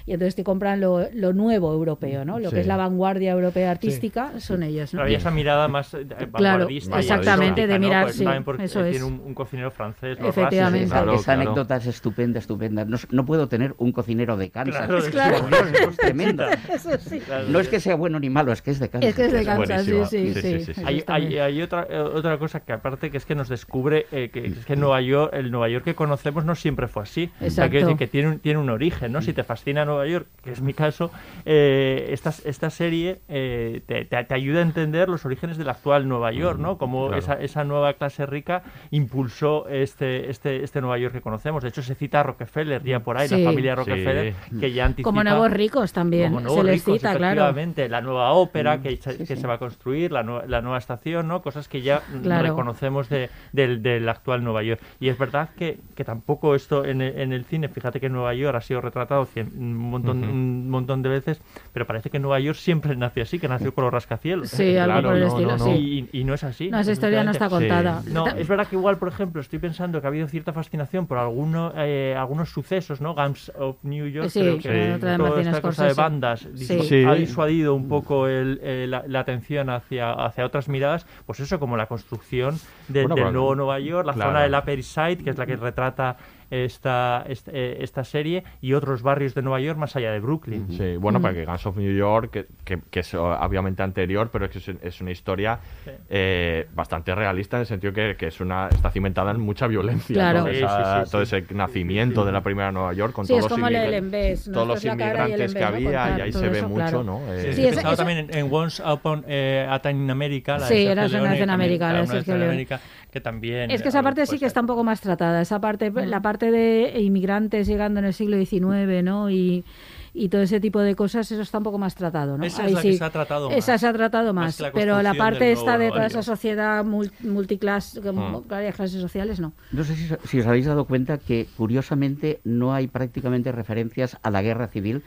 y 0.06 0.12
entonces 0.12 0.34
te 0.34 0.44
compran 0.44 0.80
lo, 0.80 1.08
lo 1.12 1.32
nuevo 1.32 1.72
europeo, 1.72 2.24
¿no? 2.24 2.38
Lo 2.38 2.50
Sí. 2.50 2.56
que 2.56 2.60
es 2.62 2.66
la 2.66 2.76
vanguardia 2.76 3.32
europea 3.32 3.70
artística 3.70 4.38
son 4.38 4.62
ellas, 4.62 4.92
¿no? 4.92 4.98
Pero 4.98 5.04
había 5.04 5.18
esa 5.18 5.30
mirada 5.30 5.66
más 5.68 5.94
eh, 5.94 6.06
Claro, 6.06 6.30
vanguardista 6.30 6.96
y 6.96 7.00
exactamente, 7.00 7.66
de 7.66 7.78
¿no? 7.78 7.86
mirar, 7.86 8.04
Pues 8.04 8.16
sí, 8.16 8.24
también 8.24 8.44
porque 8.44 8.64
eso 8.64 8.80
tiene 8.82 8.96
es. 8.96 9.02
un, 9.02 9.20
un 9.24 9.34
cocinero 9.34 9.70
francés, 9.70 10.18
los 10.20 10.28
Efectivamente. 10.28 10.86
Rasses, 10.86 10.92
Claro, 11.02 11.14
esa 11.14 11.24
claro. 11.24 11.40
anécdota 11.42 11.76
es 11.76 11.86
estupenda, 11.86 12.38
estupenda. 12.38 12.84
No, 12.84 12.96
no 13.10 13.24
puedo 13.24 13.48
tener 13.48 13.74
un 13.78 13.92
cocinero 13.92 14.36
de 14.36 14.50
Kansas. 14.50 14.76
Claro, 14.86 14.98
es 14.98 15.08
Claro. 15.08 15.36
Dios, 15.48 15.88
es 15.90 15.96
tremendo. 15.96 16.44
Eso 16.72 16.90
sí. 16.98 17.20
Claro, 17.20 17.48
No 17.48 17.60
es 17.60 17.68
que 17.68 17.80
sea 17.80 17.94
bueno 17.94 18.20
ni 18.20 18.30
malo, 18.30 18.52
es 18.52 18.62
que 18.62 18.70
es 18.72 18.78
de 18.80 18.88
Kansas. 18.90 19.08
Es 19.10 19.16
que 19.16 19.24
es 19.26 19.32
de 19.32 19.44
Kansas, 19.44 19.84
sí, 19.84 19.92
sí, 19.92 20.04
Sí, 20.04 20.34
sí. 20.34 20.40
sí, 20.42 20.60
sí, 20.60 20.74
sí. 20.74 20.80
Eso 20.86 21.12
Hay, 21.12 21.38
hay, 21.38 21.62
otra, 21.62 21.86
eh, 21.88 21.98
otra 21.98 22.38
cosa 22.38 22.60
que 22.60 22.72
aparte 22.72 23.10
que 23.10 23.16
es 23.16 23.24
que 23.24 23.34
nos 23.34 23.48
descubre 23.48 24.06
eh, 24.12 24.30
que, 24.32 24.46
es 24.46 24.66
que 24.66 24.76
Nueva 24.76 25.00
York, 25.00 25.32
el 25.34 25.50
Nueva 25.50 25.68
York 25.68 25.84
que 25.84 25.94
conocemos 25.94 26.44
no 26.44 26.54
siempre 26.54 26.88
fue 26.88 27.02
así. 27.04 27.30
O 27.40 27.48
sea, 27.50 27.68
quiero 27.70 27.86
Exacto. 27.86 27.86
decir 27.86 27.96
que 27.96 28.06
tiene 28.06 28.28
un, 28.28 28.38
tiene 28.40 28.58
un 28.58 28.70
origen, 28.70 29.12
¿no? 29.12 29.22
Si 29.22 29.32
te 29.32 29.44
fascina 29.44 29.84
Nueva 29.84 29.93
York, 30.06 30.26
que 30.42 30.50
es 30.50 30.60
mi 30.60 30.74
caso, 30.74 31.10
eh, 31.44 32.08
esta, 32.10 32.32
esta 32.44 32.70
serie 32.70 33.20
eh, 33.28 33.80
te, 33.86 34.04
te- 34.04 34.24
te 34.24 34.34
ayuda 34.34 34.58
a 34.58 34.62
entender 34.62 35.08
los 35.08 35.24
orígenes 35.24 35.56
del 35.56 35.68
actual 35.68 36.08
Nueva 36.08 36.32
York, 36.32 36.58
¿no? 36.58 36.76
Como 36.78 37.06
claro. 37.06 37.18
esa, 37.22 37.34
esa 37.34 37.64
nueva 37.64 37.92
clase 37.94 38.26
rica 38.26 38.62
impulsó 38.90 39.68
este, 39.68 40.30
este, 40.30 40.64
este 40.64 40.80
Nueva 40.80 40.98
York 40.98 41.14
que 41.14 41.20
conocemos. 41.20 41.62
De 41.62 41.68
hecho, 41.68 41.82
se 41.82 41.94
cita 41.94 42.20
a 42.20 42.22
Rockefeller 42.22 42.82
ya 42.82 43.00
por 43.00 43.16
ahí, 43.18 43.28
Sí. 43.28 43.38
la 43.42 43.50
familia 43.50 43.74
Rockefeller, 43.74 44.34
Sí. 44.50 44.58
que 44.60 44.72
ya 44.72 44.84
anticipa... 44.86 45.08
Como 45.08 45.22
nuevos 45.24 45.50
ricos 45.50 45.92
también, 45.92 46.28
Como 46.28 46.40
se 46.40 46.44
nuevos 46.46 46.64
les 46.64 46.74
ricos, 46.84 46.94
cita, 47.00 47.14
claro. 47.16 47.40
efectivamente, 47.42 47.88
la 47.88 48.00
nueva 48.00 48.32
ópera 48.32 48.80
que, 48.80 48.96
se, 48.96 49.12
sí, 49.12 49.18
que 49.26 49.36
sí. 49.36 49.40
se 49.40 49.46
va 49.46 49.54
a 49.54 49.58
construir, 49.58 50.12
la, 50.12 50.22
la 50.22 50.60
nueva 50.62 50.78
estación, 50.78 51.28
¿no? 51.28 51.42
Cosas 51.42 51.68
que 51.68 51.82
ya 51.82 52.02
mm, 52.12 52.18
Claro. 52.22 52.42
reconocemos 52.48 53.08
de, 53.08 53.30
del, 53.52 53.82
del 53.82 54.08
actual 54.08 54.42
Nueva 54.44 54.62
York. 54.62 54.80
Y 55.00 55.08
es 55.08 55.18
verdad 55.18 55.50
que, 55.56 55.78
que 55.94 56.04
tampoco 56.04 56.54
esto 56.54 56.84
en 56.84 57.00
el, 57.02 57.18
en 57.20 57.32
el 57.32 57.44
cine, 57.44 57.68
fíjate 57.68 58.00
que 58.00 58.08
Nueva 58.08 58.34
York 58.34 58.56
ha 58.56 58.60
sido 58.60 58.80
retratado 58.80 59.26
cien- 59.26 59.52
un, 59.84 59.90
montón, 59.90 60.24
un 60.24 60.70
montón 60.70 61.02
de 61.02 61.08
veces, 61.08 61.40
pero 61.72 61.86
parece 61.86 62.10
que 62.10 62.18
Nueva 62.18 62.40
York 62.40 62.56
siempre 62.58 62.96
nació 62.96 63.22
así, 63.22 63.38
que 63.38 63.48
nació 63.48 63.74
con 63.74 63.84
los 63.84 63.92
rascacielos. 63.92 64.48
Sí, 64.50 64.76
algo 64.76 65.02
por 65.08 65.14
el 65.16 65.20
no, 65.22 65.26
estilo, 65.28 65.50
no, 65.52 65.56
no. 65.58 65.64
sí. 65.64 66.08
Y, 66.12 66.20
y 66.20 66.24
no 66.24 66.34
es 66.34 66.44
así. 66.44 66.70
No, 66.70 66.78
esa 66.80 66.92
historia 66.92 67.22
no 67.24 67.30
está 67.30 67.48
contada. 67.48 68.02
No, 68.10 68.26
es 68.26 68.48
verdad 68.48 68.66
que 68.66 68.76
igual, 68.76 68.98
por 68.98 69.08
ejemplo, 69.08 69.40
estoy 69.40 69.58
pensando 69.58 70.00
que 70.00 70.06
ha 70.06 70.10
habido 70.10 70.26
cierta 70.28 70.52
fascinación 70.52 71.06
por 71.06 71.18
alguno, 71.18 71.72
eh, 71.76 72.14
algunos 72.18 72.50
sucesos, 72.50 73.00
¿no? 73.00 73.14
Guns 73.14 73.52
of 73.58 73.76
New 73.82 74.06
York, 74.08 74.28
Sí, 74.30 74.40
creo 74.40 74.56
sí, 74.56 74.62
que 74.62 74.92
otra 74.94 75.12
de 75.12 75.18
toda 75.18 75.40
esta 75.42 75.60
cosa 75.60 75.86
de 75.86 75.94
bandas 75.94 76.48
Sí. 76.54 76.80
Sí. 76.82 77.04
ha 77.04 77.14
disuadido 77.14 77.74
un 77.74 77.88
poco 77.88 78.26
el, 78.28 78.60
eh, 78.62 78.86
la, 78.88 79.04
la 79.06 79.20
atención 79.20 79.70
hacia, 79.70 80.12
hacia 80.12 80.44
otras 80.46 80.68
miradas, 80.68 81.06
pues 81.26 81.40
eso, 81.40 81.58
como 81.60 81.76
la 81.76 81.86
construcción 81.86 82.58
de- 82.88 83.02
Bueno, 83.06 83.14
del 83.24 83.32
nuevo 83.32 83.54
Nueva 83.54 83.78
York, 83.80 84.06
la 84.06 84.12
claro. 84.14 84.30
zona 84.30 84.42
del 84.42 84.54
Upper 84.54 84.78
East 84.78 84.94
Side, 84.94 85.16
que 85.18 85.30
es 85.30 85.38
la 85.38 85.46
que 85.46 85.56
retrata 85.56 86.16
esta, 86.50 87.24
esta, 87.28 87.50
eh, 87.52 87.78
esta 87.80 88.04
serie, 88.04 88.44
y 88.60 88.72
otros 88.74 89.02
barrios 89.02 89.34
de 89.34 89.42
Nueva 89.42 89.60
York 89.60 89.78
más 89.78 89.94
allá 89.96 90.12
de 90.12 90.20
Brooklyn. 90.20 90.66
Sí, 90.70 90.96
bueno, 90.96 91.18
Mm. 91.18 91.22
para 91.22 91.34
que 91.34 91.44
Guns 91.44 91.66
of 91.66 91.76
New 91.76 91.96
York, 91.96 92.30
que, 92.30 92.46
que- 92.64 92.80
que 92.90 93.00
es 93.00 93.14
obviamente 93.14 93.82
anterior, 93.82 94.28
pero 94.32 94.46
es 94.46 94.50
que 94.50 94.58
es, 94.58 94.68
es 94.82 95.00
una 95.00 95.10
historia 95.10 95.58
Sí. 95.84 95.90
eh, 96.10 96.66
bastante 96.74 97.14
realista 97.14 97.56
en 97.56 97.60
el 97.62 97.66
sentido 97.66 97.92
que, 97.92 98.16
que 98.16 98.26
es 98.28 98.40
una 98.40 98.68
está 98.68 98.90
cimentada 98.90 99.30
en 99.30 99.40
mucha 99.40 99.66
violencia. 99.66 100.14
Claro. 100.14 100.40
¿no? 100.40 100.46
Sí, 100.50 100.56
Esa- 100.58 101.00
sí, 101.00 101.04
sí, 101.06 101.10
todo 101.12 101.24
sí. 101.26 101.36
ese 101.36 101.54
nacimiento 101.54 102.24
de 102.24 102.32
la 102.32 102.42
primera 102.42 102.70
Nueva 102.72 102.92
York 102.92 103.12
con 103.12 103.26
Sí, 103.26 103.32
todos 103.36 103.50
los, 103.50 103.58
inmigrantes 103.58 105.54
que 105.54 105.64
había 105.64 105.84
Contar 105.84 106.18
y 106.18 106.22
ahí 106.22 106.30
todo 106.30 106.42
se 106.42 106.48
ve 106.48 106.62
mucho, 106.62 106.74
claro. 106.74 107.04
¿no? 107.04 107.20
Eh, 107.32 107.52
Sí, 107.52 107.66
esa- 107.66 107.80
esa- 107.80 107.96
también 107.96 108.18
en, 108.30 108.36
en 108.36 108.48
Once 108.52 108.82
Upon 108.82 109.24
eh, 109.26 109.66
a 109.68 109.78
Time 109.80 110.04
in 110.04 110.10
America. 110.10 110.58
La 110.58 110.66
Sí, 110.66 110.86
era 110.86 110.90
en 110.92 110.96
la 110.96 111.02
de 111.02 112.06
Sergio. 112.06 112.34
América, 112.34 112.80
que 113.14 113.20
también... 113.20 113.70
Es 113.70 113.80
que 113.80 113.90
esa 113.90 114.00
eh, 114.00 114.02
parte 114.02 114.26
sí 114.26 114.30
pues, 114.32 114.40
que 114.40 114.46
está 114.46 114.60
un 114.60 114.66
poco 114.66 114.82
más 114.82 115.00
tratada, 115.00 115.40
esa 115.40 115.60
parte, 115.60 115.92
la 115.92 116.20
parte 116.20 116.50
de 116.50 117.00
inmigrantes 117.00 117.68
llegando 117.68 118.00
en 118.00 118.06
el 118.06 118.12
siglo 118.12 118.36
XIX, 118.36 119.04
¿no? 119.04 119.30
Y, 119.30 119.64
y 120.12 120.28
todo 120.30 120.42
ese 120.42 120.58
tipo 120.58 120.80
de 120.80 120.96
cosas, 120.96 121.30
eso 121.30 121.40
está 121.40 121.58
un 121.58 121.64
poco 121.64 121.78
más 121.78 121.94
tratado, 121.94 122.36
¿no? 122.36 122.44
Esa 122.44 122.66
es 122.66 122.76
que 122.80 122.92
se 122.94 123.04
ha 123.04 123.10
tratado 123.10 123.50
Esa 123.50 123.72
más. 123.72 123.80
se 123.80 123.86
ha 123.86 123.92
tratado 123.92 124.34
Más 124.34 124.44
más, 124.46 124.56
que 124.56 124.62
la 124.64 124.72
pero 124.72 125.00
la 125.02 125.14
parte 125.14 125.52
esta 125.52 125.78
de 125.78 125.90
toda 125.90 126.06
esa 126.06 126.24
sociedad 126.24 126.84
mul- 126.84 127.12
multiclase, 127.20 128.00
Mm. 128.00 128.48
varias 128.48 128.74
clases 128.74 129.00
sociales, 129.00 129.38
no. 129.38 129.52
No 129.70 129.84
sé 129.84 129.94
si, 129.94 130.08
si 130.24 130.40
os 130.40 130.46
habéis 130.46 130.66
dado 130.66 130.84
cuenta 130.86 131.18
que, 131.18 131.46
curiosamente, 131.56 132.40
no 132.42 132.74
hay 132.74 132.88
prácticamente 132.88 133.52
referencias 133.52 134.18
a 134.24 134.30
la 134.30 134.42
guerra 134.42 134.66
civil 134.66 135.02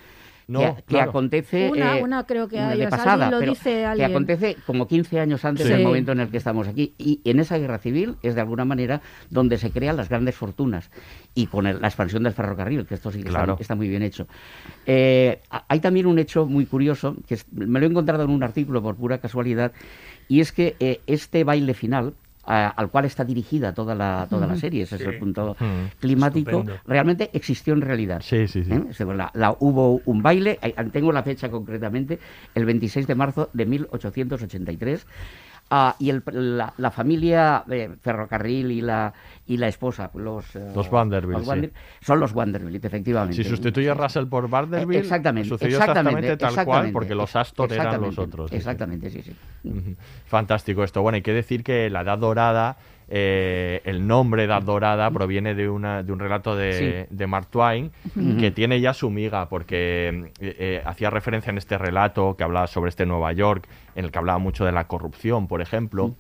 No, 0.49 0.75
que, 0.77 0.83
que 0.83 1.01
acontece 1.01 1.69
Una- 1.69 1.97
eh, 1.99 2.03
una 2.03 2.25
creo 2.25 2.47
que 2.47 2.55
de 2.55 2.61
hay, 2.63 2.73
o 2.77 2.79
sea, 2.79 2.89
pasada, 2.89 3.13
alguien 3.13 3.31
lo 3.31 3.39
pero 3.39 3.51
dice 3.51 3.69
que 3.69 3.85
alguien. 3.85 4.09
acontece 4.11 4.55
como 4.65 4.87
15 4.87 5.19
años 5.19 5.43
antes 5.43 5.67
Sí. 5.67 5.73
del 5.73 5.83
momento 5.83 6.13
en 6.13 6.21
el 6.21 6.29
que 6.29 6.37
estamos 6.37 6.69
aquí. 6.69 6.93
Y 6.97 7.19
en 7.25 7.39
esa 7.41 7.57
guerra 7.57 7.79
civil 7.79 8.15
es 8.23 8.33
de 8.35 8.39
alguna 8.41 8.63
manera 8.63 9.01
donde 9.29 9.57
se 9.57 9.71
crean 9.71 9.97
las 9.97 10.07
grandes 10.07 10.35
fortunas 10.35 10.89
y 11.35 11.47
con 11.47 11.67
el- 11.67 11.81
la 11.81 11.87
expansión 11.89 12.23
del 12.23 12.31
ferrocarril, 12.31 12.85
que 12.85 12.95
esto 12.95 13.11
sí 13.11 13.17
que 13.23 13.27
está- 13.27 13.39
Claro. 13.39 13.57
está, 13.59 13.75
muy 13.75 13.89
bien 13.89 14.03
hecho. 14.03 14.25
Eh, 14.85 15.41
a- 15.49 15.65
hay 15.67 15.79
también 15.81 16.05
un 16.05 16.17
hecho 16.17 16.45
muy 16.45 16.65
curioso, 16.65 17.15
que 17.27 17.33
es- 17.33 17.45
me 17.51 17.79
lo 17.79 17.85
he 17.85 17.89
encontrado 17.89 18.23
en 18.23 18.29
un 18.29 18.41
artículo 18.43 18.81
por 18.81 18.95
pura 18.95 19.17
casualidad, 19.17 19.73
y 20.29 20.39
es 20.39 20.51
que 20.53 20.75
eh, 20.79 21.01
este 21.07 21.43
baile 21.43 21.73
final 21.73 22.13
a- 22.47 22.69
al 22.69 22.89
cual 22.89 23.05
está 23.05 23.23
dirigida 23.25 23.73
toda 23.73 23.93
la, 23.93 24.25
toda 24.29 24.47
la 24.47 24.55
serie, 24.55 24.83
ese 24.83 24.95
es 24.95 25.01
el 25.01 25.19
punto 25.19 25.55
climático, 25.99 26.49
Estupendo. 26.51 26.79
realmente 26.87 27.29
existió 27.33 27.73
en 27.73 27.81
realidad. 27.81 28.21
Sí, 28.23 28.47
sí, 28.47 28.63
sí. 28.63 28.71
¿Eh? 28.71 28.83
Se- 28.93 29.05
la- 29.05 29.29
la- 29.33 29.55
hubo 29.59 30.01
un 30.05 30.23
baile, 30.23 30.57
eh, 30.61 30.73
tengo 30.91 31.11
la 31.11 31.23
fecha 31.23 31.49
concretamente, 31.49 32.19
el 32.55 32.65
26 32.65 33.05
de 33.05 33.15
marzo 33.15 33.49
de 33.53 33.65
1883. 33.65 35.05
Ah, 35.69 35.95
y 35.99 36.09
el- 36.09 36.23
la, 36.31 36.73
la 36.77 36.91
familia 36.91 37.63
eh, 37.69 37.95
ferrocarril 38.01 38.71
y 38.71 38.81
la 38.81 39.13
y 39.45 39.55
la 39.57 39.67
esposa, 39.69 40.11
los, 40.15 40.55
Los 40.55 40.89
Vanderbilt. 40.89 41.45
Wander- 41.45 41.71
son 42.01 42.19
los 42.19 42.33
Vanderbilt, 42.33 42.83
efectivamente. 42.83 43.41
Si 43.41 43.49
sustituye 43.49 43.89
a 43.89 43.93
Russell 43.93 44.25
por 44.27 44.49
Vanderbilt, 44.49 44.97
Eh, 44.97 44.99
exactamente, 44.99 45.47
sucedió 45.49 45.77
exactamente, 45.77 46.33
exactamente 46.33 46.55
tal 46.57 46.65
cual, 46.65 46.91
porque 46.91 47.15
los 47.15 47.33
Astor 47.35 47.71
eran 47.71 48.01
los 48.01 48.17
otros. 48.19 48.49
sí. 48.49 48.57
Exactamente, 48.57 49.09
sí, 49.09 49.21
sí. 49.23 49.35
Fantástico 50.25 50.83
esto. 50.83 51.01
Bueno, 51.01 51.15
hay 51.15 51.21
que 51.21 51.33
decir 51.33 51.63
que 51.63 51.89
la 51.89 52.01
Edad 52.01 52.17
Dorada, 52.17 52.77
eh, 53.09 53.81
el 53.85 54.05
nombre 54.05 54.43
Edad 54.43 54.61
Dorada 54.61 55.09
proviene 55.11 55.55
de, 55.55 55.69
una, 55.69 56.03
de 56.03 56.11
un 56.11 56.19
relato 56.19 56.55
de, 56.55 57.07
Sí. 57.09 57.15
de 57.15 57.27
Mark 57.27 57.47
Twain 57.47 57.91
que 58.39 58.51
tiene 58.51 58.81
ya 58.81 58.93
su 58.93 59.09
miga, 59.09 59.47
porque 59.49 60.31
eh, 60.39 60.55
eh, 60.59 60.81
hacía 60.85 61.09
referencia 61.09 61.49
en 61.51 61.57
este 61.57 61.77
relato 61.77 62.35
que 62.37 62.43
hablaba 62.43 62.67
sobre 62.67 62.89
este 62.89 63.05
Nueva 63.05 63.31
York, 63.33 63.67
en 63.95 64.05
el 64.05 64.11
que 64.11 64.17
hablaba 64.19 64.39
mucho 64.39 64.65
de 64.65 64.71
la 64.71 64.87
corrupción, 64.87 65.47
por 65.47 65.61
ejemplo, 65.61 66.15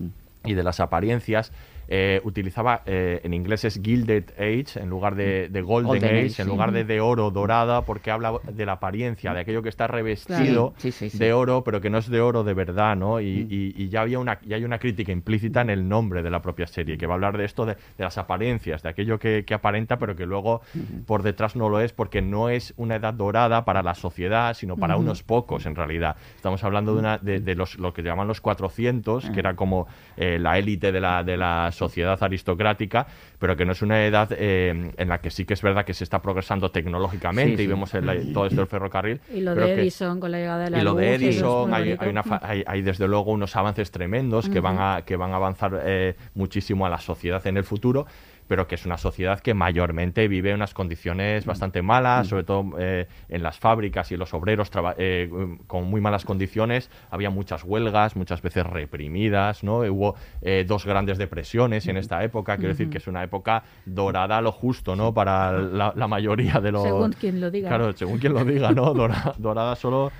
y 0.45 0.53
de 0.53 0.63
las 0.63 0.79
apariencias. 0.79 1.51
Eh, 1.87 2.21
utilizaba 2.23 2.81
eh, 2.85 3.21
en 3.23 3.33
inglés 3.33 3.63
es 3.65 3.79
Gilded 3.81 4.31
Age 4.37 4.79
en 4.81 4.89
lugar 4.89 5.15
de, 5.15 5.49
de 5.49 5.61
Golden, 5.61 5.87
Golden 5.87 6.09
Age, 6.09 6.17
Age, 6.25 6.41
en 6.41 6.45
sí. 6.45 6.51
lugar 6.51 6.71
de 6.71 6.83
de 6.83 6.99
oro 7.01 7.31
dorada, 7.31 7.83
porque 7.85 8.11
habla 8.11 8.33
de 8.51 8.65
la 8.65 8.73
apariencia, 8.73 9.33
de 9.33 9.39
aquello 9.41 9.61
que 9.63 9.69
está 9.69 9.87
revestido 9.87 10.73
Sí, 10.77 10.91
sí, 10.91 11.09
de 11.17 11.33
oro, 11.33 11.63
pero 11.63 11.81
que 11.81 11.89
no 11.89 11.97
es 11.97 12.09
de 12.09 12.19
oro 12.21 12.43
de 12.43 12.53
verdad, 12.53 12.95
¿no? 12.95 13.19
Y, 13.21 13.25
y- 13.49 13.73
y 13.75 13.89
ya 13.89 14.01
había 14.01 14.19
una, 14.19 14.39
ya 14.45 14.55
hay 14.55 14.63
una 14.63 14.79
crítica 14.79 15.11
implícita 15.11 15.61
en 15.61 15.69
el 15.69 15.87
nombre 15.87 16.23
de 16.23 16.29
la 16.29 16.41
propia 16.41 16.67
serie, 16.67 16.97
que 16.97 17.07
va 17.07 17.13
a 17.13 17.15
hablar 17.15 17.37
de 17.37 17.45
esto, 17.45 17.65
de, 17.65 17.73
de 17.75 18.03
las 18.03 18.17
apariencias, 18.17 18.83
de 18.83 18.89
aquello 18.89 19.19
que, 19.19 19.43
que 19.45 19.53
aparenta, 19.53 19.97
pero 19.97 20.15
que 20.15 20.25
luego 20.25 20.61
por 21.05 21.23
detrás 21.23 21.55
no 21.55 21.69
lo 21.69 21.79
es, 21.81 21.93
porque 21.93 22.21
no 22.21 22.49
es 22.49 22.73
una 22.77 22.95
edad 22.95 23.13
dorada 23.13 23.65
para 23.65 23.81
la 23.83 23.95
sociedad, 23.95 24.53
sino 24.53 24.75
para 24.77 24.97
unos 24.97 25.23
pocos, 25.23 25.65
en 25.65 25.75
realidad. 25.75 26.15
Estamos 26.35 26.63
hablando 26.63 26.93
de, 26.93 26.99
una, 26.99 27.17
de, 27.17 27.39
de 27.39 27.55
los, 27.55 27.77
lo 27.79 27.93
que 27.93 28.01
llaman 28.01 28.27
los 28.27 28.41
400, 28.41 29.29
que 29.29 29.39
era 29.39 29.55
como 29.55 29.87
eh, 30.17 30.37
la 30.39 30.57
élite 30.57 30.91
de 30.91 30.99
la, 31.01 31.23
de 31.23 31.37
la 31.37 31.71
sociedad 31.77 32.21
aristocrática, 32.21 33.07
pero 33.39 33.55
que 33.55 33.63
no 33.65 33.71
es 33.71 33.81
una 33.81 34.05
edad 34.05 34.29
eh, 34.31 34.91
en 34.97 35.07
la 35.09 35.19
que 35.21 35.29
sí 35.31 35.45
que 35.45 35.53
es 35.53 35.61
verdad 35.61 35.85
que 35.85 35.93
se 35.93 36.03
está 36.03 36.21
progresando 36.21 36.71
tecnológicamente 36.71 37.57
Sí, 37.57 37.63
y 37.63 37.67
vemos 37.67 37.93
el- 37.93 38.33
todo 38.33 38.45
esto 38.47 38.57
del 38.61 38.67
ferrocarril. 38.67 39.21
Y 39.33 39.41
lo 39.41 39.53
pero 39.53 39.67
de 39.67 39.75
que- 39.75 39.81
Edison 39.81 40.19
con 40.19 40.31
la 40.31 40.39
llegada 40.39 40.63
de 40.65 40.69
la 40.71 40.79
y 40.79 40.83
lo 40.83 40.91
luz, 40.91 40.99
de 41.01 41.15
Edison, 41.15 41.73
hay, 41.73 41.95
hay 41.97 42.09
una 42.09 42.23
fa- 42.23 42.41
hay- 42.43 42.63
hay 42.67 42.81
desde 42.81 43.07
luego 43.07 43.31
unos 43.31 43.55
avances 43.55 43.91
tremendos 43.91 44.49
que, 44.49 44.59
van 44.59 44.77
a, 44.79 45.03
que 45.05 45.15
van 45.15 45.31
a 45.31 45.35
avanzar 45.35 45.81
eh, 45.85 46.15
muchísimo 46.33 46.85
a 46.85 46.89
la 46.89 46.99
sociedad 46.99 47.45
en 47.47 47.57
el 47.57 47.63
futuro, 47.63 48.05
pero 48.47 48.67
que 48.67 48.75
es 48.75 48.85
una 48.85 48.97
sociedad 48.97 49.39
que 49.39 49.53
mayormente 49.53 50.27
vive 50.27 50.53
unas 50.53 50.73
condiciones 50.73 51.45
bastante 51.45 51.81
malas, 51.81 52.27
sobre 52.27 52.43
todo 52.43 52.71
eh, 52.79 53.07
en 53.29 53.43
las 53.43 53.59
fábricas 53.59 54.11
y 54.11 54.17
los 54.17 54.33
obreros 54.33 54.71
eh, 54.97 55.29
con 55.67 55.85
muy 55.85 56.01
malas 56.01 56.25
condiciones. 56.25 56.89
Había 57.11 57.29
muchas 57.29 57.63
huelgas, 57.63 58.15
muchas 58.15 58.41
veces 58.41 58.65
reprimidas, 58.65 59.63
¿no? 59.63 59.79
Hubo 59.79 60.15
eh, 60.41 60.65
dos 60.67 60.85
grandes 60.85 61.17
depresiones 61.17 61.87
en 61.87 61.97
esta 61.97 62.23
época, 62.23 62.57
quiero 62.57 62.69
decir 62.69 62.89
que 62.89 62.97
es 62.97 63.07
una 63.07 63.23
época 63.23 63.63
dorada 63.85 64.37
a 64.37 64.41
lo 64.41 64.51
justo, 64.51 64.95
¿no? 64.95 65.13
Para 65.13 65.51
la, 65.51 65.93
la 65.95 66.07
mayoría 66.07 66.59
de 66.61 66.71
los... 66.71 66.83
Según 66.83 67.13
quien 67.13 67.41
lo 67.41 67.51
diga. 67.51 67.69
Claro, 67.69 67.93
según 67.93 68.19
quien 68.19 68.33
lo 68.33 68.45
diga, 68.45 68.71
¿no? 68.71 68.93
Dora- 68.93 69.33
dorada 69.37 69.75
solo 69.75 70.11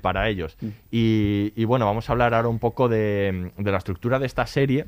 para 0.00 0.30
ellos. 0.30 0.56
Y, 0.90 1.52
y 1.54 1.64
bueno, 1.66 1.84
vamos 1.84 2.08
a 2.08 2.12
hablar 2.12 2.32
ahora 2.32 2.48
un 2.48 2.58
poco 2.58 2.88
de, 2.88 3.52
de 3.58 3.70
la 3.70 3.76
estructura 3.76 4.18
de 4.18 4.24
esta 4.24 4.46
serie 4.46 4.86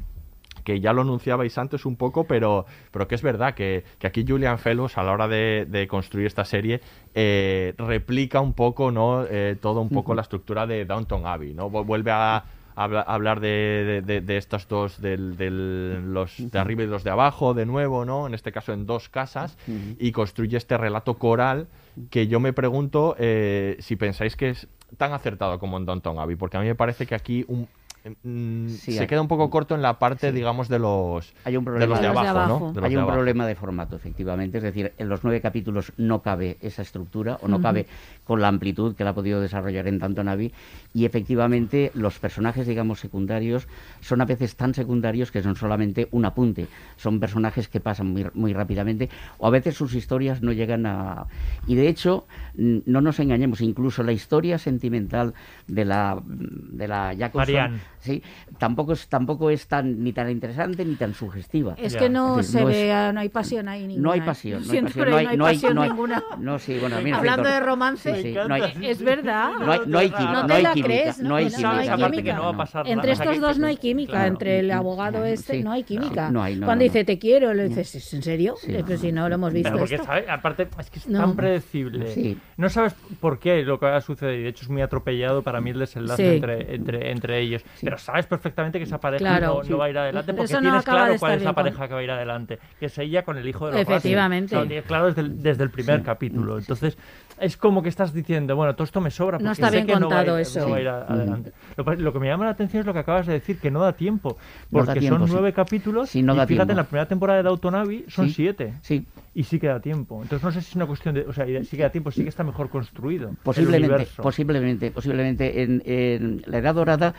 que 0.65 0.81
ya 0.81 0.93
lo 0.93 1.03
anunciabais 1.03 1.57
antes 1.59 1.85
un 1.87 1.97
poco, 1.97 2.25
pero, 2.25 2.67
pero 2.91 3.07
que 3.09 3.15
es 3.15 3.23
verdad 3.23 3.55
que, 3.55 3.85
que 3.99 4.07
aquí 4.07 4.25
Julian 4.27 4.59
Fellows 4.59 4.99
a 4.99 5.03
la 5.03 5.13
hora 5.13 5.29
de, 5.29 5.67
de 5.69 5.87
construir 5.89 6.27
esta 6.27 6.45
serie 6.45 6.81
eh, 7.15 7.75
replica 7.79 8.41
un 8.41 8.53
poco, 8.55 8.91
¿no? 8.91 9.25
Eh, 9.29 9.57
todo 9.61 9.81
un 9.81 9.89
poco 9.91 10.15
la 10.15 10.23
estructura 10.23 10.67
de 10.67 10.85
Downton 10.85 11.27
Abbey, 11.27 11.55
¿no? 11.55 11.71
Vu- 11.71 11.85
Vuelve 11.85 12.11
a, 12.11 12.45
habla- 12.77 13.01
a 13.01 13.15
hablar 13.15 13.41
de, 13.41 14.03
de- 14.05 14.37
estos 14.37 14.69
dos, 14.69 15.01
del, 15.01 15.37
del- 15.37 16.13
los 16.15 16.35
de 16.39 16.59
arriba 16.59 16.83
y 16.85 16.87
los 16.87 17.05
de 17.05 17.11
abajo, 17.11 17.53
de 17.55 17.67
nuevo, 17.67 18.05
¿no? 18.05 18.27
En 18.27 18.35
este 18.35 18.53
caso 18.53 18.73
en 18.73 18.87
dos 18.87 19.09
casas, 19.09 19.59
y 19.99 20.13
construye 20.13 20.57
este 20.57 20.77
relato 20.79 21.15
coral 21.15 21.67
que 22.11 22.29
yo 22.29 22.39
me 22.41 22.53
pregunto 22.53 23.17
eh, 23.19 23.77
si 23.81 23.97
pensáis 23.97 24.37
que 24.37 24.51
es 24.51 24.69
tan 24.97 25.13
acertado 25.13 25.59
como 25.59 25.77
en 25.77 25.85
Downton 25.87 26.19
Abbey, 26.19 26.37
porque 26.37 26.57
a 26.57 26.61
mí 26.61 26.67
me 26.67 26.75
parece 26.75 27.07
que 27.07 27.15
aquí 27.15 27.45
un- 27.49 27.69
Sí, 28.03 28.93
se 28.95 29.01
hay- 29.01 29.07
queda 29.07 29.21
un 29.21 29.29
poco 29.29 29.51
corto 29.51 29.75
en 29.75 29.83
la 29.83 29.99
parte, 29.99 30.33
digamos, 30.33 30.69
de 30.69 30.79
los, 30.79 31.35
Hay 31.45 31.57
un 31.57 31.65
de 31.65 31.71
problema 31.71 31.93
los 31.95 32.01
de 32.01 32.07
abajo, 32.09 32.47
¿no? 32.49 32.73
De 32.73 32.81
los 32.81 32.85
Hay 32.85 32.91
de 32.91 32.97
un 32.97 33.03
abajo. 33.03 33.17
problema 33.17 33.47
de 33.47 33.55
formato, 33.55 33.97
efectivamente. 33.97 34.59
Es 34.59 34.65
decir, 34.65 34.93
en 34.97 35.09
los 35.09 35.23
nueve 35.23 35.41
capítulos 35.41 35.93
no 35.97 36.23
cabe 36.23 36.57
esa 36.63 36.83
estructura 36.83 37.39
o 37.43 37.49
no 37.49 37.61
cabe 37.61 37.87
con 38.31 38.41
la 38.41 38.47
amplitud 38.47 38.95
que 38.95 39.03
la 39.03 39.11
ha 39.11 39.13
podido 39.15 39.41
desarrollar 39.41 39.89
en 39.89 39.99
Tanto 39.99 40.23
Navi. 40.23 40.53
Y 40.95 41.05
efectivamente, 41.05 41.91
los 41.95 42.21
personajes, 42.21 42.65
digamos, 42.65 43.01
secundarios 43.01 43.67
son 44.01 44.21
a 44.21 44.25
veces 44.25 44.55
tan 44.55 44.73
secundarios 44.73 45.33
que 45.33 45.43
son 45.43 45.57
solamente 45.57 46.07
un 46.13 46.25
apunte. 46.25 46.69
Son 46.97 47.19
personajes 47.19 47.67
que 47.67 47.81
pasan 47.81 48.07
muy, 48.13 48.25
muy 48.35 48.53
rápidamente 48.53 49.09
o 49.39 49.49
a 49.49 49.51
veces 49.51 49.75
sus 49.75 49.95
historias 49.97 50.43
no 50.43 50.53
llegan 50.53 50.87
a. 50.87 51.27
Y 51.67 51.75
de 51.75 51.89
hecho, 51.89 52.25
no 52.55 53.01
nos 53.01 53.19
engañemos, 53.19 53.63
incluso 53.63 54.05
la 54.05 54.13
historia 54.13 54.59
sentimental 54.59 55.35
de 55.67 55.85
la, 55.85 56.23
de 56.25 56.87
la 56.87 57.13
Jacobson, 57.19 57.37
Marianne. 57.55 57.81
sí, 57.99 58.23
tampoco 58.59 58.93
es, 58.93 59.09
tampoco 59.09 59.51
es 59.51 59.67
tan, 59.67 60.05
ni 60.05 60.13
tan 60.13 60.31
interesante 60.31 60.85
ni 60.85 60.95
tan 60.95 61.15
sugestiva. 61.15 61.75
Es 61.79 61.97
que 61.97 62.09
no 62.09 62.41
se 62.45 62.61
no 62.63 62.69
es- 62.71 62.77
ve, 62.77 63.11
no 63.13 63.19
hay 63.19 63.29
pasión 63.29 63.67
ahí 63.69 63.89
ninguna. 63.89 64.03
no 64.05 64.13
hay 64.13 64.21
¿eh? 64.21 64.23
pasión, 64.25 64.63
no 64.65 64.73
hay 64.73 64.83
pasión, 64.83 64.93
pero 65.05 65.11
no 65.11 65.17
hay, 65.17 65.37
no 65.37 65.47
hay- 65.47 65.55
pasión 65.57 65.75
no 65.75 65.83
hay- 65.83 65.89
ninguna. 65.91 66.23
no, 66.39 66.59
sí, 66.61 66.79
bueno, 66.79 66.97
mira, 67.03 67.17
Hablando 67.19 67.49
de 67.49 67.59
romance, 67.59 68.20
sí, 68.23 68.33
sí, 68.33 68.39
no 68.49 68.55
hay- 68.55 68.73
es 68.83 69.03
verdad. 69.03 69.51
No 69.61 69.73
hay- 69.73 69.81
no 69.87 69.99
hay 69.99 70.11
química, 70.11 70.43
No 70.47 70.55
hay 70.55 70.63
la 70.63 70.73
química, 70.73 70.87
crees, 70.89 71.19
no 71.21 71.35
hay 71.37 71.45
que 71.47 71.51
química. 71.53 71.79
hay 71.79 71.89
Aparte 71.89 72.11
química. 72.17 72.31
que 72.31 72.37
no 72.37 72.43
va 72.45 72.49
a 72.51 72.57
pasar 72.57 72.85
nada. 72.85 72.95
Entre 72.95 73.13
estos 73.13 73.41
dos 73.41 73.59
no 73.59 73.67
hay 73.67 73.77
química, 73.77 74.13
Claro. 74.13 74.27
entre 74.29 74.59
el 74.61 74.71
abogado 74.71 75.25
este 75.25 75.55
Sí. 75.55 75.63
no 75.63 75.73
hay 75.73 75.83
química. 75.85 76.29
Sí, 76.29 76.33
no 76.33 76.43
hay, 76.43 76.57
no, 76.57 76.67
Cuando 76.67 76.85
no, 76.85 76.91
dice 76.91 77.05
te 77.05 77.19
quiero, 77.19 77.53
le 77.55 77.69
dices, 77.69 77.95
¿es 77.95 78.15
en 78.15 78.23
serio? 78.23 78.55
Sí. 78.61 78.75
Eh, 78.75 78.85
Pues 78.87 79.01
si 79.01 79.13
no 79.13 79.29
lo 79.29 79.35
hemos 79.35 79.53
visto 79.53 79.69
Pero 79.69 79.79
porque, 79.79 79.95
esto. 79.97 80.07
¿sabes? 80.07 80.29
Aparte, 80.29 80.69
es 80.79 80.91
que 80.91 80.99
es 80.99 81.09
No. 81.09 81.21
tan 81.21 81.37
predecible. 81.37 82.07
Sí. 82.09 82.39
No 82.57 82.69
sabes 82.69 82.95
por 83.21 83.39
qué 83.39 83.63
lo 83.63 83.79
que 83.79 83.87
va 83.87 83.97
a 83.97 84.01
suceder. 84.01 84.39
Y 84.39 84.43
de 84.43 84.49
hecho, 84.49 84.65
es 84.65 84.71
muy 84.71 84.83
atropellado 84.83 85.43
para 85.43 85.61
mí 85.61 85.71
el 85.71 85.79
desenlace 85.79 86.29
Sí. 86.31 86.35
entre, 86.37 86.75
entre, 86.75 87.11
entre 87.11 87.39
ellos. 87.41 87.65
Pero 87.83 87.99
sabes 87.99 88.27
perfectamente 88.27 88.79
que 88.79 88.85
esa 88.85 88.99
pareja 88.99 89.19
Claro. 89.25 89.63
no, 89.69 89.79
va 89.79 89.85
a 89.87 89.91
ir 89.91 89.99
adelante 89.99 90.35
porque 90.35 90.53
tienes 90.59 90.85
claro 90.85 91.15
cuál 91.19 91.35
es 91.35 91.43
la 91.43 91.53
pareja 91.55 91.89
que 91.89 91.95
va 91.95 92.01
a 92.01 92.03
ir 92.03 92.11
adelante. 92.11 92.59
Que 92.79 92.87
es 92.87 92.99
ella 92.99 93.23
con 93.23 93.39
el 93.39 93.49
hijo 93.49 93.67
de 93.67 93.73
los. 93.73 93.81
Efectivamente. 93.83 94.83
Claro 94.87 95.07
desde 95.07 95.21
el, 95.23 95.43
desde 95.43 95.63
el 95.65 95.71
primer 95.71 96.03
capítulo. 96.03 96.59
Entonces, 96.59 96.97
es 97.41 97.57
como 97.57 97.83
que 97.83 97.89
estás 97.89 98.13
diciendo, 98.13 98.55
bueno, 98.57 98.75
todo 98.75 98.85
esto 98.85 99.01
me 99.01 99.11
sobra 99.11 99.39
porque 99.39 99.45
No 99.45 99.53
está 99.53 99.69
sé 99.71 99.77
bien 99.77 99.87
que 99.87 99.97
no 99.97 100.09
va 100.09 100.19
a 100.19 100.23
ir- 100.23 100.27
contado 100.27 100.39
eso. 100.39 100.61
no 100.61 100.71
va 100.71 100.77
a 100.77 100.81
ir 100.81 100.89
a- 100.89 101.03
adelante. 101.05 101.53
Lo, 101.99 102.13
que 102.13 102.19
me 102.19 102.27
llama 102.29 102.45
la 102.45 102.51
atención 102.53 102.81
es 102.81 102.87
lo 102.87 102.93
que 102.93 102.99
acabas 103.01 103.27
de 103.27 103.33
decir, 103.35 103.59
que 103.59 103.71
no 103.71 103.81
da 103.81 103.93
tiempo. 103.95 104.37
No 104.71 104.81
da 104.81 104.85
Porque 104.87 105.01
tiempo, 105.01 105.19
son 105.19 105.29
sí. 105.29 105.33
nueve 105.35 105.53
capítulos 105.53 106.11
Sí, 106.11 106.23
no 106.23 106.35
y 106.35 106.37
da 106.37 106.47
fíjate, 106.47 106.67
tiempo. 106.67 106.73
en 106.73 106.77
la 106.77 106.85
primera 106.85 107.09
temporada 107.09 107.43
de 107.43 107.49
Abbey 107.79 108.05
son 108.09 108.29
Sí. 108.29 108.35
siete. 108.35 108.75
Sí. 108.83 109.07
Y 109.35 109.45
sí 109.45 109.59
queda 109.59 109.81
tiempo. 109.81 110.21
Entonces 110.23 110.45
no 110.45 110.51
sé 110.53 110.61
si 110.61 110.71
es 110.71 110.77
una 110.77 110.87
cuestión 110.87 111.15
de... 111.15 111.23
O 111.23 111.33
sea, 111.33 111.47
sí 111.47 111.77
queda 111.77 111.91
tiempo, 111.91 112.11
sí 112.11 112.23
que 112.23 112.29
está 112.29 112.43
mejor 112.45 112.69
construido. 112.69 113.31
Posiblemente, 113.43 114.07
posiblemente, 114.17 114.91
posiblemente. 114.91 115.63
En, 115.63 115.83
en 115.87 116.43
la 116.47 116.59
Edad 116.59 116.75
Dorada, 116.75 117.15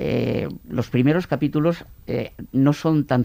eh, 0.00 0.46
los 0.68 0.90
primeros 0.90 1.26
capítulos 1.26 1.84
eh, 2.06 2.32
no 2.52 2.72
son 2.72 3.04
tan 3.04 3.24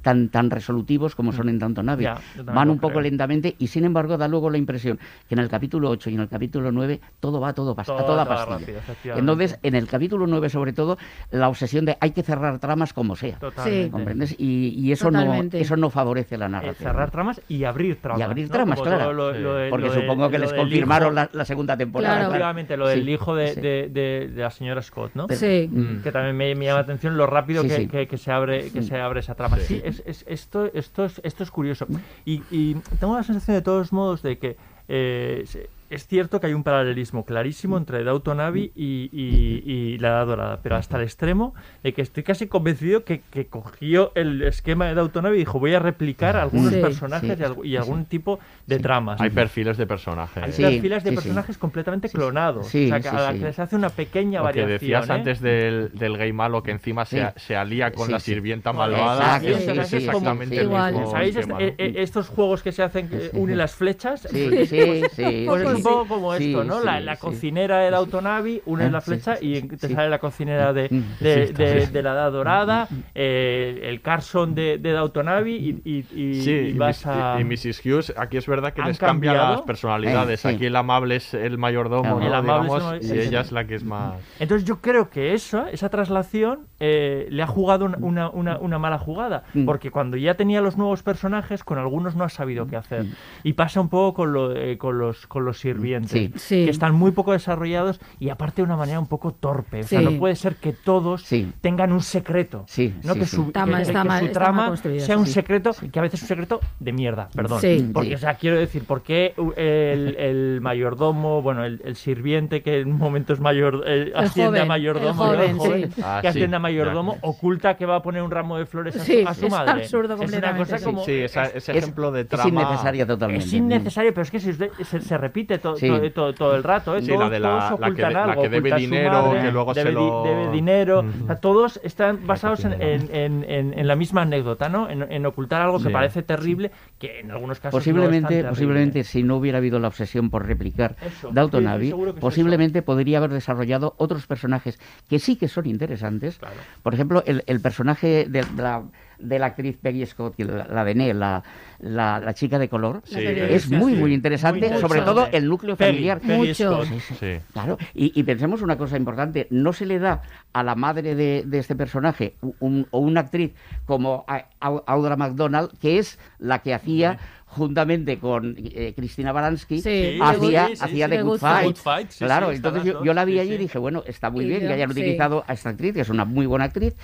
tan, 0.00 0.30
tan 0.30 0.48
resolutivos 0.50 1.14
como 1.14 1.32
son 1.32 1.50
en 1.50 1.58
Downton 1.58 1.86
Abbey. 1.90 2.06
Van 2.44 2.70
un 2.70 2.78
poco 2.78 2.92
creo. 2.94 3.02
lentamente 3.02 3.54
y 3.58 3.66
sin 3.66 3.84
embargo 3.84 4.16
da 4.16 4.26
luego 4.26 4.48
la 4.48 4.56
impresión 4.56 4.98
que 5.28 5.34
en 5.34 5.40
el 5.40 5.48
capítulo 5.50 5.90
8 5.90 6.08
y 6.08 6.14
en 6.14 6.20
el 6.20 6.28
capítulo 6.30 6.72
9 6.72 6.98
todo 7.20 7.40
va 7.40 7.50
a 7.50 7.52
todo 7.52 7.72
a 7.78 7.84
toda 7.84 8.24
pastilla. 8.24 8.58
rápido. 8.58 9.18
Entonces, 9.18 9.58
en 9.62 9.74
el 9.74 9.86
capítulo 9.86 10.26
9 10.26 10.48
sobre 10.48 10.72
todo, 10.72 10.96
la 11.30 11.48
obsesión 11.50 11.84
de 11.84 11.98
hay 12.00 12.12
que 12.12 12.22
cerrar 12.22 12.58
tramas 12.58 12.94
como 12.94 13.16
sea. 13.16 13.38
Totalmente. 13.38 13.90
¿Comprendes? 13.90 14.34
Y, 14.38 14.68
y 14.78 14.92
eso, 14.92 15.10
no, 15.10 15.34
eso 15.52 15.76
no 15.76 15.90
favorece 15.90 16.38
la 16.38 16.46
Eh, 16.46 16.48
narración. 16.48 16.74
cerrar 16.76 17.10
tramas 17.10 17.42
y 17.50 17.64
abrir 17.64 17.96
tramas. 18.00 18.20
y 18.20 18.22
abrir 18.22 18.46
¿no? 18.46 18.52
tramas, 18.52 18.78
Como 18.78 18.88
claro. 18.90 19.04
todo 19.04 19.12
lo- 19.12 19.32
lo 19.38 19.54
de- 19.56 19.68
Porque 19.68 19.86
lo 19.88 19.92
de- 19.92 20.00
supongo 20.00 20.30
que 20.30 20.38
les 20.38 20.54
confirmaron 20.54 21.14
la, 21.14 21.28
la 21.34 21.44
segunda 21.44 21.76
temporada. 21.76 22.14
Claro. 22.14 22.28
Efectivamente, 22.30 22.76
lo 22.78 22.88
del 22.88 23.04
Sí, 23.04 23.10
hijo 23.10 23.34
de, 23.36 23.48
sí. 23.48 23.60
de- 23.60 23.88
de- 23.90 24.28
de 24.34 24.42
la 24.42 24.50
señora 24.50 24.80
Scott, 24.80 25.10
¿no? 25.14 25.26
Sí. 25.28 25.68
Mm. 25.70 26.02
Que 26.02 26.13
también 26.14 26.36
me, 26.36 26.54
me 26.54 26.64
llama 26.64 26.78
la 26.78 26.84
atención 26.84 27.16
lo 27.16 27.26
rápido 27.26 27.62
Sí, 27.62 27.68
que, 27.68 27.76
sí. 27.76 27.88
que- 27.88 28.06
que 28.08 28.16
se 28.18 28.30
abre 28.30 28.70
que 28.70 28.82
se 28.82 28.98
abre 29.00 29.18
esa 29.20 29.34
trama. 29.34 29.58
Sí, 29.58 29.82
es, 29.84 30.00
es- 30.06 30.24
esto, 30.28 30.70
esto, 30.72 31.04
es, 31.04 31.20
esto 31.24 31.42
es 31.42 31.50
curioso. 31.50 31.86
Y, 32.24 32.42
y 32.52 32.74
tengo 33.00 33.16
la 33.16 33.24
sensación 33.24 33.56
de 33.56 33.62
todos 33.62 33.92
modos 33.92 34.22
de 34.22 34.38
que 34.38 34.56
eh, 34.88 35.44
es 35.90 36.06
cierto 36.06 36.40
que 36.40 36.46
hay 36.48 36.54
un 36.54 36.62
paralelismo 36.62 37.24
clarísimo 37.24 37.76
entre 37.76 38.02
Downton 38.04 38.40
Abbey 38.40 38.72
y, 38.74 39.10
y- 39.12 39.62
y 39.70 39.98
La 39.98 40.08
Edad 40.08 40.26
Dorada, 40.26 40.60
pero 40.62 40.76
hasta 40.76 40.96
el 40.96 41.02
extremo 41.04 41.54
de 41.82 41.92
que 41.92 42.02
estoy 42.02 42.22
casi 42.22 42.46
convencido 42.46 43.04
que, 43.04 43.20
que 43.30 43.46
cogió 43.46 44.12
el 44.14 44.42
esquema 44.42 44.86
de 44.86 44.94
Downton 44.94 45.26
Abbey 45.26 45.36
y 45.36 45.40
dijo 45.40 45.58
voy 45.60 45.74
a 45.74 45.78
replicar 45.78 46.36
algunos 46.36 46.72
Sí, 46.72 46.80
personajes 46.80 47.38
sí. 47.38 47.44
y, 47.64 47.68
y 47.68 47.76
algún 47.76 48.04
tipo 48.06 48.38
de 48.66 48.78
tramas. 48.78 49.20
Hay 49.20 49.30
perfiles 49.30 49.76
de 49.76 49.86
personajes. 49.86 50.42
Hay 50.42 50.52
Sí, 50.52 50.62
perfiles 50.62 51.04
de 51.04 51.10
sí, 51.10 51.16
sí. 51.16 51.22
personajes 51.22 51.58
completamente 51.58 52.08
clonados. 52.08 52.66
Sí, 52.68 52.86
o 52.86 52.88
sea, 52.88 53.00
que 53.00 53.08
sí, 53.10 53.16
a 53.16 53.20
la 53.20 53.32
sí. 53.32 53.38
que 53.38 53.44
les 53.44 53.58
hace 53.58 53.76
una 53.76 53.90
pequeña 53.90 54.40
Lo 54.40 54.44
que 54.52 54.60
variación. 54.62 54.70
decías 54.70 55.08
¿eh? 55.08 55.12
antes 55.12 55.40
del, 55.40 55.90
del 55.94 56.16
gay 56.16 56.32
malo 56.32 56.62
que 56.62 56.70
encima 56.70 57.04
se, 57.04 57.14
Sí. 57.14 57.22
se 57.36 57.56
alía 57.56 57.92
con 57.92 58.06
Sí, 58.06 58.12
la 58.12 58.20
sí. 58.20 58.32
sirvienta 58.32 58.72
malvada. 58.72 59.36
es, 59.36 59.42
sí, 59.42 59.70
sí, 59.72 59.80
sí. 59.84 59.96
exactamente 59.96 60.56
el 60.58 60.64
Igual. 60.64 60.92
mismo 60.94 61.10
¿Sabéis 61.10 61.36
esquema, 61.36 61.58
es- 61.60 61.66
¿no? 61.66 61.72
eh, 61.72 61.74
eh, 61.78 61.94
estos 61.98 62.28
juegos 62.28 62.62
que 62.62 62.72
se 62.72 62.82
hacen 62.82 63.08
que 63.08 63.30
unen 63.34 63.58
las 63.58 63.74
flechas? 63.74 64.26
Sí, 64.30 64.66
sí, 64.66 65.02
sí, 65.14 65.44
pues 65.46 65.62
es 65.62 65.73
sí. 65.73 65.73
Un 65.76 65.82
poco 65.82 66.06
como 66.08 66.34
Sí, 66.36 66.50
esto, 66.50 66.64
¿no? 66.64 66.80
la 66.82 67.00
la 67.00 67.14
sí. 67.16 67.20
cocina 67.20 67.60
de 67.78 67.90
Downton 67.90 68.26
Abbey, 68.26 68.62
unes 68.66 68.88
Ah, 68.88 68.90
la 68.90 69.00
sí, 69.00 69.10
flecha 69.10 69.36
sí, 69.36 69.54
y 69.56 69.62
te 69.62 69.88
sí. 69.88 69.94
sale 69.94 70.08
la 70.08 70.18
cocinera 70.18 70.72
de, 70.72 70.88
de, 71.20 71.46
Sí, 71.48 71.52
de- 71.52 71.86
de 71.86 72.02
la 72.02 72.12
Edad 72.12 72.32
Dorada, 72.32 72.88
eh, 73.14 73.80
el 73.84 74.00
Carson 74.00 74.54
de, 74.54 74.78
de 74.78 74.92
Downton 74.92 75.28
Abbey 75.28 75.80
y, 75.84 75.90
y- 75.90 76.06
y- 76.14 76.42
Sí, 76.42 76.50
y 76.50 76.72
vas 76.74 77.06
a... 77.06 77.36
y- 77.38 77.42
y 77.42 77.44
Mrs. 77.44 77.80
Hughes, 77.84 78.12
aquí 78.16 78.36
es 78.36 78.46
verdad 78.46 78.72
que 78.72 78.82
¿Han 78.82 78.88
les 78.88 78.98
cambia 78.98 79.32
cambiado? 79.32 79.56
las 79.56 79.62
personalidades. 79.66 80.44
Eh, 80.44 80.48
sí. 80.48 80.54
Aquí 80.54 80.66
el 80.66 80.76
amable 80.76 81.16
es 81.16 81.34
el 81.34 81.58
mayordomo, 81.58 82.02
Claro. 82.02 82.20
¿no? 82.20 82.26
El 82.26 82.34
amable 82.34 82.68
es 82.68 82.74
Digamos, 82.74 83.10
el- 83.10 83.16
y 83.16 83.20
ella 83.20 83.40
es 83.40 83.52
la 83.52 83.64
que 83.66 83.74
es 83.76 83.84
más... 83.84 84.14
Entonces 84.40 84.66
yo 84.66 84.80
creo 84.80 85.10
que 85.10 85.34
eso, 85.34 85.66
esa 85.68 85.88
traslación 85.88 86.66
eh, 86.80 87.26
le 87.30 87.42
ha 87.42 87.46
jugado 87.46 87.84
una, 87.86 87.98
una- 87.98 88.30
una- 88.30 88.58
una 88.58 88.78
mala 88.78 88.98
jugada, 88.98 89.44
Mm. 89.54 89.64
porque 89.64 89.90
cuando 89.90 90.16
ya 90.16 90.34
tenía 90.34 90.60
los 90.60 90.76
nuevos 90.76 91.02
personajes, 91.02 91.64
con 91.64 91.78
algunos 91.78 92.14
no 92.16 92.24
ha 92.24 92.28
sabido 92.28 92.66
qué 92.66 92.76
hacer. 92.76 93.04
Mm. 93.04 93.12
Y 93.44 93.52
pasa 93.54 93.80
un 93.80 93.88
poco 93.88 94.14
con, 94.14 94.32
lo, 94.32 94.54
eh, 94.56 94.76
con, 94.78 94.98
los, 94.98 95.26
con 95.26 95.44
los 95.44 95.63
sirvientes, 95.64 96.10
Sí. 96.12 96.32
Sí. 96.36 96.64
que 96.66 96.70
están 96.70 96.94
muy 96.94 97.10
poco 97.12 97.32
desarrollados 97.32 98.00
y 98.20 98.28
aparte 98.28 98.56
de 98.56 98.62
una 98.64 98.76
manera 98.76 99.00
un 99.00 99.06
poco 99.06 99.32
torpe. 99.32 99.80
O 99.80 99.82
sea, 99.84 100.00
Sí. 100.00 100.04
no 100.04 100.18
puede 100.18 100.36
ser 100.36 100.56
que 100.56 100.72
todos 100.72 101.22
Sí. 101.22 101.50
tengan 101.60 101.92
un 101.92 102.02
secreto. 102.02 102.64
Sí, 102.68 102.94
no 103.02 103.14
sí, 103.14 103.20
que 103.20 103.26
su, 103.26 103.42
Está 103.46 103.64
que- 103.64 103.70
mal- 103.70 103.80
que 103.80 103.86
su 103.86 103.92
mal- 103.92 104.02
está 104.04 104.04
mal 104.04 104.32
trama 104.32 104.76
sea 104.98 105.16
un 105.18 105.26
Sí. 105.26 105.32
secreto, 105.32 105.70
que 105.92 105.98
a 105.98 106.02
veces 106.02 106.18
es 106.20 106.22
un 106.24 106.28
secreto 106.28 106.60
de 106.80 106.92
mierda, 106.92 107.28
perdón. 107.34 107.60
Sí. 107.60 107.90
Porque, 107.92 108.10
Sí. 108.10 108.14
o 108.14 108.18
sea, 108.18 108.34
quiero 108.34 108.56
decir, 108.58 108.84
¿por 108.84 109.02
qué 109.02 109.32
uh, 109.36 109.52
el, 109.56 110.16
el 110.18 110.60
mayordomo, 110.60 111.40
bueno, 111.42 111.64
el, 111.64 111.80
el 111.84 111.96
sirviente 111.96 112.62
que 112.62 112.80
en 112.80 112.92
un 112.92 112.98
momento 112.98 113.32
es 113.32 113.40
mayor, 113.40 113.82
eh, 113.86 114.12
asciende 114.14 114.60
a 114.60 114.64
mayordomo, 114.66 115.32
el 115.34 115.52
¿no? 115.56 115.58
joven. 115.64 115.90
Ah, 116.02 116.18
que 116.20 116.28
asciende 116.28 116.56
a 116.56 116.60
mayordomo, 116.60 117.16
oculta 117.22 117.76
que 117.76 117.86
va 117.86 117.96
a 117.96 118.02
poner 118.02 118.22
un 118.22 118.30
ramo 118.30 118.58
de 118.58 118.66
flores 118.66 118.96
a 118.96 118.98
su, 119.00 119.04
Sí, 119.04 119.24
a 119.26 119.34
su 119.34 119.46
es 119.46 119.52
madre? 119.52 119.72
absurdo 119.82 120.14
Es 120.14 120.18
una 120.20 120.26
completamente, 120.26 120.58
cosa 120.64 120.78
sí. 120.78 120.84
como... 120.84 121.04
Sí, 121.04 121.12
esa- 121.12 121.44
ese 121.46 121.72
Es- 121.72 121.78
ejemplo 121.78 122.10
de 122.12 122.22
Es 122.22 122.28
trama... 122.28 122.48
innecesaria 122.62 123.06
totalmente. 123.06 123.44
Es 123.46 123.52
innecesario, 123.52 124.12
pero 124.12 124.22
es 124.22 124.30
que 124.30 124.40
se, 124.40 124.52
se, 124.84 125.00
se 125.00 125.18
repite 125.18 125.53
to- 125.58 125.76
Sí. 125.76 125.88
to- 125.88 126.10
to- 126.12 126.34
todo 126.34 126.56
el 126.56 126.62
rato. 126.62 126.96
¿eh? 126.96 127.02
Sí, 127.02 127.08
todos, 127.08 127.20
la 127.22 127.30
de 127.30 127.40
la- 127.40 127.48
todos 127.68 127.80
la 127.80 127.86
que 127.86 127.92
ocultan 127.92 128.12
la 128.12 128.24
algo. 128.24 128.42
que 128.42 128.48
debe 128.48 128.74
dinero, 128.76 129.10
madre, 129.26 129.40
que 129.42 129.52
luego 129.52 129.74
se 129.74 129.80
debe, 129.80 129.92
lo- 129.92 130.22
debe 130.24 130.50
dinero. 130.52 131.00
Ujú. 131.00 131.24
O 131.24 131.26
sea, 131.26 131.36
todos 131.36 131.80
están 131.82 132.26
basados 132.26 132.64
en, 132.64 132.72
en, 132.80 133.14
en- 133.14 133.44
en- 133.48 133.78
en 133.78 133.86
la 133.86 133.96
misma 133.96 134.22
anécdota, 134.22 134.68
¿no? 134.68 134.88
En, 134.90 135.02
en 135.10 135.26
ocultar 135.26 135.62
algo 135.62 135.80
que 135.82 135.90
parece 135.90 136.22
terrible, 136.22 136.70
que 136.98 137.20
en 137.20 137.30
algunos 137.30 137.58
casos 137.60 137.74
no 137.74 137.78
Posiblemente, 137.78 138.28
terrible. 138.28 138.50
posiblemente 138.50 139.04
si 139.04 139.22
no 139.22 139.36
hubiera 139.36 139.58
habido 139.58 139.78
la 139.78 139.88
obsesión 139.88 140.30
por 140.30 140.46
replicar 140.46 140.96
Eso, 141.00 141.30
sí, 141.32 141.66
Abbey, 141.66 141.92
que 141.92 142.08
es 142.10 142.14
posiblemente 142.20 142.82
podría 142.82 143.18
haber 143.18 143.30
desarrollado 143.32 143.94
otros 143.98 144.26
personajes 144.26 144.78
que 145.08 145.18
sí 145.18 145.36
que 145.36 145.48
son 145.48 145.66
interesantes. 145.66 146.38
Claro. 146.38 146.54
Por 146.82 146.94
ejemplo, 146.94 147.22
el, 147.26 147.42
el 147.46 147.60
personaje 147.60 148.26
de 148.28 148.44
la, 148.56 148.82
de 149.24 149.38
la 149.38 149.46
actriz 149.46 149.76
Peggy 149.80 150.06
Scott, 150.06 150.36
que 150.36 150.44
la, 150.44 150.66
la 150.66 150.84
de 150.84 150.94
Nell, 150.94 151.18
la, 151.18 151.42
la, 151.80 152.20
la 152.20 152.34
chica 152.34 152.58
de 152.58 152.68
color, 152.68 153.02
Sí, 153.04 153.18
es 153.20 153.70
muy, 153.70 153.94
sí. 153.94 153.98
muy 153.98 154.14
interesante, 154.14 154.68
Muy 154.70 154.80
sobre 154.80 155.00
todo 155.02 155.28
el 155.32 155.48
núcleo 155.48 155.76
familiar. 155.76 156.20
Peggy 156.20 156.48
Mucho. 156.48 156.84
Scott. 156.84 156.88
Sí, 156.88 157.00
sí. 157.00 157.14
Sí. 157.20 157.40
Claro, 157.52 157.78
y, 157.94 158.18
y 158.18 158.22
pensemos 158.22 158.62
una 158.62 158.76
cosa 158.78 158.96
importante, 158.96 159.46
no 159.50 159.72
se 159.72 159.86
le 159.86 159.98
da 159.98 160.22
a 160.52 160.62
la 160.62 160.74
madre 160.74 161.14
de, 161.14 161.42
de 161.46 161.58
este 161.58 161.74
personaje 161.74 162.34
un- 162.60 162.86
o 162.90 162.98
una 163.00 163.20
actriz 163.20 163.52
como 163.86 164.24
Audra 164.60 165.16
McDonald, 165.16 165.70
que 165.80 165.98
es 165.98 166.18
la 166.38 166.60
que 166.60 166.74
hacía 166.74 167.18
juntamente 167.46 168.18
con 168.18 168.56
eh, 168.58 168.94
Cristina 168.96 169.30
Baranski, 169.30 169.80
Sí, 169.80 170.18
hacía, 170.20 170.66
sí, 170.68 170.76
sí, 170.76 170.96
hía 170.96 171.06
sí. 171.06 171.10
The 171.12 171.22
Good 171.22 171.30
Good 171.30 171.38
Fight. 171.38 171.66
Good 171.66 171.76
Fight, 171.76 172.10
sí, 172.10 172.24
claro, 172.24 172.50
entonces 172.50 172.82
yo, 172.84 173.14
la 173.14 173.24
vi 173.24 173.34
sí, 173.34 173.38
allí 173.38 173.54
y 173.54 173.58
dije, 173.58 173.78
bueno, 173.78 174.02
está 174.06 174.28
muy 174.30 174.44
Y 174.44 174.48
bien 174.48 174.60
yo- 174.62 174.66
que 174.68 174.72
hayan 174.74 174.92
sí. 174.92 174.98
utilizado 175.00 175.44
a 175.46 175.52
esta 175.52 175.68
actriz, 175.70 175.94
que 175.94 176.00
es 176.00 176.08
una 176.08 176.24
muy 176.24 176.46
buena 176.46 176.64
actriz, 176.64 176.94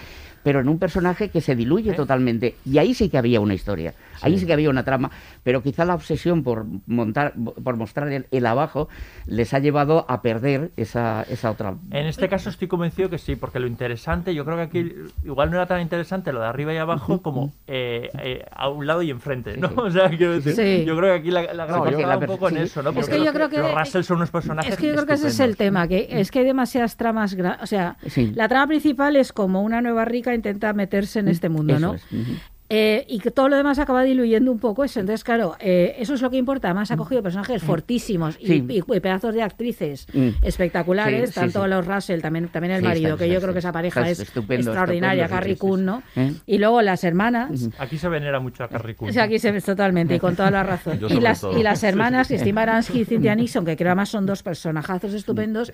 pero 0.42 0.60
en 0.60 0.68
un 0.68 0.78
personaje 0.78 1.28
que 1.28 1.40
se 1.40 1.52
¿Eh? 1.52 1.56
diluye 1.56 1.92
totalmente. 1.92 2.54
Y 2.64 2.78
ahí 2.78 2.94
sí 2.94 3.08
que 3.08 3.18
había 3.18 3.40
una 3.40 3.54
historia, 3.54 3.94
ahí 4.22 4.38
sí 4.38 4.46
que 4.46 4.52
había 4.52 4.70
una 4.70 4.84
trama, 4.84 5.10
pero 5.42 5.62
quizá 5.62 5.84
la 5.84 5.94
obsesión 5.94 6.42
por 6.42 6.64
montar, 6.86 7.34
por 7.62 7.76
mostrar 7.76 8.08
el, 8.12 8.26
el 8.30 8.46
abajo 8.46 8.88
les 9.26 9.52
ha 9.54 9.58
llevado 9.58 10.06
a 10.08 10.22
perder 10.22 10.70
esa, 10.76 11.22
esa 11.28 11.50
otra. 11.50 11.74
En 11.90 12.06
este 12.06 12.28
caso 12.28 12.48
estoy 12.50 12.68
convencido 12.68 13.10
que 13.10 13.18
sí, 13.18 13.36
porque 13.36 13.58
lo 13.60 13.66
interesante, 13.66 14.34
yo 14.34 14.44
creo 14.44 14.56
que 14.56 14.62
aquí 14.62 14.92
igual 15.24 15.50
no 15.50 15.56
era 15.56 15.66
tan 15.66 15.80
interesante 15.80 16.32
lo 16.32 16.40
de 16.40 16.46
arriba 16.46 16.72
y 16.72 16.76
abajo 16.78 17.20
como 17.22 17.52
eh, 17.66 18.08
eh, 18.22 18.44
a 18.50 18.68
un 18.68 18.86
lado 18.86 19.02
y 19.02 19.10
enfrente, 19.10 19.56
¿no? 19.56 19.68
sí. 19.68 19.74
O 19.80 19.90
sea, 19.90 20.08
quiero 20.10 20.32
decir, 20.40 20.54
Sí. 20.54 20.84
yo 20.84 20.96
creo 20.96 21.14
que 21.14 21.20
aquí 21.20 21.30
la, 21.30 21.52
la 21.52 21.66
va 21.66 22.16
un 22.18 22.26
poco 22.26 22.48
en 22.48 22.58
eso, 22.58 22.82
¿no? 22.82 22.90
Es 22.90 22.96
Porque 22.96 23.10
que 23.12 23.18
yo 23.18 23.24
los- 23.24 23.32
creo 23.34 23.48
que- 23.48 23.58
los 23.58 23.74
Russell 23.74 24.02
son 24.02 24.16
unos 24.18 24.30
personajes 24.30 24.72
Es 24.72 24.78
que 24.78 24.86
yo 24.88 24.94
creo 24.94 25.06
que 25.06 25.14
ese 25.14 25.28
es 25.28 25.40
el 25.40 25.56
tema, 25.56 25.88
que 25.88 26.06
es 26.10 26.30
que 26.30 26.40
hay 26.40 26.44
demasiadas 26.44 26.96
tramas, 26.96 27.36
o 27.62 27.66
sea, 27.66 27.96
Sí. 28.06 28.32
la 28.34 28.48
trama 28.48 28.68
principal 28.68 29.16
es 29.16 29.32
como 29.32 29.62
una 29.62 29.80
nueva 29.80 30.04
rica 30.04 30.29
intenta 30.34 30.72
meterse 30.72 31.18
en 31.20 31.28
este 31.28 31.48
mundo, 31.48 31.76
Eso 31.76 31.80
¿no? 31.86 31.94
es. 31.94 32.02
Eh, 32.72 33.04
y 33.08 33.18
que 33.18 33.32
todo 33.32 33.48
lo 33.48 33.56
demás 33.56 33.80
acaba 33.80 34.04
diluyendo 34.04 34.52
un 34.52 34.60
poco 34.60 34.84
eso. 34.84 35.00
Entonces, 35.00 35.24
claro, 35.24 35.56
eh, 35.58 35.96
eso 35.98 36.14
es 36.14 36.22
lo 36.22 36.30
que 36.30 36.36
importa. 36.36 36.68
Además, 36.68 36.90
ha 36.92 36.96
cogido 36.96 37.20
personajes 37.20 37.62
fortísimos 37.64 38.36
y, 38.38 38.46
Sí. 38.46 38.64
y- 38.68 38.78
y 38.96 39.00
pedazos 39.00 39.34
de 39.34 39.42
actrices 39.42 40.06
Mm. 40.12 40.28
espectaculares, 40.42 41.30
Sí, 41.30 41.34
sí, 41.34 41.40
tanto 41.40 41.64
sí. 41.64 41.68
los 41.68 41.84
Russell, 41.86 42.20
también, 42.20 42.46
también 42.48 42.74
el 42.74 42.80
Sí, 42.80 42.86
marido, 42.86 43.08
está- 43.14 43.24
que 43.24 43.28
yo 43.28 43.34
está- 43.34 43.44
creo 43.46 43.52
que 43.54 43.58
esa 43.58 43.72
pareja 43.72 44.00
está 44.02 44.10
es 44.12 44.20
estupendo, 44.20 44.70
extraordinaria, 44.70 45.24
estupendo, 45.24 45.40
Carrie 45.40 45.56
Coon. 45.56 45.84
¿no? 45.84 46.02
¿Eh? 46.14 46.32
Y 46.46 46.58
luego 46.58 46.80
las 46.82 47.02
hermanas. 47.02 47.68
Aquí 47.78 47.98
se 47.98 48.08
venera 48.08 48.38
mucho 48.38 48.62
a 48.62 48.68
Carrie 48.68 48.94
Coon. 48.94 49.10
O 49.10 49.12
sea, 49.12 49.24
aquí 49.24 49.40
se 49.40 49.50
ve 49.50 49.60
totalmente, 49.60 50.14
y 50.14 50.18
con 50.20 50.36
toda 50.36 50.52
la 50.52 50.62
razón. 50.62 51.00
Y 51.08 51.20
las, 51.20 51.40
todo. 51.40 51.58
y 51.58 51.62
las 51.64 51.82
hermanas, 51.82 52.28
Christine 52.28 52.52
Baranski 52.52 53.00
y 53.00 53.04
Cynthia 53.04 53.34
Nixon, 53.34 53.64
que 53.64 53.76
creo 53.76 53.88
además 53.88 54.10
son 54.10 54.26
dos 54.26 54.44
personajazos 54.44 55.12
estupendos. 55.14 55.72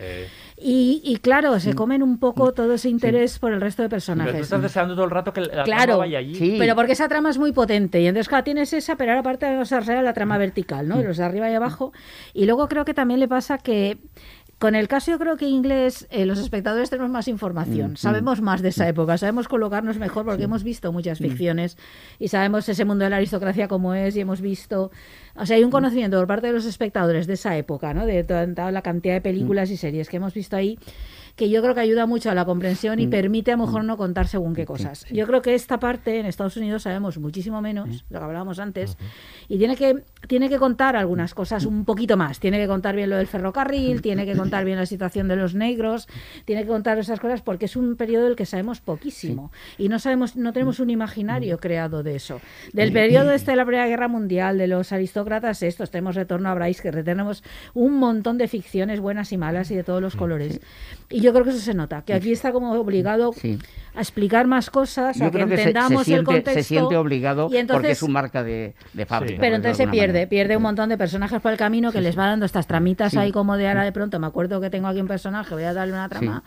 Y, 0.57 1.03
y 1.05 1.17
claro, 1.19 1.61
se 1.61 1.75
comen 1.75 2.03
un 2.03 2.19
poco 2.19 2.53
todo 2.55 2.73
ese 2.75 2.89
interés 2.89 3.39
por 3.39 3.53
el 3.53 3.61
resto 3.61 3.83
de 3.83 3.89
Pero 3.91 4.01
tú 4.01 4.07
personajes. 4.07 4.41
estás 4.41 4.63
deseando 4.63 4.95
todo 4.95 5.05
el 5.05 5.11
rato 5.11 5.33
que 5.35 5.43
la 5.43 5.65
Claro, 5.65 5.99
vaya 5.99 6.19
allí. 6.19 6.35
Sí. 6.35 6.57
pero 6.59 6.75
porque 6.87 6.93
esa 6.93 7.09
trama 7.09 7.31
es 7.31 7.39
muy 7.39 7.51
potente. 7.51 8.01
Y 8.01 8.07
entonces, 8.07 8.29
claro, 8.29 8.45
tienes 8.45 8.73
esa, 8.73 8.95
pero 8.95 9.11
ahora 9.11 9.23
aparte 9.23 9.45
de 9.45 9.57
desarrollar 9.57 10.05
la 10.05 10.13
trama 10.13 10.39
vertical, 10.39 10.87
¿no? 10.87 10.99
De 10.99 11.03
los 11.03 11.17
de 11.17 11.25
arriba 11.25 11.51
y 11.51 11.55
abajo. 11.55 11.93
Y 12.33 12.45
luego 12.45 12.69
creo 12.69 12.85
que 12.85 12.95
también 12.95 13.19
le 13.19 13.27
pasa 13.27 13.59
que. 13.59 13.99
Con 14.59 14.77
el 14.77 14.87
caso 14.87 15.11
yo 15.11 15.19
creo 15.19 15.37
que 15.37 15.47
inglés, 15.47 16.07
eh, 16.11 16.27
los 16.27 16.39
espectadores 16.39 16.89
tenemos 16.89 17.11
más 17.11 17.27
información, 17.29 17.99
sabemos 17.99 18.41
más 18.41 18.63
de 18.63 18.71
esa 18.71 18.89
época, 18.89 19.19
sabemos 19.19 19.49
colocarnos 19.49 19.99
mejor 19.99 20.25
porque 20.25 20.45
hemos 20.45 20.63
visto 20.63 20.93
muchas 20.93 21.19
ficciones 21.19 21.77
y 22.19 22.29
sabemos 22.29 22.67
ese 22.67 22.87
mundo 22.87 23.05
de 23.05 23.11
la 23.11 23.17
aristocracia 23.17 23.69
como 23.69 23.93
es 23.93 24.17
y 24.17 24.21
hemos 24.21 24.41
visto, 24.41 24.91
o 25.35 25.45
sea, 25.45 25.57
hay 25.57 25.65
un 25.65 25.71
conocimiento 25.71 26.17
por 26.17 26.27
parte 26.27 26.47
de 26.47 26.55
los 26.55 26.65
espectadores 26.65 27.27
de 27.27 27.35
esa 27.35 27.55
época, 27.59 27.93
¿no? 27.93 28.07
De 28.07 28.25
toda, 28.25 28.47
toda 28.55 28.73
la 28.73 28.81
cantidad 28.81 29.13
de 29.13 29.21
películas 29.21 29.71
y 29.71 29.77
series 29.77 30.09
que 30.09 30.17
hemos 30.17 30.33
visto 30.33 30.57
ahí 30.57 30.79
que 31.37 31.51
yo 31.51 31.61
creo 31.63 31.75
que 31.75 31.81
ayuda 31.81 32.07
mucho 32.07 32.31
a 32.31 32.35
la 32.35 32.47
comprensión 32.47 32.99
y 32.99 33.07
permite 33.07 33.53
a 33.53 33.57
lo 33.57 33.67
mejor 33.67 33.85
no 33.85 33.99
contar 33.99 34.27
según 34.27 34.55
qué 34.55 34.65
cosas. 34.65 35.05
Yo 35.11 35.27
creo 35.27 35.43
que 35.43 35.55
esta 35.55 35.79
parte 35.79 36.19
en 36.19 36.25
Estados 36.25 36.57
Unidos 36.57 36.85
sabemos 36.85 37.19
muchísimo 37.19 37.61
menos, 37.61 38.05
lo 38.09 38.19
que 38.19 38.25
hablábamos 38.25 38.59
antes, 38.59 38.97
y 39.47 39.59
tiene 39.59 39.77
que, 39.77 40.03
tiene 40.29 40.49
que 40.49 40.59
contar 40.59 40.97
algunas 40.97 41.35
cosas 41.35 41.67
un 41.67 41.85
poquito 41.85 42.17
más. 42.17 42.41
Tiene 42.41 42.59
que 42.59 42.67
contar 42.67 42.97
bien 42.97 43.11
lo 43.11 43.17
del 43.19 43.27
ferrocarril, 43.27 44.01
tiene 44.01 44.25
que 44.25 44.35
contar 44.35 44.65
bien 44.65 44.79
la 44.79 44.87
situación 44.87 45.29
de 45.29 45.37
los 45.37 45.55
negros, 45.55 46.09
tiene 46.47 46.63
que 46.63 46.69
contar 46.69 46.99
esas 46.99 47.21
cosas 47.21 47.43
porque 47.43 47.67
es 47.67 47.77
un 47.77 47.97
periodo 47.97 48.25
del 48.25 48.37
que 48.37 48.47
sabemos 48.47 48.81
poquísimo 48.81 49.53
y 49.77 49.91
no 49.91 49.99
sabemos, 49.99 50.37
no 50.37 50.55
tenemos 50.55 50.81
un 50.81 50.89
imaginario 50.89 51.59
creado 51.59 52.03
de 52.03 52.17
eso. 52.17 52.41
Del 52.73 52.93
periodo 52.93 53.33
este 53.33 53.51
de 53.51 53.59
la 53.59 53.67
Primera 53.67 53.87
Guerra 53.87 54.09
Mundial, 54.09 54.57
de 54.57 54.69
los 54.69 54.91
aristócratas 54.91 55.63
estos, 55.63 55.91
tenemos 55.91 56.15
Retorno 56.15 56.49
a 56.49 56.55
Bryce, 56.55 56.83
que 56.83 57.03
tenemos 57.03 57.45
un 57.75 57.99
montón 57.99 58.39
de 58.39 58.49
ficciones 58.49 59.01
buenas 59.01 59.33
y 59.33 59.37
malas 59.37 59.71
y 59.71 59.77
de 59.77 59.85
todos 59.85 60.01
los 60.01 60.17
colores. 60.17 60.61
Y 61.11 61.21
yo 61.21 61.26
creo 61.33 61.45
que 61.45 61.51
eso 61.51 61.59
se 61.61 61.75
nota, 61.75 62.03
que 62.03 62.13
aquí 62.15 62.33
está 62.33 62.53
como 62.53 62.73
obligado 62.73 63.33
Sí. 63.33 63.59
a 63.95 64.01
explicar 64.01 64.47
más 64.47 64.69
cosas, 64.71 65.17
Yo 65.19 65.27
a 65.27 65.31
que 65.31 65.39
se, 65.39 65.47
se 65.47 65.55
entendamos 65.55 66.09
el 66.09 66.25
contexto. 66.25 66.53
se 66.53 66.63
siente 66.63 66.97
obligado 66.97 67.49
y 67.51 67.57
entonces, 67.57 67.77
porque 67.81 67.93
es 67.93 67.99
su 67.99 68.09
marca 68.09 68.43
de, 68.43 68.75
de 68.93 69.07
fábrica. 69.07 69.39
pero 69.41 69.57
entonces 69.57 69.77
se 69.79 69.89
pierde, 69.89 70.13
manera. 70.13 70.29
pierde 70.29 70.57
un 70.57 70.63
montón 70.63 70.89
de 70.89 70.99
personajes 70.99 71.41
por 71.41 71.53
el 71.53 71.59
camino 71.59 71.93
que 71.93 72.01
les 72.01 72.19
va 72.19 72.27
dando 72.27 72.45
estas 72.47 72.67
tramitas 72.67 73.13
Sí. 73.13 73.19
ahí 73.19 73.33
como 73.33 73.57
de 73.57 73.69
ahora 73.69 73.85
de 73.85 73.93
pronto. 73.93 74.19
Me 74.19 74.27
acuerdo 74.27 74.61
que 74.61 74.69
tengo 74.71 74.89
aquí 74.89 75.01
un 75.01 75.09
personaje, 75.09 75.55
voy 75.55 75.65
a 75.65 75.73
darle 75.73 75.93
una 75.95 76.09
trama 76.09 76.43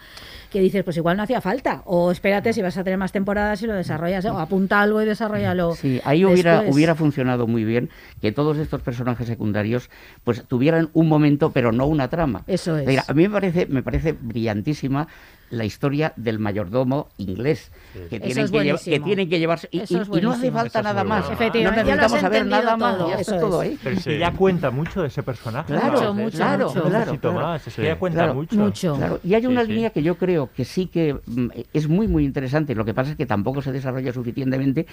que 0.50 0.60
dices, 0.60 0.84
pues 0.84 0.98
igual 0.98 1.18
no 1.18 1.24
hacía 1.24 1.42
falta. 1.42 1.82
O 1.86 2.12
espérate 2.12 2.54
si 2.54 2.62
vas 2.62 2.78
a 2.78 2.84
tener 2.84 2.98
más 2.98 3.12
temporadas 3.12 3.62
y 3.62 3.68
lo 3.68 3.74
desarrollas. 3.74 4.26
¿eh? 4.26 4.30
O 4.30 4.40
apunta 4.40 4.82
algo 4.82 5.02
y 5.02 5.06
desarrollalo. 5.06 5.76
Sí, 5.76 6.02
ahí 6.04 6.26
hubiera, 6.26 6.56
después. 6.56 6.76
hubiera 6.76 6.96
funcionado 6.96 7.48
muy 7.48 7.64
bien 7.64 7.90
que 8.22 8.32
todos 8.32 8.58
estos 8.58 8.82
personajes 8.82 9.28
secundarios 9.28 9.90
pues 10.24 10.44
tuvieran 10.46 10.90
un 10.94 11.08
momento, 11.08 11.52
pero 11.52 11.72
no 11.72 11.86
una 11.86 12.10
trama. 12.10 12.44
Eso 12.48 12.78
es. 12.78 12.88
Mira, 12.88 13.04
a 13.08 13.14
mí 13.14 13.28
me 13.28 13.34
parece, 13.34 13.66
me 13.68 13.84
parece 13.84 14.14
brillantísima 14.14 15.08
la 15.52 15.66
historia 15.66 16.14
del 16.16 16.40
mayordomo 16.40 17.10
inglés, 17.18 17.72
que, 18.10 18.18
Eso 18.18 18.26
tienen 18.26 18.46
es 18.46 18.52
que, 18.52 18.64
lleva- 18.64 18.80
que 18.84 19.00
tienen 19.00 19.30
que 19.30 19.40
llevarse. 19.40 19.68
Y, 19.72 19.80
Eso 19.80 19.98
y- 19.98 20.02
es 20.02 20.08
y 20.12 20.22
no 20.22 20.32
hace 20.32 20.52
falta 20.52 20.82
nada 20.82 21.04
más. 21.04 21.22
bueno. 21.26 21.28
No 21.30 21.34
Efectivamente, 21.46 21.86
ya 21.90 21.96
necesitamos 21.96 22.22
saber 22.22 22.46
nada 22.46 22.78
más. 22.78 22.98
todo, 22.98 23.10
Ya 23.10 23.16
está 23.16 23.36
eso 23.38 23.46
todo 23.48 23.60
ahí. 23.62 23.78
Pero 23.84 24.02
que 24.04 24.20
ya 24.20 24.32
cuenta 24.34 24.72
mucho 24.72 25.02
de 25.02 25.08
ese 25.08 25.24
personaje. 25.24 25.74
Claro, 25.74 26.14
mucho, 26.14 26.38
claro, 26.38 26.66
no 26.74 26.84
claro, 26.84 27.18
claro. 27.20 27.34
más. 27.34 27.64
Que 27.76 27.84
ya 27.84 27.98
cuenta 27.98 28.20
Claro, 28.26 28.34
mucho. 28.36 28.96
Claro, 28.96 29.20
Y 29.24 29.34
hay 29.34 29.46
una 29.48 29.62
Sí, 29.62 29.68
sí. 29.68 29.74
línea 29.74 29.90
que 29.90 30.04
yo 30.04 30.18
creo 30.18 30.50
que 30.56 30.66
sí 30.66 30.86
que 30.88 31.16
mm, 31.26 31.48
es 31.74 31.88
muy, 31.88 32.08
muy 32.08 32.26
interesante, 32.26 32.76
lo 32.76 32.86
que 32.86 32.94
pasa 32.94 33.12
es 33.12 33.18
que 33.18 33.26
tampoco 33.26 33.62
se 33.62 33.72
desarrolla 33.72 34.14
suficientemente, 34.14 34.86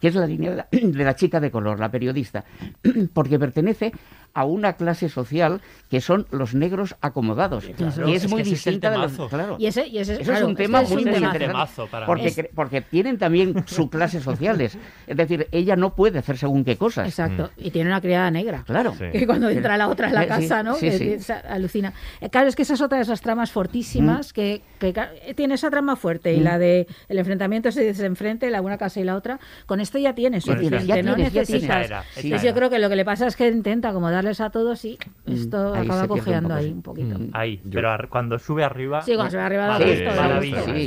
que 0.00 0.08
es 0.08 0.14
la 0.14 0.26
línea 0.26 0.50
de 0.50 0.56
la, 0.56 0.68
de 0.72 1.04
la 1.04 1.14
chica 1.16 1.40
de 1.40 1.50
color, 1.50 1.78
la 1.80 1.90
periodista, 1.90 2.44
porque 3.14 3.38
pertenece 3.38 3.92
a 4.34 4.44
una 4.44 4.74
clase 4.74 5.08
social 5.08 5.60
que 5.90 6.00
son 6.00 6.26
los 6.30 6.54
negros 6.54 6.96
acomodados, 7.00 7.64
Claro. 7.76 8.06
que 8.06 8.14
es 8.14 8.24
Es 8.24 8.30
muy 8.30 8.42
que 8.42 8.48
es 8.48 8.54
distinta 8.64 8.90
de 8.90 8.98
los... 8.98 9.12
Claro. 9.28 9.56
Y 9.58 9.66
ese- 9.66 9.86
y 9.86 9.98
ese- 9.98 10.14
Eso 10.14 10.22
claro, 10.24 10.38
es 10.38 10.44
un 10.44 10.50
es 10.52 10.56
que 10.56 10.62
tema 10.64 10.82
es 10.82 10.88
muy, 10.90 10.98
un 10.98 11.04
muy 11.04 11.14
temazo. 11.14 11.34
interesante, 11.34 11.52
Temazo 11.52 11.86
para 11.88 12.06
porque, 12.06 12.24
mí. 12.24 12.30
cre- 12.30 12.50
porque 12.54 12.80
tienen 12.80 13.18
también 13.18 13.64
sus 13.66 13.90
clases 13.90 14.22
sociales, 14.22 14.78
es 15.06 15.16
decir, 15.16 15.48
ella 15.52 15.76
no 15.76 15.94
puede 15.94 16.18
hacer 16.18 16.38
según 16.38 16.64
qué 16.64 16.76
cosas. 16.76 17.06
Exacto, 17.08 17.50
y 17.58 17.70
tiene 17.70 17.90
una 17.90 18.00
criada 18.00 18.30
negra. 18.30 18.62
Claro. 18.66 18.94
Que 18.98 19.26
cuando 19.26 19.48
entra 19.50 19.76
la 19.76 19.88
otra 19.88 20.08
en 20.08 20.14
la 20.14 20.22
Sí, 20.22 20.28
casa, 20.28 20.62
¿no? 20.62 20.76
sí, 20.76 20.88
Que- 20.88 21.18
sí. 21.18 21.26
que 21.26 21.32
alucina. 21.32 21.92
Eh, 22.20 22.30
Claro, 22.30 22.48
es 22.48 22.56
que 22.56 22.62
esa 22.62 22.74
es 22.74 22.80
otra 22.80 22.96
de 22.98 23.02
esas 23.04 23.20
tramas 23.20 23.50
fortísimas 23.52 24.32
que, 24.32 24.62
que 24.78 24.92
ca- 24.92 25.10
eh, 25.26 25.34
tiene 25.34 25.54
esa 25.54 25.70
trama 25.70 25.96
fuerte 25.96 26.32
y 26.34 26.40
Mm. 26.40 26.44
la 26.44 26.58
de 26.58 26.86
el 27.08 27.18
enfrentamiento 27.18 27.70
se 27.72 27.84
desenfrente, 27.84 28.48
la 28.50 28.62
una 28.62 28.78
casa 28.78 29.00
y 29.00 29.04
la 29.04 29.16
otra. 29.16 29.38
Con 29.66 29.80
esto 29.80 29.98
ya 29.98 30.14
tienes 30.14 30.44
Ya 30.44 30.56
tienes, 30.56 30.86
ya 30.86 31.02
no 31.02 31.14
tienes, 31.14 31.32
ya 31.32 31.40
necesitas. 31.40 31.46
tienes. 31.46 31.84
Esa 32.16 32.20
era, 32.20 32.36
era. 32.36 32.42
yo 32.42 32.54
creo 32.54 32.70
que 32.70 32.78
lo 32.78 32.88
que 32.88 32.96
le 32.96 33.04
pasa 33.04 33.26
es 33.26 33.36
que 33.36 33.48
intenta 33.48 33.92
como 33.92 34.08
darles 34.22 34.40
a 34.40 34.50
todos 34.50 34.84
y 34.84 34.98
Mm, 35.26 35.32
esto 35.32 35.74
ahí 35.74 35.86
acaba 35.86 36.08
cojeando 36.08 36.54
ahí 36.54 36.70
un 36.70 36.82
poquito. 36.82 37.16
Ahí, 37.32 37.60
pero 37.72 37.90
ar- 37.90 38.08
cuando 38.08 38.38
sube 38.38 38.64
arriba. 38.64 39.02
Sí, 39.02 39.14
cuando 39.14 39.30
sube 39.30 39.40
arriba. 39.42 39.78
Sí, 39.78 39.84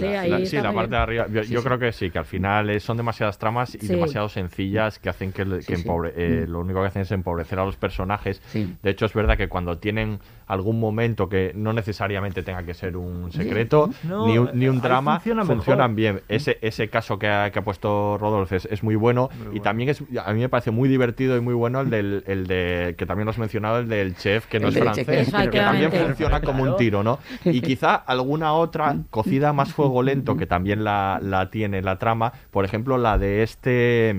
ahí 0.06 0.30
la, 0.30 0.38
está 0.40 0.50
sí, 0.50 0.58
la 0.62 0.74
parte 0.74 0.92
de 0.92 0.98
arriba. 0.98 1.28
Yo, 1.32 1.44
Sí, 1.44 1.54
yo 1.54 1.60
sí. 1.62 1.66
creo 1.66 1.80
que 1.80 1.92
sí, 1.92 2.10
que 2.12 2.20
al 2.20 2.26
final 2.26 2.70
eh, 2.70 2.80
son 2.80 2.98
demasiadas 2.98 3.38
tramas 3.40 3.76
y 3.76 3.80
Sí. 3.80 3.88
demasiado 3.88 4.30
sencillas 4.30 5.00
que 5.00 5.10
hacen 5.10 5.32
que, 5.32 5.44
el- 5.44 5.66
que 5.66 5.76
sí. 5.76 5.84
empobre- 5.84 6.14
eh, 6.16 6.46
Mm. 6.48 6.52
lo 6.52 6.60
único 6.60 6.82
que 6.82 6.88
hacen 6.88 7.02
es 7.04 7.12
empobrecer 7.12 7.60
a 7.60 7.66
los 7.66 7.76
personajes. 7.78 8.42
Sí. 8.48 8.76
De 8.82 8.90
hecho, 8.90 9.06
es 9.06 9.14
verdad 9.14 9.38
que 9.38 9.48
cuando 9.48 9.78
tienen 9.78 10.20
algún 10.48 10.80
momento 10.80 11.28
que 11.28 11.54
no 11.56 11.74
necesariamente 11.74 12.44
tenga 12.44 12.64
que 12.64 12.74
ser 12.76 12.98
un 12.98 13.32
secreto 13.32 13.90
No, 14.04 14.28
ni, 14.28 14.38
un, 14.38 14.50
ni 14.54 14.68
un 14.68 14.80
drama, 14.80 15.16
funciona 15.20 15.44
funcionan 15.46 15.96
mejor. 15.96 15.96
bien. 15.96 16.22
Ese, 16.30 16.60
ese 16.62 16.88
caso 16.90 17.18
que 17.18 17.28
ha, 17.28 17.50
que 17.52 17.60
ha 17.60 17.64
puesto 17.64 18.18
Rodolfo 18.20 18.56
es, 18.56 18.66
es 18.66 18.84
muy 18.84 18.96
bueno 18.96 19.30
y 19.54 19.60
también 19.62 19.90
es 19.90 20.04
a 20.24 20.34
mí 20.34 20.42
me 20.42 20.50
parece 20.50 20.70
muy 20.72 20.88
divertido 20.88 21.36
y 21.36 21.42
muy 21.42 21.54
bueno 21.56 21.82
el 21.82 21.90
del 21.90 22.24
el 22.28 22.46
de 22.46 22.94
que 22.98 23.06
también 23.08 23.25
has 23.32 23.38
mencionado 23.38 23.80
el 23.80 23.88
del 23.88 24.16
chef 24.16 24.46
que 24.48 24.60
no 24.60 24.68
El 24.68 24.76
es 24.76 24.82
francés, 24.82 25.32
chef, 25.32 25.50
que 25.50 25.60
también 25.60 25.92
funciona 25.92 26.42
como 26.42 26.64
un 26.64 26.78
tiro, 26.78 27.04
¿no? 27.04 27.20
Y 27.44 27.62
quizá 27.62 27.96
alguna 27.96 28.54
otra 28.54 28.96
cocida 29.10 29.54
más 29.54 29.74
fuego 29.74 30.04
lento 30.04 30.38
que 30.38 30.46
también 30.46 30.84
la, 30.84 31.20
la 31.22 31.50
tiene 31.50 31.82
la 31.82 31.98
trama, 31.98 32.34
por 32.52 32.66
ejemplo 32.66 32.98
la 32.98 33.18
de 33.18 33.44
este 33.44 34.16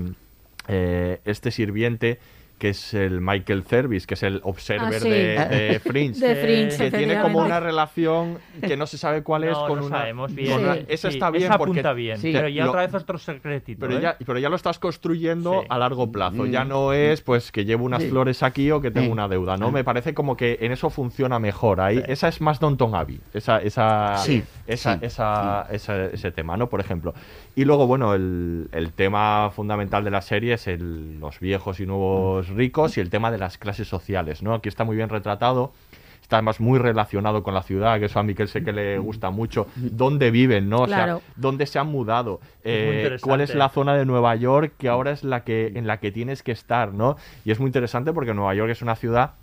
eh, 0.67 1.21
este 1.23 1.51
sirviente 1.51 2.19
que 2.57 2.69
es 2.69 2.93
el 2.95 3.21
Michael 3.21 3.63
Cervis, 3.63 4.07
que 4.07 4.15
es 4.15 4.23
el 4.23 4.41
observer 4.43 4.95
Ah, 4.95 4.99
sí. 4.99 5.09
de, 5.09 5.15
de 5.73 5.79
Fringe, 5.79 6.19
De 6.19 6.35
Fringe, 6.35 6.77
que 6.89 6.97
tiene 6.97 7.21
como 7.21 7.39
una 7.39 7.59
relación 7.59 8.39
que 8.61 8.75
no 8.75 8.87
se 8.87 8.97
sabe 8.97 9.21
cuál 9.23 9.43
es 9.43 9.51
No, 9.51 9.67
con 9.67 9.79
no 9.79 9.85
una 9.85 9.97
sabemos 9.99 10.33
bien. 10.33 10.53
con 10.53 10.63
una- 10.63 10.75
Sí. 10.75 10.85
esa 10.87 11.09
Sí, 11.11 11.15
está 11.17 11.29
bien 11.29 11.43
esa 11.45 11.57
porque 11.57 11.79
apunta 11.81 11.93
bien, 11.93 12.19
te- 12.21 12.33
pero 12.33 12.47
ya 12.47 12.63
lo- 12.65 12.71
otra 12.71 12.81
vez 12.85 12.93
otro 12.95 13.17
secretito. 13.19 13.79
pero 13.79 13.99
¿eh? 13.99 14.01
ya, 14.01 14.17
pero 14.25 14.39
ya 14.39 14.49
lo 14.49 14.55
estás 14.55 14.79
construyendo 14.79 15.63
a 15.69 15.77
largo 15.77 16.11
plazo. 16.11 16.43
Mm. 16.43 16.49
Ya 16.51 16.65
no 16.65 16.93
es 16.93 17.21
pues 17.21 17.51
que 17.51 17.63
llevo 17.65 17.85
unas 17.85 18.01
Sí. 18.03 18.09
flores 18.09 18.41
aquí 18.43 18.71
o 18.71 18.81
que 18.81 18.89
tengo 18.91 19.05
Sí. 19.07 19.11
una 19.11 19.27
deuda, 19.27 19.57
¿no? 19.57 19.71
Me 19.71 19.83
parece 19.83 20.13
como 20.13 20.35
que 20.35 20.57
en 20.61 20.71
eso 20.71 20.89
funciona 20.89 21.39
mejor. 21.39 21.79
Ahí, 21.79 22.03
esa 22.07 22.27
es 22.27 22.41
más 22.41 22.59
Downton 22.59 22.95
Abbey, 22.95 23.19
esa, 23.33 23.59
esa, 23.61 24.17
Sí, 24.17 24.43
esa, 24.65 24.93
sí, 24.99 25.05
esa- 25.05 25.67
esa- 25.71 26.05
ese 26.05 26.31
tema, 26.31 26.57
¿no? 26.57 26.67
Por 26.69 26.79
ejemplo. 26.79 27.13
Y 27.55 27.65
luego, 27.65 27.87
bueno, 27.87 28.13
el, 28.13 28.67
el 28.71 28.93
tema 28.93 29.51
fundamental 29.55 30.03
de 30.03 30.11
la 30.11 30.21
serie 30.21 30.53
es 30.53 30.67
el, 30.67 31.19
los 31.19 31.39
viejos 31.39 31.79
y 31.79 31.85
nuevos 31.85 32.46
ricos 32.49 32.97
y 32.97 33.01
el 33.01 33.09
tema 33.09 33.31
de 33.31 33.37
las 33.37 33.57
clases 33.57 33.87
sociales, 33.87 34.41
¿no? 34.43 34.53
Aquí 34.53 34.69
está 34.69 34.83
muy 34.83 34.95
bien 34.95 35.09
retratado. 35.09 35.73
Está 36.21 36.37
además 36.37 36.59
muy 36.59 36.77
relacionado 36.77 37.41
con 37.41 37.53
la 37.53 37.63
ciudad, 37.63 37.99
que 37.99 38.05
eso 38.07 38.19
a 38.19 38.23
Miquel 38.23 38.49
sé 38.49 38.61
que 38.61 38.73
le 38.73 38.97
gusta 38.97 39.29
mucho. 39.29 39.67
¿Dónde 39.77 40.29
viven, 40.29 40.67
no? 40.67 40.79
O 40.81 40.85
Claro. 40.85 41.19
sea, 41.19 41.33
¿dónde 41.37 41.65
se 41.65 41.79
han 41.79 41.87
mudado? 41.87 42.41
Eh. 42.65 43.15
¿Cuál 43.21 43.39
es 43.39 43.55
la 43.55 43.69
zona 43.69 43.95
de 43.95 44.05
Nueva 44.05 44.35
York 44.35 44.73
que 44.77 44.89
ahora 44.89 45.11
es 45.11 45.23
la 45.23 45.45
que 45.45 45.71
en 45.75 45.87
la 45.87 46.01
que 46.01 46.11
tienes 46.11 46.43
que 46.43 46.51
estar, 46.51 46.93
¿no? 46.93 47.15
Y 47.45 47.51
es 47.51 47.59
muy 47.61 47.67
interesante 47.67 48.11
porque 48.11 48.33
Nueva 48.33 48.53
York 48.55 48.71
es 48.71 48.81
una 48.81 48.97
ciudad 48.97 49.35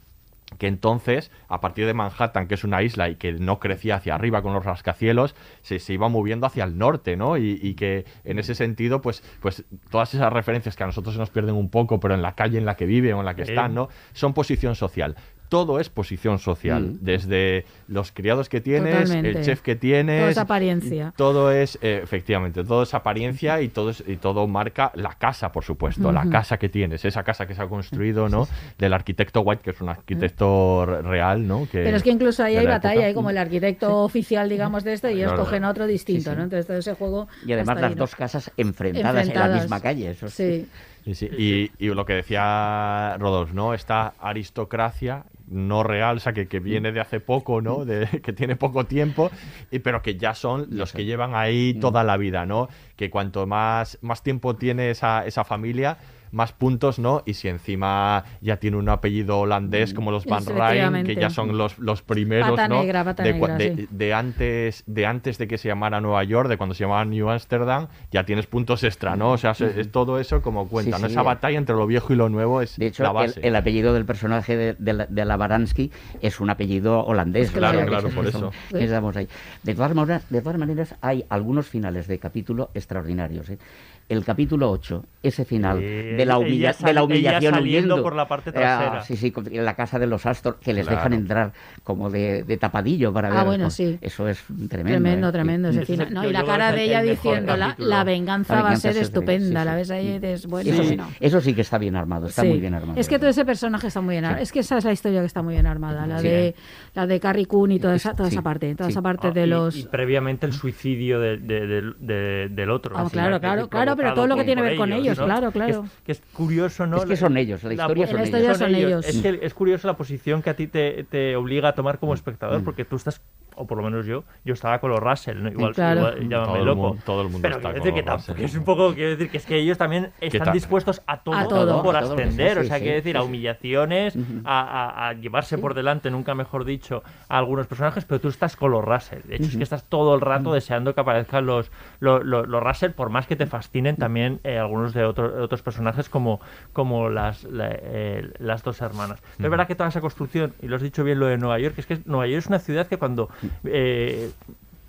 que 0.58 0.66
entonces, 0.66 1.30
a 1.48 1.60
partir 1.60 1.86
de 1.86 1.94
Manhattan, 1.94 2.46
que 2.46 2.54
es 2.54 2.64
una 2.64 2.82
isla 2.82 3.08
y 3.08 3.16
que 3.16 3.32
no 3.32 3.58
crecía 3.58 3.96
hacia 3.96 4.14
arriba 4.14 4.42
con 4.42 4.54
los 4.54 4.64
rascacielos, 4.64 5.34
se, 5.62 5.78
se 5.78 5.92
iba 5.92 6.08
moviendo 6.08 6.46
hacia 6.46 6.64
el 6.64 6.78
norte, 6.78 7.16
¿no? 7.16 7.36
Y, 7.36 7.58
y 7.62 7.74
que 7.74 8.04
en 8.24 8.38
ese 8.38 8.54
sentido, 8.54 9.00
pues, 9.00 9.22
pues 9.40 9.64
todas 9.90 10.14
esas 10.14 10.32
referencias 10.32 10.76
que 10.76 10.84
a 10.84 10.86
nosotros 10.86 11.14
se 11.14 11.20
nos 11.20 11.30
pierden 11.30 11.54
un 11.54 11.70
poco, 11.70 12.00
pero 12.00 12.14
en 12.14 12.22
la 12.22 12.34
calle 12.34 12.58
en 12.58 12.64
la 12.64 12.76
que 12.76 12.86
viven 12.86 13.14
o 13.14 13.20
en 13.20 13.26
la 13.26 13.34
que 13.34 13.42
están, 13.42 13.74
¿no? 13.74 13.88
Son 14.12 14.34
posición 14.34 14.74
social. 14.74 15.16
Todo 15.48 15.78
es 15.78 15.88
posición 15.88 16.38
social, 16.38 16.82
Mm. 16.82 16.98
desde 17.02 17.64
los 17.86 18.10
criados 18.12 18.48
que 18.48 18.60
tienes, 18.60 18.94
Totalmente. 19.08 19.38
el 19.38 19.44
chef 19.44 19.60
que 19.60 19.76
tienes, 19.76 20.20
Todo 20.22 20.30
es 20.30 20.38
apariencia. 20.38 21.12
todo 21.16 21.52
es, 21.52 21.78
eh, 21.82 22.00
efectivamente, 22.02 22.64
todo 22.64 22.82
es 22.82 22.94
apariencia 22.94 23.60
y 23.60 23.68
todo, 23.68 23.90
es- 23.90 24.02
y 24.06 24.16
todo 24.16 24.46
marca 24.48 24.90
la 24.94 25.12
casa, 25.14 25.52
por 25.52 25.62
supuesto, 25.64 26.10
la 26.12 26.28
casa 26.28 26.56
que 26.56 26.68
tienes, 26.68 27.04
esa 27.04 27.22
casa 27.22 27.46
que 27.46 27.54
se 27.54 27.62
ha 27.62 27.66
construido, 27.68 28.28
¿no? 28.28 28.48
Del 28.78 28.92
arquitecto 28.94 29.42
White, 29.42 29.62
que 29.62 29.70
es 29.70 29.80
un 29.80 29.90
arquitecto 29.90 30.86
re- 30.86 31.02
real, 31.02 31.46
¿no? 31.46 31.68
Que, 31.70 31.82
Pero 31.84 31.96
es 31.96 32.02
que 32.02 32.10
incluso 32.10 32.42
ahí 32.42 32.56
hay 32.56 32.64
la 32.64 32.70
batalla, 32.72 32.94
época. 32.94 33.06
hay 33.08 33.14
como 33.14 33.30
el 33.30 33.38
arquitecto 33.38 33.98
oficial, 34.02 34.48
digamos, 34.48 34.82
de 34.84 34.94
esto, 34.94 35.08
y 35.08 35.14
ellos 35.14 35.28
Claro. 35.32 35.44
cogen 35.44 35.64
a 35.64 35.70
otro 35.70 35.86
distinto, 35.86 36.22
Sí, 36.24 36.30
sí. 36.30 36.36
¿no? 36.36 36.42
Entonces 36.44 36.66
todo 36.66 36.76
ese 36.78 36.94
juego. 36.94 37.28
Y 37.46 37.52
además 37.52 37.76
las 37.76 37.84
ahí, 37.84 37.90
¿no? 37.90 38.00
dos 38.00 38.14
casas 38.16 38.50
enfrentadas, 38.56 39.28
en 39.28 39.34
la 39.34 39.48
misma 39.48 39.80
calle. 39.80 40.10
Eso 40.10 40.26
es- 40.26 40.64
Sí. 41.04 41.14
Sí, 41.14 41.28
sí. 41.28 41.70
Y, 41.78 41.86
y 41.86 41.88
lo 41.88 42.04
que 42.06 42.14
decía 42.14 43.16
Rodolfo, 43.18 43.54
¿no? 43.54 43.74
Esta 43.74 44.14
aristocracia 44.18 45.24
no 45.46 45.82
real, 45.82 46.16
o 46.16 46.20
sea, 46.20 46.32
que, 46.32 46.48
que 46.48 46.60
viene 46.60 46.92
de 46.92 47.00
hace 47.00 47.20
poco, 47.20 47.60
¿no? 47.60 47.84
De, 47.84 48.06
que 48.22 48.32
tiene 48.32 48.56
poco 48.56 48.84
tiempo, 48.84 49.30
y, 49.70 49.80
pero 49.80 50.02
que 50.02 50.16
ya 50.16 50.34
son 50.34 50.68
los 50.70 50.92
que 50.92 51.04
llevan 51.04 51.34
ahí 51.34 51.74
toda 51.74 52.04
la 52.04 52.16
vida, 52.16 52.46
¿no? 52.46 52.68
Que 52.96 53.10
cuanto 53.10 53.46
más, 53.46 53.98
más 54.00 54.22
tiempo 54.22 54.56
tiene 54.56 54.90
esa, 54.90 55.26
esa 55.26 55.44
familia, 55.44 55.98
más 56.34 56.52
puntos, 56.52 56.98
¿no? 56.98 57.22
Y 57.24 57.34
si 57.34 57.48
encima 57.48 58.24
ya 58.40 58.58
tiene 58.58 58.76
un 58.76 58.88
apellido 58.88 59.38
holandés 59.38 59.94
como 59.94 60.10
los 60.10 60.26
Van 60.26 60.44
Rijn, 60.44 61.04
que 61.04 61.14
ya 61.14 61.30
son 61.30 61.56
los, 61.56 61.78
los 61.78 62.02
primeros, 62.02 62.50
Pata 62.50 62.68
¿no? 62.68 62.82
negra, 62.82 63.04
pata 63.04 63.22
de, 63.22 63.34
cua- 63.36 63.56
negra, 63.56 63.56
de- 63.58 63.76
sí. 63.76 63.88
de 63.90 64.14
antes, 64.14 64.82
de 64.86 65.06
antes 65.06 65.38
de 65.38 65.48
que 65.48 65.56
se 65.58 65.68
llamara 65.68 66.00
Nueva 66.00 66.22
York, 66.24 66.48
de 66.48 66.56
cuando 66.56 66.74
se 66.74 66.84
llamaba 66.84 67.04
New 67.04 67.30
Amsterdam, 67.30 67.88
ya 68.10 68.24
tienes 68.24 68.46
puntos 68.46 68.82
extra, 68.84 69.16
¿no? 69.16 69.30
O 69.32 69.38
sea, 69.38 69.52
es, 69.52 69.60
es 69.62 69.90
todo 69.92 70.18
eso 70.18 70.42
como 70.42 70.68
cuenta, 70.68 70.96
Sí, 70.96 71.02
¿no? 71.02 71.08
sí, 71.08 71.12
Esa 71.12 71.22
eh. 71.22 71.24
batalla 71.24 71.56
entre 71.58 71.76
lo 71.76 71.86
viejo 71.86 72.12
y 72.12 72.16
lo 72.16 72.28
nuevo 72.28 72.60
es 72.60 72.76
De 72.76 72.86
hecho, 72.86 73.02
la 73.04 73.10
el, 73.10 73.14
base. 73.14 73.40
el 73.46 73.56
apellido 73.56 73.94
del 73.94 74.04
personaje 74.04 74.56
de, 74.56 74.74
de, 74.78 74.92
la- 74.92 75.06
de 75.06 75.24
la 75.24 75.36
Baransky 75.36 75.90
es 76.20 76.40
un 76.40 76.50
apellido 76.50 77.04
holandés. 77.04 77.50
Claro, 77.52 77.78
que 77.80 77.86
claro, 77.86 78.08
es- 78.08 78.14
por 78.14 78.26
es- 78.26 78.34
eso. 78.34 78.52
estamos 78.72 79.16
ahí. 79.16 79.28
De 79.62 79.74
todas, 79.74 79.94
maneras, 79.94 80.28
de 80.28 80.40
todas 80.42 80.58
maneras, 80.58 80.94
hay 81.00 81.24
algunos 81.28 81.68
finales 81.68 82.06
de 82.08 82.18
capítulo 82.18 82.70
extraordinarios. 82.74 83.48
¿eh? 83.50 83.58
El 84.06 84.22
capítulo 84.22 84.70
8, 84.70 85.02
ese 85.22 85.46
final 85.46 85.78
Sí, 85.78 85.84
de, 85.84 86.26
la 86.26 86.36
humilla- 86.38 86.74
sal- 86.74 86.86
de 86.88 86.92
la 86.92 87.00
ella 87.00 87.04
humillación 87.06 87.54
saliendo 87.54 87.94
huyendo. 87.94 88.02
por 88.02 88.14
la 88.14 88.28
parte 88.28 88.50
Eh, 88.50 88.52
trasera. 88.52 89.02
sí, 89.02 89.16
sí, 89.16 89.32
en 89.50 89.64
la 89.64 89.74
casa 89.74 89.98
de 89.98 90.06
los 90.06 90.26
Astor, 90.26 90.58
que 90.60 90.74
les 90.74 90.84
Claro. 90.86 90.98
dejan 90.98 91.12
entrar 91.14 91.52
como 91.84 92.10
de, 92.10 92.42
de 92.42 92.56
tapadillo 92.58 93.14
para 93.14 93.28
Ah, 93.28 93.36
ver. 93.36 93.44
bueno, 93.46 93.64
pues, 93.64 93.74
sí. 93.74 93.98
Eso 94.02 94.28
es 94.28 94.44
tremendo. 94.68 94.90
Tremendo, 95.00 95.28
¿eh? 95.28 95.32
tremendo 95.32 95.68
ese 95.70 95.86
final. 95.86 96.12
No, 96.12 96.28
y 96.28 96.32
la 96.32 96.44
cara 96.44 96.72
de 96.72 96.84
ella 96.84 97.00
diciendo 97.02 97.56
la, 97.56 98.04
venganza 98.04 98.56
La 98.56 98.62
va 98.62 98.70
a 98.72 98.76
ser 98.76 98.98
estupenda. 98.98 99.60
sí, 99.62 99.66
La 99.66 99.74
ves 99.74 99.90
ahí 99.90 100.06
y 100.08 100.12
dices, 100.18 100.46
bueno, 100.46 100.70
Eso, 100.70 100.82
sí, 100.82 100.88
bueno. 100.88 101.08
eso 101.20 101.40
sí 101.40 101.54
que 101.54 101.62
está 101.62 101.78
bien 101.78 101.96
armado, 101.96 102.26
está 102.26 102.42
Sí. 102.42 102.48
muy 102.48 102.60
bien 102.60 102.74
armado. 102.74 103.00
Es 103.00 103.08
que 103.08 103.18
todo 103.18 103.30
ese 103.30 103.46
personaje 103.46 103.86
está 103.86 104.02
muy 104.02 104.16
bien 104.16 104.26
armado. 104.26 104.42
Es 104.42 104.52
que 104.52 104.60
esa 104.60 104.76
es 104.76 104.84
la 104.84 104.92
historia 104.92 105.20
que 105.20 105.26
está 105.26 105.40
muy 105.42 105.54
bien 105.54 105.66
armada. 105.66 106.06
La 106.06 106.18
Sí. 106.18 106.28
de 106.28 106.54
la 106.94 107.06
de 107.06 107.18
Carrie 107.20 107.46
Coon 107.46 107.72
y 107.72 107.78
toda 107.80 107.94
esa, 107.94 108.12
toda 108.14 108.28
Sí, 108.28 108.34
esa 108.34 108.42
parte. 108.42 108.74
Toda 108.74 108.88
sí. 108.88 108.92
esa 108.92 109.00
parte 109.00 109.28
Ah, 109.28 109.30
de 109.30 109.44
y- 109.44 109.46
los. 109.46 109.76
y, 109.76 109.84
previamente 109.84 110.44
el 110.44 110.52
suicidio 110.52 111.18
de- 111.20 111.38
de- 111.38 111.66
del- 111.66 111.96
de- 111.98 112.48
del 112.50 112.70
otro. 112.70 112.94
Ah, 112.98 113.08
claro, 113.10 113.40
claro, 113.40 113.62
es 113.92 113.93
claro, 113.96 114.14
pero 114.14 114.14
todo 114.14 114.26
lo 114.26 114.36
que 114.36 114.44
tiene 114.44 114.62
que 114.62 114.68
ver 114.68 114.76
con 114.78 114.92
ellos, 114.92 115.18
¿no? 115.18 115.24
claro, 115.24 115.50
Que 115.52 115.58
es- 115.58 115.64
claro. 115.66 115.84
Que 116.04 116.12
es, 116.12 116.22
curioso, 116.32 116.86
¿no? 116.86 116.96
Es 116.98 117.04
que 117.06 117.16
son 117.16 117.36
ellos, 117.36 117.62
la 117.64 117.72
historia 117.74 118.06
son 118.06 118.16
La 118.16 118.24
historia 118.24 118.46
ellos. 118.46 118.58
son 118.58 118.74
ellos. 118.74 119.06
Es 119.06 119.18
que 119.22 119.38
es 119.42 119.54
curioso 119.54 119.86
la 119.88 119.94
posición 119.96 120.42
que 120.42 120.50
a 120.50 120.54
ti 120.54 120.66
te, 120.66 121.04
te 121.04 121.36
obliga 121.36 121.70
a 121.70 121.74
tomar 121.74 121.98
como 121.98 122.14
espectador, 122.14 122.60
Mm. 122.60 122.64
porque 122.64 122.84
tú 122.84 122.96
estás, 122.96 123.20
o 123.56 123.66
por 123.66 123.78
lo 123.78 123.84
menos 123.84 124.04
yo, 124.04 124.24
yo 124.44 124.54
estaba 124.54 124.80
con 124.80 124.90
los 124.90 124.98
Russell, 125.00 125.40
¿no? 125.42 125.48
igual, 125.48 125.74
Claro. 125.74 126.00
igual 126.00 126.28
llámame 126.28 126.46
Todo 126.48 126.56
el 126.58 126.64
loco. 126.64 126.82
mundo- 126.88 127.02
todo 127.06 127.22
el 127.22 127.28
mundo 127.28 127.38
pero 127.42 127.56
está 127.56 127.68
quiero 127.70 127.82
con 127.84 127.92
decir 127.92 128.04
que, 128.34 128.42
los 128.42 128.50
es 128.50 128.56
un 128.58 128.64
poco, 128.64 128.94
quiero 128.94 129.10
decir 129.10 129.30
que 129.30 129.36
es 129.36 129.46
que 129.46 129.56
ellos 129.58 129.78
también 129.78 130.10
están 130.20 130.52
dispuestos 130.52 131.02
a 131.06 131.18
todo, 131.22 131.36
A 131.36 131.46
todo. 131.46 131.82
por 131.82 131.94
A 131.96 132.00
todo, 132.00 132.14
ascender, 132.14 132.54
sí, 132.54 132.58
o 132.60 132.64
sea, 132.64 132.76
sí, 132.78 132.82
quiero 132.82 132.96
decir, 132.96 133.12
sí, 133.12 133.18
a 133.18 133.20
sí. 133.20 133.26
humillaciones, 133.28 134.18
a, 134.44 134.60
a- 134.60 135.08
a 135.08 135.12
llevarse 135.12 135.56
por 135.58 135.74
delante, 135.74 136.10
nunca 136.10 136.34
mejor 136.34 136.64
dicho, 136.64 137.02
a 137.28 137.38
algunos 137.38 137.66
personajes, 137.68 138.04
pero 138.04 138.20
tú 138.20 138.26
estás 138.28 138.56
con 138.56 138.72
los 138.72 138.84
Russell. 138.84 139.20
De 139.24 139.36
hecho, 139.36 139.44
es 139.46 139.56
que 139.56 139.62
estás 139.62 139.84
todo 139.88 140.14
el 140.16 140.20
rato 140.20 140.52
deseando 140.52 140.92
que 140.94 141.00
aparezcan 141.00 141.46
los, 141.46 141.70
los, 142.00 142.24
los- 142.24 142.48
los 142.48 142.60
Russell, 142.62 142.90
por 142.90 143.10
más 143.10 143.26
que 143.28 143.36
te 143.36 143.46
fascinen 143.46 143.83
también 143.92 144.40
eh, 144.44 144.58
algunos 144.58 144.94
de 144.94 145.04
otro- 145.04 145.42
otros 145.42 145.62
personajes 145.62 146.08
como, 146.08 146.40
como 146.72 147.08
las, 147.10 147.44
la- 147.44 147.70
eh, 147.70 148.30
las 148.38 148.62
dos 148.62 148.80
hermanas. 148.80 149.20
Pero 149.36 149.46
es 149.48 149.50
verdad 149.50 149.66
que 149.66 149.74
toda 149.74 149.88
esa 149.90 150.00
construcción, 150.00 150.54
y 150.62 150.68
lo 150.68 150.76
has 150.76 150.82
dicho 150.82 151.04
bien 151.04 151.20
lo 151.20 151.26
de 151.26 151.36
Nueva 151.38 151.58
York, 151.58 151.74
es 151.78 151.86
que 151.86 151.98
Nueva 152.06 152.26
York 152.26 152.38
es 152.38 152.46
una 152.46 152.58
ciudad 152.58 152.86
que 152.86 152.96
cuando... 152.96 153.28
eh, 153.64 154.30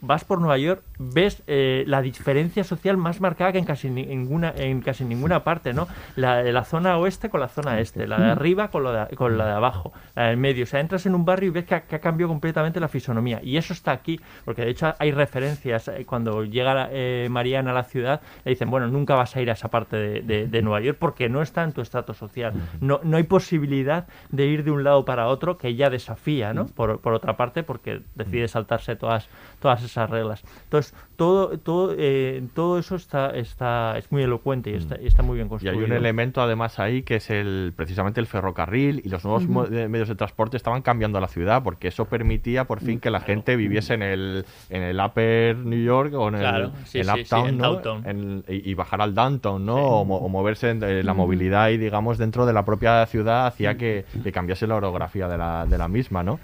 vas 0.05 0.23
por 0.23 0.39
Nueva 0.39 0.57
York, 0.57 0.81
ves 0.99 1.43
eh, 1.47 1.83
la 1.87 2.01
diferencia 2.01 2.63
social 2.63 2.97
más 2.97 3.21
marcada 3.21 3.51
que 3.51 3.57
en 3.57 3.65
casi 3.65 3.89
ninguna, 3.89 4.53
en 4.55 4.81
casi 4.81 5.03
ninguna 5.05 5.43
parte, 5.43 5.73
¿no? 5.73 5.87
La 6.15 6.43
de 6.43 6.51
la 6.53 6.63
zona 6.63 6.97
oeste 6.97 7.29
con 7.29 7.39
la 7.39 7.47
zona 7.47 7.79
este, 7.79 8.07
la 8.07 8.19
de 8.19 8.31
arriba 8.31 8.69
con, 8.69 8.83
lo 8.83 8.91
de, 8.91 9.15
con 9.15 9.37
la 9.37 9.45
de 9.45 9.51
abajo, 9.53 9.93
la 10.15 10.27
del 10.27 10.37
medio. 10.37 10.63
O 10.63 10.67
sea, 10.67 10.79
entras 10.79 11.05
en 11.05 11.15
un 11.15 11.25
barrio 11.25 11.47
y 11.49 11.51
ves 11.51 11.65
que 11.65 11.75
ha, 11.75 11.81
que 11.81 11.95
ha 11.95 11.99
cambiado 11.99 12.29
completamente 12.29 12.79
la 12.79 12.87
fisonomía. 12.87 13.39
Y 13.43 13.57
eso 13.57 13.73
está 13.73 13.91
aquí, 13.91 14.19
porque 14.45 14.63
de 14.63 14.71
hecho 14.71 14.93
hay 14.99 15.11
referencias. 15.11 15.87
eh, 15.87 16.05
Cuando 16.05 16.43
llega 16.43 16.89
eh, 16.91 17.27
Mariana 17.29 17.71
a 17.71 17.73
la 17.73 17.83
ciudad, 17.83 18.21
le 18.43 18.51
dicen, 18.51 18.69
bueno, 18.69 18.87
nunca 18.87 19.15
vas 19.15 19.35
a 19.35 19.41
ir 19.41 19.49
a 19.49 19.53
esa 19.53 19.69
parte 19.69 19.97
de, 19.97 20.21
de- 20.21 20.47
de 20.47 20.61
Nueva 20.61 20.81
York 20.81 20.97
porque 20.99 21.29
no 21.29 21.41
está 21.41 21.63
en 21.63 21.73
tu 21.73 21.81
estrato 21.81 22.13
social. 22.13 22.53
No, 22.81 22.99
no 23.03 23.17
hay 23.17 23.23
posibilidad 23.23 24.07
de 24.29 24.45
ir 24.45 24.63
de 24.63 24.71
un 24.71 24.83
lado 24.83 25.05
para 25.05 25.27
otro 25.27 25.57
que 25.57 25.69
ella 25.69 25.89
desafía, 25.89 26.53
¿no? 26.53 26.65
Por, 26.67 26.99
por 26.99 27.13
otra 27.13 27.37
parte, 27.37 27.63
porque 27.63 28.01
decide 28.15 28.47
saltarse 28.47 28.95
todas, 28.95 29.27
todas 29.65 29.81
esas 29.83 30.07
reglas. 30.11 30.43
Entonces, 30.65 30.93
todo, 31.15 31.57
todo, 31.57 31.95
eh, 31.97 32.43
todo 32.53 32.77
eso 32.77 32.95
está, 32.95 33.31
está, 33.31 33.97
es 33.97 34.11
muy 34.11 34.21
elocuente 34.21 34.69
y 34.69 34.75
está, 34.75 35.01
y 35.01 35.07
está 35.07 35.23
muy 35.23 35.37
bien 35.37 35.47
Y 35.47 35.49
construido. 35.49 35.79
hay 35.79 35.85
un 35.85 35.91
elemento 35.91 36.39
además 36.39 36.77
ahí 36.77 37.01
que 37.01 37.15
es 37.15 37.31
el 37.31 37.73
precisamente 37.75 38.19
el 38.19 38.27
ferrocarril 38.27 39.01
y 39.03 39.09
los 39.09 39.23
nuevos 39.25 39.47
medios 39.47 40.07
de 40.07 40.13
transporte 40.13 40.55
estaban 40.55 40.83
cambiando 40.83 41.19
la 41.19 41.27
ciudad 41.27 41.63
porque 41.63 41.87
eso 41.87 42.05
permitía 42.05 42.65
por 42.65 42.79
fin 42.79 42.99
que 42.99 43.09
la 43.09 43.21
gente 43.21 43.55
viviese 43.55 43.95
en 43.95 44.03
el 44.03 44.45
en 44.69 44.83
el 44.83 44.99
Upper 44.99 45.57
New 45.57 45.83
York 45.83 46.13
o 46.13 46.27
en 46.27 46.35
Claro, 46.35 46.65
el 46.93 47.05
sí, 47.05 47.21
Uptown, 47.21 47.57
¿no? 47.57 47.81
En- 48.05 48.43
y, 48.47 48.69
y 48.69 48.73
bajar 48.75 49.01
al 49.01 49.15
downtown, 49.15 49.65
¿no? 49.65 49.77
O, 49.77 50.05
mo- 50.05 50.17
o 50.17 50.29
moverse 50.29 50.69
en 50.69 50.79
la 51.05 51.13
Mm. 51.15 51.17
movilidad 51.17 51.69
y 51.69 51.77
digamos 51.77 52.19
dentro 52.19 52.45
de 52.45 52.53
la 52.53 52.63
propia 52.65 53.03
ciudad 53.07 53.47
hacía 53.47 53.77
que, 53.77 54.05
que 54.23 54.31
cambiase 54.31 54.67
la 54.67 54.75
orografía 54.75 55.27
de 55.27 55.39
la, 55.39 55.65
de 55.65 55.77
la 55.79 55.87
misma, 55.87 56.21
¿no? 56.21 56.39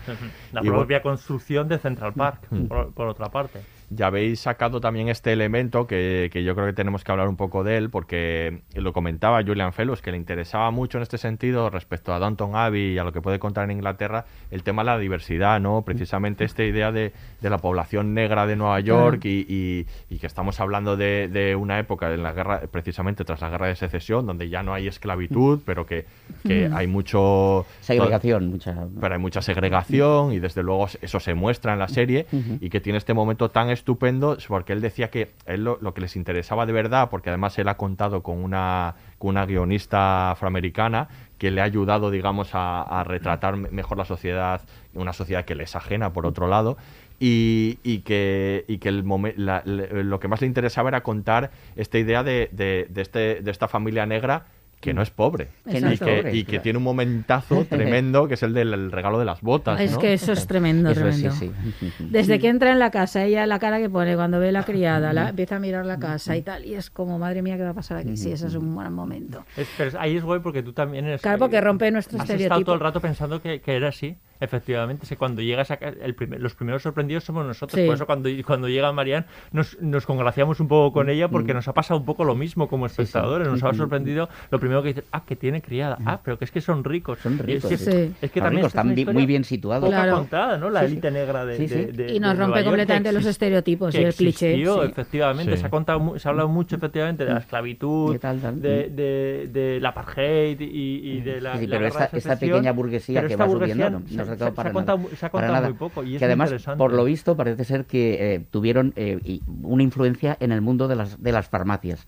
La 0.54 0.62
Y 0.62 0.64
bueno, 0.64 0.78
propia 0.80 1.04
construcción 1.04 1.68
de 1.68 1.78
Central 1.78 2.14
Park, 2.14 2.48
Mm. 2.50 2.66
por, 2.66 2.94
por 2.94 3.11
otra 3.12 3.30
parte. 3.30 3.62
Ya 3.94 4.08
habéis 4.08 4.40
sacado 4.40 4.80
también 4.80 5.10
este 5.10 5.34
elemento 5.34 5.86
que, 5.86 6.30
que 6.32 6.44
yo 6.44 6.56
creo 6.56 6.66
que 6.68 6.74
tenemos 6.74 7.04
que 7.04 7.12
hablar 7.12 7.28
un 7.28 7.36
poco 7.36 7.64
de 7.64 7.76
él, 7.78 7.90
porque 7.90 8.62
lo 8.74 8.94
comentaba 8.94 9.44
Julian 9.44 9.74
Fellows, 9.74 10.02
que 10.02 10.12
le 10.12 10.18
interesaba 10.18 10.72
mucho 10.72 10.98
en 10.98 11.02
este 11.04 11.18
sentido 11.18 11.70
respecto 11.70 12.14
a 12.14 12.20
Downton 12.20 12.56
Abbey 12.56 12.94
y 12.94 12.98
a 12.98 13.04
lo 13.04 13.12
que 13.12 13.22
puede 13.22 13.38
contar 13.38 13.66
en 13.66 13.72
Inglaterra, 13.72 14.26
el 14.50 14.64
tema 14.64 14.84
de 14.84 14.86
la 14.88 14.98
diversidad, 14.98 15.60
¿no? 15.60 15.82
Precisamente 15.84 16.46
esta 16.46 16.64
idea 16.64 16.92
de, 16.94 17.12
de 17.42 17.50
la 17.50 17.58
población 17.58 18.14
negra 18.14 18.48
de 18.48 18.56
Nueva 18.56 18.80
York 18.80 19.26
y, 19.26 19.46
y- 19.50 19.86
y 20.10 20.20
que 20.20 20.28
estamos 20.28 20.60
hablando 20.62 20.96
de, 20.96 21.28
de 21.28 21.56
una 21.56 21.78
época 21.78 22.14
en 22.14 22.24
la 22.24 22.32
guerra, 22.32 22.62
precisamente 22.72 23.26
tras 23.26 23.42
la 23.42 23.50
guerra 23.50 23.68
de 23.68 23.76
secesión, 23.76 24.26
donde 24.26 24.48
ya 24.50 24.64
no 24.64 24.74
hay 24.74 24.88
esclavitud, 24.88 25.60
pero 25.66 25.86
que, 25.86 26.06
que 26.48 26.70
Mm. 26.70 26.76
hay 26.78 26.88
mucho... 26.88 27.66
Segregación, 27.82 28.50
mucha. 28.50 28.76
Pero 29.02 29.14
hay 29.16 29.20
mucha 29.20 29.42
segregación 29.42 30.32
y 30.34 30.40
desde 30.40 30.64
luego 30.64 30.88
eso 31.02 31.20
se 31.20 31.34
muestra 31.34 31.74
en 31.74 31.80
la 31.80 31.88
serie 31.88 32.26
y 32.62 32.70
que 32.70 32.80
tiene 32.80 32.98
este 32.98 33.14
momento 33.14 33.50
tan 33.50 33.70
estupendo 33.82 34.34
es 34.38 34.46
porque 34.46 34.74
él 34.74 34.82
decía 34.82 35.10
que 35.10 35.32
él 35.48 35.64
lo, 35.64 35.78
lo 35.82 35.94
que 35.94 36.02
les 36.02 36.16
interesaba 36.16 36.66
de 36.68 36.72
verdad, 36.74 37.10
porque 37.10 37.30
además 37.30 37.58
él 37.58 37.68
ha 37.68 37.78
contado 37.78 38.22
con 38.22 38.44
una, 38.44 38.96
con 39.18 39.30
una 39.32 39.46
guionista 39.46 40.32
afroamericana 40.32 41.08
que 41.40 41.50
le 41.50 41.62
ha 41.62 41.64
ayudado, 41.64 42.12
digamos, 42.12 42.52
a, 42.54 43.04
retratar 43.04 43.58
me- 43.58 43.70
mejor 43.72 43.98
la 43.98 44.06
sociedad, 44.06 44.62
una 44.94 45.14
sociedad 45.14 45.46
que 45.46 45.56
le 45.56 45.64
es 45.64 45.76
ajena, 45.76 46.14
por 46.14 46.28
otro 46.28 46.48
lado, 46.48 46.78
y, 47.20 47.80
y 47.84 48.00
que, 48.00 48.66
y 48.68 48.78
que 48.78 48.90
el 48.90 49.04
momen- 49.04 49.34
lo 49.36 50.20
que 50.20 50.28
más 50.28 50.42
le 50.42 50.48
interesaba 50.48 50.90
era 50.90 51.02
contar 51.02 51.50
esta 51.76 51.98
idea 51.98 52.24
de, 52.24 52.50
de- 52.52 52.86
de 52.90 53.02
este, 53.02 53.42
de 53.42 53.52
esta 53.52 53.68
familia 53.68 54.06
negra 54.06 54.46
que 54.82 54.94
no 54.94 55.02
es 55.02 55.12
pobre 55.12 55.48
Que 55.70 55.80
no 55.80 55.90
y 55.92 55.94
es 55.94 56.00
que, 56.00 56.06
pobre, 56.18 56.36
y 56.36 56.44
que 56.44 56.60
tiene 56.60 56.78
un 56.78 56.84
momentazo 56.84 57.66
tremendo 57.70 58.28
que 58.28 58.34
es 58.34 58.44
el 58.44 58.54
del 58.54 58.74
el 58.74 58.92
regalo 58.92 59.18
de 59.20 59.26
las 59.26 59.42
botas. 59.42 59.80
Es 59.80 59.94
¿no? 59.94 60.00
que 60.00 60.12
eso 60.14 60.34
es 60.34 60.48
tremendo, 60.48 60.90
Eso 60.90 61.10
sí, 61.12 61.22
tremendo. 61.30 61.36
sí. 61.80 61.94
Desde 62.10 62.40
que 62.40 62.50
entra 62.50 62.72
en 62.72 62.80
la 62.80 62.92
casa, 62.92 63.24
ella 63.24 63.46
la 63.46 63.60
cara 63.60 63.80
que 63.80 63.90
pone 63.90 64.16
cuando 64.16 64.40
ve 64.40 64.52
la 64.52 64.64
criada, 64.64 65.14
la, 65.14 65.30
empieza 65.30 65.56
a 65.56 65.60
mirar 65.60 65.86
la 65.86 65.98
casa 66.00 66.36
y 66.36 66.42
tal, 66.42 66.66
y 66.66 66.74
es 66.74 66.90
como, 66.90 67.18
madre 67.20 67.42
mía, 67.42 67.56
¿qué 67.58 67.64
va 67.64 67.70
a 67.70 67.74
pasar 67.74 67.98
aquí? 67.98 68.18
Sí, 68.18 68.32
ese 68.32 68.48
es 68.48 68.56
un 68.56 68.74
buen 68.76 68.92
momento. 68.92 69.46
Es- 69.56 69.70
pero 69.78 69.90
es- 69.90 69.96
ahí 69.96 70.18
es 70.18 70.24
guay 70.24 70.40
porque 70.42 70.64
tú 70.64 70.74
también 70.74 71.06
eres. 71.06 71.22
Claro, 71.22 71.38
porque 71.40 71.62
rompe 71.62 71.90
nuestro 71.92 72.18
has 72.18 72.24
estado 72.24 72.38
estereotipo. 72.40 72.66
todo 72.66 72.76
el 72.76 72.82
rato 72.82 73.00
pensando 73.00 73.42
que, 73.42 73.62
que 73.62 73.76
era 73.76 73.90
así. 73.90 74.18
Efectivamente, 74.42 75.06
si 75.06 75.16
cuando 75.16 75.42
llegas 75.42 75.72
a 75.72 75.76
el 75.76 76.16
primer- 76.16 76.42
los 76.42 76.56
primeros 76.56 76.82
sorprendidos 76.82 77.24
somos 77.24 77.46
nosotros. 77.46 77.80
Sí. 77.80 77.86
Por 77.86 77.96
eso 77.96 78.06
cuando, 78.06 78.28
cuando 78.46 78.68
llega 78.68 78.92
Marianne 78.92 79.26
nos, 79.52 79.80
nos 79.80 80.06
congraciamos 80.06 80.60
un 80.60 80.68
poco 80.68 80.92
con 80.92 81.10
ella 81.10 81.28
Mm. 81.28 81.32
porque 81.32 81.54
nos 81.54 81.68
ha 81.68 81.74
pasado 81.74 82.00
un 82.00 82.06
poco 82.06 82.24
lo 82.26 82.36
mismo 82.36 82.68
como 82.68 82.88
espectadores. 82.88 83.48
Nos 83.48 83.64
ha 83.64 83.68
Ujú. 83.70 83.78
sorprendido 83.78 84.28
lo 84.50 84.60
primero 84.60 84.82
que 84.82 84.90
dice, 84.90 85.04
ah, 85.12 85.24
que 85.26 85.36
tiene 85.36 85.62
criada. 85.62 85.98
Ah, 86.06 86.20
pero 86.24 86.38
que 86.40 86.46
es 86.46 86.52
que 86.52 86.60
son 86.60 86.84
ricos. 86.84 87.20
Son 87.20 87.34
es 87.36 87.40
ricos. 87.46 87.70
que, 87.70 87.78
sí. 87.78 88.14
es 88.22 88.32
que 88.32 88.40
Son 88.40 88.46
también 88.48 88.64
ricos, 88.66 88.74
es 88.76 88.96
están 89.06 89.14
muy 89.14 89.26
bien 89.26 89.44
situados. 89.44 89.86
Poca 89.86 89.96
Claro. 90.04 90.18
contada, 90.18 90.58
¿no? 90.58 90.70
La 90.70 90.82
Sí, 90.82 90.86
sí. 90.88 90.92
élite 90.94 91.12
negra 91.12 91.46
de, 91.46 91.58
Sí, 91.58 91.68
sí. 91.68 91.76
de- 91.76 91.86
de- 91.92 92.14
Y 92.14 92.20
nos 92.20 92.38
rompe 92.38 92.56
Nueva 92.56 92.66
completamente 92.66 93.12
los 93.12 93.26
estereotipos 93.26 93.94
y 93.96 94.00
el 94.00 94.14
cliché. 94.14 94.56
sí. 94.56 94.64
efectivamente. 94.90 95.54
Sí. 95.56 95.62
Se, 95.62 95.68
ha 95.68 95.70
contado, 95.70 96.18
se 96.18 96.28
ha 96.28 96.32
hablado 96.32 96.50
mucho, 96.50 96.76
efectivamente, 96.78 97.26
de 97.26 97.34
la 97.34 97.40
esclavitud, 97.40 98.16
Y 98.16 98.20
tal, 98.20 98.40
tal. 98.40 98.62
de, 98.62 98.90
de, 98.90 99.50
de 99.52 99.80
la 99.80 99.90
apartheid 99.90 100.60
y, 100.60 101.12
y 101.18 101.22
de 101.22 101.42
la. 101.42 101.58
Sí, 101.58 101.68
la 101.68 101.78
pero 101.78 101.88
esta, 101.88 102.38
pequeña 102.40 102.72
burguesía 102.72 103.28
que 103.28 103.36
va 103.36 103.46
burguesía 103.46 103.76
subiendo 103.90 104.00
no, 104.00 104.31
se- 104.38 104.44
ha 104.46 104.54
contado 104.74 104.82
nada. 104.82 104.96
mu- 104.98 105.10
se 105.10 105.26
ha 105.26 105.30
contado 105.30 105.54
nada. 105.54 105.68
muy 105.70 105.78
poco 105.78 106.04
y 106.04 106.16
es 106.16 106.20
que 106.20 106.26
además, 106.26 106.54
por 106.78 106.94
lo 106.94 107.04
visto, 107.06 107.36
parece 107.38 107.64
ser 107.66 107.86
que 107.86 108.36
eh, 108.36 108.46
tuvieron 108.52 108.94
eh, 108.96 109.40
una 109.64 109.84
influencia 109.84 110.38
en 110.40 110.52
el 110.52 110.62
mundo 110.62 110.88
de 110.88 110.96
las, 110.96 111.22
de 111.22 111.32
las 111.32 111.48
farmacias. 111.50 112.08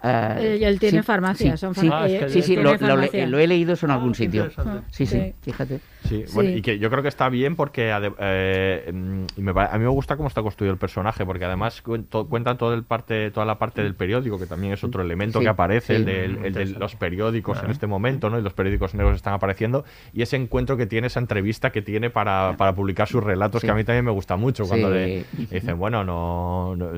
Ah, 0.00 0.36
Él- 0.38 0.62
él 0.62 0.78
tiene 0.78 0.98
sí, 1.00 1.04
farmacias, 1.04 1.58
sí, 1.58 1.66
son 1.66 1.74
sí, 1.74 1.90
Ah, 1.92 2.06
es 2.06 2.20
que 2.20 2.28
sí, 2.30 2.42
sí, 2.42 2.54
lo, 2.54 2.72
lo- 2.74 2.78
farmacia. 2.78 3.26
lo 3.26 3.38
he 3.40 3.48
leído 3.48 3.72
eso 3.72 3.86
en 3.86 3.90
Ah, 3.90 3.94
algún 3.94 4.12
qué 4.12 4.18
sitio. 4.18 4.48
Sí, 4.90 5.06
sí, 5.06 5.18
Sí. 5.20 5.34
fíjate. 5.42 5.80
Sí, 6.04 6.24
bueno, 6.34 6.50
Sí. 6.50 6.56
y 6.58 6.62
que 6.62 6.78
yo 6.78 6.88
creo 6.88 7.02
que 7.02 7.08
está 7.08 7.28
bien 7.28 7.56
porque 7.56 7.90
eh, 8.20 8.92
mm, 8.92 9.24
y 9.36 9.42
me 9.42 9.50
a 9.50 9.72
mí 9.76 9.80
me 9.80 9.88
gusta 9.88 10.16
cómo 10.16 10.28
está 10.28 10.40
construido 10.42 10.72
el 10.72 10.78
personaje 10.78 11.26
porque 11.26 11.44
además 11.44 11.82
cuentan 11.82 12.56
todo 12.58 12.74
el 12.74 12.84
parte, 12.84 13.32
toda 13.32 13.44
la 13.44 13.58
parte 13.58 13.82
del 13.82 13.96
periódico 13.96 14.38
que 14.38 14.46
también 14.46 14.72
es 14.72 14.84
otro 14.84 15.02
elemento 15.02 15.40
Sí, 15.40 15.44
que 15.44 15.50
aparece, 15.50 15.96
el, 15.96 16.04
sí. 16.04 16.10
del- 16.12 16.44
el 16.44 16.52
de 16.54 16.66
los 16.66 16.94
periódicos 16.94 17.56
en 17.56 17.62
Claro. 17.62 17.72
este 17.72 17.86
momento, 17.88 18.30
¿no? 18.30 18.38
Y 18.38 18.42
los 18.42 18.52
periódicos 18.52 18.94
negros 18.94 19.16
están 19.16 19.34
apareciendo 19.34 19.84
y 20.12 20.22
ese 20.22 20.36
encuentro 20.36 20.76
que 20.76 20.86
tiene, 20.86 21.08
esa 21.08 21.18
entrevista 21.18 21.70
que 21.70 21.82
tiene 21.82 22.08
para, 22.08 22.54
para 22.56 22.72
publicar 22.72 23.08
sus 23.08 23.22
relatos 23.24 23.60
Sí. 23.62 23.66
que 23.66 23.72
a 23.72 23.74
mí 23.74 23.82
también 23.82 24.04
me 24.04 24.12
gusta 24.12 24.36
mucho 24.36 24.64
cuando 24.68 24.88
Sí. 24.88 24.94
le, 24.94 25.06
le 25.08 25.24
dicen, 25.50 25.76
bueno, 25.76 26.04
no... 26.04 26.76
no- 26.76 26.92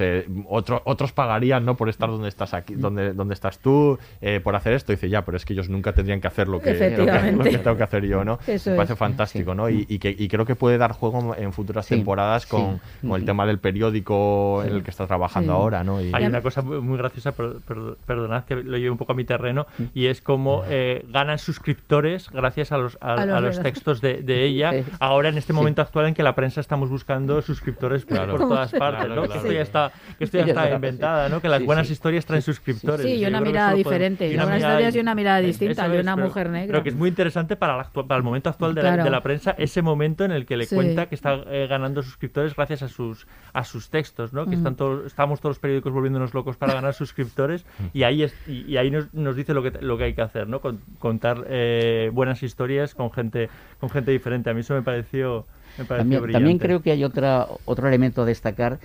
dice, 0.00 0.26
otro- 0.48 0.82
otros 0.84 1.12
pagarían 1.12 1.64
no 1.64 1.76
por 1.76 1.88
estar 1.88 2.08
donde 2.08 2.28
estás 2.28 2.54
aquí 2.54 2.74
donde, 2.74 3.12
donde 3.12 3.34
estás 3.34 3.58
tú 3.58 3.98
eh, 4.20 4.40
por 4.40 4.56
hacer 4.56 4.72
esto 4.72 4.92
dice 4.92 5.08
ya 5.08 5.24
pero 5.24 5.36
es 5.36 5.44
que 5.44 5.52
ellos 5.52 5.68
nunca 5.68 5.92
tendrían 5.92 6.20
que 6.20 6.28
hacer 6.28 6.48
lo 6.48 6.60
que, 6.60 6.72
lo 6.72 6.78
que, 6.78 6.86
Efectivamente. 6.86 7.36
lo 7.36 7.44
que 7.44 7.58
tengo 7.64 7.76
que 7.76 7.82
hacer 7.82 8.06
yo 8.06 8.24
no 8.24 8.38
Eso 8.46 8.70
me 8.70 8.76
parece 8.76 8.92
es. 8.94 8.98
fantástico, 8.98 9.54
¿no? 9.54 9.68
Y, 9.68 9.86
y 9.88 9.98
que, 9.98 10.14
y 10.16 10.28
creo 10.28 10.44
que 10.46 10.56
puede 10.56 10.78
dar 10.78 10.92
juego 10.92 11.34
en 11.36 11.52
futuras 11.52 11.86
Sí, 11.86 11.94
temporadas 11.96 12.46
con, 12.46 12.80
sí. 13.00 13.08
con 13.08 13.20
el 13.20 13.26
tema 13.26 13.46
del 13.46 13.58
periódico 13.58 14.62
en 14.64 14.74
el 14.76 14.82
que 14.82 14.90
está 14.90 15.06
trabajando 15.06 15.52
Sí. 15.52 15.58
ahora, 15.58 15.84
¿no? 15.84 16.00
Y- 16.00 16.10
Hay 16.14 16.24
una 16.26 16.42
cosa 16.42 16.62
muy, 16.62 16.80
muy 16.80 16.96
graciosa, 16.98 17.32
per- 17.32 17.56
per- 17.66 17.96
perdonad 18.06 18.44
que 18.44 18.56
lo 18.56 18.76
lleve 18.76 18.90
un 18.90 18.98
poco 18.98 19.12
a 19.12 19.14
mi 19.14 19.24
terreno, 19.24 19.66
y 19.94 20.06
es 20.06 20.20
como 20.20 20.62
eh, 20.68 21.04
ganan 21.08 21.38
suscriptores 21.38 22.30
gracias 22.30 22.72
a 22.72 22.78
los, 22.78 22.98
a, 23.00 23.14
A 23.14 23.26
los 23.26 23.36
a 23.36 23.40
los 23.40 23.56
relatos. 23.56 23.62
textos 23.62 24.00
de, 24.00 24.22
de 24.22 24.44
ella, 24.44 24.72
ahora 24.98 25.28
en 25.28 25.38
este 25.38 25.52
momento 25.52 25.82
actual 25.82 26.06
en 26.06 26.14
que 26.14 26.22
la 26.22 26.34
prensa 26.34 26.60
estamos 26.60 26.88
buscando 26.88 27.42
suscriptores 27.42 28.04
por- 28.04 28.16
Claro. 28.16 28.32
por 28.36 28.48
todas 28.48 28.70
Claro, 28.70 28.96
partes, 28.96 29.08
¿no? 29.08 29.14
claro. 29.22 29.32
Que 29.32 29.38
esto 29.38 29.52
ya 29.52 29.62
está, 29.62 29.89
que 30.18 30.24
esto 30.24 30.38
ya 30.38 30.44
Sí, 30.44 30.50
está 30.50 30.70
inventada, 30.74 31.28
¿no? 31.28 31.40
Que 31.40 31.48
las 31.48 31.60
Sí, 31.60 31.66
buenas 31.66 31.86
sí. 31.86 31.92
historias 31.94 32.26
traen 32.26 32.42
suscriptores. 32.42 33.06
Sí, 33.06 33.14
y 33.14 33.24
una 33.26 33.38
creo 33.40 33.50
mirada 33.52 33.74
diferente, 33.74 34.28
y 34.28 34.32
y 34.32 34.36
buenas 34.36 34.58
historias 34.60 34.94
y 34.96 34.98
una 35.00 35.14
mirada 35.14 35.38
distinta, 35.40 35.84
Eso 35.86 35.92
de 35.94 36.00
una 36.00 36.14
pero- 36.16 36.26
mujer 36.28 36.50
negra. 36.50 36.66
Pero 36.72 36.82
que 36.82 36.88
es 36.90 36.94
muy 36.96 37.08
interesante 37.08 37.56
para 37.56 37.84
para 37.90 38.16
el 38.16 38.22
momento 38.22 38.50
actual 38.50 38.74
de, 38.74 38.82
la, 38.82 38.88
Claro. 38.90 39.04
de 39.04 39.10
la 39.10 39.22
prensa, 39.22 39.54
ese 39.58 39.82
momento 39.82 40.24
en 40.24 40.32
el 40.32 40.46
que 40.46 40.56
le 40.56 40.66
Sí. 40.66 40.74
cuenta 40.74 41.06
que 41.06 41.14
está 41.14 41.40
eh, 41.50 41.66
ganando 41.68 42.02
suscriptores 42.02 42.54
gracias 42.54 42.82
a 42.82 42.88
sus 42.88 43.26
a 43.52 43.64
sus 43.64 43.90
textos, 43.90 44.32
¿no? 44.32 44.44
Que 44.44 44.50
Mm. 44.50 44.58
están 44.58 44.76
todos, 44.76 45.06
estamos 45.06 45.40
todos 45.40 45.56
los 45.56 45.58
periódicos 45.58 45.92
volviéndonos 45.92 46.34
locos 46.34 46.56
para 46.56 46.72
ganar 46.74 46.94
suscriptores 46.94 47.64
y 47.92 48.02
ahí 48.04 48.22
es, 48.22 48.34
y, 48.48 48.62
y 48.70 48.76
ahí 48.76 48.90
nos, 48.90 49.12
nos 49.14 49.34
dice 49.36 49.54
lo 49.54 49.62
que 49.62 49.72
lo 49.80 49.98
que 49.98 50.04
hay 50.04 50.14
que 50.14 50.22
hacer, 50.22 50.48
¿no? 50.48 50.60
Con- 50.60 50.80
contar 50.98 51.44
eh, 51.48 52.10
buenas 52.12 52.42
historias 52.42 52.94
con 52.94 53.10
gente 53.12 53.48
con 53.80 53.90
gente 53.90 54.10
diferente. 54.10 54.50
A 54.50 54.54
mí 54.54 54.60
eso 54.60 54.74
me 54.74 54.82
pareció 54.82 55.46
me 55.78 55.84
pareció 55.84 55.96
También, 56.02 56.22
brillante. 56.22 56.32
también 56.42 56.58
creo 56.58 56.82
que 56.82 56.90
hay 56.90 57.04
otra, 57.04 57.46
otro 57.64 57.86
elemento 57.88 58.22
a 58.22 58.24
destacar 58.24 58.78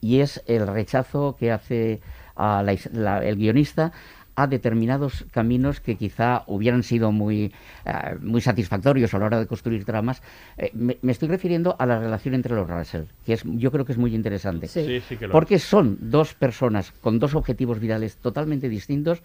y 0.00 0.20
es 0.20 0.42
el 0.46 0.66
rechazo 0.66 1.36
que 1.38 1.52
hace 1.52 2.00
a 2.36 2.62
la 2.62 2.76
la- 2.92 3.24
el 3.24 3.36
guionista 3.36 3.92
a 4.36 4.46
determinados 4.46 5.26
caminos 5.32 5.80
que 5.80 5.96
quizá 5.96 6.44
hubieran 6.46 6.82
sido 6.82 7.12
muy, 7.12 7.52
eh, 7.84 7.92
muy 8.22 8.40
satisfactorios 8.40 9.12
a 9.12 9.18
la 9.18 9.26
hora 9.26 9.38
de 9.40 9.46
construir 9.46 9.84
tramas. 9.84 10.22
Eh, 10.56 10.70
me, 10.72 10.96
me 11.02 11.12
estoy 11.12 11.28
refiriendo 11.28 11.76
a 11.78 11.84
la 11.84 11.98
relación 11.98 12.34
entre 12.34 12.54
los 12.54 12.66
Russell, 12.70 13.02
que 13.26 13.34
es, 13.34 13.42
yo 13.44 13.70
creo 13.70 13.84
que 13.84 13.92
es 13.92 13.98
muy 13.98 14.14
interesante. 14.14 14.66
Sí. 14.68 14.84
Sí, 14.86 15.00
sí 15.06 15.16
que 15.18 15.26
lo 15.26 15.32
Porque 15.32 15.58
son 15.58 15.98
dos 16.00 16.32
personas 16.32 16.92
con 17.02 17.18
dos 17.18 17.34
objetivos 17.34 17.80
vitales 17.80 18.16
totalmente 18.16 18.70
distintos 18.70 19.20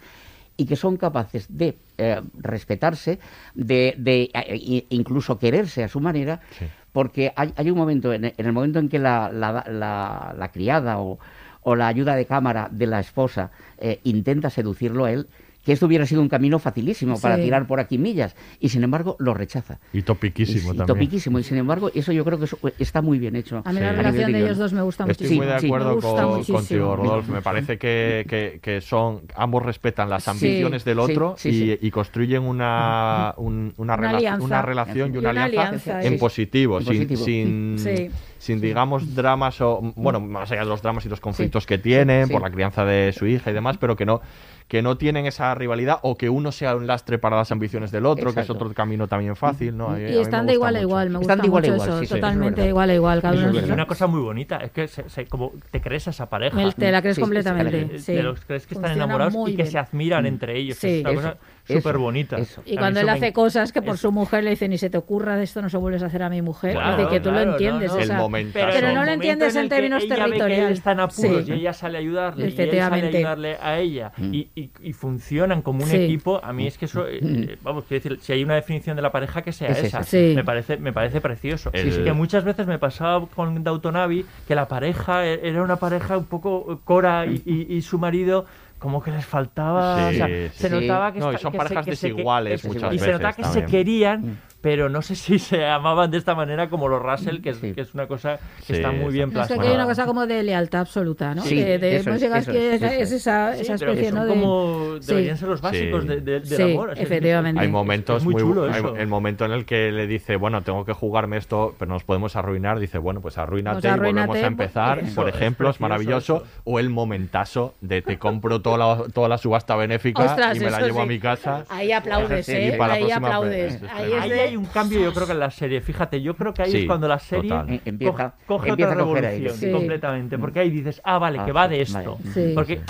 y 0.57 0.65
que 0.65 0.75
son 0.75 0.97
capaces 0.97 1.45
de 1.49 1.77
eh, 1.97 2.21
respetarse, 2.39 3.19
de, 3.53 3.93
de, 3.97 4.31
eh, 4.33 4.85
incluso 4.89 5.37
quererse 5.39 5.83
a 5.83 5.87
su 5.87 6.01
manera, 6.01 6.41
Sí. 6.59 6.65
Porque 6.95 7.33
hay, 7.35 7.51
hay 7.57 7.69
un 7.69 7.77
momento, 7.77 8.13
en, 8.13 8.23
en 8.23 8.33
el 8.37 8.53
momento 8.53 8.79
en 8.79 8.87
que 8.87 8.99
la, 8.99 9.29
la- 9.29 9.65
la- 9.67 10.33
la 10.39 10.47
criada 10.49 10.99
o, 10.99 11.19
o 11.61 11.75
la 11.75 11.87
ayuda 11.87 12.15
de 12.15 12.25
cámara 12.25 12.69
de 12.71 12.87
la 12.87 13.01
esposa 13.01 13.51
eh, 13.77 13.99
intenta 14.05 14.49
seducirlo 14.49 15.03
a 15.03 15.11
él, 15.11 15.27
que 15.65 15.71
esto 15.73 15.87
hubiera 15.87 16.05
sido 16.05 16.21
un 16.21 16.29
camino 16.29 16.59
facilísimo 16.59 17.19
para 17.19 17.35
tirar 17.37 17.65
por 17.67 17.79
aquí 17.79 17.97
millas, 17.97 18.35
y 18.59 18.69
sin 18.69 18.83
embargo 18.83 19.15
lo 19.19 19.33
rechaza. 19.33 19.79
Y 19.91 20.03
topiquísimo 20.03 20.73
Y 20.73 20.77
también. 20.77 20.85
topiquísimo, 20.87 21.39
y 21.39 21.43
sin 21.43 21.57
embargo 21.57 21.89
eso 21.93 22.11
yo 22.11 22.23
creo 22.23 22.37
que 22.37 22.45
eso 22.45 22.57
está 22.79 23.01
muy 23.01 23.17
bien 23.19 23.35
hecho. 23.35 23.61
A 23.65 23.73
mí 23.73 23.79
la 23.79 23.91
relación 23.91 24.31
de 24.31 24.39
ellos 24.45 24.57
dos 24.57 24.71
me 24.73 24.81
gusta 24.83 25.05
Estoy 25.09 25.25
muchísimo. 25.27 25.43
muy 25.43 25.47
de 25.47 25.55
acuerdo 25.67 25.99
con- 25.99 26.43
contigo, 26.45 26.95
Rodolfo. 26.95 27.31
Me 27.31 27.41
parece 27.41 27.77
que, 27.77 28.25
que- 28.29 28.59
que 28.61 28.79
son 28.81 29.21
ambos 29.35 29.63
respetan 29.63 30.09
las 30.09 30.23
Sí. 30.23 30.29
ambiciones 30.29 30.85
del 30.85 30.99
otro 30.99 31.35
sí, 31.37 31.49
y, 31.49 31.53
sí. 31.53 31.77
y 31.81 31.91
construyen 31.91 32.43
una, 32.43 33.33
un- 33.37 33.73
una, 33.77 33.95
Una 33.95 33.95
rela- 34.11 34.15
alianza. 34.17 34.45
una 34.45 34.61
relación 34.61 35.11
y 35.11 35.15
Y 35.15 35.17
una, 35.17 35.29
alianza, 35.31 35.61
alianza, 35.61 36.03
en 36.03 36.13
sí. 36.13 36.17
positivo, 36.19 36.77
En 36.77 36.85
sin, 36.85 36.93
positivo. 36.93 37.25
sin, 37.25 37.75
Sí. 37.79 38.09
sin, 38.37 38.61
digamos, 38.61 39.15
dramas 39.15 39.59
o, 39.61 39.81
bueno, 39.95 40.19
más 40.19 40.51
allá 40.51 40.61
de 40.61 40.67
los 40.67 40.81
dramas 40.81 41.05
y 41.05 41.09
los 41.09 41.19
conflictos 41.19 41.65
que 41.65 41.77
tienen 41.79 42.27
Sí. 42.27 42.33
por 42.33 42.41
la 42.41 42.51
crianza 42.51 42.85
de 42.85 43.11
su 43.13 43.25
hija 43.25 43.49
y 43.49 43.53
demás, 43.53 43.77
pero 43.79 43.95
que 43.95 44.05
no 44.05 44.21
que 44.67 44.81
no 44.81 44.97
tienen 44.97 45.27
esa 45.27 45.53
rivalidad 45.53 45.99
o 46.01 46.17
que 46.17 46.27
uno 46.27 46.51
sea 46.51 46.75
un 46.75 46.87
lastre 46.87 47.19
para 47.19 47.35
las 47.37 47.51
ambiciones 47.51 47.91
del 47.91 48.05
otro, 48.07 48.33
que 48.33 48.39
es 48.39 48.49
otro 48.49 48.73
camino 48.73 49.07
también 49.07 49.35
fácil, 49.35 49.77
¿no? 49.77 49.91
A 49.91 49.99
Y 50.01 50.17
están 50.17 50.47
de 50.47 50.53
igual 50.53 50.75
a 50.75 50.81
igual, 50.81 51.09
me 51.11 51.19
gusta 51.19 51.33
Están 51.33 51.41
de 51.43 51.47
igual 51.47 51.63
a 51.63 51.67
mucho 51.67 51.75
igual, 51.75 51.89
eso, 51.89 51.99
sí, 51.99 51.99
sí, 51.99 52.05
eso 52.05 52.15
es 52.15 52.21
totalmente 52.21 52.67
igual 52.67 52.89
a 52.89 52.93
igual. 52.95 53.21
Cada 53.21 53.47
uno 53.47 53.59
es 53.59 53.69
una 53.69 53.85
cosa 53.85 54.07
muy 54.07 54.21
bonita, 54.21 54.57
es 54.57 54.71
que 54.71 54.87
se, 54.87 55.07
se- 55.07 55.27
como 55.27 55.51
te 55.69 55.81
crees 55.81 56.07
a 56.07 56.09
esa 56.09 56.27
pareja. 56.29 56.55
Me- 56.57 56.71
te 56.71 56.91
la 56.91 57.01
crees 57.03 57.19
completamente. 57.19 57.85
Te- 57.85 57.99
sí. 57.99 58.13
te 58.15 58.23
los 58.23 58.39
crees 58.41 58.65
que 58.65 58.73
están 58.73 58.89
Funciona 58.91 59.05
enamorados 59.13 59.49
y 59.49 59.51
que 59.51 59.57
bien. 59.63 59.71
se 59.71 59.77
admiran 59.77 60.25
entre 60.25 60.57
ellos. 60.57 60.79
que 60.79 60.87
Sí. 60.87 60.95
es 60.97 61.05
una 61.05 61.13
cosa 61.15 61.37
súper 61.73 61.97
bonita. 61.97 62.37
eso. 62.37 62.61
Y 62.65 62.77
cuando 62.77 62.99
él 62.99 63.09
hace 63.09 63.33
cosas 63.33 63.71
que 63.71 63.81
por 63.81 63.97
su 63.97 64.11
mujer 64.11 64.43
le 64.43 64.51
dicen, 64.51 64.71
y 64.73 64.77
se 64.77 64.89
te 64.89 64.97
ocurra 64.97 65.35
de 65.37 65.43
esto, 65.43 65.61
no 65.61 65.69
se 65.69 65.77
vuelves 65.77 66.03
a 66.03 66.07
hacer 66.07 66.23
a 66.23 66.29
mi 66.29 66.41
mujer. 66.41 66.73
Claro, 66.73 66.97
decir, 66.97 67.07
que 67.09 67.19
tú 67.19 67.29
claro, 67.29 67.45
lo 67.45 67.51
entiendes. 67.53 67.89
no. 67.91 67.97
o 67.97 67.99
El 67.99 68.07
sea, 68.07 68.17
momentazo. 68.17 68.67
pero 68.73 68.91
no 68.93 69.03
lo 69.05 69.11
entiendes 69.11 69.55
en 69.55 69.69
términos 69.69 70.03
ella 70.03 70.15
territoriales. 70.15 70.77
está 70.77 70.91
en 70.91 70.99
apuros 70.99 71.45
Sí. 71.45 71.51
y 71.51 71.53
ella 71.55 71.73
sale 71.73 71.97
a 71.97 72.01
ayudarle 72.01 72.45
y 72.45 72.47
él 72.49 72.55
sale 72.55 72.81
a 72.81 72.87
ayudarle 72.93 73.57
a 73.61 73.79
ella 73.79 74.11
y, 74.19 74.47
y- 74.55 74.69
y 74.81 74.93
funcionan 74.93 75.61
como 75.61 75.83
un 75.83 75.89
Sí. 75.89 75.97
equipo, 75.97 76.39
a 76.43 76.53
mí 76.53 76.67
es 76.67 76.77
que 76.77 76.85
eso, 76.85 77.05
eh, 77.07 77.57
vamos, 77.63 77.85
quiero 77.87 78.03
decir, 78.03 78.19
si 78.21 78.33
hay 78.33 78.43
una 78.43 78.55
definición 78.55 78.95
de 78.95 79.01
la 79.01 79.11
pareja 79.11 79.41
que 79.41 79.51
sea 79.51 79.69
Es 79.69 79.83
esa. 79.83 80.03
Sí. 80.03 80.33
me 80.35 80.43
parece 80.43 80.77
me 80.77 80.93
parece 80.93 81.21
precioso. 81.21 81.69
El- 81.73 81.85
Sí, 81.85 81.91
sí, 81.97 82.03
que 82.03 82.13
muchas 82.13 82.43
veces 82.43 82.67
me 82.67 82.79
pasaba 82.79 83.25
con 83.27 83.63
Dautonavi 83.63 84.25
que 84.47 84.55
la 84.55 84.67
pareja 84.67 85.25
e- 85.25 85.39
era 85.47 85.61
una 85.63 85.77
pareja 85.77 86.17
un 86.17 86.25
poco 86.25 86.81
Cora 86.83 87.25
y, 87.25 87.41
y- 87.45 87.75
y 87.75 87.81
su 87.81 87.97
marido 87.99 88.45
como 88.77 89.01
que 89.01 89.11
les 89.11 89.25
faltaba, 89.25 90.09
Sí, 90.09 90.15
o 90.15 90.17
sea, 90.17 90.27
sí, 90.27 90.49
se 90.53 90.69
sí. 90.69 90.73
notaba 90.75 91.11
que 91.13 91.19
No, 91.19 91.33
y 91.33 91.37
son 91.37 91.51
que 91.51 91.57
se- 91.57 91.63
parejas 91.63 91.85
que 91.85 91.95
se- 91.95 92.07
que- 92.07 92.13
desiguales 92.13 92.61
que- 92.61 92.67
muchas 92.67 92.83
y 92.83 92.85
veces 92.93 93.05
se 93.05 93.11
notaba 93.13 93.33
que 93.33 93.43
se 93.43 93.49
también. 93.49 93.65
querían, 93.67 94.39
pero 94.65 94.89
no 94.89 95.03
sé 95.03 95.13
si 95.15 95.37
se 95.51 95.63
amaban 95.63 96.09
de 96.09 96.17
esta 96.17 96.33
manera 96.33 96.69
como 96.71 96.87
los 96.87 96.99
Russell, 96.99 97.39
que 97.39 97.51
es, 97.51 97.57
Sí. 97.57 97.73
que 97.73 97.81
es 97.81 97.93
una 97.93 98.07
cosa 98.07 98.39
que 98.57 98.63
Sí, 98.63 98.73
está 98.73 98.89
muy 98.91 99.13
bien 99.13 99.29
No, 99.31 99.41
es 99.41 99.47
que 99.47 99.53
aquí 99.53 99.59
plasmada. 99.59 99.69
hay 99.69 99.75
una 99.75 99.85
cosa 99.85 100.05
como 100.07 100.25
de 100.25 100.41
lealtad 100.41 100.81
absoluta, 100.81 101.35
¿no? 101.35 101.43
Sí, 101.43 101.55
de, 101.61 101.77
de 101.77 101.97
eso 101.97 102.09
es, 102.09 102.23
eso 102.23 102.51
que 102.51 102.73
es, 102.73 102.81
es, 102.81 102.91
eso 102.91 103.01
es 103.03 103.11
esa, 103.11 103.53
Sí, 103.53 103.61
esa 103.61 103.75
pero 103.77 103.91
especie, 103.91 104.11
¿no? 104.11 104.23
De... 104.25 104.29
como 104.29 104.95
deberían 105.05 105.37
ser 105.37 105.49
los 105.49 105.61
básicos 105.61 106.01
Sí. 106.01 106.07
de- 106.09 106.15
de- 106.21 106.39
del 106.39 106.45
Sí, 106.47 106.63
amor. 106.63 106.89
o 106.89 106.93
sea, 106.95 107.03
efectivamente. 107.03 107.61
Hay 107.61 107.67
momentos 107.67 108.23
muy 108.23 108.33
muy, 108.33 108.41
chulo 108.41 108.63
hay 108.63 108.71
eso. 108.79 108.95
el 108.97 109.05
momento 109.07 109.45
en 109.45 109.51
el 109.51 109.65
que 109.65 109.91
le 109.91 110.07
dice, 110.07 110.35
bueno, 110.35 110.63
tengo 110.63 110.83
que 110.83 110.93
jugarme 110.93 111.37
esto, 111.37 111.75
pero 111.77 111.91
nos 111.91 112.03
podemos 112.03 112.35
arruinar. 112.35 112.79
Dice, 112.79 112.97
bueno, 112.97 113.21
pues 113.21 113.37
arruínate 113.37 113.81
Pues 113.81 113.93
y 113.93 113.99
volvemos 113.99 114.35
a 114.35 114.47
empezar. 114.47 114.97
eso, 114.97 115.13
por 115.13 115.29
ejemplo, 115.29 115.69
es 115.69 115.79
maravilloso. 115.79 116.37
eso. 116.37 116.45
O 116.63 116.79
el 116.79 116.89
momentazo 116.89 117.75
de 117.81 118.01
te 118.01 118.17
compro 118.17 118.63
toda 118.63 118.77
la, 118.79 119.03
toda 119.13 119.29
la 119.29 119.37
subasta 119.37 119.75
benéfica 119.75 120.23
Ostras, 120.23 120.57
y 120.57 120.61
me 120.61 120.71
la 120.71 120.81
llevo 120.81 121.01
a 121.01 121.05
mi 121.05 121.19
casa. 121.19 121.65
Ahí 121.69 121.91
aplaudes, 121.91 122.47
Sí, 122.47 122.53
¿eh? 122.53 122.77
Ahí 122.81 123.03
próxima 123.03 123.15
aplaudes. 123.27 123.79
Ahí 123.93 124.11
es 124.13 124.21
Ahí 124.21 124.29
de- 124.31 124.54
hay 124.55 124.63
un 124.65 124.65
cambio, 124.71 124.99
yo 124.99 125.13
creo 125.13 125.25
que 125.27 125.33
en 125.33 125.39
la 125.39 125.51
serie. 125.51 125.81
Fíjate, 125.81 126.21
yo 126.21 126.35
creo 126.35 126.53
que 126.53 126.63
ahí 126.63 126.71
Sí, 126.71 126.77
es 126.79 126.85
cuando 126.87 127.07
la 127.07 127.19
serie 127.19 127.49
total. 127.49 127.81
Empieza- 127.85 128.29
co- 128.47 128.55
coge 128.57 128.69
empieza 128.69 128.91
otra 128.91 129.03
a 129.03 129.05
coger 129.05 129.25
aire. 129.25 129.37
revolución 129.39 129.71
Sí. 129.71 129.77
completamente. 129.77 130.37
Porque 130.39 130.59
ahí 130.59 130.69
dices, 130.69 131.01
ah, 131.03 131.17
vale, 131.19 131.39
Ah, 131.39 131.45
que 131.45 131.51
va 131.51 131.65
sí, 131.67 131.75
de 131.75 131.81
esto. 131.81 132.17
vale. 132.23 132.31
Sí. 132.33 132.51
Porque 132.55 132.81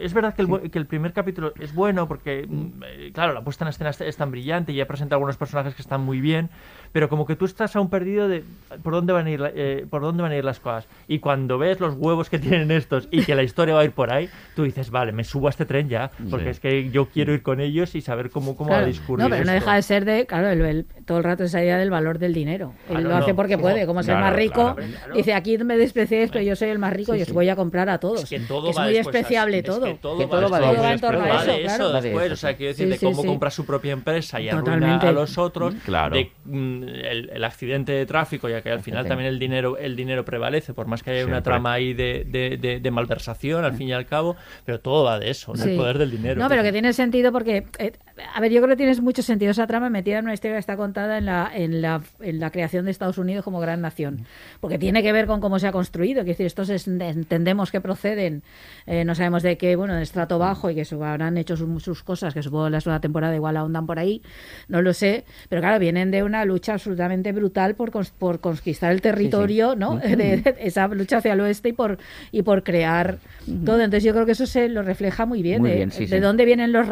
es 0.00 0.14
verdad 0.14 0.34
que 0.34 0.42
el, 0.42 0.70
que 0.70 0.78
el 0.78 0.86
primer 0.86 1.12
capítulo 1.12 1.52
es 1.60 1.74
bueno, 1.74 2.08
porque, 2.08 2.46
mm, 2.48 2.82
eh, 2.86 3.10
claro, 3.12 3.32
la 3.34 3.42
puesta 3.42 3.64
en 3.64 3.68
escena 3.68 3.90
es, 3.90 4.16
tan 4.16 4.30
brillante 4.30 4.72
y 4.72 4.76
ya 4.76 4.86
presenta 4.86 5.14
algunos 5.16 5.36
personajes 5.36 5.74
que 5.74 5.82
están 5.82 6.00
muy 6.00 6.20
bien, 6.20 6.50
pero 6.92 7.08
como 7.08 7.26
que 7.26 7.36
tú 7.36 7.44
estás 7.44 7.76
aún 7.76 7.90
perdido 7.90 8.28
de 8.28 8.42
por 8.82 8.92
dónde 8.94 9.12
van 9.12 9.26
a 9.26 9.30
ir, 9.30 9.40
eh, 9.54 9.86
por 9.88 10.02
dónde 10.02 10.22
van 10.22 10.32
a 10.32 10.36
ir 10.36 10.44
las 10.44 10.58
cosas. 10.60 10.86
Y 11.08 11.18
cuando 11.18 11.58
ves 11.58 11.80
los 11.80 11.94
huevos 11.96 12.30
que 12.30 12.38
tienen 12.64 12.70
estos 12.70 13.08
y 13.10 13.22
que 13.24 13.34
la 13.34 13.42
historia 13.42 13.74
va 13.74 13.80
a 13.82 13.84
ir 13.84 13.92
por 13.92 14.12
ahí, 14.12 14.28
tú 14.56 14.62
dices, 14.64 14.90
vale, 14.90 15.12
me 15.12 15.24
subo 15.24 15.46
a 15.48 15.50
este 15.50 15.66
tren 15.66 15.88
ya, 15.88 16.10
porque 16.30 16.44
Sí. 16.46 16.50
es 16.50 16.60
que 16.60 16.90
yo 16.90 17.06
quiero 17.06 17.32
ir 17.34 17.42
con 17.42 17.60
ellos 17.60 17.94
y 17.94 18.00
saber 18.00 18.30
cómo, 18.30 18.56
cómo 18.56 18.70
va 18.70 18.76
Claro. 18.76 18.84
a 18.84 18.88
discurrir 18.88 19.24
No, 19.24 19.30
pero 19.30 19.44
no 19.44 19.52
esto. 19.52 19.64
deja 19.64 19.74
de 19.76 19.82
ser 19.82 20.04
de, 20.04 20.26
claro, 20.26 20.48
el, 20.48 20.60
el- 20.62 20.86
todo 21.10 21.18
el 21.18 21.24
rato 21.24 21.42
esa 21.42 21.60
idea 21.60 21.76
del 21.76 21.90
valor 21.90 22.20
del 22.20 22.32
dinero. 22.32 22.72
Él 22.88 22.94
Claro, 22.98 23.08
lo 23.08 23.16
hace 23.16 23.30
no. 23.30 23.36
porque 23.36 23.54
Como- 23.54 23.62
puede, 23.64 23.84
como 23.84 23.98
es 24.00 24.06
el 24.06 24.12
claro, 24.14 24.26
más 24.26 24.36
rico, 24.36 24.74
claro. 24.76 24.76
Claro. 24.76 25.14
dice, 25.16 25.34
aquí 25.34 25.58
me 25.58 25.76
despreciáis, 25.76 26.30
pero 26.30 26.44
yo 26.44 26.54
soy 26.54 26.68
el 26.68 26.78
más 26.78 26.92
rico 26.92 27.16
y 27.16 27.22
os 27.22 27.32
voy 27.32 27.48
a 27.48 27.56
comprar 27.56 27.88
a 27.88 27.98
todos. 27.98 28.22
Es 28.22 28.30
que 28.30 28.38
todo 28.38 28.70
es 28.70 28.78
va 28.78 28.84
muy 28.84 28.92
después 28.92 29.14
a- 29.14 29.18
despreciable 29.18 29.56
es 29.58 29.62
que 29.64 29.68
todo. 29.70 29.94
todo 29.96 30.18
Que 30.18 30.26
todo 30.26 30.48
va 30.48 30.60
va 30.60 30.92
en 30.92 31.00
torno 31.00 31.24
a 31.24 31.28
eso, 31.42 31.44
claro. 31.44 31.84
eso 31.88 31.92
después. 32.00 32.32
O 32.32 32.36
sea, 32.36 32.50
sí. 32.50 32.56
quiero 32.56 32.68
decir, 32.70 32.86
Sí, 32.86 32.90
de 32.92 32.98
sí, 32.98 33.06
cómo 33.06 33.22
sí. 33.22 33.26
compra 33.28 33.50
su 33.50 33.66
propia 33.66 33.92
empresa 33.92 34.40
y 34.40 34.48
Totalmente. 34.48 34.84
arruina 34.86 35.08
a 35.08 35.12
los 35.12 35.36
otros, 35.36 35.74
Claro. 35.84 36.14
de 36.14 36.30
mm, 36.44 36.82
el, 36.84 37.30
el 37.34 37.44
accidente 37.44 37.90
de 37.92 38.06
tráfico, 38.06 38.48
ya 38.48 38.62
que 38.62 38.70
al 38.70 38.80
final 38.80 39.06
también 39.08 39.28
el 39.28 39.38
dinero 39.40 39.76
el 39.78 39.96
dinero 39.96 40.24
prevalece, 40.24 40.72
por 40.74 40.86
más 40.86 41.02
que 41.02 41.10
haya 41.10 41.26
una 41.26 41.42
trama 41.42 41.72
ahí 41.72 41.92
de, 41.92 42.24
de, 42.26 42.56
de- 42.56 42.78
de 42.80 42.90
malversación, 42.90 43.64
al 43.64 43.72
fin 43.74 43.88
y 43.88 43.92
al 43.92 44.06
cabo, 44.06 44.36
pero 44.64 44.78
todo 44.80 45.04
va 45.04 45.18
de 45.18 45.30
eso, 45.30 45.54
Sí. 45.56 45.76
poder 45.76 45.98
del 45.98 46.10
dinero. 46.12 46.40
No, 46.40 46.48
pero 46.48 46.62
que 46.62 46.70
tiene 46.72 46.92
sentido 46.92 47.32
porque, 47.32 47.64
eh, 47.78 47.92
a 48.34 48.40
ver, 48.40 48.52
yo 48.52 48.60
creo 48.62 48.76
que 48.76 48.84
tiene 48.84 49.00
mucho 49.00 49.22
sentido 49.22 49.50
esa 49.50 49.66
trama 49.66 49.90
metida 49.90 50.18
en 50.18 50.24
una 50.26 50.34
historia 50.34 50.54
que 50.56 50.60
está 50.60 50.76
contada 50.76 50.99
en 51.18 51.26
la, 51.26 51.50
en 51.54 51.82
la, 51.82 52.02
en 52.20 52.40
la 52.40 52.50
creación 52.50 52.84
de 52.84 52.90
Estados 52.90 53.18
Unidos 53.18 53.44
como 53.44 53.60
gran 53.60 53.80
nación. 53.80 54.26
Porque 54.60 54.78
tiene 54.78 55.02
que 55.02 55.12
ver 55.12 55.26
con 55.26 55.40
cómo 55.40 55.58
se 55.58 55.66
ha 55.66 55.72
construido. 55.72 56.20
Es 56.20 56.26
decir, 56.26 56.46
estos 56.46 56.68
es- 56.68 56.86
entendemos 56.88 57.70
que 57.70 57.80
proceden, 57.80 58.42
eh, 58.86 59.04
no 59.04 59.14
sabemos 59.14 59.42
de 59.42 59.56
qué, 59.58 59.76
bueno, 59.76 59.94
de 59.94 60.02
estrato 60.02 60.38
bajo 60.38 60.70
y 60.70 60.74
que 60.74 60.84
su- 60.84 61.02
habrán 61.04 61.36
hecho 61.38 61.56
sus, 61.56 61.82
sus 61.82 62.02
cosas, 62.02 62.34
que 62.34 62.42
supongo 62.42 62.68
la 62.70 62.80
segunda 62.80 63.00
temporada 63.00 63.34
igual 63.34 63.56
ahondan 63.56 63.86
por 63.86 63.98
ahí, 63.98 64.22
no 64.68 64.82
lo 64.82 64.92
sé. 64.92 65.24
Pero 65.48 65.62
claro, 65.62 65.78
vienen 65.78 66.10
de 66.10 66.22
una 66.22 66.44
lucha 66.44 66.72
absolutamente 66.74 67.32
brutal 67.32 67.74
por, 67.74 67.90
por 68.18 68.40
conquistar 68.40 68.92
el 68.92 69.00
territorio, 69.00 69.76
¿no? 69.76 69.96
De, 70.10 70.14
de 70.16 70.54
esa 70.60 70.88
lucha 70.88 71.18
hacia 71.18 71.32
el 71.34 71.40
oeste 71.40 71.70
y 71.70 71.72
por, 71.72 71.98
y 72.32 72.42
por 72.42 72.62
crear 72.64 73.18
todo. 73.64 73.80
Entonces 73.80 74.04
yo 74.04 74.12
creo 74.12 74.26
que 74.26 74.32
eso 74.32 74.46
se 74.46 74.68
lo 74.68 74.82
refleja 74.82 75.26
muy 75.26 75.42
bien. 75.42 75.60
Muy 75.60 75.70
de, 75.70 75.76
bien, 75.76 75.90
sí, 75.90 76.06
de 76.06 76.16
sí. 76.16 76.20
dónde 76.20 76.44
vienen 76.44 76.72
los 76.72 76.88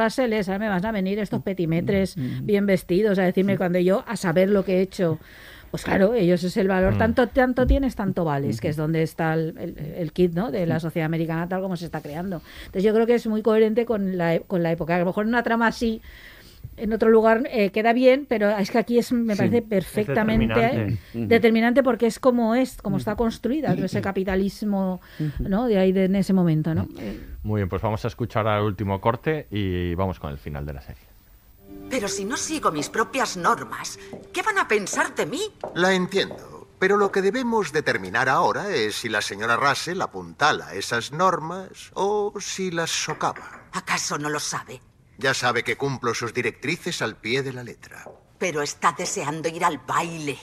ahora 0.48 0.59
me 0.59 0.68
van 0.68 0.85
a 0.85 0.93
venir 0.93 1.18
estos 1.18 1.43
petimetres 1.43 2.14
bien 2.16 2.66
vestidos 2.66 3.18
a 3.18 3.22
decirme 3.22 3.56
cuando 3.56 3.78
yo, 3.78 4.05
a 4.06 4.16
saber 4.16 4.51
lo 4.51 4.64
que 4.64 4.78
he 4.78 4.80
hecho. 4.82 5.18
Pues 5.70 5.85
claro, 5.85 6.14
ellos 6.14 6.43
es 6.44 6.56
el 6.56 6.66
valor, 6.66 6.97
tanto 6.97 7.26
tanto 7.28 7.66
tienes, 7.66 7.94
tanto 7.94 8.24
vales, 8.24 8.59
que 8.59 8.68
es 8.68 8.76
donde 8.76 9.02
está 9.02 9.35
el, 9.35 9.55
el, 9.59 9.76
el 9.98 10.12
kit 10.12 10.32
¿no? 10.32 10.51
de 10.51 10.64
la 10.64 10.80
sociedad 10.80 11.05
americana 11.05 11.47
tal 11.47 11.60
como 11.60 11.76
se 11.76 11.85
está 11.85 12.01
creando. 12.01 12.40
Entonces 12.60 12.85
yo 12.85 12.94
creo 12.94 13.06
que 13.06 13.14
es 13.16 13.26
muy 13.26 13.43
coherente 13.43 13.85
con 13.85 14.16
la, 14.16 14.36
e- 14.36 14.40
con 14.40 14.62
la 14.62 14.72
época. 14.72 14.97
A 14.97 14.98
lo 15.01 15.05
mejor 15.05 15.24
en 15.24 15.28
una 15.28 15.43
trama 15.43 15.66
así, 15.66 16.01
en 16.80 16.92
otro 16.92 17.09
lugar 17.10 17.48
eh, 17.50 17.70
queda 17.70 17.92
bien, 17.92 18.26
pero 18.28 18.50
es 18.50 18.70
que 18.70 18.78
aquí 18.78 18.98
es 18.98 19.12
me 19.12 19.34
Sí, 19.34 19.38
parece 19.38 19.62
perfectamente 19.62 20.55
determinante. 20.55 20.98
determinante 21.14 21.82
porque 21.82 22.06
es 22.06 22.18
como 22.18 22.55
es, 22.55 22.80
como 22.82 22.96
está 22.98 23.16
construida 23.16 23.74
ese 23.74 24.00
capitalismo 24.00 25.00
¿no? 25.38 25.66
de 25.66 25.78
ahí 25.78 25.92
de, 25.92 26.05
en 26.05 26.16
ese 26.16 26.32
momento. 26.32 26.74
¿no? 26.74 26.88
Muy 27.42 27.60
bien, 27.60 27.68
pues 27.68 27.82
vamos 27.82 28.05
a 28.05 28.09
escuchar 28.09 28.46
al 28.46 28.62
último 28.62 29.00
corte 29.00 29.46
y 29.50 29.94
vamos 29.94 30.18
con 30.20 30.30
el 30.30 30.38
final 30.38 30.64
de 30.66 30.72
la 30.74 30.80
serie. 30.82 31.02
Pero 31.90 32.09
si 32.09 32.24
no 32.24 32.36
sigo 32.36 32.70
mis 32.70 32.88
propias 32.90 33.36
normas, 33.36 33.98
¿qué 34.32 34.42
van 34.42 34.59
a 34.59 34.68
pensar 34.68 35.14
de 35.14 35.24
mí? 35.26 35.40
La 35.74 35.94
entiendo, 35.94 36.68
pero 36.78 36.96
lo 36.98 37.10
que 37.10 37.22
debemos 37.22 37.72
determinar 37.72 38.28
ahora 38.28 38.70
es 38.74 38.96
si 38.96 39.09
la 39.09 39.22
señora 39.22 39.56
Russell 39.56 40.00
apuntala 40.02 40.74
esas 40.74 41.12
normas 41.12 41.90
o 41.94 42.34
si 42.40 42.70
las 42.70 42.90
socava. 42.90 43.62
¿Acaso 43.72 44.18
no 44.18 44.28
lo 44.28 44.38
sabe? 44.40 44.80
Ya 45.19 45.35
sabe 45.35 45.65
que 45.65 45.77
cumplo 45.77 46.15
sus 46.15 46.32
directrices 46.32 47.03
al 47.03 47.16
pie 47.16 47.43
de 47.43 47.53
la 47.53 47.65
letra. 47.65 48.05
Pero 48.39 48.62
está 48.62 48.95
deseando 48.97 49.49
ir 49.49 49.65
al 49.65 49.78
baile. 49.78 50.39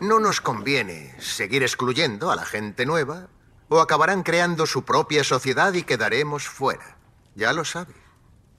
No 0.00 0.20
nos 0.20 0.40
conviene 0.40 1.14
seguir 1.20 1.62
excluyendo 1.62 2.30
a 2.30 2.36
la 2.36 2.44
gente 2.44 2.84
nueva 2.84 3.28
o 3.68 3.80
acabarán 3.80 4.22
creando 4.22 4.66
su 4.66 4.84
propia 4.84 5.24
sociedad 5.24 5.72
y 5.72 5.84
quedaremos 5.84 6.46
fuera. 6.48 6.98
Ya 7.34 7.52
lo 7.52 7.64
sabe. 7.64 7.94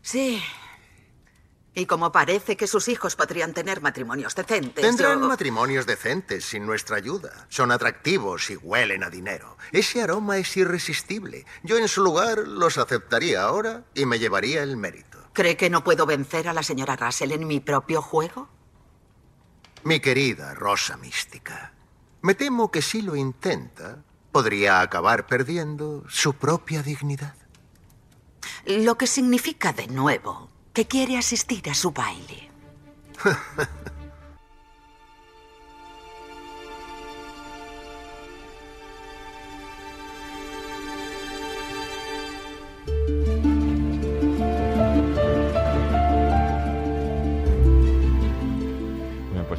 Sí. 0.01 0.41
Y 1.77 1.85
como 1.87 2.11
parece 2.11 2.55
que 2.55 2.67
sus 2.67 2.87
hijos 2.87 3.15
podrían 3.17 3.53
tener 3.53 3.81
matrimonios 3.81 4.33
decentes, 4.33 4.81
Tendrán 4.81 5.19
yo- 5.19 5.27
matrimonios 5.27 5.85
decentes 5.85 6.45
sin 6.45 6.65
nuestra 6.65 6.95
ayuda. 6.95 7.45
Son 7.49 7.69
atractivos 7.69 8.49
y 8.49 8.55
huelen 8.55 9.03
a 9.03 9.09
dinero. 9.09 9.57
Ese 9.73 10.01
aroma 10.01 10.37
es 10.37 10.55
irresistible. 10.55 11.45
Yo 11.63 11.77
en 11.77 11.89
su 11.89 12.01
lugar 12.01 12.39
los 12.47 12.77
aceptaría 12.77 13.43
ahora 13.43 13.83
y 13.93 14.05
me 14.05 14.19
llevaría 14.19 14.63
el 14.63 14.77
mérito. 14.77 15.14
¿Cree 15.35 15.57
que 15.57 15.69
no 15.69 15.83
puedo 15.83 16.05
vencer 16.05 16.47
a 16.47 16.53
la 16.53 16.63
señora 16.63 16.95
Russell 16.95 17.33
en 17.33 17.45
mi 17.45 17.59
propio 17.59 18.01
juego? 18.01 18.47
Mi 19.83 19.99
querida 19.99 20.53
Rosa 20.53 20.95
Mística, 20.95 21.73
me 22.21 22.35
temo 22.35 22.71
que 22.71 22.81
si 22.81 23.01
lo 23.01 23.17
intenta, 23.17 24.01
podría 24.31 24.79
acabar 24.79 25.27
perdiendo 25.27 26.05
su 26.07 26.35
propia 26.35 26.81
dignidad. 26.81 27.35
Lo 28.65 28.97
que 28.97 29.07
significa 29.07 29.73
de 29.73 29.87
nuevo 29.87 30.49
que 30.71 30.87
quiere 30.87 31.17
asistir 31.17 31.69
a 31.69 31.73
su 31.73 31.91
baile. 31.91 32.49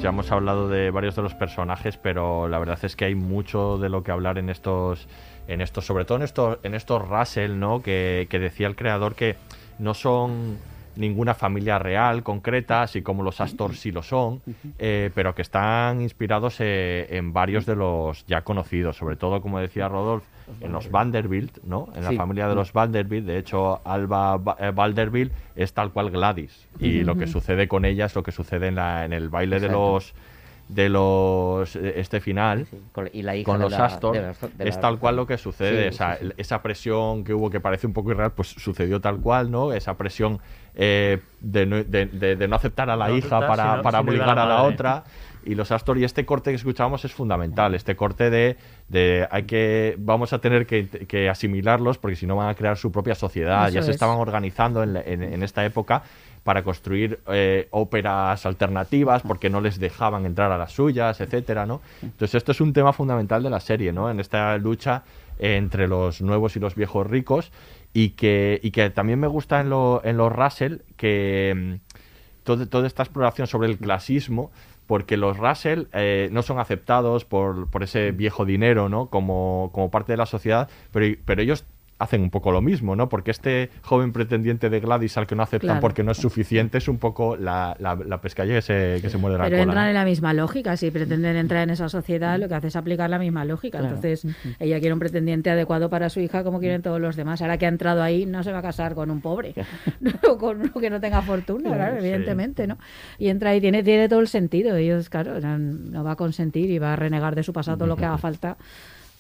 ya 0.06 0.10
hemos 0.10 0.30
hablado 0.30 0.68
de 0.68 0.92
varios 0.92 1.16
de 1.16 1.22
los 1.22 1.34
personajes, 1.34 1.96
pero 1.96 2.46
la 2.46 2.60
verdad 2.60 2.78
es 2.84 2.94
que 2.94 3.06
hay 3.06 3.16
mucho 3.16 3.76
de 3.76 3.88
lo 3.88 4.04
que 4.04 4.12
hablar 4.12 4.38
en 4.38 4.50
estos, 4.50 5.08
en 5.48 5.60
estos, 5.60 5.84
sobre 5.84 6.04
todo 6.04 6.18
en 6.18 6.22
estos, 6.22 6.58
en 6.62 6.76
estos 6.76 7.08
Russell, 7.08 7.58
¿no? 7.58 7.82
Que, 7.82 8.28
decía 8.30 8.68
el 8.68 8.76
creador 8.76 9.16
que 9.16 9.34
no 9.80 9.94
son 9.94 10.58
ninguna 10.94 11.34
familia 11.34 11.80
real 11.80 12.22
concreta, 12.22 12.82
así 12.82 13.02
como 13.02 13.24
los 13.24 13.40
Astor 13.40 13.74
sí 13.74 13.90
lo 13.90 14.04
son, 14.04 14.42
eh, 14.78 15.10
pero 15.12 15.34
que 15.34 15.42
están 15.42 16.00
inspirados 16.00 16.60
eh, 16.60 17.08
en 17.10 17.32
varios 17.32 17.66
de 17.66 17.74
los 17.74 18.24
ya 18.26 18.42
conocidos, 18.42 18.96
sobre 18.96 19.16
todo, 19.16 19.42
como 19.42 19.58
decía 19.58 19.88
En 20.60 20.72
los 20.72 20.90
Vanderbilt, 20.90 21.58
¿no? 21.64 21.88
En 21.94 22.04
la 22.04 22.12
familia 22.12 22.46
de 22.48 22.54
los 22.54 22.72
Vanderbilt, 22.72 23.26
de 23.26 23.38
hecho, 23.38 23.80
Alba 23.84 24.36
Va- 24.36 24.56
eh, 24.60 24.70
Vanderbilt 24.74 25.32
es 25.56 25.72
tal 25.72 25.90
cual 25.90 26.10
Gladys, 26.10 26.66
y 26.78 27.02
lo 27.04 27.16
que 27.16 27.26
sucede 27.26 27.66
con 27.68 27.84
ella 27.84 28.06
es 28.06 28.14
lo 28.14 28.22
que 28.22 28.32
sucede 28.32 28.68
en, 28.68 28.76
la, 28.76 29.04
en 29.04 29.12
el 29.12 29.28
baile 29.28 29.58
de 29.60 29.68
los 29.68 30.14
de 30.68 30.88
los 30.88 31.76
eh, 31.76 31.94
este 32.00 32.20
final 32.20 32.66
con- 32.90 33.08
y 33.12 33.22
la 33.22 33.36
hija 33.36 33.44
con 33.44 33.60
los 33.60 33.70
la- 33.70 33.84
Astor. 33.84 34.14
de 34.16 34.22
la- 34.22 34.34
de 34.58 34.68
es 34.68 34.80
tal 34.80 34.98
cual 34.98 35.14
lo 35.14 35.24
que 35.24 35.38
sucede. 35.38 35.82
Sí, 35.90 35.94
esa, 35.94 36.16
sí, 36.16 36.26
sí. 36.26 36.32
esa 36.38 36.60
presión 36.60 37.22
que 37.22 37.32
hubo 37.34 37.50
que 37.50 37.60
parece 37.60 37.86
un 37.86 37.92
poco 37.92 38.10
irreal 38.10 38.32
pues 38.32 38.48
sucedió 38.48 39.00
tal 39.00 39.20
cual 39.20 39.50
no 39.52 39.72
esa 39.72 39.96
presión 39.96 40.40
eh, 40.74 41.20
de, 41.40 41.66
no, 41.66 41.76
de- 41.84 42.06
de- 42.06 42.34
de 42.34 42.48
no 42.48 42.56
aceptar 42.56 42.90
a 42.90 42.96
la 42.96 43.06
No 43.08 43.16
hija 43.16 43.36
aceptar, 43.38 43.48
para, 43.48 43.70
sino- 43.70 43.82
para 43.82 43.98
sino 44.00 44.10
obligar 44.10 44.36
la 44.36 44.42
a 44.42 44.46
la 44.46 44.62
otra. 44.64 45.04
Y 45.44 45.54
los 45.54 45.70
Astor 45.70 45.96
y 45.98 46.02
este 46.02 46.26
corte 46.26 46.50
que 46.50 46.56
escuchamos 46.56 47.04
es 47.04 47.12
fundamental. 47.12 47.76
Este 47.76 47.94
corte 47.94 48.30
de, 48.30 48.56
de 48.88 49.26
hay 49.30 49.42
que 49.44 49.96
vamos 49.98 50.32
a 50.32 50.38
tener 50.38 50.64
que, 50.66 50.86
que 50.88 51.28
asimilarlos 51.28 51.98
porque 51.98 52.14
si 52.16 52.26
no 52.26 52.36
van 52.36 52.48
a 52.48 52.54
crear 52.54 52.76
su 52.76 52.92
propia 52.92 53.14
sociedad 53.16 53.66
Eso 53.66 53.74
ya 53.74 53.82
se 53.82 53.90
es. 53.90 53.94
estaban 53.96 54.18
organizando 54.18 54.82
en, 54.82 54.94
la- 54.94 55.02
en- 55.02 55.22
en 55.24 55.42
esta 55.42 55.64
época 55.64 56.02
para 56.44 56.62
construir 56.62 57.18
eh, 57.26 57.66
óperas 57.72 58.46
alternativas 58.46 59.22
porque 59.22 59.50
no 59.50 59.60
les 59.60 59.80
dejaban 59.80 60.24
entrar 60.26 60.52
a 60.52 60.58
las 60.58 60.70
suyas, 60.72 61.20
etcétera, 61.20 61.66
¿no? 61.66 61.80
Entonces 62.00 62.36
esto 62.36 62.52
es 62.52 62.60
un 62.60 62.72
tema 62.72 62.92
fundamental 62.92 63.42
de 63.42 63.50
la 63.50 63.58
serie, 63.58 63.92
¿no? 63.92 64.08
En 64.08 64.20
esta 64.20 64.56
lucha 64.56 65.02
entre 65.40 65.88
los 65.88 66.22
nuevos 66.22 66.54
y 66.54 66.60
los 66.60 66.76
viejos 66.76 67.04
ricos 67.08 67.50
y 67.92 68.10
que, 68.10 68.60
y 68.62 68.70
que 68.70 68.90
también 68.90 69.18
me 69.18 69.26
gusta 69.26 69.60
en, 69.60 69.70
lo- 69.70 70.00
en 70.04 70.16
los 70.16 70.32
Russell 70.32 70.76
que 70.96 71.80
mm, 71.82 72.44
todo- 72.44 72.68
toda 72.68 72.86
esta 72.86 73.02
exploración 73.02 73.48
sobre 73.48 73.68
el 73.68 73.78
clasismo 73.78 74.52
porque 74.86 75.16
los 75.16 75.36
Russell 75.36 75.84
eh, 75.92 76.28
no 76.32 76.42
son 76.42 76.58
aceptados 76.58 77.24
por, 77.24 77.70
por 77.70 77.82
ese 77.82 78.12
viejo 78.12 78.44
dinero, 78.44 78.88
¿no? 78.88 79.06
Como, 79.06 79.70
como 79.72 79.90
parte 79.90 80.12
de 80.12 80.16
la 80.16 80.26
sociedad, 80.26 80.68
pero, 80.92 81.16
pero 81.24 81.42
ellos 81.42 81.64
hacen 81.98 82.20
un 82.22 82.30
poco 82.30 82.52
lo 82.52 82.60
mismo, 82.60 82.94
¿no? 82.94 83.08
Porque 83.08 83.30
este 83.30 83.70
joven 83.82 84.12
pretendiente 84.12 84.68
de 84.68 84.80
Gladys 84.80 85.16
al 85.16 85.26
que 85.26 85.34
no 85.34 85.42
aceptan 85.42 85.66
Claro. 85.68 85.80
porque 85.80 86.02
no 86.02 86.12
es 86.12 86.18
suficiente 86.18 86.76
es 86.78 86.88
un 86.88 86.98
poco 86.98 87.36
la, 87.36 87.74
la, 87.78 87.94
la 87.94 88.20
pescadilla 88.20 88.56
que 88.56 88.62
se, 88.62 88.98
que 89.00 89.08
se 89.08 89.16
muerde 89.16 89.38
la 89.38 89.44
Pero 89.44 89.56
cola. 89.56 89.62
entran 89.62 89.84
¿no? 89.84 89.88
en 89.88 89.94
la 89.94 90.04
misma 90.04 90.34
lógica. 90.34 90.76
Si 90.76 90.90
pretenden 90.90 91.36
entrar 91.36 91.62
en 91.62 91.70
esa 91.70 91.88
sociedad, 91.88 92.38
lo 92.38 92.48
que 92.48 92.54
hace 92.54 92.66
es 92.68 92.76
aplicar 92.76 93.08
la 93.08 93.18
misma 93.18 93.44
lógica. 93.46 93.78
Claro. 93.78 93.94
Entonces, 93.96 94.26
ella 94.58 94.78
quiere 94.78 94.92
un 94.92 94.98
pretendiente 94.98 95.48
adecuado 95.50 95.88
para 95.88 96.10
su 96.10 96.20
hija, 96.20 96.44
como 96.44 96.60
quieren 96.60 96.82
todos 96.82 97.00
los 97.00 97.16
demás. 97.16 97.40
Ahora 97.40 97.56
que 97.56 97.64
ha 97.64 97.70
entrado 97.70 98.02
ahí, 98.02 98.26
no 98.26 98.42
se 98.42 98.52
va 98.52 98.58
a 98.58 98.62
casar 98.62 98.94
con 98.94 99.10
un 99.10 99.20
pobre, 99.22 99.54
o 100.28 100.36
con 100.36 100.60
uno 100.60 100.72
que 100.74 100.90
no 100.90 101.00
tenga 101.00 101.22
fortuna, 101.22 101.72
claro, 101.74 101.94
Sí. 102.00 102.06
evidentemente, 102.06 102.66
¿no? 102.66 102.76
Y 103.18 103.28
entra 103.28 103.50
ahí, 103.50 103.60
tiene, 103.60 103.82
tiene 103.82 104.08
todo 104.08 104.20
el 104.20 104.28
sentido. 104.28 104.76
Ellos, 104.76 105.08
claro, 105.08 105.40
no, 105.40 105.56
no 105.58 106.04
va 106.04 106.12
a 106.12 106.16
consentir 106.16 106.70
y 106.70 106.78
va 106.78 106.92
a 106.92 106.96
renegar 106.96 107.34
de 107.34 107.42
su 107.42 107.52
pasado 107.54 107.78
todo 107.78 107.88
lo 107.88 107.96
que 107.96 108.04
haga 108.04 108.18
falta 108.18 108.58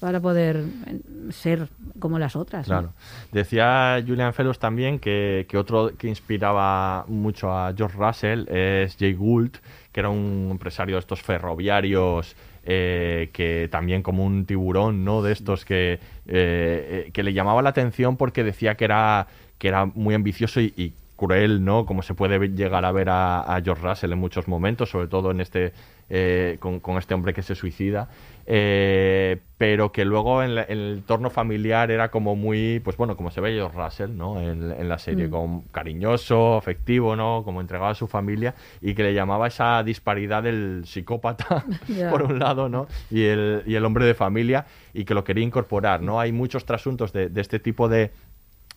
para 0.00 0.20
poder 0.20 0.56
eh, 0.86 1.00
ser 1.30 1.68
como 1.98 2.18
las 2.18 2.36
otras. 2.36 2.68
¿no? 2.68 2.74
Claro. 2.74 2.92
Decía 3.32 4.02
Julian 4.06 4.32
Fellows 4.32 4.58
también 4.58 4.98
que, 4.98 5.46
que 5.48 5.56
otro 5.56 5.92
que 5.96 6.08
inspiraba 6.08 7.04
mucho 7.08 7.50
a 7.50 7.72
George 7.76 7.96
Russell 7.98 8.48
es 8.48 8.96
Jay 8.98 9.14
Gould, 9.14 9.56
que 9.92 10.00
era 10.00 10.10
un 10.10 10.48
empresario 10.50 10.96
de 10.96 11.00
estos 11.00 11.22
ferroviarios 11.22 12.36
eh, 12.68 13.30
que 13.32 13.68
también 13.70 14.02
como 14.02 14.24
un 14.24 14.44
tiburón, 14.44 15.04
¿no? 15.04 15.22
De 15.22 15.30
estos 15.30 15.64
que, 15.64 15.92
eh, 15.92 16.00
eh, 16.26 17.10
que 17.12 17.22
le 17.22 17.32
llamaba 17.32 17.62
la 17.62 17.68
atención 17.68 18.16
porque 18.16 18.42
decía 18.42 18.74
que 18.74 18.84
era, 18.84 19.28
que 19.58 19.68
era 19.68 19.86
muy 19.86 20.16
ambicioso 20.16 20.60
y, 20.60 20.74
y 20.76 20.92
cruel, 21.14 21.64
¿no? 21.64 21.86
Como 21.86 22.02
se 22.02 22.14
puede 22.14 22.40
llegar 22.48 22.84
a 22.84 22.90
ver 22.90 23.08
a, 23.08 23.54
a 23.54 23.62
George 23.62 23.86
Russell 23.86 24.10
en 24.10 24.18
muchos 24.18 24.48
momentos, 24.48 24.90
sobre 24.90 25.06
todo 25.06 25.30
en 25.30 25.40
este 25.40 25.74
eh, 26.08 26.56
con, 26.60 26.80
con 26.80 26.98
este 26.98 27.14
hombre 27.14 27.34
que 27.34 27.42
se 27.42 27.54
suicida, 27.54 28.08
eh, 28.46 29.38
pero 29.58 29.90
que 29.90 30.04
luego 30.04 30.42
en, 30.42 30.54
la- 30.54 30.62
en 30.62 30.78
el 30.78 30.92
entorno 30.98 31.30
familiar 31.30 31.90
era 31.90 32.10
como 32.10 32.36
muy, 32.36 32.80
pues 32.80 32.96
bueno, 32.96 33.16
como 33.16 33.30
se 33.30 33.40
ve 33.40 33.52
George 33.54 33.76
Russell, 33.76 34.16
¿no? 34.16 34.40
En, 34.40 34.70
en 34.70 34.88
la 34.88 34.98
serie, 34.98 35.26
Mm. 35.26 35.30
como 35.30 35.64
cariñoso, 35.72 36.56
afectivo, 36.56 37.16
¿no? 37.16 37.42
Como 37.44 37.60
entregado 37.60 37.90
a 37.90 37.94
su 37.94 38.06
familia 38.06 38.54
y 38.80 38.94
que 38.94 39.02
le 39.02 39.14
llamaba 39.14 39.48
esa 39.48 39.82
disparidad 39.82 40.42
del 40.44 40.82
psicópata, 40.86 41.64
por 42.10 42.22
un 42.22 42.38
lado, 42.38 42.68
¿no? 42.68 42.86
Y 43.10 43.24
el, 43.24 43.62
y 43.66 43.74
el 43.74 43.84
hombre 43.84 44.04
de 44.04 44.14
familia 44.14 44.66
y 44.94 45.04
que 45.04 45.14
lo 45.14 45.24
quería 45.24 45.42
incorporar, 45.44 46.02
¿no? 46.02 46.20
Hay 46.20 46.30
muchos 46.32 46.64
trasuntos 46.64 47.12
de, 47.12 47.28
de 47.28 47.40
este 47.40 47.58
tipo 47.58 47.88
de, 47.88 48.12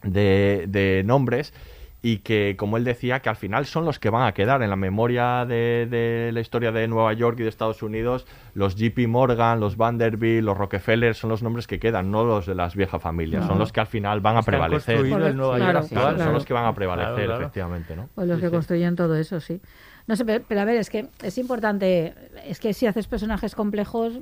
de, 0.04 0.66
de 0.68 1.04
nombres 1.06 1.54
y 2.02 2.20
que, 2.20 2.56
como 2.58 2.78
él 2.78 2.86
decía, 2.86 3.20
que 3.20 3.28
al 3.28 3.36
final 3.36 3.66
son 3.66 3.84
los 3.84 4.00
que 4.00 4.10
van 4.10 4.26
a 4.26 4.34
quedar 4.34 4.64
en 4.64 4.70
la 4.70 4.78
memoria 4.78 5.46
de, 5.46 5.86
de 5.90 6.32
la 6.34 6.40
historia 6.40 6.72
de 6.72 6.88
Nueva 6.88 7.12
York 7.14 7.38
y 7.40 7.44
de 7.44 7.50
Estados 7.50 7.84
Unidos. 7.84 8.26
Los 8.54 8.76
JP 8.78 9.08
Morgan, 9.10 9.60
los 9.60 9.76
Vanderbilt, 9.76 10.46
los 10.46 10.58
Rockefeller 10.58 11.14
son 11.14 11.30
los 11.30 11.44
nombres 11.44 11.68
que 11.68 11.78
quedan, 11.78 12.10
no 12.10 12.24
los 12.24 12.46
de 12.46 12.56
las 12.56 12.76
viejas 12.76 13.02
familias. 13.02 13.46
Son 13.46 13.60
los 13.60 13.74
que 13.74 13.82
al 13.82 13.88
final 13.88 14.22
van 14.22 14.36
a 14.36 14.40
Los 14.40 14.46
prevalecer. 14.46 14.96
construido 14.96 15.28
el 15.28 15.36
Nueva 15.36 15.58
York 15.58 15.64
Claro, 15.72 15.80
actual. 15.80 16.00
Claro, 16.02 16.16
claro. 16.16 16.24
Son 16.30 16.34
los 16.36 16.46
que 16.46 16.54
van 16.54 16.66
a 16.66 16.74
prevalecer, 16.74 17.14
Claro, 17.16 17.28
claro. 17.28 17.42
efectivamente, 17.42 17.96
¿no? 17.98 18.10
Pues 18.16 18.28
los 18.28 18.38
Sí, 18.38 18.42
que 18.44 18.48
sí. 18.48 18.54
construyen 18.54 18.96
todo 18.96 19.16
eso, 19.18 19.40
sí. 19.42 19.60
No 20.08 20.16
sé, 20.16 20.24
pero, 20.26 20.44
pero 20.48 20.62
a 20.62 20.66
ver, 20.66 20.78
es 20.78 20.90
que 20.90 21.08
es 21.22 21.38
importante, 21.38 22.16
es 22.46 22.60
que 22.60 22.74
si 22.74 22.88
haces 22.88 23.08
personajes 23.08 23.54
complejos, 23.56 24.20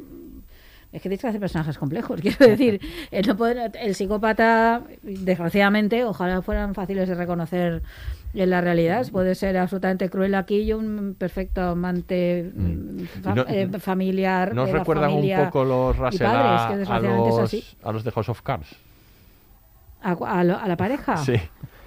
es 0.98 1.02
que 1.02 1.10
tienes 1.10 1.22
que 1.22 1.28
hacer 1.28 1.40
personajes 1.40 1.78
complejos, 1.78 2.20
quiero 2.22 2.46
decir, 2.46 2.80
el, 3.12 3.26
no 3.28 3.36
poder- 3.38 3.72
el 3.82 3.96
psicópata, 3.96 4.82
desgraciadamente, 5.02 6.04
ojalá 6.04 6.42
fueran 6.42 6.74
fáciles 6.76 7.08
de 7.10 7.16
reconocer 7.16 7.82
en 8.34 8.50
la 8.50 8.62
realidad, 8.62 9.08
puede 9.12 9.34
ser 9.36 9.58
absolutamente 9.58 10.10
cruel 10.10 10.36
aquí 10.36 10.58
y 10.62 10.74
un 10.74 11.16
perfecto 11.18 11.62
amante 11.62 12.52
Mm. 12.54 13.00
fa- 13.24 13.32
Y 13.32 13.36
no- 13.36 13.46
eh, 13.48 13.70
familiar. 13.80 14.54
¿Nos 14.54 14.70
recuerdan 14.70 15.10
familia 15.12 15.40
un 15.40 15.46
poco 15.46 15.64
los 15.66 15.98
Russell 15.98 16.24
los, 16.28 17.74
a 17.84 17.92
los 17.94 18.04
de 18.04 18.12
House 18.12 18.30
of 18.30 18.42
Cards? 18.42 18.68
¿A, 20.02 20.12
a 20.12 20.44
lo- 20.44 20.60
a 20.60 20.68
la 20.68 20.78
pareja? 20.78 21.18
Sí. 21.18 21.34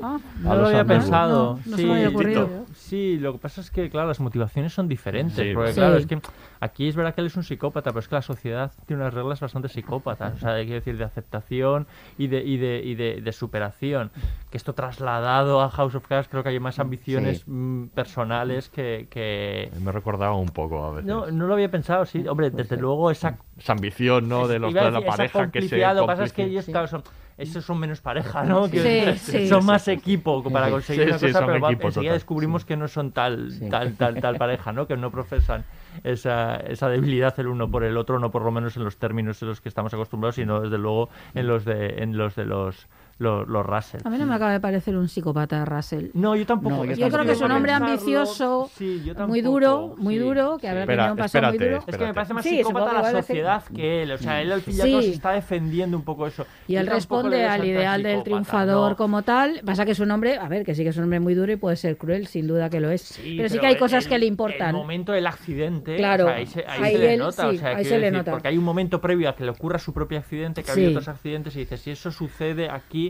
Ah, 0.02 0.18
No 0.40 0.55
lo 0.56 0.66
había 0.68 0.85
pensado. 0.85 1.59
No, 1.64 1.70
no 1.70 1.77
sí, 1.77 1.82
se 1.82 1.89
me 1.89 1.94
había 1.94 2.09
ocurrido. 2.09 2.48
Sí, 2.74 3.18
lo 3.18 3.32
que 3.32 3.39
pasa 3.39 3.60
es 3.60 3.70
que, 3.70 3.90
claro, 3.90 4.09
las 4.09 4.20
motivaciones 4.20 4.72
son 4.72 4.89
diferentes. 4.89 5.35
Sí, 5.36 5.52
porque, 5.55 5.70
¿verdad? 5.70 5.74
claro, 5.74 5.97
Sí. 5.97 6.02
es 6.02 6.06
que 6.09 6.20
aquí 6.60 6.89
es 6.89 6.97
verdad 6.97 7.14
que 7.14 7.20
él 7.20 7.27
es 7.28 7.36
un 7.36 7.44
psicópata, 7.44 7.90
pero 7.90 8.01
es 8.01 8.09
que 8.09 8.14
la 8.14 8.22
sociedad 8.22 8.72
tiene 8.86 9.02
unas 9.02 9.14
reglas 9.14 9.40
bastante 9.40 9.68
psicópatas. 9.68 10.35
O 10.35 10.39
sea, 10.39 10.55
quiero 10.56 10.74
decir, 10.74 10.97
de 10.97 11.05
aceptación 11.05 11.86
y 12.18 12.27
de, 12.28 12.43
y 12.43 12.56
de, 12.56 12.82
y 12.85 12.94
de, 12.94 13.20
de 13.20 13.32
superación. 13.32 14.10
Que 14.51 14.56
esto 14.56 14.74
trasladado 14.74 15.60
a 15.60 15.70
House 15.70 15.94
of 15.94 16.06
Cards, 16.06 16.28
creo 16.28 16.43
que 16.43 16.48
hay 16.51 16.60
más 16.60 16.78
ambiciones 16.78 17.39
Sí. 17.40 17.44
mm, 17.51 17.89
personales 17.89 18.68
que. 18.68 19.06
que... 19.10 19.70
Me 19.81 19.93
recordaba 19.93 20.35
un 20.35 20.48
poco 20.48 20.85
a 20.85 20.90
veces. 20.90 21.06
No, 21.06 21.31
no 21.31 21.47
lo 21.47 21.55
había 21.55 21.70
pensado, 21.70 22.05
sí. 22.06 22.27
Hombre, 22.27 22.51
desde 22.51 22.77
luego 22.77 23.10
esa 23.10 23.39
Esa 23.59 23.72
ambición, 23.72 24.28
¿no? 24.28 24.48
De 24.48 24.59
los 24.59 24.72
de 24.74 24.90
la 24.90 25.01
pareja 25.02 25.51
que 25.51 25.62
se 25.62 25.78
Lo 25.78 26.01
que 26.02 26.06
pasa 26.06 26.24
es 26.24 26.32
que 26.32 26.44
ellos, 26.44 26.64
claro, 26.66 26.86
son, 26.89 27.02
esos 27.40 27.64
son 27.64 27.78
menos 27.78 28.00
pareja, 28.00 28.44
¿no? 28.44 28.66
Sí. 28.66 28.72
Quiero 28.72 29.16
Sí. 29.16 29.48
Son 29.48 29.64
más 29.64 29.88
equipo 29.88 30.42
para 30.44 30.70
conseguir 30.70 31.04
Sí, 31.04 31.08
una 31.10 31.18
sí, 31.18 31.26
cosa, 31.28 31.46
pero 31.46 31.60
va- 31.60 31.68
equipo 31.72 31.88
enseguida 31.88 32.10
total. 32.10 32.18
descubrimos 32.18 32.64
que 32.64 32.76
no 32.76 32.86
son 32.88 33.12
tal, 33.12 33.52
Sí. 33.52 33.68
tal, 33.68 33.94
tal, 33.96 34.20
tal 34.20 34.36
pareja, 34.36 34.72
¿no? 34.72 34.86
Que 34.86 34.96
no 34.96 35.10
profesan 35.10 35.64
esa, 36.04 36.56
esa 36.56 36.88
debilidad 36.88 37.38
el 37.40 37.46
uno 37.48 37.70
por 37.70 37.84
el 37.84 37.96
otro, 37.96 38.18
no 38.18 38.30
por 38.30 38.42
lo 38.42 38.50
menos 38.50 38.76
en 38.76 38.84
los 38.84 38.96
términos 38.98 39.40
en 39.42 39.48
los 39.48 39.60
que 39.60 39.68
estamos 39.68 39.92
acostumbrados, 39.94 40.36
sino 40.36 40.60
desde 40.60 40.78
luego 40.78 41.08
en 41.34 41.46
los 41.46 41.64
de, 41.64 42.02
en 42.02 42.16
los 42.16 42.36
de 42.36 42.44
los, 42.44 42.86
los, 43.20 43.47
los 43.48 43.64
Russell. 43.66 44.01
A 44.05 44.10
mí 44.10 44.16
no 44.18 44.24
me 44.26 44.34
acaba 44.34 44.52
de 44.52 44.60
parecer 44.60 44.97
un 44.97 45.06
psicópata 45.09 45.64
Russell. 45.66 46.06
No, 46.14 46.34
yo 46.36 46.47
tampoco. 46.47 46.84
No, 46.86 46.92
yo 46.92 47.09
creo 47.10 47.24
que 47.24 47.32
es 47.32 47.40
un 47.40 47.51
hombre 47.52 47.72
ambicioso, 47.72 48.70
sí, 48.74 49.02
yo 49.05 49.14
muy 49.28 49.42
duro, 49.42 49.94
muy 49.98 50.14
sí. 50.14 50.20
duro, 50.20 50.56
que 50.59 50.68
habrá 50.68 50.80
Espera, 50.82 51.02
tenido 51.05 51.12
un 51.12 51.18
pasado 51.18 51.47
muy 51.48 51.52
espérate, 51.56 51.70
duro. 51.70 51.78
Es 51.78 51.84
que 51.84 51.90
me 51.90 51.94
Espérate. 51.97 52.14
parece 52.14 52.34
más 52.34 52.42
Sí, 52.44 52.56
psicópata 52.56 52.92
la 52.94 53.02
que- 53.12 53.16
sociedad 53.22 53.62
que 53.74 54.02
él. 54.02 54.12
O 54.12 54.18
sea, 54.18 54.40
él 54.42 54.52
al 54.52 54.60
fin 54.62 54.74
y 54.74 54.76
se 55.02 55.10
está 55.10 55.32
defendiendo 55.32 55.97
un 55.97 56.02
poco 56.05 56.26
eso. 56.26 56.47
Y 56.66 56.76
él 56.76 56.86
responde 56.86 57.44
al 57.44 57.64
ideal 57.64 58.02
del 58.02 58.22
triunfador 58.22 58.92
no. 58.92 58.97
como 58.97 59.22
tal. 59.22 59.60
Pasa 59.66 59.84
que 59.84 59.92
es 59.92 60.01
un 60.01 60.10
hombre, 60.10 60.36
a 60.38 60.48
ver, 60.48 60.64
que 60.64 60.74
sí 60.74 60.82
que 60.82 60.88
es 60.88 60.97
un 60.97 61.05
hombre 61.05 61.20
muy 61.20 61.34
duro 61.34 61.52
y 61.52 61.56
puede 61.56 61.76
ser 61.76 61.98
cruel, 61.98 62.26
sin 62.26 62.47
duda 62.47 62.70
que 62.70 62.80
lo 62.80 62.90
es. 62.90 63.02
Sí, 63.02 63.34
pero 63.36 63.48
sí 63.51 63.59
que 63.59 63.66
hay 63.66 63.76
cosas 63.76 64.05
el- 64.05 64.09
que 64.10 64.18
le 64.18 64.24
El 64.26 64.32
importan. 64.32 64.74
momento 64.74 65.12
del 65.12 65.26
accidente, 65.26 65.97
Claro, 65.97 66.24
o 66.24 66.28
sea, 66.28 66.36
ahí 66.36 66.47
se, 66.47 66.60
ahí 66.66 66.82
ahí 66.84 66.92
se 66.92 66.98
le 66.98 67.16
nota. 67.18 67.51
sí, 67.51 67.56
o 67.56 67.59
sea, 67.60 67.76
ahí 67.76 67.84
se 67.84 67.90
le 67.98 68.06
decir, 68.06 68.12
nota. 68.18 68.30
Porque 68.30 68.48
hay 68.48 68.56
un 68.59 68.64
momento 68.64 69.01
previo 69.01 69.28
a 69.28 69.34
que 69.36 69.44
le 69.44 69.51
ocurra 69.51 69.78
su 69.78 69.92
propio 69.92 70.18
accidente, 70.18 70.62
que 70.62 70.70
ha 70.70 70.74
habido 70.74 70.90
otros 70.90 71.09
accidentes, 71.09 71.55
y 71.56 71.60
dices, 71.60 71.80
si 71.80 71.90
eso 71.90 72.10
sucede 72.10 72.70
aquí, 72.70 73.10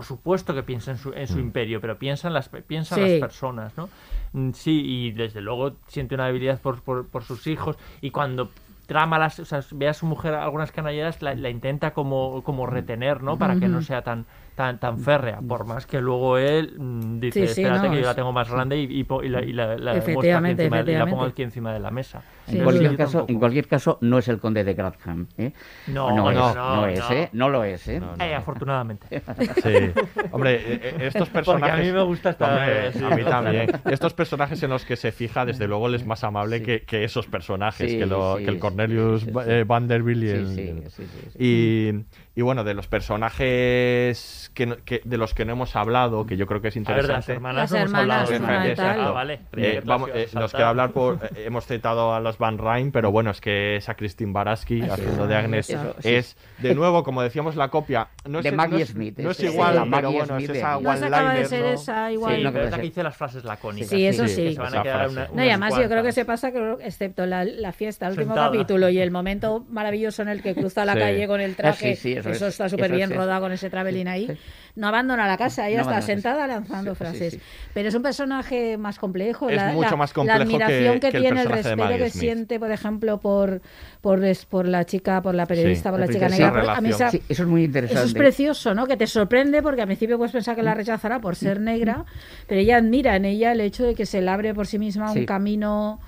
por 0.00 0.06
supuesto 0.06 0.54
que 0.54 0.62
piensa 0.62 0.92
en 0.92 0.96
su, 0.96 1.12
en 1.12 1.28
su 1.28 1.38
imperio, 1.38 1.78
pero 1.78 1.98
piensa 1.98 2.28
en 2.28 2.32
las, 2.32 2.48
piensa 2.48 2.98
en 2.98 3.06
Sí. 3.06 3.12
las 3.12 3.20
personas, 3.20 3.76
¿no? 3.76 3.90
Mm, 4.32 4.52
Sí, 4.52 4.80
y 4.82 5.10
desde 5.10 5.42
luego 5.42 5.72
siente 5.88 6.14
una 6.14 6.24
debilidad 6.24 6.58
por, 6.58 6.80
por, 6.80 7.06
por 7.06 7.22
sus 7.22 7.46
hijos, 7.46 7.76
y 8.00 8.10
cuando 8.10 8.48
trama 8.86 9.18
las, 9.18 9.38
o 9.40 9.44
sea, 9.44 9.60
ve 9.72 9.88
a 9.88 9.92
su 9.92 10.06
mujer 10.06 10.32
algunas 10.32 10.72
canalleras, 10.72 11.20
la, 11.20 11.34
la 11.34 11.50
intenta 11.50 11.92
como, 11.92 12.42
como 12.44 12.64
retener, 12.66 13.22
¿no? 13.22 13.36
Para 13.36 13.56
que 13.60 13.68
no 13.68 13.82
sea 13.82 14.00
tan 14.00 14.24
tan, 14.54 14.78
tan 14.78 14.98
férrea, 14.98 15.40
por 15.40 15.64
más 15.64 15.86
que 15.86 16.00
luego 16.00 16.36
él 16.36 16.74
mm, 16.78 17.18
dice, 17.20 17.46
Sí, 17.48 17.54
sí, 17.54 17.60
espérate 17.62 17.86
no, 17.88 17.94
que 17.94 18.00
yo 18.00 18.06
la 18.06 18.14
tengo 18.14 18.32
más 18.32 18.50
grande 18.50 18.76
y, 18.78 18.84
y 18.84 19.06
y 19.24 19.28
la, 19.28 19.42
y 19.42 19.52
la- 19.52 19.76
la 19.78 19.94
Efectivamente, 19.96 20.62
encima 20.64 20.82
de- 20.82 20.92
y 20.92 20.94
la 20.96 21.00
pongo 21.06 21.24
efectivamente. 21.24 21.32
aquí 21.32 21.42
encima 21.42 21.72
de 21.72 21.80
la 21.80 21.90
mesa. 21.90 22.22
En 22.46 22.56
Entonces, 22.58 22.62
cualquier, 22.80 22.96
caso, 22.96 23.24
en 23.28 23.38
cualquier 23.38 23.68
caso, 23.68 23.98
no 24.02 24.18
es 24.18 24.28
el 24.28 24.38
conde 24.38 24.64
de 24.64 24.74
Grantham. 24.74 25.26
¿eh? 25.38 25.52
No, 25.86 26.10
no, 26.10 26.16
no, 26.16 26.30
es, 26.50 26.56
no, 26.56 26.76
no 26.76 26.86
es, 26.86 26.98
no. 26.98 27.10
¿eh? 27.12 27.28
No 27.32 27.48
lo 27.48 27.64
es, 27.64 27.88
¿eh? 27.88 28.00
Eh, 28.20 28.34
afortunadamente. 28.34 29.06
Sí. 29.62 29.92
Hombre, 30.32 30.54
eh, 30.56 30.80
eh, 30.82 30.94
estos 31.06 31.28
Porque 31.28 31.32
personajes. 31.32 31.74
a 31.74 31.82
mí 31.82 31.92
me 31.92 32.02
gusta 32.02 32.30
esta- 32.30 32.48
Hombre, 32.56 32.92
sí, 32.92 33.04
a 33.04 33.10
mí 33.16 33.24
también. 33.24 33.70
Estos 33.90 34.14
personajes 34.14 34.62
en 34.62 34.70
los 34.70 34.84
que 34.84 34.96
se 34.96 35.12
fija, 35.12 35.44
desde 35.44 35.66
luego, 35.68 35.86
él 35.88 35.94
es 35.94 36.04
más 36.04 36.24
amable 36.24 36.62
que, 36.62 36.82
que 36.82 37.04
esos 37.04 37.26
personajes, 37.26 37.90
Sí, 37.90 37.98
que, 37.98 38.06
lo- 38.06 38.36
sí, 38.38 38.44
que 38.44 38.50
el 38.50 38.56
sí, 38.56 38.60
Cornelius 38.60 39.22
sí, 39.22 39.26
sí, 39.30 39.38
eh, 39.46 39.64
Vanderbilt 39.66 40.22
y 40.22 40.26
Sí, 40.26 40.32
el- 40.34 40.46
sí, 40.48 40.90
sí, 40.90 41.06
sí, 41.06 41.30
sí. 41.32 41.38
Y, 41.38 42.04
y 42.40 42.42
bueno, 42.42 42.64
de 42.64 42.72
los 42.72 42.86
personajes 43.54 44.50
que, 44.54 44.64
no- 44.66 44.76
que- 44.84 45.02
de 45.04 45.16
los 45.18 45.34
que 45.34 45.44
no 45.44 45.52
hemos 45.52 45.76
hablado, 45.76 46.24
que 46.24 46.38
yo 46.38 46.46
creo 46.46 46.62
que 46.62 46.68
es 46.68 46.76
A 46.76 46.80
ver, 46.80 46.86
las 46.88 46.96
interesante. 47.28 47.32
hermanas 47.34 47.56
Las 47.62 47.70
no 47.70 47.76
hemos 47.76 47.90
hermanas, 48.32 48.78
hablado. 48.78 49.08
Ah, 49.08 49.10
vale. 49.12 49.40
Eh, 49.56 49.82
vamos, 49.84 50.10
eh, 50.14 50.28
nos 50.32 50.52
queda 50.52 50.70
hablar 50.70 50.92
por. 50.92 51.16
eh, 51.36 51.44
hemos 51.46 51.66
citado 51.66 52.14
a 52.14 52.20
los 52.20 52.38
Van 52.38 52.56
Ryn, 52.56 52.92
pero 52.92 53.10
bueno, 53.12 53.30
es 53.30 53.42
que 53.42 53.76
esa 53.76 53.94
Christine 53.94 54.32
Baraski 54.32 54.80
sí. 54.82 54.88
haciendo 54.88 55.26
de 55.26 55.36
Agnes 55.36 55.68
Eso, 55.68 55.94
sí. 55.98 56.08
es, 56.14 56.36
de 56.58 56.74
nuevo, 56.74 57.04
como 57.04 57.20
decíamos, 57.22 57.56
la 57.56 57.68
copia. 57.68 58.08
No 58.26 58.38
es, 58.38 58.44
De 58.44 58.50
no 58.52 58.56
Maggie 58.56 58.82
es- 58.82 58.88
Smith, 58.88 59.18
No 59.18 59.30
es, 59.32 59.38
es- 59.38 59.44
es 59.46 59.52
igual, 59.52 59.74
la 59.74 59.80
pero 59.82 59.90
Maggie 59.90 60.18
bueno, 60.18 60.36
es 60.36 60.44
Smith 60.44 60.50
de- 60.52 60.58
esa 60.58 60.80
No 60.80 60.96
se 60.96 61.04
acaba 61.04 61.34
de 61.34 61.44
ser 61.44 61.60
¿no? 61.64 61.70
esa 61.72 62.12
igual. 62.12 62.36
Sí, 62.36 62.42
no, 62.42 62.52
pero 62.52 62.64
es 62.64 62.70
que 62.70 62.76
la 62.76 62.76
que 62.82 62.88
dice 62.88 63.02
las 63.02 63.16
frases 63.16 63.44
lacónicas. 63.44 63.90
Sí, 63.90 64.06
eso 64.06 64.26
Sí, 64.26 64.34
sí. 64.34 64.42
que 64.44 64.52
Se 64.54 64.60
van 64.60 64.76
a 64.78 64.82
quedar 64.82 65.08
una- 65.10 65.28
No, 65.34 65.44
y 65.44 65.48
además 65.48 65.70
yo 65.74 65.76
creo 65.76 65.88
que 65.88 65.94
cuantas. 65.94 66.14
se 66.14 66.24
pasa, 66.24 66.50
creo, 66.52 66.78
excepto 66.80 67.26
la, 67.26 67.44
la 67.44 67.72
fiesta, 67.72 68.06
el 68.06 68.12
último 68.12 68.30
Sentada. 68.34 68.50
capítulo 68.50 68.88
y 68.88 68.98
el 68.98 69.10
momento 69.10 69.66
maravilloso 69.68 70.22
en 70.22 70.28
el 70.28 70.42
que 70.42 70.54
cruza 70.54 70.86
la 70.86 70.94
Sí. 70.94 70.98
calle 71.00 71.26
con 71.26 71.40
el 71.42 71.54
traje, 71.56 71.96
sí, 71.96 72.14
sí, 72.14 72.14
eso 72.30 72.46
eso, 72.46 72.46
es, 72.46 72.54
está 72.54 72.68
súper 72.68 72.92
bien 72.92 73.10
es, 73.10 73.16
rodado 73.16 73.42
con 73.42 73.52
ese 73.52 73.70
travelín 73.70 74.08
ahí, 74.08 74.26
no 74.76 74.88
abandona 74.88 75.26
la 75.26 75.36
casa, 75.36 75.68
ella 75.68 75.82
No 75.82 75.90
está 75.90 76.02
sentada 76.02 76.46
lanzando 76.46 76.92
Sí, 76.94 76.98
frases. 76.98 77.32
sí. 77.34 77.40
Pero 77.74 77.88
es 77.88 77.94
un 77.94 78.02
personaje 78.02 78.76
más 78.78 78.98
complejo, 78.98 79.48
Es 79.48 79.56
la, 79.56 79.72
mucho 79.72 79.90
la- 79.90 79.96
más 79.96 80.10
la 80.10 80.14
complejo 80.14 80.42
admiración 80.42 80.94
que- 80.94 81.00
que, 81.00 81.10
que 81.10 81.16
el 81.18 81.22
tiene, 81.22 81.42
el 81.42 81.48
respeto 81.48 81.88
que 81.88 82.10
Smith. 82.10 82.20
siente, 82.20 82.58
por 82.58 82.70
ejemplo, 82.72 83.18
por, 83.18 83.60
por, 84.00 84.24
es- 84.24 84.44
por 84.46 84.66
la 84.66 84.84
chica, 84.86 85.20
por 85.22 85.34
la 85.34 85.46
periodista, 85.46 85.90
por 85.90 86.00
la 86.00 86.08
chica 86.08 86.28
negra. 86.28 86.48
A 86.48 86.52
mí 86.52 86.60
relación. 86.60 86.86
esa- 86.86 87.10
Sí, 87.10 87.22
eso 87.28 87.42
es 87.42 87.48
muy 87.48 87.64
interesante. 87.64 88.00
eso 88.00 88.08
es 88.08 88.14
precioso, 88.14 88.74
¿no? 88.74 88.86
Que 88.86 88.96
te 88.96 89.06
sorprende 89.06 89.62
porque 89.62 89.80
al 89.82 89.86
principio 89.86 90.16
puedes 90.18 90.32
pensar 90.32 90.56
que 90.56 90.62
la 90.62 90.74
rechazará 90.74 91.20
por 91.20 91.36
ser 91.36 91.60
negra, 91.60 92.04
pero 92.46 92.60
ella 92.60 92.76
admira 92.76 93.16
en 93.16 93.24
ella 93.24 93.52
el 93.52 93.60
hecho 93.60 93.84
de 93.84 93.94
que 93.94 94.06
se 94.06 94.20
le 94.20 94.30
abre 94.30 94.54
por 94.54 94.66
sí 94.66 94.78
misma 94.78 95.12
un 95.12 95.24
camino. 95.26 96.00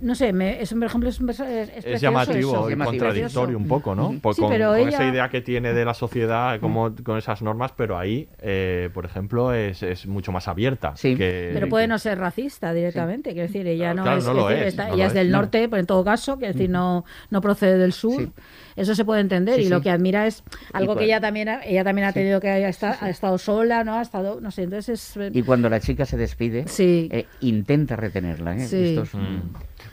No 0.00 0.14
sé, 0.14 0.32
me, 0.32 0.60
es 0.60 0.72
un, 0.72 0.80
por 0.80 0.86
ejemplo, 0.88 1.08
es, 1.08 1.20
un 1.20 1.30
es, 1.30 1.40
es 1.40 1.48
Es 1.48 1.84
precioso 1.84 1.98
llamativo 2.02 2.38
eso. 2.52 2.66
y 2.68 2.70
Llamativo. 2.70 3.04
contradictorio 3.04 3.56
un 3.56 3.68
poco, 3.68 3.94
¿no? 3.94 4.14
Por- 4.20 4.34
Sí, 4.34 4.40
con, 4.42 4.50
pero 4.50 4.68
con 4.70 4.78
ella- 4.80 4.88
esa 4.88 5.04
idea 5.04 5.28
que 5.28 5.40
tiene 5.40 5.72
de 5.72 5.84
la 5.84 5.94
sociedad, 5.94 6.58
como 6.60 6.94
con 7.04 7.16
esas 7.18 7.42
normas, 7.42 7.72
pero 7.76 7.98
ahí, 7.98 8.05
eh, 8.40 8.90
por 8.94 9.04
ejemplo, 9.04 9.52
es, 9.52 9.82
es 9.82 10.06
mucho 10.06 10.32
más 10.32 10.48
abierta. 10.48 10.94
Sí. 10.96 11.16
que- 11.16 11.50
Pero 11.52 11.68
puede 11.68 11.86
no 11.88 11.98
ser 11.98 12.18
racista 12.18 12.72
directamente, 12.72 13.32
quiero 13.32 13.46
decir, 13.48 13.66
ella 13.66 13.94
no 13.94 14.02
Claro, 14.02 14.18
es, 14.18 14.24
no 14.24 14.32
quiero 14.32 14.44
lo 14.46 14.50
decir, 14.50 14.66
es, 14.66 14.72
está- 14.74 14.88
no 14.88 14.94
ella 14.94 15.04
lo 15.04 15.08
es 15.08 15.14
del. 15.14 15.30
No. 15.30 15.38
norte, 15.38 15.68
pero 15.68 15.80
en 15.80 15.86
todo 15.86 16.04
caso, 16.04 16.38
quiero 16.38 16.52
decir, 16.54 16.70
no, 16.70 17.04
no 17.30 17.40
procede 17.40 17.78
del 17.78 17.92
sur. 17.92 18.20
Sí. 18.22 18.32
Eso 18.76 18.94
se 18.94 19.04
puede 19.06 19.22
entender 19.22 19.56
Sí, 19.56 19.62
y 19.62 19.68
lo 19.70 19.78
sí. 19.78 19.84
que 19.84 19.90
admira 19.90 20.26
es 20.26 20.44
algo 20.74 20.96
que 20.96 21.04
ella 21.04 21.18
también 21.20 21.48
ha, 21.48 21.64
ella 21.64 21.82
también 21.82 22.06
ha 22.08 22.12
tenido 22.12 22.40
que 22.40 22.50
haya 22.50 22.66
ha 22.68 23.08
estado 23.10 23.38
sola, 23.38 23.84
no 23.84 23.94
ha 23.94 24.02
estado, 24.02 24.38
no 24.40 24.50
sé, 24.50 24.64
entonces 24.64 25.16
es 25.16 25.34
Y 25.34 25.42
cuando 25.42 25.68
la 25.70 25.80
chica 25.80 26.04
se 26.04 26.16
despide, 26.18 26.68
Sí. 26.68 27.08
eh, 27.10 27.24
intenta 27.40 27.96
retenerla. 27.96 28.54
¿eh? 28.56 28.66
Sí. 28.66 28.96
Esto 28.96 29.02
es- 29.04 29.14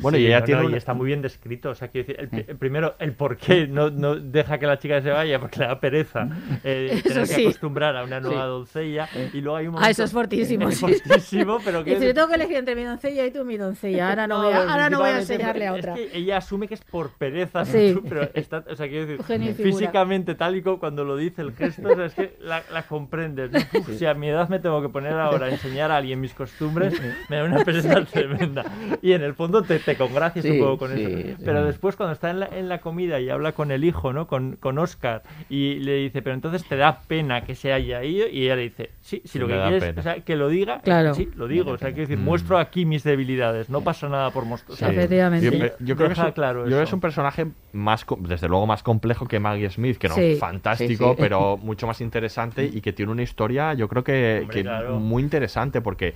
Bueno, 0.04 0.18
Sí, 0.20 0.24
y 0.24 0.28
ella 0.28 0.42
no, 0.42 0.46
tiene 0.46 0.62
no, 0.62 0.68
un- 0.68 0.74
y 0.74 0.78
está 0.78 0.94
muy 0.94 1.08
bien 1.08 1.22
descrito. 1.24 1.72
O 1.72 1.76
sea, 1.76 1.88
quiero 1.88 2.06
decir, 2.08 2.22
el, 2.22 2.30
pri- 2.30 2.46
el 2.48 2.58
primero, 2.58 2.96
el 3.00 3.14
por 3.14 3.38
qué 3.38 3.66
no, 3.68 3.90
no 3.90 4.16
deja 4.16 4.60
que 4.60 4.68
la 4.68 4.78
chica 4.78 5.02
se 5.02 5.10
vaya, 5.10 5.40
porque 5.40 5.60
le 5.62 5.66
da 5.68 5.80
pereza 5.80 6.28
eh, 6.64 7.02
tener 7.04 7.22
que 7.24 7.26
sí. 7.34 7.46
acostumbrar 7.46 7.98
a 7.98 8.04
una 8.04 8.20
nueva 8.20 8.44
Sí. 8.44 8.48
doncella. 8.50 9.10
Y 9.34 9.42
luego 9.42 9.58
hay 9.58 9.68
un 9.68 9.76
Ah, 9.78 9.90
eso 9.90 10.02
momento- 10.02 10.04
es 10.04 10.12
fortísimo, 10.12 10.70
Es 10.70 10.80
fortísimo, 10.80 11.58
pero 11.66 11.84
que. 11.84 11.92
Dice, 11.96 12.06
yo 12.08 12.14
tengo 12.14 12.28
que 12.28 12.36
elegir 12.36 12.58
entre 12.58 12.76
mi 12.76 12.84
doncella 12.84 13.26
y 13.26 13.32
tú 13.32 13.44
mi 13.46 13.58
doncella. 13.58 14.10
Ahora 14.10 14.28
no, 14.28 14.44
voy, 14.44 14.54
a, 14.54 14.72
ahora 14.72 14.90
no 14.90 15.00
voy 15.00 15.10
a 15.10 15.20
enseñarle 15.20 15.68
a 15.68 15.74
es 15.74 15.80
otra. 15.80 15.94
que 15.96 16.10
ella 16.14 16.38
asume 16.38 16.68
que 16.68 16.74
es 16.76 16.82
por 16.82 17.12
pereza, 17.18 17.64
pero 18.08 18.30
está, 18.34 18.64
o 18.70 18.76
sea, 18.76 18.88
quiero 18.88 19.06
decir, 19.08 19.24
Genio 19.26 19.54
físicamente 19.56 20.36
tal 20.36 20.56
y 20.56 20.62
como 20.62 20.80
cuando 20.80 21.04
lo 21.06 21.16
dice 21.16 21.42
el 21.42 21.54
gesto, 21.54 21.90
o 21.90 21.96
sea, 21.96 22.06
es 22.06 22.14
que 22.14 22.36
la, 22.42 22.62
la 22.72 22.84
comprendes. 22.84 23.52
Uf, 23.74 23.90
Si 23.98 24.06
a 24.06 24.14
mi 24.14 24.28
edad 24.30 24.50
me 24.50 24.60
tengo 24.60 24.82
que 24.82 24.90
poner 24.90 25.14
ahora 25.14 25.46
a 25.48 25.50
enseñar 25.50 25.92
a 25.92 25.98
alguien 25.98 26.20
mis 26.20 26.34
costumbres, 26.34 26.94
me 27.30 27.38
da 27.38 27.44
una 27.46 27.64
pereza 27.64 28.04
tremenda. 28.06 28.66
Y 29.02 29.14
en 29.14 29.22
el 29.24 29.34
fondo 29.34 29.62
te, 29.64 29.80
te 29.80 29.93
congracias 29.95 30.44
Sí, 30.45 30.52
un 30.52 30.60
poco 30.60 30.78
con 30.80 30.95
sí, 30.95 31.03
eso. 31.03 31.18
sí. 31.18 31.36
Pero 31.45 31.64
después 31.65 31.95
cuando 31.95 32.14
está 32.14 32.30
en 32.32 32.40
la, 32.41 32.48
en 32.48 32.70
la 32.70 32.80
comida 32.80 33.20
y 33.20 33.30
habla 33.30 33.52
con 33.53 33.72
el 33.72 33.84
hijo, 33.84 34.14
¿no? 34.14 34.28
Con, 34.28 34.57
con 34.57 34.78
Oscar, 34.80 35.24
y 35.49 35.76
le 35.76 35.95
dice, 35.95 36.22
pero 36.22 36.34
entonces 36.36 36.64
te 36.68 36.76
da 36.76 37.02
pena 37.07 37.41
que 37.44 37.56
se 37.56 37.72
haya 37.74 38.03
ido, 38.03 38.28
y 38.28 38.44
ella 38.45 38.56
le 38.56 38.61
dice, 38.64 38.90
sí, 39.02 39.22
si 39.26 39.34
Sí, 39.34 39.40
lo 39.40 39.48
me 39.48 39.53
que 39.53 39.60
quieres, 39.61 39.84
pena. 39.84 39.99
o 39.99 40.03
sea, 40.03 40.15
que 40.22 40.36
lo 40.36 40.49
diga, 40.49 40.80
Claro. 40.82 41.14
sí, 41.14 41.30
lo 41.36 41.48
digo, 41.48 41.72
o 41.72 41.78
sea, 41.78 41.90
quiero 41.90 42.07
decir, 42.07 42.18
muestro 42.18 42.57
aquí 42.57 42.86
mis 42.86 43.03
debilidades, 43.03 43.70
no 43.70 43.82
pasa 43.82 44.07
nada 44.10 44.32
por 44.32 44.45
mostrar. 44.45 44.74
o 44.74 44.76
sea, 44.78 44.90
Sí. 44.90 44.95
Efectivamente. 44.95 45.45
Yo, 45.45 45.52
Sí, 45.52 45.57
yo 45.80 45.95
creo 45.95 46.10
que 46.14 46.20
un, 46.22 46.32
claro 46.32 46.60
yo 46.61 46.65
creo 46.65 46.78
que 46.78 46.84
eso. 46.84 46.90
es 46.90 46.94
un 46.94 47.02
personaje 47.02 47.48
más, 47.74 48.06
desde 48.20 48.48
luego, 48.48 48.65
más 48.68 48.84
complejo 48.84 49.28
que 49.28 49.40
Maggie 49.40 49.70
Smith, 49.70 49.98
que 49.98 50.10
no 50.10 50.15
Sí. 50.15 50.36
fantástico, 50.40 51.10
Sí, 51.11 51.15
sí. 51.15 51.18
pero 51.20 51.57
mucho 51.57 51.88
más 51.88 52.02
interesante 52.02 52.65
y 52.65 52.82
que 52.82 52.94
tiene 52.94 53.11
una 53.11 53.24
historia, 53.24 53.74
yo 53.74 53.88
creo 53.88 54.03
que, 54.03 54.40
Hombre, 54.41 54.56
que 54.56 54.61
claro. 54.64 54.99
muy 54.99 55.24
interesante 55.24 55.82
porque 55.82 56.14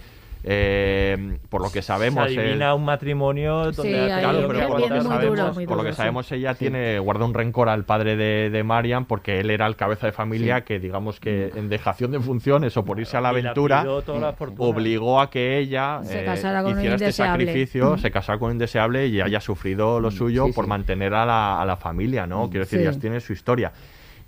eh, 0.49 1.38
por 1.49 1.61
lo 1.61 1.69
que 1.69 1.82
sabemos, 1.82 2.26
se 2.28 2.34
él- 2.34 2.40
adivina 2.40 2.74
un 2.74 2.86
matrimonio 2.86 3.72
donde 3.72 3.82
Sí, 3.84 3.90
Claro, 3.91 4.48
pero 4.48 4.68
por 4.68 4.80
lo 4.80 4.88
duro, 4.88 5.02
sabemos, 5.03 5.64
por 5.65 5.78
lo 5.78 5.84
que 5.84 5.91
sí. 5.91 5.98
sabemos 5.98 6.32
ella 6.32 6.53
tiene 6.53 6.99
guarda 6.99 7.26
un 7.26 7.34
rencor 7.34 7.68
al 7.69 7.84
padre 7.84 8.15
de, 8.15 8.49
de 8.49 8.64
Marian 8.64 9.06
porque 9.06 9.40
él 9.41 9.49
era 9.49 9.68
el 9.68 9.76
cabeza 9.76 10.07
de 10.07 10.14
familia 10.14 10.61
que 10.64 10.80
digamos 10.80 11.19
que 11.19 11.52
en 11.56 11.68
dejación 11.69 12.11
de 12.11 12.19
funciones 12.19 12.78
o 12.78 12.86
por 12.86 12.99
irse 12.99 13.18
a 13.18 13.22
la 13.22 13.30
aventura 13.30 13.84
la 13.84 14.34
fortuna. 14.34 14.69
obligó 14.69 15.19
a 15.19 15.30
que 15.30 15.57
ella 15.57 15.99
Se 16.03 16.22
eh, 16.22 16.26
casara 16.26 16.64
con 16.64 16.72
un 16.74 16.78
hiciera 16.80 16.95
este 16.95 17.06
indeseable. 17.06 17.45
sacrificio, 17.45 17.98
se 17.98 18.11
casara 18.11 18.40
con 18.40 18.48
un 18.48 18.52
indeseable 18.53 19.07
y 19.07 19.19
haya 19.22 19.41
sufrido 19.41 19.99
lo 19.99 20.11
suyo 20.11 20.45
sí, 20.45 20.53
por 20.53 20.64
sí. 20.65 20.69
mantener 20.69 21.14
a 21.14 21.26
la, 21.26 21.61
a 21.61 21.65
la 21.65 21.76
familia, 21.78 22.26
¿no? 22.26 22.49
Quiero 22.49 22.64
decir, 22.65 22.80
Sí. 22.80 22.84
ellas 22.86 22.99
tienen 22.99 23.19
su 23.22 23.34
historia. 23.34 23.72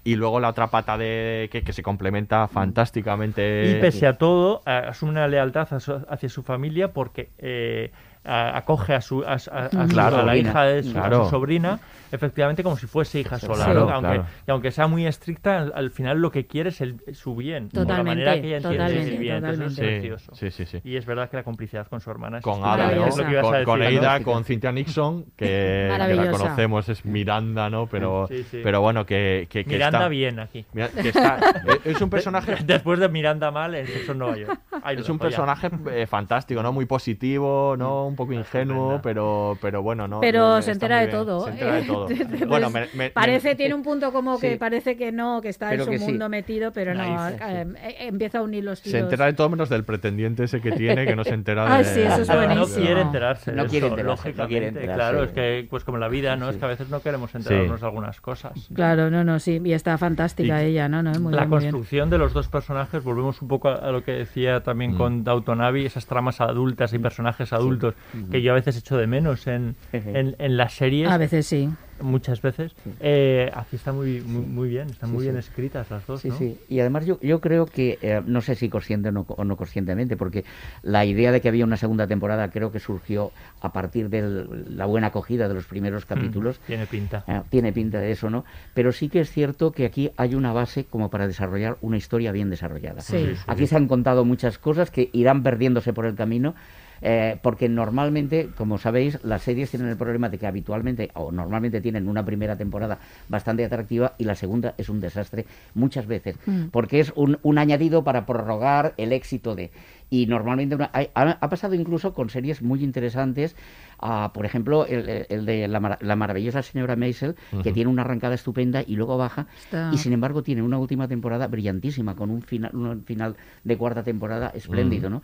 Y 0.04 0.16
luego 0.16 0.40
la 0.40 0.50
otra 0.50 0.68
pata 0.68 0.98
de 0.98 1.50
que, 1.52 1.74
se 1.74 1.84
complementa 1.84 2.48
fantásticamente. 2.48 3.78
Y 3.78 3.82
pese 3.82 4.08
a 4.08 4.18
todo, 4.18 4.62
a- 4.66 4.90
asume 4.90 5.12
una 5.12 5.28
lealtad 5.28 5.68
hacia 6.10 6.30
su 6.30 6.44
familia 6.44 6.94
porque 6.94 7.30
eh, 7.38 7.92
a- 8.30 8.58
acoge 8.58 8.94
a, 8.94 9.02
su, 9.02 9.24
a, 9.24 9.32
a- 9.34 9.34
a 9.36 9.38
su- 9.38 9.88
Claro, 9.88 10.18
a 10.18 10.24
la 10.24 10.34
sobrina. 10.34 10.50
hija 10.50 10.64
de 10.64 10.84
su, 10.84 10.90
a 10.90 10.92
su 10.92 11.00
Claro. 11.00 11.30
sobrina, 11.30 11.80
efectivamente 12.12 12.64
como 12.64 12.78
si 12.78 12.88
fuese 12.88 13.20
hija 13.20 13.40
sola. 13.40 13.66
Claro, 13.66 13.86
¿no? 13.86 13.92
aunque, 13.92 14.08
claro. 14.16 14.26
y 14.48 14.52
aunque 14.52 14.72
sea 14.72 14.88
muy 14.88 15.06
estricta, 15.08 15.58
al, 15.58 15.72
al 15.76 15.92
final 15.92 16.20
lo 16.22 16.32
que 16.32 16.46
quiere 16.48 16.70
es 16.70 16.82
el, 16.82 17.00
su 17.14 17.36
bien. 17.36 17.70
por 17.70 17.80
la 17.80 17.82
Totalmente, 17.88 18.10
manera 18.26 18.42
que 18.42 18.48
ella 18.48 18.58
entiende 18.58 18.78
totalmente, 18.78 19.12
el 19.14 19.18
bien. 19.20 19.36
Entonces, 19.38 19.60
eso 19.60 19.68
es 19.68 19.76
totalmente. 19.76 20.10
precioso. 20.10 20.36
Sí, 20.36 20.52
sí, 20.52 20.66
sí. 20.66 20.82
Y 20.84 20.96
es 20.96 21.06
verdad 21.06 21.30
que 21.30 21.38
la 21.38 21.44
complicidad 21.44 21.88
con 21.88 22.00
su 22.02 22.12
hermana 22.12 22.38
es 22.40 22.44
con. 22.44 22.64
Ada, 22.64 22.92
¿no? 22.92 23.06
Es 23.08 23.16
Con, 23.16 23.24
con 23.66 23.80
decir, 23.80 24.02
¿no? 24.02 24.10
Aida, 24.10 24.24
con 24.24 24.44
Cynthia 24.44 24.72
Nixon, 24.72 25.26
que, 25.36 25.90
que 26.08 26.16
la 26.16 26.32
conocemos, 26.32 26.90
es 26.90 27.06
Miranda, 27.06 27.70
¿no? 27.70 27.88
Pero, 27.88 28.28
Sí, 28.28 28.44
sí. 28.44 28.62
pero 28.64 28.82
bueno, 28.82 29.06
que, 29.06 29.48
que, 29.50 29.64
que 29.64 29.70
Miranda 29.74 30.00
está, 30.00 30.10
bien 30.10 30.40
aquí. 30.40 30.66
Mira, 30.74 30.90
que 30.90 31.10
está- 31.10 31.40
es 31.84 32.00
un 32.02 32.10
personaje 32.10 32.56
Después 32.66 33.00
de 33.00 33.10
Miranda 33.10 33.52
mal 33.52 33.76
Nueva 34.16 34.38
York. 34.38 34.60
Ahí 34.84 34.96
lo 34.96 35.02
Es 35.02 35.10
un 35.10 35.20
personaje 35.20 35.70
eh, 35.92 36.08
fantástico, 36.08 36.62
¿no? 36.64 36.72
Muy 36.74 36.86
positivo, 36.86 37.76
¿no? 37.78 38.08
Un 38.08 38.16
poco 38.20 38.34
ingenuo, 38.34 39.00
pero, 39.02 39.58
pero 39.62 39.82
bueno, 39.82 40.08
¿no? 40.08 40.20
Pero 40.22 40.58
Eh, 40.60 40.62
se 40.62 40.72
está 40.72 40.86
entera 40.88 41.02
de 41.02 41.08
todo. 41.08 41.40
Se 41.46 41.50
entera 41.52 41.74
de 41.76 41.80
¿eh? 41.82 41.86
todo. 41.88 42.10
Entonces, 42.10 42.48
bueno, 42.48 42.70
me- 42.70 42.88
me- 42.94 43.10
parece, 43.10 43.50
me- 43.50 43.56
tiene 43.56 43.74
un 43.74 43.82
punto 43.84 44.12
como 44.12 44.40
que 44.40 44.52
Sí. 44.54 44.58
parece 44.58 44.96
que 44.98 45.12
no, 45.12 45.42
que 45.42 45.50
está 45.50 45.70
Pero 45.70 45.86
en 45.86 45.94
su 46.00 46.06
sí. 46.06 46.12
mundo 46.12 46.30
metido, 46.30 46.72
pero 46.72 46.94
no, 46.94 47.02
Naif, 47.04 47.42
eh, 47.42 47.66
eh, 47.84 47.96
empieza 48.08 48.40
a 48.40 48.42
unir 48.44 48.64
los 48.64 48.80
se 48.80 48.86
tiros. 48.92 49.02
entera 49.02 49.26
de 49.26 49.34
todo 49.34 49.50
menos 49.50 49.70
del 49.70 49.84
pretendiente 49.84 50.44
ese 50.44 50.62
que 50.62 50.72
tiene, 50.74 51.06
que 51.06 51.16
no 51.16 51.24
se 51.24 51.34
entera 51.34 51.66
de... 51.66 51.72
Ay, 51.72 51.86
sí, 51.86 52.02
eso 52.02 52.22
es 52.22 52.28
Pero 52.28 52.42
no 52.42 52.48
buenísimo. 52.48 52.86
quiere 52.86 53.02
enterarse. 53.02 53.52
No 53.54 53.66
quiere 53.66 53.88
enterarse, 53.88 54.34
no 54.34 54.48
quiere 54.48 54.68
enterarse. 54.68 54.94
Claro, 54.96 55.24
es 55.24 55.32
que, 55.32 55.68
pues 55.70 55.84
como 55.84 55.98
la 55.98 56.08
vida, 56.10 56.36
¿no? 56.36 56.50
Es 56.50 56.58
que 56.58 56.66
a 56.66 56.68
veces 56.68 56.90
no 56.90 57.02
queremos 57.02 57.34
enterarnos 57.34 57.80
de 57.82 57.86
algunas 57.88 58.20
cosas. 58.22 58.70
Claro, 58.74 59.10
no, 59.10 59.24
no, 59.24 59.40
sí, 59.40 59.62
y 59.64 59.74
está 59.74 59.98
fantástica 59.98 60.62
Y 60.64 60.68
ella, 60.72 60.90
¿no? 60.90 61.02
no 61.02 61.12
muy 61.20 61.32
la 61.34 61.40
bien, 61.42 61.50
muy 61.50 61.60
bien. 61.60 61.72
construcción 61.72 62.10
de 62.10 62.18
los 62.18 62.34
dos 62.34 62.48
personajes, 62.50 63.04
volvemos 63.04 63.42
un 63.42 63.48
poco 63.48 63.70
a, 63.70 63.76
a 63.76 63.92
lo 63.92 64.04
que 64.04 64.12
decía 64.12 64.62
también 64.64 64.96
con 64.96 65.24
Downton 65.24 65.62
Abbey, 65.62 65.86
esas 65.86 66.06
tramas 66.06 66.42
adultas 66.42 66.94
y 66.94 67.00
personajes 67.00 67.54
adultos 67.54 67.94
que 68.32 68.42
yo 68.42 68.52
a 68.52 68.56
veces 68.56 68.78
echo 68.78 68.98
de 68.98 69.08
menos 69.08 69.48
en, 69.48 69.76
en, 69.94 70.36
en 70.40 70.58
las 70.58 70.74
series. 70.74 71.10
A 71.10 71.18
veces 71.18 71.46
sí. 71.46 71.70
Muchas 72.02 72.42
veces. 72.42 72.72
Eh, 73.02 73.52
aquí 73.54 73.76
están 73.76 73.98
muy, 73.98 74.22
muy, 74.22 74.42
muy 74.46 74.70
bien, 74.70 74.90
están 74.90 75.10
Sí, 75.10 75.14
muy 75.16 75.24
sí. 75.26 75.30
bien 75.32 75.38
escritas 75.38 75.92
las 75.92 76.08
dos, 76.08 76.22
Sí, 76.22 76.30
¿no? 76.30 76.38
sí. 76.38 76.58
Y 76.70 76.80
además 76.80 77.06
yo, 77.06 77.20
yo 77.20 77.42
creo 77.42 77.66
que, 77.66 78.00
eh, 78.02 78.22
no 78.26 78.40
sé 78.40 78.56
si 78.56 78.70
consciente 78.70 79.10
o 79.10 79.12
no, 79.12 79.26
o 79.28 79.44
no 79.44 79.58
conscientemente, 79.58 80.16
porque 80.16 80.46
la 80.82 81.04
idea 81.04 81.34
de 81.34 81.42
que 81.42 81.50
había 81.50 81.66
una 81.66 81.76
segunda 81.76 82.08
temporada 82.08 82.52
creo 82.52 82.72
que 82.72 82.80
surgió 82.80 83.34
a 83.60 83.74
partir 83.74 84.10
de 84.10 84.46
la 84.70 84.86
buena 84.86 85.08
acogida 85.08 85.50
de 85.50 85.56
los 85.56 85.66
primeros 85.66 86.06
capítulos. 86.06 86.62
Tiene 86.68 86.86
pinta. 86.86 87.26
Eh, 87.28 87.42
tiene 87.50 87.74
pinta 87.74 88.00
de 88.00 88.12
eso, 88.12 88.30
¿no? 88.30 88.46
Pero 88.74 88.94
sí 88.94 89.10
que 89.10 89.20
es 89.20 89.30
cierto 89.30 89.74
que 89.74 89.86
aquí 89.86 90.12
hay 90.16 90.36
una 90.36 90.54
base 90.54 90.86
como 90.86 91.10
para 91.10 91.28
desarrollar 91.28 91.78
una 91.82 91.98
historia 91.98 92.32
bien 92.32 92.50
desarrollada. 92.50 93.02
Sí. 93.02 93.18
Sí, 93.18 93.36
sí. 93.36 93.42
Aquí 93.46 93.68
se 93.68 93.76
han 93.76 93.90
contado 93.90 94.24
muchas 94.24 94.58
cosas 94.58 94.90
que 94.90 95.10
irán 95.12 95.44
perdiéndose 95.44 95.92
por 95.92 96.06
el 96.06 96.16
camino, 96.16 96.56
Eh, 97.02 97.38
porque 97.42 97.70
normalmente, 97.70 98.50
como 98.58 98.78
sabéis, 98.78 99.20
las 99.24 99.42
series 99.44 99.72
tienen 99.72 99.90
el 99.90 99.98
problema 99.98 100.30
de 100.30 100.38
que 100.38 100.48
habitualmente 100.48 101.12
o 101.14 101.32
normalmente 101.32 101.82
tienen 101.82 102.08
una 102.08 102.26
primera 102.26 102.56
temporada 102.58 103.00
bastante 103.30 103.64
atractiva 103.66 104.14
y 104.18 104.24
la 104.26 104.36
segunda 104.36 104.74
es 104.78 104.90
un 104.90 105.00
desastre 105.00 105.46
muchas 105.74 106.08
veces, 106.08 106.36
Mm. 106.46 106.66
porque 106.72 107.00
es 107.00 107.12
un, 107.16 107.38
un 107.44 107.58
añadido 107.58 108.04
para 108.04 108.26
prorrogar 108.26 108.94
el 108.98 109.14
éxito 109.14 109.56
de... 109.56 109.72
Y 110.12 110.26
normalmente 110.26 110.74
una- 110.76 110.90
hay- 110.92 111.10
ha, 111.14 111.38
ha 111.40 111.50
pasado 111.50 111.76
incluso 111.76 112.14
con 112.16 112.30
series 112.32 112.64
muy 112.64 112.84
interesantes, 112.84 113.56
ah, 114.00 114.32
por 114.34 114.46
ejemplo, 114.46 114.86
el, 114.88 115.46
de 115.46 115.68
la, 115.68 115.80
Mar- 115.80 116.00
la 116.02 116.16
maravillosa 116.16 116.64
señora 116.64 116.96
Maisel, 116.96 117.36
que 117.64 117.72
tiene 117.72 117.92
una 117.92 118.02
arrancada 118.02 118.34
estupenda 118.34 118.82
y 118.86 118.96
luego 118.96 119.18
baja, 119.18 119.46
Está- 119.66 119.92
y 119.94 119.98
sin 119.98 120.14
embargo 120.14 120.42
tiene 120.42 120.64
una 120.64 120.80
última 120.80 121.08
temporada 121.08 121.46
brillantísima, 121.48 122.16
con 122.16 122.32
un 122.32 122.42
final, 122.42 122.72
un 122.76 123.04
final 123.04 123.36
de 123.64 123.78
cuarta 123.78 124.02
temporada 124.04 124.52
espléndido. 124.56 125.10
¿no? 125.12 125.22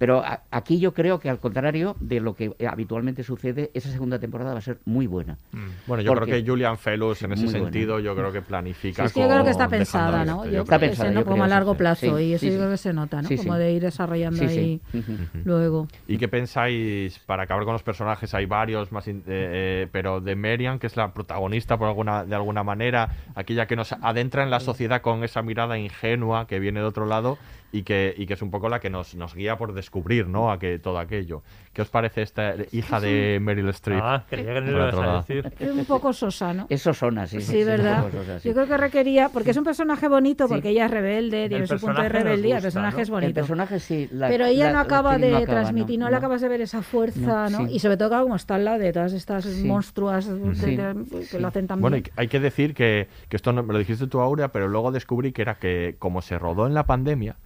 Pero 0.00 0.24
a- 0.24 0.44
aquí 0.50 0.80
yo 0.80 0.94
creo 0.94 1.18
que 1.20 1.28
al 1.28 1.38
contrario 1.40 1.94
de 2.00 2.20
lo 2.20 2.34
que 2.34 2.56
habitualmente 2.66 3.22
sucede, 3.22 3.70
esa 3.74 3.90
segunda 3.92 4.18
temporada 4.18 4.54
va 4.54 4.58
a 4.58 4.62
ser 4.62 4.78
muy 4.86 5.06
buena. 5.06 5.36
Bueno, 5.86 6.02
yo 6.02 6.14
Porque- 6.14 6.30
creo 6.30 6.42
que 6.42 6.50
Julian 6.50 6.78
Fellows 6.78 7.20
en 7.20 7.32
ese 7.32 7.44
buena. 7.44 7.58
sentido, 7.64 8.00
yo 8.00 8.16
creo 8.16 8.32
que 8.32 8.40
planifica. 8.40 9.04
Es 9.04 9.12
que 9.12 9.20
yo 9.20 9.28
creo 9.28 9.44
que 9.44 9.50
está 9.50 9.68
pensada, 9.68 10.24
¿no? 10.24 10.46
Yo 10.46 10.50
creo 10.50 10.64
creo 10.64 10.80
pensada, 10.80 11.12
yo 11.12 11.22
como 11.24 11.34
creo, 11.34 11.44
a 11.44 11.48
largo 11.48 11.72
sí. 11.72 11.78
plazo 11.78 12.16
Sí, 12.16 12.24
y 12.24 12.32
eso 12.32 12.46
sí, 12.46 12.50
yo 12.50 12.56
creo 12.56 12.70
que 12.70 12.76
se 12.78 12.94
nota, 12.94 13.20
¿no? 13.20 13.28
Sí, 13.28 13.36
como 13.36 13.56
de 13.56 13.72
ir 13.72 13.82
desarrollando 13.82 14.38
Sí, 14.38 14.48
sí. 14.48 14.58
ahí 14.94 15.04
luego. 15.44 15.86
¿Y 16.08 16.16
qué 16.16 16.28
pensáis, 16.28 17.18
para 17.26 17.42
acabar 17.42 17.64
con 17.64 17.74
los 17.74 17.82
personajes, 17.82 18.32
hay 18.32 18.46
varios, 18.46 18.92
más 18.92 19.06
eh, 19.06 19.20
eh, 19.26 19.86
pero 19.92 20.22
de 20.22 20.34
Merian, 20.34 20.78
que 20.78 20.86
es 20.86 20.96
la 20.96 21.12
protagonista 21.12 21.76
por 21.76 21.88
alguna, 21.88 22.24
de 22.24 22.34
alguna 22.34 22.62
manera, 22.64 23.10
aquella 23.34 23.66
que 23.66 23.76
nos 23.76 23.92
adentra 23.92 24.42
en 24.44 24.50
la 24.50 24.60
sociedad 24.60 25.02
con 25.02 25.24
esa 25.24 25.42
mirada 25.42 25.78
ingenua 25.78 26.46
que 26.46 26.58
viene 26.58 26.80
de 26.80 26.86
otro 26.86 27.04
lado 27.04 27.36
y 27.72 27.82
que, 27.82 28.14
y 28.16 28.26
que 28.26 28.34
es 28.34 28.42
un 28.42 28.50
poco 28.50 28.68
la 28.68 28.80
que 28.80 28.90
nos, 28.90 29.14
nos 29.14 29.34
guía 29.34 29.56
por 29.56 29.72
descubrir 29.74 30.26
¿no? 30.28 30.50
a 30.50 30.58
que, 30.58 30.78
todo 30.78 30.98
aquello. 30.98 31.42
¿Qué 31.72 31.82
os 31.82 31.88
parece 31.88 32.22
esta 32.22 32.54
hija 32.72 32.98
de 33.00 33.38
Meryl 33.40 33.68
Streep? 33.68 34.00
Ah, 34.02 34.24
creía 34.28 34.54
que 34.54 34.60
no 34.62 34.70
lo 34.72 34.88
ibas 34.88 34.94
a 34.94 35.16
decir. 35.18 35.52
Es 35.58 35.70
un 35.70 35.84
poco 35.84 36.12
sosa, 36.12 36.52
¿no? 36.52 36.66
Eso 36.68 36.92
son 36.92 37.18
así. 37.18 37.40
Sí, 37.40 37.62
¿verdad? 37.62 38.06
Yo 38.42 38.52
creo 38.54 38.66
que 38.66 38.76
requería, 38.76 39.28
porque 39.28 39.52
es 39.52 39.56
un 39.56 39.62
personaje 39.64 40.08
bonito, 40.08 40.48
porque 40.48 40.70
ella 40.70 40.86
es 40.86 40.90
rebelde, 40.90 41.48
tiene 41.48 41.66
su 41.66 41.74
punto 41.78 41.86
de 42.02 42.08
personaje 42.08 42.24
rebeldía, 42.24 42.56
el 42.56 42.62
gusta, 42.62 42.66
personaje 42.66 42.96
¿no? 42.96 43.02
es 43.02 43.10
bonito. 43.10 43.28
El 43.28 43.34
personaje 43.34 43.78
sí. 43.80 44.08
la- 44.12 44.28
pero 44.28 44.46
ella 44.46 44.66
la- 44.66 44.72
no 44.72 44.78
acaba 44.80 45.16
de 45.18 45.30
no 45.30 45.36
acaba, 45.38 45.60
transmitir, 45.60 45.98
no, 45.98 46.06
no, 46.06 46.10
le 46.10 46.16
acabas 46.16 46.40
de 46.40 46.48
ver 46.48 46.60
esa 46.62 46.82
fuerza, 46.82 47.48
No, 47.50 47.50
¿no? 47.50 47.68
sí. 47.68 47.74
Y 47.74 47.78
sobre 47.78 47.96
todo 47.96 48.22
como 48.22 48.34
está 48.36 48.56
al 48.56 48.64
lado 48.64 48.78
de 48.80 48.92
todas 48.92 49.12
estas 49.12 49.44
Sí. 49.44 49.64
monstruas 49.64 50.28
Sí. 50.54 50.76
que 51.30 51.38
lo 51.38 51.48
hacen 51.48 51.66
tan 51.68 51.80
Bueno, 51.80 51.98
y 51.98 52.02
hay 52.16 52.26
que 52.28 52.40
decir 52.40 52.74
que, 52.74 53.06
que 53.28 53.36
esto 53.36 53.52
no, 53.52 53.62
me 53.62 53.72
lo 53.72 53.78
dijiste 53.78 54.06
tú, 54.08 54.20
Aurea, 54.20 54.48
pero 54.48 54.66
luego 54.68 54.90
descubrí 54.90 55.32
que 55.32 55.42
era 55.42 55.54
que 55.56 55.94
como 55.98 56.20
se 56.22 56.38
rodó 56.38 56.66
en 56.66 56.74
la 56.74 56.84
pandemia, 56.84 57.36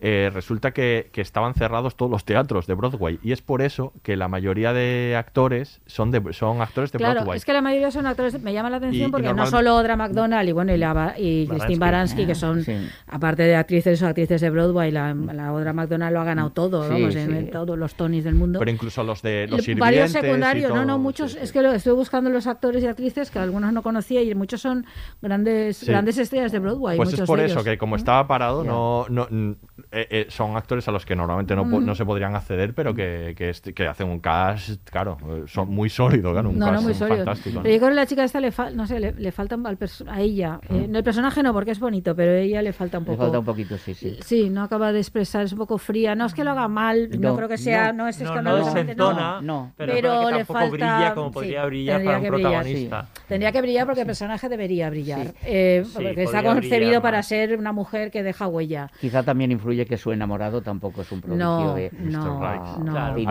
Eh, 0.00 0.30
resulta 0.32 0.72
que, 0.72 1.08
que 1.12 1.20
estaban 1.20 1.54
cerrados 1.54 1.96
todos 1.96 2.10
los 2.10 2.24
teatros 2.24 2.66
de 2.66 2.74
Broadway. 2.74 3.18
Y 3.22 3.32
es 3.32 3.42
por 3.42 3.62
eso 3.62 3.92
que 4.02 4.16
la 4.16 4.28
mayoría 4.28 4.72
de 4.72 5.14
actores 5.16 5.80
son, 5.86 6.10
de, 6.10 6.32
son 6.32 6.60
actores 6.62 6.92
de 6.92 6.98
Claro, 6.98 7.20
Broadway. 7.20 7.36
es 7.38 7.44
que 7.44 7.52
la 7.52 7.62
mayoría 7.62 7.90
son 7.90 8.06
actores, 8.06 8.40
me 8.42 8.52
llama 8.52 8.70
la 8.70 8.76
atención 8.78 9.04
Y- 9.04 9.08
y 9.08 9.10
porque 9.10 9.26
normal- 9.28 9.44
no 9.46 9.50
solo 9.50 9.70
Audra 9.70 9.96
McDonald 9.96 10.48
y 10.48 10.52
bueno 10.52 10.74
y, 10.74 10.78
la, 10.78 10.92
ba- 10.92 11.14
y 11.18 11.46
Christine 11.46 11.78
Baranski, 11.78 12.26
que 12.26 12.34
son, 12.34 12.64
aparte 13.06 13.42
de 13.44 13.56
actrices 13.56 14.02
o 14.02 14.06
actrices 14.06 14.40
de 14.40 14.50
Broadway, 14.50 14.90
la, 14.90 15.14
la 15.14 15.48
Audra 15.48 15.72
McDonald 15.72 16.12
lo 16.14 16.20
ha 16.20 16.24
ganado 16.24 16.50
todo, 16.50 16.84
Sí, 16.88 16.92
vamos, 16.92 17.14
sí. 17.14 17.20
en 17.20 17.50
todos 17.50 17.78
los 17.78 17.94
Tonys 17.94 18.24
del 18.24 18.34
mundo. 18.34 18.58
Pero 18.58 18.70
incluso 18.70 19.02
los 19.02 19.22
de 19.22 19.46
los 19.48 19.60
sirvientes 19.60 19.80
Varios 19.80 20.10
secundarios, 20.12 20.68
no, 20.70 20.74
todo, 20.76 20.84
no, 20.84 20.98
muchos, 20.98 21.32
sí. 21.32 21.38
es 21.40 21.52
que 21.52 21.62
lo 21.62 21.72
estoy 21.72 21.94
buscando 21.94 22.30
los 22.30 22.46
actores 22.46 22.82
y 22.82 22.86
actrices 22.86 23.30
que 23.30 23.38
algunos 23.38 23.72
no 23.72 23.82
conocía 23.82 24.22
y 24.22 24.34
muchos 24.34 24.60
son 24.60 24.84
grandes 25.20 25.78
Sí. 25.78 25.86
grandes 25.86 26.18
estrellas 26.18 26.52
de 26.52 26.58
Broadway. 26.58 26.96
Pues 26.96 27.12
es 27.12 27.20
por 27.22 27.40
eso 27.40 27.62
que 27.64 27.78
como 27.78 27.96
estaba 27.96 28.26
parado, 28.26 28.64
no, 28.64 29.06
no, 29.08 29.26
eh, 29.90 30.06
eh, 30.10 30.26
son 30.28 30.56
actores 30.56 30.86
a 30.88 30.92
los 30.92 31.04
que 31.06 31.14
normalmente 31.16 31.54
no, 31.56 31.64
Mm. 31.64 31.84
no 31.84 31.94
se 31.94 32.04
podrían 32.04 32.34
acceder, 32.34 32.74
pero 32.74 32.94
que, 32.94 33.34
que, 33.36 33.50
este- 33.50 33.72
que 33.72 33.86
hacen 33.86 34.08
un 34.08 34.20
cast, 34.20 34.88
claro, 34.88 35.16
eh, 35.28 35.42
son 35.46 35.68
muy 35.70 35.88
sólido, 35.88 36.32
claro, 36.32 36.50
un 36.50 36.58
No, 36.58 36.66
no, 36.66 36.72
cast 36.72 36.84
muy 36.84 36.94
sólido. 36.94 37.16
fantástico. 37.18 37.56
¿no? 37.56 37.62
Pero 37.62 37.74
yo 37.74 37.78
creo 37.80 37.90
que 37.90 37.94
la 37.96 38.06
chica 38.06 38.24
esta 38.24 38.40
le 38.40 38.52
falta, 38.52 38.74
no 38.76 38.86
sé, 38.86 39.00
le, 39.00 39.12
le 39.12 39.32
falta 39.32 39.54
al 39.54 39.78
a 40.08 40.20
ella. 40.20 40.60
eh, 40.68 40.86
Mm. 40.88 40.96
el 40.96 41.04
personaje 41.04 41.42
no, 41.42 41.52
porque 41.52 41.70
es 41.72 41.80
bonito, 41.80 42.14
pero 42.16 42.32
a 42.32 42.36
ella 42.38 42.62
le 42.62 42.72
falta 42.72 42.98
un 42.98 43.04
Le 43.04 43.10
poco. 43.10 43.22
falta 43.22 43.38
un 43.38 43.44
poquito, 43.44 43.78
sí, 43.78 43.94
sí. 43.94 44.16
Sí, 44.22 44.50
no 44.50 44.62
acaba 44.62 44.92
de 44.92 44.98
expresar, 45.00 45.44
es 45.44 45.52
un 45.52 45.58
poco 45.58 45.78
fría. 45.78 46.14
No 46.14 46.26
es 46.26 46.34
que 46.34 46.44
lo 46.44 46.50
haga 46.50 46.68
mal, 46.68 47.08
no, 47.18 47.30
No, 47.30 47.36
creo 47.36 47.48
que 47.48 47.58
sea, 47.58 47.92
no, 47.92 48.04
no, 48.04 48.08
es 48.08 48.18
no, 48.20 48.24
no 48.24 48.30
escandalosamente, 48.30 48.94
no, 48.94 49.08
desentona, 49.08 49.40
no, 49.40 49.72
pero, 49.76 49.92
pero 49.94 50.24
le 50.30 50.36
tampoco 50.38 50.52
falta 50.58 50.70
brilla 50.72 51.14
como 51.14 51.28
sí, 51.28 51.34
podría 51.34 51.64
brillar 51.66 51.96
tendría 51.96 52.08
para 52.10 52.18
un 52.18 52.24
que 52.24 52.30
brillar, 52.30 52.50
protagonista. 52.62 53.08
Tendría 53.28 53.52
que 53.52 53.60
brillar 53.62 53.86
porque 53.86 54.00
el 54.00 54.06
personaje 54.06 54.48
debería 54.48 54.90
brillar, 54.90 55.26
eh, 55.44 55.82
Sí, 55.86 55.92
porque 55.94 56.22
está 56.24 56.42
concebido 56.42 56.78
brillar 56.86 57.02
para 57.02 57.22
ser 57.22 57.56
una 57.58 57.72
mujer 57.72 58.10
que 58.10 58.22
deja 58.22 58.46
huella. 58.48 58.90
Quizá 59.00 59.22
también 59.22 59.51
influye 59.52 59.86
que 59.86 59.96
su 59.96 60.10
enamorado 60.12 60.60
tampoco 60.62 61.02
es 61.02 61.12
un 61.12 61.20
prodigio 61.20 61.44
No, 61.46 61.74
de, 61.74 61.90
no, 62.00 62.78
no. 62.78 63.14
De 63.14 63.26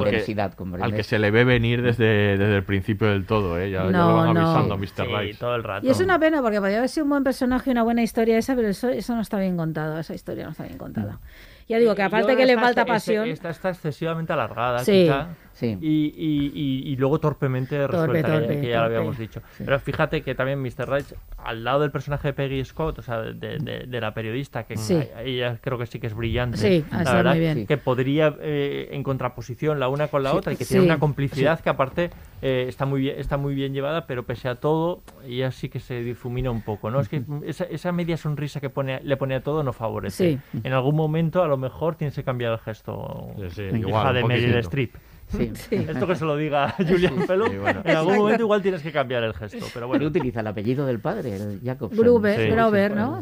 Al 0.81 0.93
que- 0.93 1.03
se 1.03 1.19
le 1.19 1.31
ve 1.31 1.43
venir 1.43 1.81
desde, 1.81 2.37
desde 2.37 2.55
el 2.55 2.63
principio 2.63 3.07
del 3.09 3.25
todo, 3.25 3.59
¿eh? 3.59 3.69
ya, 3.71 3.83
ya 3.85 3.91
lo 3.91 4.15
van 4.15 4.37
avisando 4.37 4.75
Sí, 4.75 4.81
Mr. 4.81 5.05
Sí, 5.07 5.15
Rice. 5.15 5.39
todo 5.39 5.55
el 5.55 5.63
rato. 5.63 5.85
Y 5.85 5.89
es 5.89 5.99
una 5.99 6.17
pena 6.19 6.41
porque 6.41 6.59
podría 6.59 6.77
haber 6.77 6.89
sido 6.89 7.03
un 7.05 7.09
buen 7.09 7.23
personaje 7.23 7.69
y 7.69 7.73
una 7.73 7.83
buena 7.83 8.01
historia 8.03 8.37
esa, 8.37 8.55
pero 8.55 8.67
eso, 8.69 8.89
eso 8.89 9.15
no 9.15 9.21
está 9.21 9.39
bien 9.39 9.57
contado, 9.57 9.99
esa 9.99 10.13
historia 10.13 10.45
no 10.45 10.51
está 10.51 10.63
bien 10.63 10.77
contada. 10.77 11.19
Ya 11.67 11.77
digo 11.77 11.95
que 11.95 12.03
aparte 12.03 12.31
Yo 12.33 12.37
que 12.37 12.45
le 12.45 12.55
falta 12.57 12.85
pasión. 12.85 13.27
Esta 13.29 13.49
está 13.49 13.69
excesivamente 13.69 14.33
alargada, 14.33 14.79
Sí. 14.79 15.03
quizá. 15.03 15.27
Sí. 15.61 15.77
Y, 15.79 15.87
y- 16.17 16.51
y- 16.55 16.91
y 16.91 16.95
luego 16.95 17.19
torpemente 17.19 17.85
resuelta, 17.85 18.13
que- 18.27 18.39
torpe, 18.39 18.61
que 18.61 18.69
ya 18.69 18.79
lo 18.79 18.85
habíamos 18.85 19.15
dicho. 19.17 19.41
Pero 19.59 19.79
fíjate 19.79 20.23
que 20.23 20.33
también 20.33 20.59
Mr. 20.59 20.89
Rice, 20.89 21.15
al 21.37 21.63
lado 21.63 21.81
del 21.81 21.91
personaje 21.91 22.29
de 22.29 22.33
Peggy 22.33 22.65
Scott, 22.65 22.97
o 22.97 23.01
sea, 23.03 23.21
de, 23.21 23.59
de- 23.59 23.85
de 23.87 24.01
la 24.01 24.11
periodista, 24.15 24.63
que 24.63 24.75
Sí. 24.75 24.97
ella 25.23 25.59
creo 25.61 25.77
que 25.77 25.85
sí 25.85 25.99
que 25.99 26.07
es 26.07 26.15
brillante. 26.15 26.57
Sí, 26.57 26.83
la 26.91 26.97
está 26.99 27.13
verdad, 27.13 27.31
muy 27.31 27.39
bien. 27.39 27.67
Que 27.67 27.77
podría 27.77 28.35
eh, 28.41 28.89
en 28.91 29.03
contraposición 29.03 29.79
la 29.79 29.87
una 29.87 30.07
con 30.07 30.23
la 30.23 30.31
Sí, 30.31 30.37
otra 30.37 30.53
y 30.53 30.55
que 30.55 30.65
sí, 30.65 30.73
tiene 30.73 30.87
una 30.87 30.97
complicidad 30.97 31.57
sí. 31.57 31.63
que 31.63 31.69
aparte 31.69 32.09
eh, 32.41 32.65
está 32.67 32.87
muy 32.87 33.01
bien 33.01 33.19
está 33.19 33.37
muy 33.37 33.53
bien 33.53 33.71
llevada, 33.71 34.07
pero 34.07 34.23
pese 34.23 34.49
a 34.49 34.55
todo, 34.55 35.03
ella 35.27 35.51
sí 35.51 35.69
que 35.69 35.79
se 35.79 36.01
difumina 36.01 36.49
un 36.49 36.63
poco, 36.63 36.89
¿no? 36.89 36.99
Es 36.99 37.07
que 37.07 37.21
esa, 37.45 37.65
esa 37.65 37.91
media 37.91 38.17
sonrisa 38.17 38.59
que 38.59 38.71
pone, 38.71 38.99
le 39.03 39.15
pone 39.15 39.35
a 39.35 39.43
todo 39.43 39.61
no 39.61 39.73
favorece. 39.73 40.39
Sí. 40.51 40.59
En 40.63 40.73
algún 40.73 40.95
momento 40.95 41.43
a 41.43 41.47
lo 41.47 41.57
mejor 41.57 41.95
tienes 41.95 42.15
que 42.15 42.23
cambiar 42.23 42.53
el 42.53 42.59
gesto. 42.59 43.27
sí, 43.51 43.61
hija 43.63 43.77
igual, 43.77 44.13
de 44.15 44.23
Meryl. 44.23 44.55
Streep. 44.55 44.95
Sí. 45.31 45.51
Sí. 45.55 45.75
Esto 45.75 46.07
que 46.07 46.15
se 46.15 46.25
lo 46.25 46.35
diga 46.35 46.71
Julian 46.77 47.13
Sí, 47.27 47.57
bueno. 47.57 47.81
en 47.83 47.95
algún 47.95 48.15
momento 48.17 48.41
igual 48.43 48.61
tienes 48.61 48.81
que 48.81 48.91
cambiar 48.91 49.23
el 49.23 49.33
gesto, 49.33 49.65
pero 49.73 49.87
bueno. 49.87 50.05
utiliza 50.07 50.41
el 50.41 50.47
apellido 50.47 50.85
del 50.85 50.99
padre, 50.99 51.35
el 51.35 51.61
Jacobson. 51.63 51.97
Gruber, 51.97 52.39
sí, 52.39 52.55
¿no? 52.95 53.17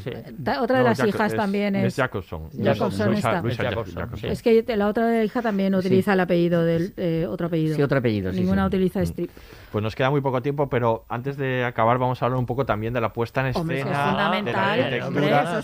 Otra 0.61 0.77
de 0.77 0.83
No, 0.83 0.89
las 0.89 1.05
hijas 1.05 1.31
es- 1.31 1.37
también 1.37 1.75
es. 1.75 1.85
Es 1.85 1.95
Jacobson. 1.95 2.49
Jacobson 2.51 3.11
Luisa- 3.11 3.39
está. 3.39 3.41
Luisa 3.73 4.09
Es 4.23 4.41
que 4.41 4.63
la 4.75 4.87
otra 4.87 5.07
de 5.07 5.19
la 5.19 5.23
hija 5.25 5.41
también 5.41 5.75
utiliza 5.75 6.13
el 6.13 6.19
apellido 6.19 6.63
del 6.63 6.93
eh, 6.97 7.25
otro 7.29 7.47
apellido. 7.47 7.75
Sí, 7.75 7.81
otro 7.81 7.99
apellido, 7.99 8.31
sí, 8.31 8.39
Ninguna 8.39 8.63
sí. 8.63 8.67
utiliza 8.67 9.01
Strip. 9.03 9.29
Pues 9.71 9.83
nos 9.83 9.95
queda 9.95 10.09
muy 10.09 10.21
poco 10.21 10.41
tiempo, 10.41 10.67
pero 10.69 11.05
antes 11.09 11.37
de 11.37 11.63
acabar 11.63 11.97
vamos 11.99 12.21
a 12.21 12.25
hablar 12.25 12.39
un 12.39 12.45
poco 12.47 12.65
también 12.65 12.91
de 12.93 13.01
la 13.01 13.13
puesta 13.13 13.47
en 13.47 13.55
Hombre, 13.55 13.79
eso 13.81 13.87
es 13.87 13.91
escena, 13.93 14.09
fundamental, 14.09 14.53
de 14.53 14.55
la 14.99 15.05
arquitectura. 15.05 15.07
hombre, 15.07 15.27
eso 15.29 15.59
es 15.59 15.63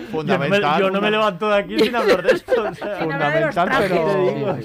Sí, 0.00 0.06
fundamental. 0.10 0.10
Yo 0.12 0.30
no, 0.30 0.38
me, 0.38 0.80
yo 0.80 0.90
no 0.90 1.00
me 1.00 1.10
levanto 1.10 1.48
de 1.48 1.56
aquí 1.56 1.78
sin 1.78 1.96
hablar 1.96 2.22
de 2.22 2.32
esto. 2.32 2.62
o 2.62 2.74
sea, 2.74 2.96
fundamental, 2.98 3.70
pero 3.88 4.56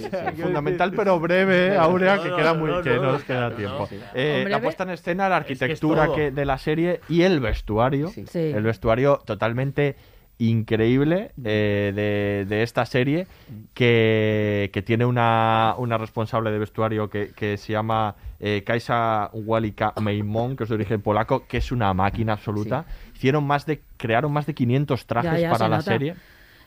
fundamental 0.43 0.91
pero 0.95 1.19
breve, 1.19 1.77
Aurea, 1.77 2.21
que 2.21 2.29
No, 2.29 2.35
queda 2.35 2.53
muy 2.53 2.69
no, 2.71 2.81
que 2.81 2.89
no, 2.95 3.01
no 3.03 3.11
nos 3.13 3.23
queda 3.23 3.55
tiempo. 3.55 3.79
no, 3.79 3.87
sí. 3.87 3.99
Eh, 4.13 4.35
Hombre, 4.39 4.51
la 4.51 4.61
puesta 4.61 4.83
en 4.83 4.89
escena, 4.91 5.29
la 5.29 5.37
es 5.37 5.41
arquitectura 5.41 6.09
que, 6.13 6.31
de 6.31 6.45
la 6.45 6.57
serie 6.57 7.01
y 7.09 7.21
el 7.23 7.39
vestuario, 7.39 8.09
Sí. 8.09 8.25
Sí. 8.27 8.39
el 8.55 8.63
vestuario 8.63 9.21
totalmente 9.25 9.95
increíble 10.37 11.31
eh, 11.43 11.91
de, 11.95 12.45
de 12.53 12.63
esta 12.63 12.85
serie 12.85 13.27
que, 13.73 14.69
que 14.73 14.81
tiene 14.81 15.05
una, 15.05 15.75
una 15.77 15.97
responsable 15.97 16.51
de 16.51 16.59
vestuario 16.59 17.09
que, 17.09 17.31
que 17.35 17.57
se 17.57 17.73
llama 17.73 18.15
eh, 18.39 18.63
Kaisa 18.65 19.29
Walika 19.33 19.93
Meimon, 20.01 20.55
que 20.55 20.63
es 20.63 20.69
de 20.69 20.75
origen 20.75 21.01
polaco, 21.01 21.45
que 21.47 21.57
es 21.57 21.71
una 21.71 21.93
máquina 21.93 22.33
absoluta. 22.33 22.85
Hicieron 23.15 23.45
más 23.45 23.65
de, 23.65 23.81
crearon 23.97 24.31
más 24.31 24.45
de 24.45 24.53
500 24.53 25.05
trajes 25.05 25.31
Ya, 25.31 25.39
ya, 25.39 25.49
para 25.51 25.65
se 25.65 25.69
la 25.69 25.77
nota. 25.77 25.91
serie. 25.91 26.15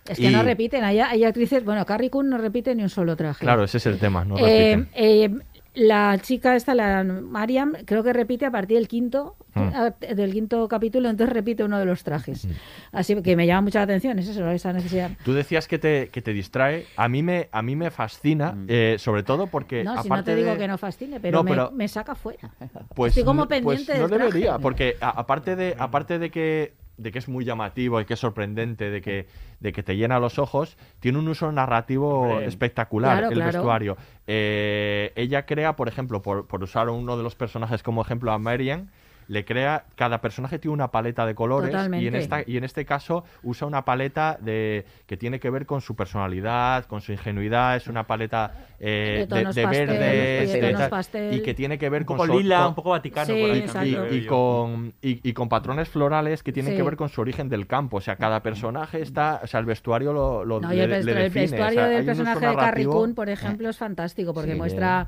Es 0.09 0.17
que 0.19 0.31
Y- 0.31 0.33
no 0.33 0.43
repiten, 0.43 0.85
hay, 0.85 1.01
hay 1.01 1.25
actrices, 1.25 1.63
bueno, 1.65 1.85
Carrie 1.85 2.09
Coon 2.09 2.31
no 2.31 2.39
repite 2.39 2.75
ni 2.75 2.83
un 2.83 2.89
solo 2.89 3.15
traje. 3.15 3.41
Claro, 3.45 3.65
ese 3.65 3.77
es 3.77 3.85
el 3.85 3.99
tema, 3.99 4.25
no 4.25 4.39
Eh, 4.39 4.87
eh, 4.95 5.31
la 5.79 6.19
chica 6.21 6.57
esta, 6.57 6.75
la 6.75 7.05
Mariam, 7.05 7.73
creo 7.85 8.03
que 8.03 8.13
repite 8.13 8.45
a 8.47 8.51
partir 8.51 8.77
del 8.77 8.89
quinto, 8.89 9.37
Mm. 9.55 9.61
a- 9.75 9.91
del 10.15 10.33
quinto 10.33 10.69
capítulo, 10.69 11.09
entonces 11.09 11.33
repite 11.35 11.65
uno 11.65 11.79
de 11.79 11.85
los 11.85 12.05
trajes. 12.05 12.47
Así 12.93 13.21
que 13.23 13.37
me 13.37 13.47
llama 13.47 13.63
mucha 13.63 13.79
la 13.81 13.85
atención, 13.85 14.19
es 14.19 14.29
eso, 14.29 14.49
esa 14.51 14.73
necesidad. 14.73 15.11
Tú 15.25 15.33
decías 15.33 15.67
que 15.69 15.79
te, 15.79 16.09
que 16.11 16.21
te 16.23 16.33
distrae. 16.33 16.87
A 16.97 17.09
mí 17.09 17.23
me, 17.23 17.49
a 17.53 17.63
mí 17.63 17.75
me 17.77 17.91
fascina, 17.91 18.57
eh, 18.69 18.97
sobre 18.99 19.23
todo 19.23 19.47
porque. 19.47 19.85
No, 19.85 20.03
si 20.03 20.09
no 20.09 20.23
te 20.25 20.35
digo 20.37 20.51
de- 20.53 20.59
que 20.59 20.69
no 20.69 20.79
fascine, 20.79 21.21
pero, 21.21 21.39
No, 21.39 21.45
me, 21.45 21.51
pero- 21.53 21.71
me 21.71 21.89
saca 21.89 22.15
fuera. 22.15 22.51
Pues, 22.95 23.11
Estoy 23.13 23.25
como 23.25 23.43
no- 23.43 23.49
pendiente 23.49 23.85
pues 23.85 23.87
del 23.87 24.01
no 24.01 24.09
traje. 24.09 24.25
debería, 24.25 24.59
porque 24.59 24.97
a- 25.01 25.11
aparte 25.11 25.57
de, 25.57 25.75
aparte 25.79 26.19
de 26.19 26.31
que 26.31 26.75
de 26.99 27.13
que 27.13 27.19
es 27.19 27.29
muy 27.29 27.45
llamativo 27.45 28.01
y 28.01 28.05
que 28.05 28.15
es 28.15 28.21
sorprendente, 28.21 28.91
de 28.91 29.01
que, 29.01 29.27
de 29.61 29.73
que 29.73 29.83
te 29.83 29.97
llena 29.97 30.19
los 30.19 30.39
ojos, 30.39 30.77
tiene 31.01 31.19
un 31.19 31.29
uso 31.29 31.51
narrativo 31.53 32.41
espectacular 32.41 33.19
Claro, 33.19 33.29
el 33.29 33.35
claro. 33.35 33.53
vestuario. 33.53 33.97
Eh, 34.27 35.13
ella 35.17 35.47
crea, 35.47 35.77
por 35.77 35.89
ejemplo, 35.89 36.21
por, 36.21 36.47
por 36.47 36.63
usar 36.63 36.89
uno 36.91 37.17
de 37.17 37.23
los 37.23 37.35
personajes 37.35 37.83
como 37.83 38.03
ejemplo 38.03 38.33
a 38.33 38.39
Marian, 38.39 38.91
le 39.29 39.45
crea, 39.45 39.85
cada 39.95 40.21
personaje 40.21 40.59
tiene 40.59 40.73
una 40.75 40.91
paleta 40.91 41.25
de 41.27 41.35
colores 41.35 41.69
y 41.69 41.73
en, 41.73 41.77
Totalmente. 41.77 42.19
esta, 42.19 42.43
y 42.47 42.57
en 42.57 42.65
este 42.65 42.85
caso 42.85 43.25
usa 43.43 43.67
una 43.67 43.85
paleta 43.85 44.39
de 44.41 44.85
que 45.07 45.17
tiene 45.17 45.39
que 45.39 45.51
ver 45.51 45.67
con 45.67 45.81
su 45.81 45.95
personalidad, 45.95 46.87
con 46.87 47.01
su 47.01 47.13
ingenuidad, 47.13 47.77
es 47.77 47.89
una 47.89 48.07
paleta 48.07 48.53
eh, 48.81 49.27
De 49.29 49.45
de, 49.45 50.73
de 50.75 50.89
pastel. 50.89 51.35
y 51.35 51.43
que 51.43 51.55
tiene 51.55 51.79
que 51.79 51.89
ver 51.91 52.03
Un 52.03 52.07
con 52.07 52.17
poco 52.17 52.39
lila, 52.39 52.59
con- 52.61 52.67
un 52.69 52.75
poco 52.75 52.91
vaticano 52.91 53.27
Sí, 53.27 53.41
por 53.41 53.51
ahí 53.83 53.97
y, 54.13 54.17
y 54.17 54.27
con, 54.27 54.95
y, 55.03 55.29
y 55.29 55.33
con 55.33 55.49
patrones 55.49 55.89
florales 55.89 56.43
que 56.43 56.53
tienen 56.53 56.73
Sí. 56.73 56.77
que 56.79 56.83
ver 56.83 56.97
con 56.97 57.09
su 57.09 57.21
origen 57.21 57.49
del 57.49 57.67
campo. 57.67 57.99
O 57.99 58.01
sea, 58.01 58.17
cada 58.17 58.43
personaje 58.43 59.03
está, 59.03 59.41
o 59.43 59.47
sea, 59.47 59.61
el 59.61 59.67
vestuario 59.67 60.13
lo, 60.13 60.45
lo 60.45 60.61
No, 60.61 60.71
le, 60.73 60.85
el, 60.85 60.91
le 60.91 60.97
vestu- 60.97 61.09
el 61.09 61.15
define. 61.17 61.45
O 61.45 61.51
vestuario 61.51 61.81
sea, 61.81 61.89
del 61.89 62.05
personaje 62.07 62.47
de 62.47 62.57
Carrie 62.57 62.87
Coon, 62.87 63.15
por 63.15 63.29
ejemplo, 63.29 63.69
es 63.69 63.77
fantástico 63.77 64.33
porque 64.33 64.53
Sí. 64.53 64.57
muestra, 64.59 65.07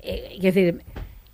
eh, 0.00 0.34
es 0.36 0.42
decir, 0.42 0.82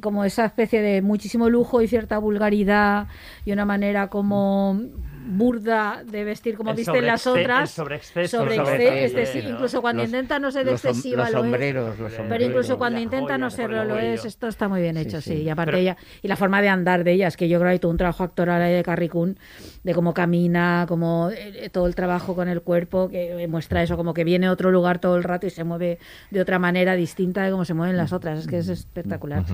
como 0.01 0.25
esa 0.25 0.45
especie 0.45 0.83
de 0.83 1.03
muchísimo 1.03 1.49
lujo 1.49 1.81
y 1.83 1.89
cierta 1.89 2.19
vulgaridad 2.19 3.09
y 3.45 3.53
una 3.53 3.65
manera 3.65 4.09
como 4.09 4.81
burda 5.27 6.03
de 6.07 6.25
vestir 6.25 6.57
como 6.57 6.71
El 6.71 6.77
visten 6.77 7.05
las 7.05 7.27
otras. 7.27 7.63
el 7.71 7.75
sobreexceso, 7.75 8.39
Sobre 8.39 8.55
el 8.55 8.61
exce- 8.61 8.65
sobreexceso, 8.73 9.05
es 9.07 9.15
decir, 9.15 9.45
¿no? 9.45 9.51
incluso 9.51 9.81
cuando 9.83 10.03
Los- 10.03 10.11
intenta 10.11 10.39
no 10.39 10.51
ser 10.51 10.69
excesiva 10.69 11.25
los 11.25 11.33
lo 11.33 11.39
es. 11.39 11.43
sombreros, 11.45 11.87
los 11.89 11.97
Pero 12.11 12.17
sombreros. 12.23 12.49
incluso 12.49 12.79
cuando 12.79 13.01
intenta 13.01 13.25
joya 13.35 13.39
no 13.39 13.51
serlo 13.51 13.85
lo 13.85 13.99
es, 13.99 14.25
esto 14.25 14.47
está 14.47 14.69
muy 14.69 14.81
bien 14.81 14.97
hecho, 14.97 15.21
sí. 15.21 15.31
sí. 15.37 15.43
Y 15.43 15.49
aparte 15.51 15.73
Pero- 15.73 15.79
ella, 15.83 15.97
y 16.23 16.29
la 16.29 16.37
forma 16.37 16.63
de 16.63 16.69
andar 16.69 17.05
de 17.05 17.13
ella, 17.13 17.27
es 17.29 17.37
que 17.37 17.49
yo 17.49 17.59
creo 17.59 17.69
que 17.69 17.73
hay 17.73 17.79
todo 17.79 17.91
un 17.91 17.99
trabajo 17.99 18.23
actoral 18.25 18.63
ahí 18.63 18.73
de 18.73 18.83
Carrie 18.83 19.09
Coon, 19.09 19.39
de 19.83 19.95
cómo 19.95 20.15
camina, 20.15 20.87
como 20.89 21.31
eh, 21.31 21.69
todo 21.73 21.87
el 21.87 21.95
trabajo 21.95 22.35
con 22.35 22.49
el 22.49 22.63
cuerpo, 22.63 23.09
que 23.09 23.43
eh, 23.43 23.49
muestra 23.49 23.83
eso, 23.83 23.97
como 23.97 24.15
que 24.15 24.25
viene 24.25 24.47
a 24.47 24.53
otro 24.53 24.71
lugar 24.71 25.01
todo 25.01 25.17
el 25.17 25.25
rato 25.25 25.47
y 25.47 25.51
se 25.51 25.65
mueve 25.65 25.99
de 26.31 26.41
otra 26.41 26.59
manera 26.59 26.95
distinta 26.95 27.43
de 27.43 27.51
cómo 27.51 27.65
se 27.65 27.75
mueven 27.75 27.97
las 27.97 28.13
otras. 28.13 28.39
Es 28.41 28.47
que 28.47 28.59
es 28.59 28.69
espectacular. 28.69 29.45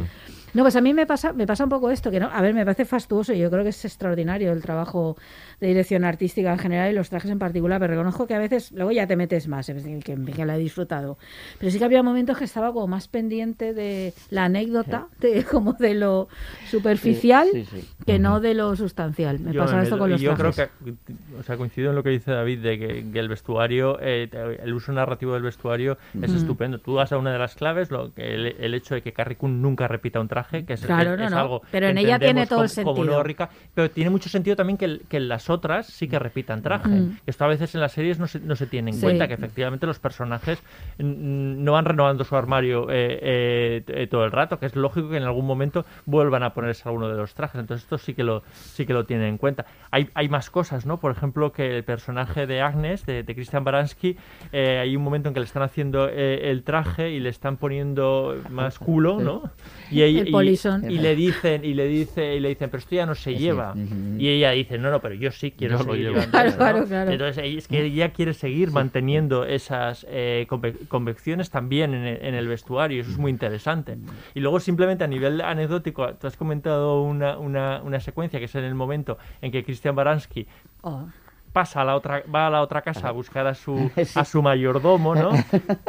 No, 0.54 0.62
pues 0.62 0.76
a 0.76 0.80
mí 0.80 0.92
me 0.94 1.06
pasa, 1.06 1.32
me 1.32 1.46
pasa 1.46 1.64
un 1.64 1.70
poco 1.70 1.90
esto, 1.90 2.10
que 2.10 2.20
no, 2.20 2.26
a 2.30 2.40
ver, 2.42 2.52
me 2.54 2.64
parece 2.64 2.84
fastuoso 2.84 3.32
y 3.32 3.38
yo 3.38 3.50
creo 3.50 3.62
que 3.62 3.70
es 3.70 3.84
extraordinario 3.84 4.52
el 4.52 4.60
trabajo 4.62 5.16
de 5.60 5.68
dirección 5.68 6.04
artística 6.04 6.52
en 6.52 6.58
general 6.58 6.90
y 6.90 6.94
los 6.94 7.08
trajes 7.08 7.30
en 7.30 7.38
particular, 7.38 7.80
pero 7.80 7.92
reconozco 7.94 8.26
que 8.26 8.34
a 8.34 8.38
veces 8.38 8.72
luego 8.72 8.90
ya 8.92 9.06
te 9.06 9.16
metes 9.16 9.48
más, 9.48 9.68
es 9.68 9.76
decir, 9.82 10.02
que, 10.04 10.16
que 10.32 10.44
la 10.44 10.56
he 10.56 10.58
disfrutado. 10.58 11.16
Pero 11.58 11.70
sí 11.72 11.78
que 11.78 11.84
había 11.84 12.02
momentos 12.02 12.36
que 12.36 12.44
estaba 12.44 12.72
como 12.72 12.86
más 12.86 13.08
pendiente 13.08 13.72
de 13.74 14.12
la 14.30 14.44
anécdota, 14.44 15.06
de 15.20 15.44
como 15.50 15.72
de 15.74 15.94
lo 15.94 16.28
superficial, 16.70 17.48
Sí, 17.52 17.64
sí, 17.64 17.80
sí. 17.82 17.88
que 18.06 18.18
no 18.18 18.40
de 18.40 18.54
lo 18.54 18.74
sustancial. 18.76 19.38
Me 19.38 19.52
Yo 19.52 19.60
pasa 19.60 19.76
me 19.76 19.82
esto 19.82 19.96
meto- 19.96 20.02
con 20.02 20.10
los 20.10 20.20
yo 20.20 20.34
trajes. 20.34 20.70
creo 20.82 20.96
que, 21.06 21.12
o 21.38 21.42
sea, 21.42 21.56
coincido 21.56 21.90
en 21.90 21.96
lo 21.96 22.02
que 22.02 22.10
dice 22.10 22.30
David 22.32 22.58
de 22.60 22.78
que, 22.78 23.10
que 23.12 23.18
el 23.18 23.28
vestuario, 23.28 23.98
eh, 24.00 24.28
el 24.62 24.72
uso 24.74 24.92
narrativo 24.92 25.34
del 25.34 25.42
vestuario 25.42 25.98
es 26.20 26.32
estupendo. 26.32 26.78
Tú 26.78 26.94
vas 26.94 27.12
a 27.12 27.18
una 27.18 27.32
de 27.32 27.38
las 27.38 27.54
claves, 27.54 27.90
lo 27.90 28.10
el, 28.16 28.46
el 28.58 28.74
hecho 28.74 28.94
de 28.94 29.02
que 29.02 29.12
Carrie 29.12 29.36
Coon 29.36 29.62
nunca 29.62 29.86
repita 29.88 30.20
un 30.20 30.28
traje, 30.28 30.41
que 30.48 30.72
es, 30.74 30.84
Claro, 30.84 31.16
no, 31.16 31.24
es 31.24 31.30
no, 31.30 31.38
algo 31.38 31.62
pero 31.70 31.86
que 31.86 31.90
en 31.90 31.98
ella 31.98 32.18
tiene 32.18 32.46
todo 32.46 32.62
el 32.64 32.70
como- 32.70 32.84
como 32.84 32.96
sentido. 32.96 33.16
no 33.18 33.22
rica, 33.22 33.50
pero 33.74 33.90
tiene 33.90 34.10
mucho 34.10 34.28
sentido 34.28 34.56
también 34.56 34.76
que, 34.76 34.84
el- 34.84 35.02
que 35.08 35.20
las 35.20 35.48
otras 35.50 35.86
sí 35.86 36.08
que 36.08 36.18
repitan 36.18 36.62
traje. 36.62 36.88
Mm. 36.88 37.18
Esto 37.26 37.44
a 37.44 37.48
veces 37.48 37.74
en 37.74 37.80
las 37.80 37.92
series 37.92 38.18
no 38.18 38.26
se, 38.26 38.40
no 38.40 38.56
se 38.56 38.66
tiene 38.66 38.90
en 38.90 38.96
Sí. 38.96 39.02
cuenta, 39.02 39.28
que 39.28 39.34
efectivamente 39.34 39.86
los 39.86 39.98
personajes 39.98 40.62
no 40.98 41.72
van 41.72 41.84
renovando 41.84 42.24
su 42.24 42.36
armario 42.36 42.88
eh, 42.90 43.18
eh, 43.22 43.84
eh, 43.88 44.06
todo 44.06 44.24
el 44.24 44.32
rato, 44.32 44.58
que 44.58 44.66
es 44.66 44.76
lógico 44.76 45.10
que 45.10 45.16
en 45.16 45.22
algún 45.24 45.46
momento 45.46 45.84
vuelvan 46.06 46.42
a 46.42 46.54
ponerse 46.54 46.88
alguno 46.88 47.08
de 47.08 47.16
los 47.16 47.34
trajes. 47.34 47.60
Entonces 47.60 47.84
esto 47.84 47.98
sí 47.98 48.14
que 48.14 48.24
lo 48.24 48.42
sí 48.52 48.86
que 48.86 48.92
lo 48.92 49.04
tienen 49.04 49.26
en 49.28 49.38
cuenta. 49.38 49.66
Hay, 49.90 50.08
hay 50.14 50.28
más 50.28 50.50
cosas, 50.50 50.86
¿no? 50.86 50.98
Por 51.00 51.12
ejemplo, 51.12 51.52
que 51.52 51.76
el 51.76 51.84
personaje 51.84 52.46
de 52.46 52.60
Agnes, 52.60 53.04
de, 53.06 53.22
de 53.22 53.34
Christian 53.34 53.64
Baranski, 53.64 54.16
eh, 54.52 54.78
hay 54.78 54.96
un 54.96 55.02
momento 55.02 55.28
en 55.28 55.34
que 55.34 55.40
le 55.40 55.46
están 55.46 55.62
haciendo 55.62 56.08
el 56.08 56.62
traje 56.62 57.10
y 57.10 57.20
le 57.20 57.28
están 57.28 57.56
poniendo 57.56 58.36
más 58.50 58.78
culo, 58.78 59.20
¿no? 59.20 59.50
Y, 59.90 60.02
ahí- 60.02 60.31
El 60.40 60.92
y- 60.92 60.98
le 60.98 61.14
dicen 61.16 61.64
y 61.64 61.74
le 61.74 61.86
dice 61.86 62.34
y 62.36 62.40
le 62.40 62.48
dicen, 62.50 62.70
pero 62.70 62.78
esto 62.80 62.94
ya 62.94 63.06
no 63.06 63.14
se 63.14 63.34
lleva. 63.34 63.74
Y 64.18 64.28
ella 64.28 64.50
dice, 64.52 64.78
no, 64.78 64.90
no, 64.90 65.00
pero 65.00 65.14
yo 65.14 65.30
sí 65.30 65.50
quiero 65.52 65.78
Yo 65.78 65.84
lo 65.84 65.92
seguir 65.92 66.06
llevo. 66.08 66.14
llevando 66.20 66.30
Claro, 66.32 66.48
eso", 66.48 66.56
¿no? 66.58 66.64
claro, 66.64 66.86
claro. 66.86 67.10
Entonces 67.12 67.44
es 67.44 67.68
que 67.68 67.84
ella 67.84 68.12
quiere 68.12 68.34
seguir 68.34 68.70
manteniendo 68.70 69.44
esas 69.44 70.06
eh, 70.08 70.46
conve- 70.48 70.88
convecciones 70.88 71.50
también 71.50 71.94
en 71.94 72.04
el, 72.04 72.24
en 72.24 72.34
el 72.34 72.48
vestuario, 72.48 73.00
eso 73.02 73.10
es 73.10 73.18
muy 73.18 73.30
interesante. 73.30 73.96
Y 74.34 74.40
luego 74.40 74.60
simplemente 74.60 75.04
a 75.04 75.06
nivel 75.06 75.40
anecdótico, 75.40 76.14
tú 76.14 76.26
has 76.26 76.36
comentado 76.36 77.02
una, 77.02 77.38
una, 77.38 77.82
una 77.82 78.00
secuencia 78.00 78.38
que 78.38 78.46
es 78.46 78.54
en 78.54 78.64
el 78.64 78.74
momento 78.74 79.18
en 79.40 79.50
que 79.52 79.64
Christian 79.64 79.94
Baranski 79.94 80.46
Oh. 80.84 81.06
Pasa 81.52 81.82
a 81.82 81.84
la 81.84 81.94
otra 81.96 82.22
va 82.34 82.46
a 82.46 82.50
la 82.50 82.62
otra 82.62 82.82
casa 82.82 83.08
a 83.08 83.10
buscar 83.12 83.46
a 83.46 83.54
su 83.54 83.90
a 84.14 84.24
su 84.24 84.42
mayordomo 84.42 85.14
no 85.14 85.30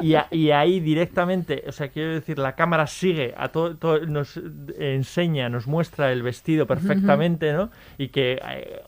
y, 0.01 0.15
a- 0.15 0.27
y 0.29 0.51
ahí 0.51 0.79
directamente 0.79 1.63
o 1.67 1.71
sea 1.71 1.87
quiero 1.89 2.11
decir 2.13 2.37
la 2.37 2.53
cámara 2.55 2.85
sigue 2.87 3.33
a 3.37 3.47
todo, 3.49 3.75
todo- 3.77 4.05
nos 4.05 4.39
enseña 4.77 5.49
nos 5.49 5.67
muestra 5.67 6.11
el 6.11 6.21
vestido 6.23 6.67
perfectamente 6.67 7.53
no 7.53 7.69
y 7.97 8.09
que 8.09 8.39
eh, 8.47 8.81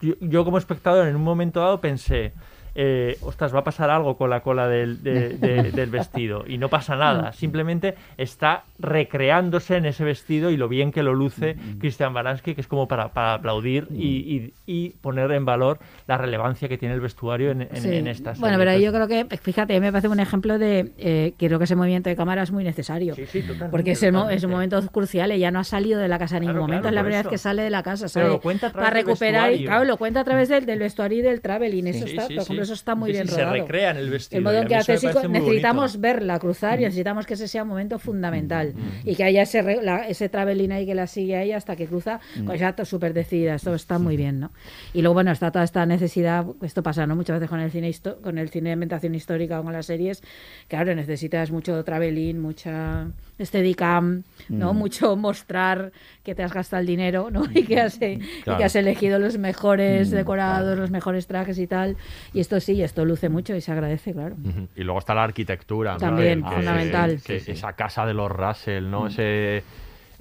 yo, 0.00 0.14
yo 0.20 0.44
como 0.44 0.58
espectador 0.58 1.06
en 1.06 1.16
un 1.16 1.22
momento 1.22 1.60
dado 1.60 1.80
pensé 1.80 2.32
eh, 2.74 3.18
ostras, 3.22 3.54
va 3.54 3.60
a 3.60 3.64
pasar 3.64 3.90
algo 3.90 4.16
con 4.16 4.30
la 4.30 4.40
cola 4.40 4.66
del, 4.68 5.02
de- 5.02 5.30
de- 5.30 5.70
del 5.72 5.90
vestido 5.90 6.44
y 6.46 6.58
no 6.58 6.68
pasa 6.68 6.96
nada, 6.96 7.32
simplemente 7.32 7.94
está 8.16 8.64
recreándose 8.78 9.76
en 9.76 9.86
ese 9.86 10.04
vestido 10.04 10.50
y 10.50 10.56
lo 10.56 10.68
bien 10.68 10.92
que 10.92 11.02
lo 11.02 11.12
luce 11.14 11.56
Christian 11.80 12.14
Baranski, 12.14 12.54
que 12.54 12.60
es 12.60 12.66
como 12.66 12.88
para, 12.88 13.08
para 13.08 13.34
aplaudir 13.34 13.88
y, 13.92 14.06
y- 14.06 14.52
y 14.66 14.88
poner 15.00 15.30
en 15.32 15.44
valor 15.44 15.78
la 16.06 16.16
relevancia 16.18 16.68
que 16.68 16.78
tiene 16.78 16.94
el 16.94 17.00
vestuario 17.00 17.50
en, 17.50 17.62
en, 17.62 17.76
Sí. 17.76 17.88
en 17.94 18.06
esta 18.06 18.30
serie. 18.34 18.40
Bueno, 18.40 18.58
pero 18.58 18.70
ahí 18.70 18.82
yo 18.82 18.92
creo 18.92 19.08
que, 19.08 19.24
fíjate, 19.36 19.78
me 19.80 19.90
parece 19.92 20.08
un 20.08 20.20
ejemplo 20.20 20.58
de 20.58 20.92
eh, 20.98 21.34
que 21.38 21.46
creo 21.48 21.58
que 21.58 21.64
ese 21.64 21.76
movimiento 21.76 22.08
de 22.10 22.16
cámara 22.16 22.42
es 22.42 22.50
muy 22.52 22.64
necesario. 22.64 23.14
Sí, 23.14 23.26
sí, 23.26 23.40
totalmente, 23.42 23.70
porque 23.70 23.90
es, 23.92 24.02
el 24.02 24.14
un 24.14 24.50
momento 24.50 24.80
crucial. 24.88 25.30
Ella 25.32 25.50
no 25.50 25.58
ha 25.60 25.64
salido 25.64 25.98
de 26.00 26.08
la 26.08 26.18
casa 26.18 26.36
en 26.36 26.42
ningún 26.42 26.54
Claro, 26.54 26.62
momento. 26.66 26.82
claro, 26.82 26.92
es 26.92 26.94
la 26.94 27.02
primera 27.02 27.20
eso. 27.20 27.28
vez 27.30 27.34
que 27.34 27.38
sale 27.38 27.62
de 27.62 27.70
la 27.70 27.82
casa. 27.82 28.06
Pero 28.12 28.28
lo 28.28 28.40
cuenta 28.40 28.68
a 28.68 28.70
través 28.70 28.88
Para 28.88 28.96
del 28.98 29.06
recuperar. 29.06 29.52
Y, 29.52 29.64
claro, 29.64 29.84
lo 29.84 29.96
cuenta 29.96 30.20
a 30.20 30.24
través 30.24 30.48
del, 30.48 30.64
del 30.66 30.78
vestuario 30.78 31.18
y 31.18 31.22
del 31.22 31.40
traveling. 31.40 31.86
Eso, 31.88 32.06
Sí, 32.06 32.16
está, 32.16 32.28
eso 32.62 32.74
está 32.74 32.94
muy 32.94 33.12
bien 33.12 33.28
se 33.28 33.36
rodado. 33.36 33.52
recrea 33.54 33.90
en 33.90 33.96
el 33.98 34.10
vestido, 34.10 34.38
El 34.38 34.44
modo 34.44 34.58
en 34.58 34.68
que 34.68 34.74
hace 34.76 34.92
necesitamos 35.28 36.00
verla 36.00 36.38
cruzar 36.38 36.80
y 36.80 36.84
necesitamos 36.84 37.26
que 37.26 37.34
ese 37.34 37.48
sea 37.48 37.62
un 37.62 37.68
momento 37.68 37.98
fundamental. 37.98 38.74
Y 39.04 39.14
que 39.16 39.24
haya 39.24 39.42
ese, 39.42 39.62
re- 39.62 39.82
la- 39.82 40.06
ese 40.08 40.28
ahí 40.72 40.86
que 40.86 40.94
la 40.94 41.06
sigue 41.06 41.36
a 41.36 41.42
ella 41.42 41.56
hasta 41.56 41.76
que 41.76 41.86
cruza, 41.86 42.20
pues 42.46 42.60
ya 42.60 42.74
súper 42.84 43.12
decidida. 43.14 43.54
Esto 43.54 43.74
está 43.74 43.98
muy 43.98 44.16
bien, 44.16 44.40
¿no? 44.40 44.50
Y 44.92 45.02
luego, 45.02 45.14
bueno, 45.14 45.30
está 45.32 45.50
toda 45.50 45.64
esta 45.64 45.84
necesidad, 45.86 46.44
esto 46.62 46.82
pasa, 46.82 47.06
¿no? 47.06 47.16
Muchas 47.16 47.36
veces 47.36 47.48
con 47.50 47.60
el 47.60 47.70
cine 47.70 47.88
con 48.22 48.38
el 48.38 48.48
cine 48.50 48.70
de 48.70 48.74
ambientación 48.74 49.14
histórica 49.14 49.60
o 49.60 49.62
con 49.64 49.72
las 49.72 49.86
series, 49.86 50.22
claro, 50.68 50.94
necesitas 50.94 51.50
mucho 51.50 51.82
traveling, 51.84 52.38
mucha 52.40 53.06
steadicam, 53.44 54.22
¿no? 54.48 54.72
Mm. 54.72 54.76
Mucho 54.76 55.16
mostrar 55.16 55.92
que 56.22 56.34
te 56.34 56.42
has 56.42 56.52
gastado 56.52 56.80
el 56.80 56.86
dinero, 56.86 57.30
¿no? 57.30 57.42
Y 57.54 57.64
que 57.64 57.80
has, 57.80 58.00
eh, 58.02 58.18
y 58.20 58.56
que 58.56 58.64
has 58.64 58.74
elegido 58.76 59.18
los 59.18 59.38
mejores 59.38 60.10
Mm, 60.10 60.14
decorados, 60.14 60.78
los 60.78 60.90
mejores 60.90 61.26
trajes 61.26 61.58
y 61.58 61.66
tal. 61.66 61.96
Y 62.32 62.40
esto 62.40 62.58
sí, 62.60 62.82
esto 62.82 63.04
luce 63.04 63.28
mucho 63.28 63.54
y 63.54 63.60
se 63.60 63.72
agradece, 63.72 64.12
claro. 64.12 64.36
Y 64.76 64.82
luego 64.84 64.98
está 64.98 65.14
la 65.14 65.24
arquitectura. 65.24 65.96
También, 65.96 66.42
que- 66.42 66.50
fundamental. 66.50 67.20
que 67.24 67.38
Sí, 67.38 67.44
sí. 67.46 67.50
Esa 67.52 67.72
casa 67.74 68.06
de 68.06 68.14
los 68.14 68.30
Russell, 68.30 68.88
¿no? 68.90 69.06
Ese, 69.06 69.62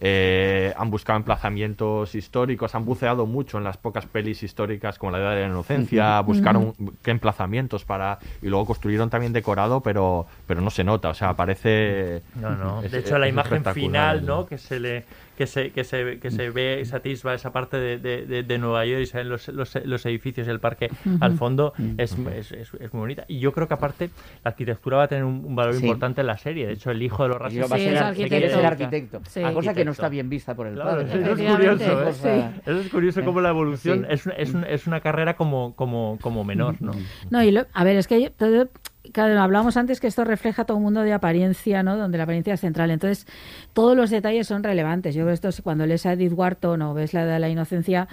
eh, 0.03 0.73
han 0.77 0.89
buscado 0.89 1.17
emplazamientos 1.17 2.15
históricos, 2.15 2.73
han 2.73 2.85
buceado 2.85 3.25
mucho 3.27 3.59
en 3.59 3.63
las 3.63 3.77
pocas 3.77 4.07
pelis 4.07 4.41
históricas 4.41 4.97
como 4.97 5.11
la 5.11 5.19
Edad 5.19 5.35
de 5.35 5.41
la 5.41 5.47
Inocencia, 5.47 6.19
buscaron 6.21 6.73
qué 7.03 7.11
emplazamientos 7.11 7.85
para... 7.85 8.17
Y 8.41 8.47
luego 8.47 8.65
construyeron 8.65 9.09
también 9.11 9.31
decorado, 9.31 9.81
pero, 9.81 10.25
pero 10.47 10.59
no 10.61 10.71
se 10.71 10.83
nota, 10.83 11.09
o 11.09 11.13
sea, 11.13 11.35
parece... 11.35 12.23
No, 12.35 12.49
no. 12.55 12.81
es- 12.83 12.91
De 12.91 12.99
hecho, 12.99 13.17
la 13.19 13.27
es 13.27 13.33
imagen 13.33 13.63
final, 13.63 14.25
¿no? 14.25 14.47
Que 14.47 14.57
se 14.57 14.79
le 14.79 15.05
que 15.41 15.47
se 15.47 15.71
que 15.71 15.83
se 15.83 16.19
que 16.19 16.29
se 16.29 16.51
ve 16.51 16.81
esa 16.81 16.97
atisba 16.97 17.33
esa 17.33 17.51
parte 17.51 17.77
de, 17.77 17.97
de, 17.97 18.43
de- 18.43 18.57
Nueva 18.59 18.85
York 18.85 19.01
y 19.01 19.05
se 19.07 19.17
ven 19.17 19.29
los, 19.29 19.47
los, 19.47 19.73
los 19.85 20.05
edificios 20.05 20.45
y 20.45 20.51
el 20.51 20.59
parque 20.59 20.89
Ujú. 21.03 21.17
al 21.19 21.35
fondo 21.35 21.73
es, 21.97 22.15
es, 22.35 22.51
es- 22.51 22.73
es 22.75 22.93
muy 22.93 22.99
bonita 23.01 23.25
y 23.27 23.39
yo 23.39 23.51
creo 23.51 23.67
que 23.67 23.73
aparte 23.73 24.11
la 24.43 24.49
arquitectura 24.51 24.97
va 24.97 25.03
a 25.03 25.07
tener 25.07 25.23
un, 25.23 25.43
un 25.43 25.55
valor 25.55 25.73
Sí. 25.73 25.81
importante 25.81 26.21
en 26.21 26.27
la 26.27 26.37
serie 26.37 26.67
de 26.67 26.73
hecho 26.73 26.91
el 26.91 27.01
hijo 27.01 27.23
de 27.23 27.29
los 27.29 27.37
Y 27.53 27.59
Russell 27.59 27.71
va 27.71 27.75
a 27.75 27.79
ser, 27.79 27.97
arquitecto. 27.97 28.55
ser 28.55 28.65
arquitecto. 28.67 29.21
Sí. 29.27 29.43
A 29.43 29.51
cosa 29.51 29.73
que 29.73 29.83
no 29.83 29.91
está 29.93 30.09
bien 30.09 30.29
vista 30.29 30.53
por 30.53 30.67
el 30.67 30.75
Claro, 30.75 30.91
padre. 30.91 31.05
eso 31.07 31.31
es 31.33 31.51
curioso, 31.51 32.03
¿eh? 32.03 32.13
sí. 32.13 32.61
Eso 32.69 32.79
es 32.81 32.89
curioso 32.89 33.23
como 33.25 33.41
la 33.41 33.49
evolución 33.49 34.05
es, 34.09 34.27
un- 34.27 34.33
es, 34.37 34.53
un- 34.53 34.63
es 34.65 34.85
una 34.85 34.99
carrera 35.01 35.35
como, 35.35 35.75
como, 35.75 36.19
como 36.21 36.43
menor, 36.43 36.75
¿no? 36.81 36.91
No, 37.31 37.41
y 37.43 37.49
lo- 37.49 37.65
a 37.73 37.83
ver, 37.83 37.95
es 37.97 38.07
que 38.07 38.21
yo- 38.21 38.31
todo- 38.31 38.69
claro, 39.11 39.39
hablamos 39.41 39.77
antes 39.77 39.99
que 39.99 40.07
esto 40.07 40.23
refleja 40.23 40.65
todo 40.65 40.77
un 40.77 40.83
mundo 40.83 41.01
de 41.01 41.13
apariencia, 41.13 41.83
¿no? 41.83 41.97
Donde 41.97 42.17
la 42.17 42.25
apariencia 42.25 42.53
es 42.53 42.59
central. 42.61 42.91
Entonces, 42.91 43.27
todos 43.73 43.95
los 43.95 44.09
detalles 44.09 44.47
son 44.47 44.63
relevantes. 44.63 45.15
Yo 45.15 45.21
creo 45.21 45.27
que 45.29 45.35
esto 45.35 45.49
es 45.49 45.61
cuando 45.61 45.85
lees 45.85 46.05
a 46.05 46.13
Edith 46.13 46.33
Wharton 46.33 46.81
o 46.81 46.93
ves 46.93 47.13
la 47.13 47.25
de 47.25 47.39
la 47.39 47.49
inocencia, 47.49 48.07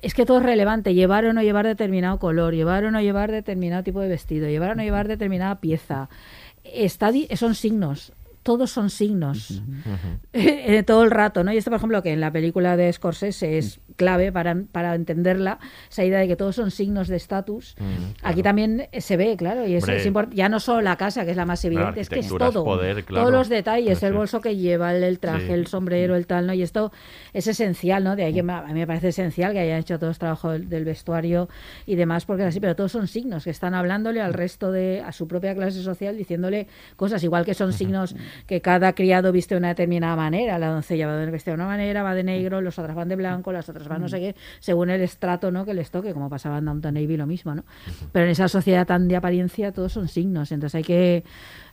es 0.00 0.14
que 0.14 0.26
todo 0.26 0.38
es 0.38 0.44
relevante. 0.44 0.94
Llevar 0.94 1.24
o 1.26 1.32
no 1.32 1.42
llevar 1.42 1.66
determinado 1.66 2.18
color, 2.18 2.54
llevar 2.54 2.84
o 2.84 2.90
no 2.90 3.00
llevar 3.00 3.30
determinado 3.30 3.82
tipo 3.82 4.00
de 4.00 4.08
vestido, 4.08 4.48
llevar 4.48 4.70
o 4.70 4.74
no 4.74 4.82
llevar 4.82 5.08
determinada 5.08 5.60
pieza. 5.60 6.08
Está, 6.64 7.10
son 7.36 7.54
signos. 7.54 8.12
Todos 8.42 8.70
son 8.70 8.90
signos 8.90 9.62
eh, 10.32 10.82
todo 10.84 11.04
el 11.04 11.10
rato, 11.10 11.44
¿no? 11.44 11.52
Y 11.52 11.56
esto, 11.56 11.70
por 11.70 11.76
ejemplo, 11.78 12.02
que 12.02 12.12
en 12.12 12.20
la 12.20 12.30
película 12.32 12.76
de 12.76 12.92
Scorsese 12.92 13.58
es 13.58 13.80
clave 13.96 14.32
para, 14.32 14.56
para 14.72 14.94
entenderla, 14.94 15.58
esa 15.90 16.04
idea 16.04 16.18
de 16.18 16.26
que 16.28 16.36
todos 16.36 16.56
son 16.56 16.70
signos 16.70 17.08
de 17.08 17.16
estatus. 17.16 17.76
Aquí 18.22 18.42
también 18.42 18.88
se 18.98 19.16
ve, 19.16 19.36
claro, 19.36 19.66
y 19.66 19.74
es, 19.74 19.84
Hombre. 19.84 19.96
es 19.98 20.06
import- 20.10 20.32
ya 20.32 20.48
no 20.48 20.60
solo 20.60 20.80
la 20.80 20.96
casa, 20.96 21.24
que 21.24 21.30
es 21.32 21.36
la 21.36 21.44
más 21.44 21.64
evidente, 21.64 22.00
es 22.00 22.08
que 22.08 22.20
es 22.20 22.28
todo. 22.28 22.64
poder, 22.64 23.04
claro. 23.04 23.26
Todos 23.26 23.38
los 23.38 23.48
detalles, 23.48 23.98
Sí, 23.98 24.06
el 24.06 24.14
bolso 24.14 24.40
que 24.40 24.56
lleva, 24.56 24.94
el, 24.94 25.02
el 25.04 25.18
traje, 25.18 25.46
Sí. 25.48 25.52
el 25.52 25.66
sombrero, 25.66 26.16
el 26.16 26.26
tal, 26.26 26.46
¿no? 26.46 26.54
Y 26.54 26.62
esto 26.62 26.90
es 27.32 27.46
esencial, 27.46 28.02
¿no? 28.04 28.16
De 28.16 28.24
ahí 28.24 28.32
que 28.34 28.42
me- 28.42 28.52
a 28.54 28.62
mí 28.62 28.74
me 28.74 28.86
parece 28.86 29.08
esencial 29.08 29.52
que 29.52 29.60
hayan 29.60 29.78
hecho 29.80 29.98
todo 29.98 30.10
este 30.10 30.20
trabajo 30.20 30.50
del, 30.50 30.68
del 30.68 30.84
vestuario 30.84 31.48
y 31.86 31.94
demás, 31.96 32.24
porque 32.24 32.42
es 32.42 32.48
así, 32.48 32.60
pero 32.60 32.74
todos 32.74 32.92
son 32.92 33.06
signos 33.06 33.44
que 33.44 33.50
están 33.50 33.74
hablándole 33.74 34.20
al 34.20 34.32
resto 34.34 34.72
de, 34.72 35.02
a 35.04 35.12
su 35.12 35.28
propia 35.28 35.54
clase 35.54 35.82
social, 35.82 36.16
diciéndole 36.16 36.66
cosas, 36.96 37.22
igual 37.22 37.44
que 37.44 37.54
son 37.54 37.72
signos 37.72 38.16
que 38.46 38.60
cada 38.60 38.92
criado 38.94 39.32
viste 39.32 39.54
de 39.54 39.58
una 39.58 39.68
determinada 39.68 40.16
manera, 40.16 40.58
la 40.58 40.68
doncella 40.68 41.06
va 41.06 41.16
vestida 41.26 41.52
de 41.52 41.56
una 41.56 41.66
manera, 41.66 42.02
va 42.02 42.14
de 42.14 42.24
negro, 42.24 42.60
los 42.60 42.78
otras 42.78 42.94
van 42.96 43.08
de 43.08 43.16
blanco, 43.16 43.52
las 43.52 43.68
otras 43.68 43.88
van 43.88 44.00
no 44.00 44.08
sé 44.08 44.20
qué, 44.20 44.34
según 44.60 44.90
el 44.90 45.00
estrato, 45.00 45.50
¿no? 45.50 45.64
Que 45.64 45.74
les 45.74 45.90
toque, 45.90 46.12
como 46.12 46.28
pasaba 46.28 46.58
en 46.58 46.64
Downton 46.66 46.96
Abbey 46.96 47.16
lo 47.16 47.26
mismo, 47.26 47.54
¿no? 47.54 47.64
Pero 48.12 48.24
en 48.26 48.30
esa 48.30 48.48
sociedad 48.48 48.86
tan 48.86 49.08
de 49.08 49.16
apariencia 49.16 49.72
todos 49.72 49.92
son 49.92 50.08
signos, 50.08 50.52
entonces 50.52 50.74
hay 50.76 50.82
que 50.84 51.24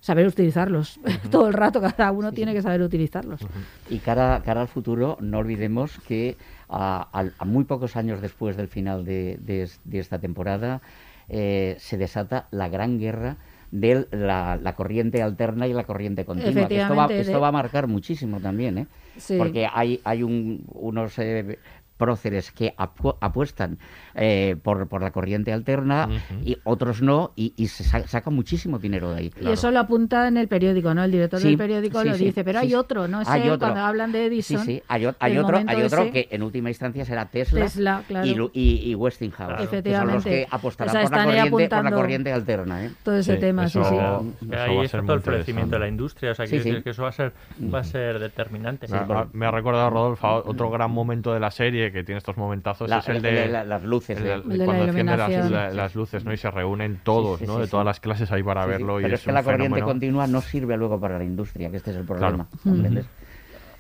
saber 0.02 0.27
utilizarlos. 0.27 0.99
Todo 1.31 1.48
el 1.48 1.53
rato, 1.53 1.81
cada 1.81 2.11
uno 2.11 2.31
tiene 2.31 2.53
que 2.53 2.61
saber 2.61 2.81
utilizarlos. 2.81 3.41
Y 3.90 3.99
cara, 3.99 4.41
cara 4.45 4.61
al 4.61 4.68
futuro, 4.68 5.18
no 5.22 5.40
olvidemos 5.40 5.99
que 6.07 6.38
a, 6.69 7.07
a 7.38 7.45
muy 7.45 7.64
pocos 7.65 7.95
años 7.95 8.22
después 8.22 8.56
del 8.56 8.68
final 8.68 9.03
de, 9.03 9.38
de 9.41 9.64
es- 9.64 9.80
de 9.86 9.99
esta 9.99 10.19
temporada 10.19 10.81
eh, 11.27 11.76
se 11.80 11.98
desata 11.98 12.48
la 12.52 12.69
gran 12.69 12.99
guerra 12.99 13.38
de 13.72 14.08
la, 14.12 14.58
la 14.62 14.74
corriente 14.76 15.22
alterna 15.22 15.68
y 15.68 15.74
la 15.74 15.84
corriente 15.84 16.26
continua. 16.26 16.68
que 16.68 16.76
Esto 16.82 16.96
va, 16.96 17.06
esto 17.22 17.40
va 17.40 17.48
a 17.50 17.52
marcar 17.52 17.88
muchísimo 17.88 18.40
también, 18.40 18.78
¿eh? 18.80 18.88
Sí. 19.18 19.36
porque 19.38 19.68
hay, 19.72 20.00
hay 20.04 20.24
un- 20.24 20.64
unos 20.74 21.20
eh, 21.20 21.60
próceres 22.00 22.52
que 22.54 22.74
apu- 22.78 23.18
apuestan 23.20 23.78
eh, 24.16 24.56
por, 24.64 24.88
por 24.88 25.02
la 25.04 25.12
corriente 25.12 25.52
alterna 25.52 26.08
y 26.44 26.58
otros 26.64 27.02
no, 27.02 27.34
y, 27.36 27.54
y 27.58 27.68
se 27.68 27.84
sa- 27.84 28.08
saca 28.08 28.30
muchísimo 28.30 28.80
dinero 28.80 29.12
de 29.12 29.18
ahí. 29.20 29.34
Y 29.42 29.50
eso 29.50 29.70
lo 29.70 29.80
apunta 29.80 30.28
en 30.30 30.38
el 30.38 30.48
periódico, 30.48 30.94
¿no? 30.94 31.04
El 31.04 31.12
director 31.12 31.40
Sí, 31.42 31.50
del 31.50 31.58
periódico 31.58 32.02
sí, 32.02 32.08
lo 32.08 32.16
sí, 32.16 32.26
dice, 32.26 32.44
pero 32.46 32.60
sí, 32.60 32.64
hay 32.66 32.70
sí. 32.70 32.76
otro, 32.76 33.08
¿no? 33.10 33.22
Es 33.22 33.28
Hay 33.28 33.42
él, 33.44 33.50
otro. 33.50 33.68
cuando 33.68 33.82
hablan 33.86 34.12
de 34.14 34.26
Edison. 34.28 34.60
Sí, 34.60 34.66
sí, 34.78 34.84
hay, 34.88 35.06
otro, 35.06 35.18
momento 35.44 35.72
hay 35.72 35.84
otro 35.84 36.02
ese- 36.04 36.12
que 36.12 36.28
en 36.32 36.42
última 36.44 36.70
instancia 36.70 37.04
será 37.04 37.26
Tesla, 37.26 37.60
Tesla, 37.62 38.04
claro. 38.08 38.26
y, 38.26 38.34
Lu- 38.36 38.52
y, 38.54 38.96
Westinghouse. 38.96 39.58
que 39.58 39.64
Efectivamente. 39.66 40.12
son 40.12 40.16
los 40.16 40.24
que 40.24 40.48
apostarán 40.50 40.90
O 40.96 41.00
sea, 41.00 41.02
por, 41.04 41.12
la 41.12 41.24
corriente, 41.26 41.50
por 41.52 41.60
la 41.60 41.66
apuntando 41.68 41.98
corriente 41.98 42.32
alterna. 42.32 42.86
¿eh? 42.86 42.92
todo 43.04 43.16
ese 43.18 43.36
tema, 43.36 43.68
sí, 43.68 43.80
sí. 43.84 44.48
Que 44.50 44.56
ahí 44.56 44.80
está 44.86 45.02
todo 45.02 45.14
el 45.16 45.22
florecimiento 45.22 45.76
de 45.76 45.80
la 45.80 45.88
industria, 45.90 46.32
o 46.32 46.36
sea, 46.36 46.46
que, 46.46 46.58
Sí, 46.58 46.64
sí. 46.64 46.72
que- 46.76 46.84
que 46.84 46.90
eso 46.92 47.04
va 47.04 47.10
a 47.10 47.12
ser, 47.12 47.34
va 47.74 47.80
a 47.80 47.84
ser 47.84 48.20
determinante. 48.20 48.88
Me 48.88 48.98
ha, 48.98 49.28
me 49.34 49.46
ha 49.46 49.52
recordado, 49.52 49.90
Rodolfo, 49.90 50.44
otro 50.46 50.70
gran 50.70 50.92
momento 50.92 51.34
de 51.34 51.40
la 51.40 51.52
serie 51.52 51.89
que 51.91 52.03
tiene 52.03 52.18
estos 52.20 52.38
momentazos 52.38 52.90
La- 52.90 52.99
es 52.99 53.10
el 53.10 53.22
de, 53.22 53.32
de 53.32 53.48
la- 53.48 53.64
las 53.64 53.84
luces, 53.84 54.18
el 54.18 54.24
de- 54.24 54.30
de- 54.30 54.36
El 54.36 54.49
de 54.49 54.57
la 54.57 54.66
cuando 54.66 54.84
enciende 54.86 55.18
las, 55.18 55.30
iluminación. 55.30 55.52
la- 55.53 55.70
las 55.74 55.95
luces 55.95 56.26
¿no? 56.26 56.34
y 56.34 56.38
se 56.38 56.52
reúnen 56.52 56.99
todos 57.03 57.40
Sí, 57.40 57.45
sí, 57.45 57.48
¿no? 57.48 57.56
sí, 57.56 57.60
de 57.61 57.66
sí. 57.66 57.72
todas 57.72 57.86
las 57.86 57.99
clases 57.99 58.32
ahí 58.32 58.44
para 58.44 58.61
Sí, 58.64 58.68
sí. 58.68 58.72
verlo. 58.72 58.99
y 58.99 59.03
Pero 59.03 59.16
es, 59.16 59.20
es 59.22 59.24
que 59.26 59.30
un 59.32 59.36
la 59.36 59.44
corriente 59.44 59.66
fenómeno. 59.66 59.86
continua 59.86 60.28
no 60.28 60.41
sirve 60.41 60.78
luego 60.78 60.99
para 60.99 61.18
la 61.18 61.24
industria, 61.24 61.70
que 61.72 61.78
este 61.78 61.91
es 61.91 61.98
el 61.98 62.06
problema. 62.06 62.48
Claro. 62.49 62.49
¿comprendes? 62.64 63.06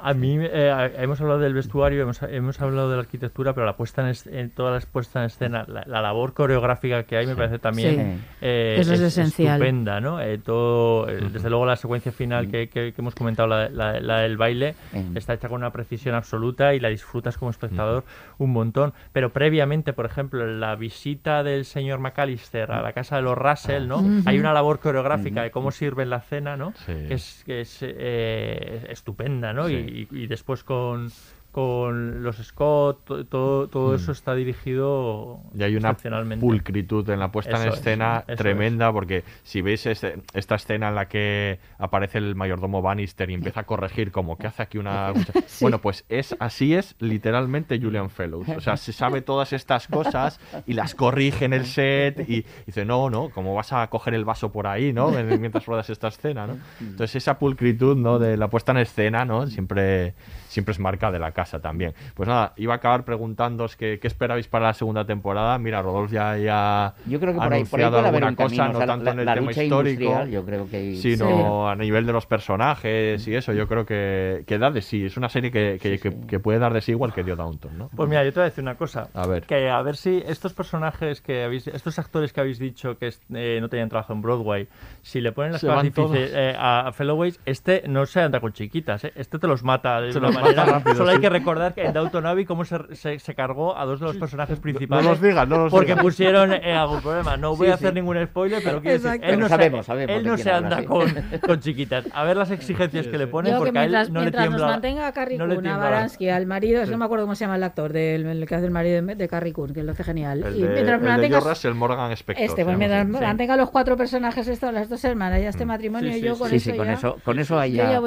A 0.01 0.13
mí 0.13 0.37
eh, 0.39 0.91
hemos 0.97 1.19
hablado 1.19 1.39
del 1.39 1.53
vestuario, 1.53 2.01
hemos, 2.03 2.21
hemos 2.23 2.61
hablado 2.61 2.89
de 2.89 2.95
la 2.95 3.01
arquitectura, 3.01 3.53
pero 3.53 3.65
la 3.65 3.75
puesta 3.75 4.01
en, 4.01 4.07
es- 4.07 4.27
en 4.27 4.49
todas 4.49 4.73
las 4.73 4.85
puestas 4.85 5.15
en 5.21 5.25
escena, 5.25 5.65
la, 5.67 5.83
la 5.85 6.01
labor 6.01 6.33
coreográfica 6.33 7.03
que 7.03 7.17
hay 7.17 7.27
me 7.27 7.35
parece 7.35 7.59
también 7.59 8.19
Sí. 8.19 8.27
eh, 8.41 8.77
Eso 8.79 8.93
es 8.93 9.01
esencial. 9.01 9.55
estupenda, 9.55 9.99
¿no? 9.99 10.21
Eh, 10.21 10.37
todo, 10.37 11.09
eh, 11.09 11.19
desde 11.33 11.49
luego 11.49 11.65
la 11.65 11.75
secuencia 11.75 12.11
final 12.11 12.49
que, 12.49 12.69
que- 12.69 12.93
que 12.93 13.01
hemos 13.01 13.13
comentado, 13.13 13.47
la, 13.49 13.67
la- 13.69 13.99
la 13.99 14.19
del 14.21 14.37
baile, 14.37 14.75
está 15.15 15.33
hecha 15.33 15.49
con 15.49 15.57
una 15.57 15.71
precisión 15.71 16.15
absoluta 16.15 16.73
y 16.73 16.79
la 16.79 16.87
disfrutas 16.89 17.37
como 17.37 17.51
espectador 17.51 18.03
un 18.37 18.51
montón. 18.53 18.93
Pero 19.11 19.31
previamente, 19.33 19.91
por 19.93 20.05
ejemplo, 20.05 20.43
en 20.43 20.59
la 20.61 20.75
visita 20.75 21.43
del 21.43 21.65
señor 21.65 21.99
McAllister 21.99 22.71
a 22.71 22.81
la 22.81 22.93
casa 22.93 23.17
de 23.17 23.23
los 23.23 23.37
Russell, 23.37 23.87
¿no? 23.87 24.01
Hay 24.25 24.39
una 24.39 24.53
labor 24.53 24.79
coreográfica 24.79 25.43
de 25.43 25.51
cómo 25.51 25.71
sirven 25.71 26.09
la 26.09 26.21
cena, 26.21 26.55
¿no? 26.55 26.73
Sí. 26.85 26.93
Que 27.07 27.13
es, 27.15 27.43
que 27.45 27.61
es 27.61 27.79
eh, 27.81 28.87
estupenda, 28.89 29.51
¿no? 29.53 29.67
Sí. 29.67 29.73
Y, 29.73 29.88
y- 29.89 30.27
después 30.27 30.63
con, 30.63 31.11
con 31.51 32.21
los 32.23 32.37
Scott, 32.37 33.03
to- 33.05 33.25
todo, 33.25 33.67
todo 33.67 33.95
eso 33.95 34.11
está 34.11 34.35
dirigido 34.35 35.39
Y 35.57 35.63
hay 35.63 35.75
una 35.75 35.95
pulcritud 36.39 37.09
en 37.09 37.19
la 37.19 37.31
puesta 37.31 37.59
en 37.61 37.67
Eso 37.67 37.75
escena 37.75 38.23
tremenda, 38.37 38.91
porque 38.93 39.23
si 39.43 39.61
veis 39.61 39.85
este- 39.85 40.21
esta 40.33 40.55
escena 40.55 40.89
en 40.89 40.95
la 40.95 41.07
que 41.07 41.59
aparece 41.77 42.19
el 42.19 42.35
mayordomo 42.35 42.81
Bannister 42.81 43.29
y 43.29 43.33
empieza 43.33 43.61
a 43.61 43.63
corregir 43.65 44.11
como 44.11 44.37
que 44.37 44.47
hace 44.47 44.63
aquí 44.63 44.77
una... 44.77 45.11
Sí. 45.47 45.63
Bueno, 45.65 45.79
pues 45.79 46.05
es 46.09 46.35
así 46.39 46.75
es 46.75 46.95
literalmente 46.99 47.79
Julian 47.79 48.09
Fellows. 48.09 48.47
O 48.49 48.61
sea, 48.61 48.77
se 48.77 48.93
sabe 48.93 49.21
todas 49.21 49.51
estas 49.53 49.87
cosas 49.87 50.39
y 50.67 50.73
las 50.73 50.93
corrige 50.95 51.45
en 51.45 51.53
el 51.53 51.65
set 51.65 52.29
y 52.29 52.45
dice, 52.65 52.85
no, 52.85 53.09
no, 53.09 53.29
¿cómo 53.29 53.55
vas 53.55 53.73
a 53.73 53.87
coger 53.89 54.13
el 54.13 54.25
vaso 54.25 54.51
por 54.51 54.67
ahí, 54.67 54.93
no? 54.93 55.09
Mientras 55.11 55.65
ruedas 55.65 55.89
esta 55.89 56.09
escena, 56.09 56.45
¿no? 56.47 56.57
Entonces 56.79 57.15
esa 57.15 57.39
pulcritud, 57.39 57.97
¿no? 57.97 58.19
De 58.19 58.37
la 58.37 58.47
puesta 58.49 58.71
en 58.71 58.77
escena, 58.79 59.25
¿no? 59.25 59.47
Siempre, 59.47 60.13
siempre 60.49 60.73
es 60.73 60.79
marca 60.79 61.11
de 61.11 61.19
la 61.19 61.31
casa 61.31 61.59
también. 61.61 61.93
Pues 62.15 62.27
nada, 62.27 62.53
iba 62.57 62.73
a 62.73 62.77
acabar 62.77 63.05
preguntándoos 63.05 63.75
qué, 63.77 63.99
qué 64.01 64.07
esperabais 64.07 64.47
para 64.47 64.65
la 64.67 64.73
segunda 64.73 65.05
temporada. 65.05 65.57
Mira, 65.59 65.81
Rodolfo 65.81 66.13
ya, 66.13 66.35
ya 66.37 66.93
Yo 67.05 67.19
creo 67.19 67.33
que 67.33 67.39
ha 67.39 67.43
por 67.43 67.53
ahí, 67.53 67.63
por 67.63 67.79
ahí 67.79 67.85
anunciado 67.85 67.91
puede 67.91 68.07
haber 68.09 68.23
alguna 68.23 68.29
un 68.29 68.35
cosa, 68.35 68.55
camino. 68.57 68.63
no 68.73 68.77
o 68.77 68.79
sea, 68.79 68.87
tanto 68.87 69.05
la, 69.05 69.11
en 69.11 69.19
el 69.19 69.25
la 69.25 69.33
tema 69.35 69.47
lucha 69.47 69.63
histórico, 69.63 70.03
industrial, 70.03 70.29
yo 70.31 70.45
creo 70.45 70.69
que... 70.69 70.95
sino 70.97 71.69
a 71.69 71.75
nivel 71.75 72.05
de 72.05 72.11
los 72.13 72.25
personajes 72.25 73.27
y 73.27 73.35
eso. 73.35 73.53
Yo 73.53 73.67
creo 73.67 73.85
que, 73.85 74.43
que 74.47 74.57
da 74.57 74.71
de 74.71 74.81
sí. 74.81 75.05
Es 75.05 75.17
una 75.17 75.29
serie 75.29 75.51
que, 75.51 75.77
que, 75.81 75.99
que- 75.99 76.19
que 76.27 76.39
puede 76.39 76.59
dar 76.59 76.73
de 76.73 76.81
sí 76.81 76.91
igual 76.91 77.13
que 77.13 77.23
dio 77.23 77.35
Downton, 77.35 77.77
¿no? 77.77 77.89
Pues 77.95 78.09
mira, 78.09 78.23
yo 78.23 78.31
te 78.33 78.39
voy 78.39 78.45
a 78.45 78.49
decir 78.49 78.63
una 78.63 78.75
cosa. 78.75 79.09
A 79.13 79.27
ver. 79.27 79.43
Que 79.43 79.69
a 79.69 79.81
ver 79.81 79.95
si 79.95 80.23
estos 80.25 80.53
personajes 80.53 81.21
que 81.21 81.43
habéis, 81.43 81.67
estos 81.67 81.97
actores 81.99 82.33
que 82.33 82.41
habéis 82.41 82.59
dicho 82.59 82.97
que 82.97 83.13
eh, 83.33 83.59
no 83.61 83.69
tenían 83.69 83.89
trabajo 83.89 84.13
en 84.13 84.21
Broadway, 84.21 84.67
si 85.01 85.21
le 85.21 85.31
ponen 85.31 85.53
las 85.53 85.61
cosas 85.61 85.83
difíciles 85.83 86.31
eh, 86.33 86.55
a, 86.57 86.87
a 86.87 86.91
Felloways, 86.91 87.39
este 87.45 87.83
no 87.87 88.05
se 88.05 88.21
anda 88.21 88.39
con 88.39 88.53
chiquitas, 88.53 89.03
¿eh? 89.03 89.13
este 89.15 89.39
te 89.39 89.47
los 89.47 89.63
mata 89.63 90.01
de 90.01 90.11
Se 90.11 90.17
una 90.19 90.27
los 90.27 90.35
mata 90.35 90.38
manera. 90.41 90.65
rápido, 90.65 90.95
Solo 90.95 91.11
hay 91.11 91.19
que 91.19 91.29
recordar 91.29 91.73
que 91.73 91.85
en 91.85 91.93
Downton 91.93 92.25
Abbey 92.25 92.45
cómo 92.45 92.65
se, 92.65 92.77
se, 92.95 93.19
se 93.19 93.35
cargó 93.35 93.77
a 93.77 93.85
dos 93.85 93.99
de 93.99 94.05
los 94.07 94.17
personajes 94.17 94.59
principales. 94.59 95.05
los 95.05 95.21
digas, 95.21 95.47
no 95.47 95.57
los 95.57 95.71
Porque 95.71 95.87
digas. 95.91 96.01
pusieron 96.03 96.53
eh, 96.53 96.73
algún 96.73 97.01
problema. 97.01 97.37
No 97.37 97.55
voy 97.55 97.67
Sí, 97.67 97.71
a 97.71 97.75
hacer 97.75 97.89
sí. 97.89 97.95
ningún 97.95 98.23
spoiler, 98.25 98.61
pero 98.63 98.81
quiero 98.81 98.99
decir, 98.99 99.21
él 99.23 99.39
no, 99.39 99.47
sabemos, 99.49 99.85
se, 99.85 99.91
sabemos 99.91 100.15
él 100.17 100.25
no 100.25 100.37
se 100.37 100.51
anda 100.51 100.83
con, 100.85 101.07
con 101.45 101.59
chiquitas. 101.59 102.05
A 102.13 102.23
ver 102.23 102.37
las 102.37 102.51
exigencias 102.51 103.07
que 103.07 103.17
le 103.17 103.27
ponen, 103.27 103.57
porque 103.57 103.77
a 103.77 103.83
él 103.85 103.89
mientras, 103.91 104.09
no 104.09 104.19
le 104.19 104.25
mientras 104.25 104.45
nos 104.45 104.55
tiembla. 104.55 104.67
mantenga 104.73 105.07
a 105.07 105.11
Carrie 105.13 105.37
no 105.37 105.47
le 105.47 105.55
Coon, 105.55 105.65
a 105.67 105.69
tiembla. 105.69 105.89
Baranski, 105.89 106.29
al 106.29 106.45
marido, 106.45 106.85
Sí. 106.85 106.91
no 106.91 106.97
me 106.97 107.05
acuerdo 107.05 107.25
cómo 107.25 107.35
se 107.35 107.45
llama 107.45 107.55
el 107.57 107.63
actor, 107.63 107.93
del, 107.93 108.25
el 108.25 108.45
que 108.47 108.55
hace 108.55 108.65
el 108.65 108.71
marido 108.71 109.01
de, 109.01 109.15
de 109.15 109.27
Carrie 109.27 109.53
Coon, 109.53 109.73
que 109.73 109.83
lo 109.83 109.91
hace 109.91 110.03
genial. 110.03 110.43
El 110.43 110.55
y 110.55 110.61
de, 110.61 110.69
mientras 110.69 111.65
el 111.65 111.75
Morgan 111.75 112.11
Spector. 112.11 112.45
este, 112.45 112.63
pues 112.65 112.77
mientras 112.77 113.07
mantenga 113.07 113.55
los 113.57 113.69
cuatro 113.69 113.97
personajes 113.97 114.47
estos, 114.47 114.73
las 114.73 114.89
dos 114.89 115.03
hermanas, 115.03 115.41
ya 115.41 115.49
este 115.49 115.65
matrimonio, 115.65 116.11
Sí, 116.13 116.19
sí, 116.19 116.25
yo 116.25 116.37
con 116.37 116.53
eso 116.53 116.71
sí, 116.71 116.77
con 116.77 116.85
ya, 116.87 116.93
eso- 116.93 117.59
ahí 117.59 117.73
ya- 117.73 117.99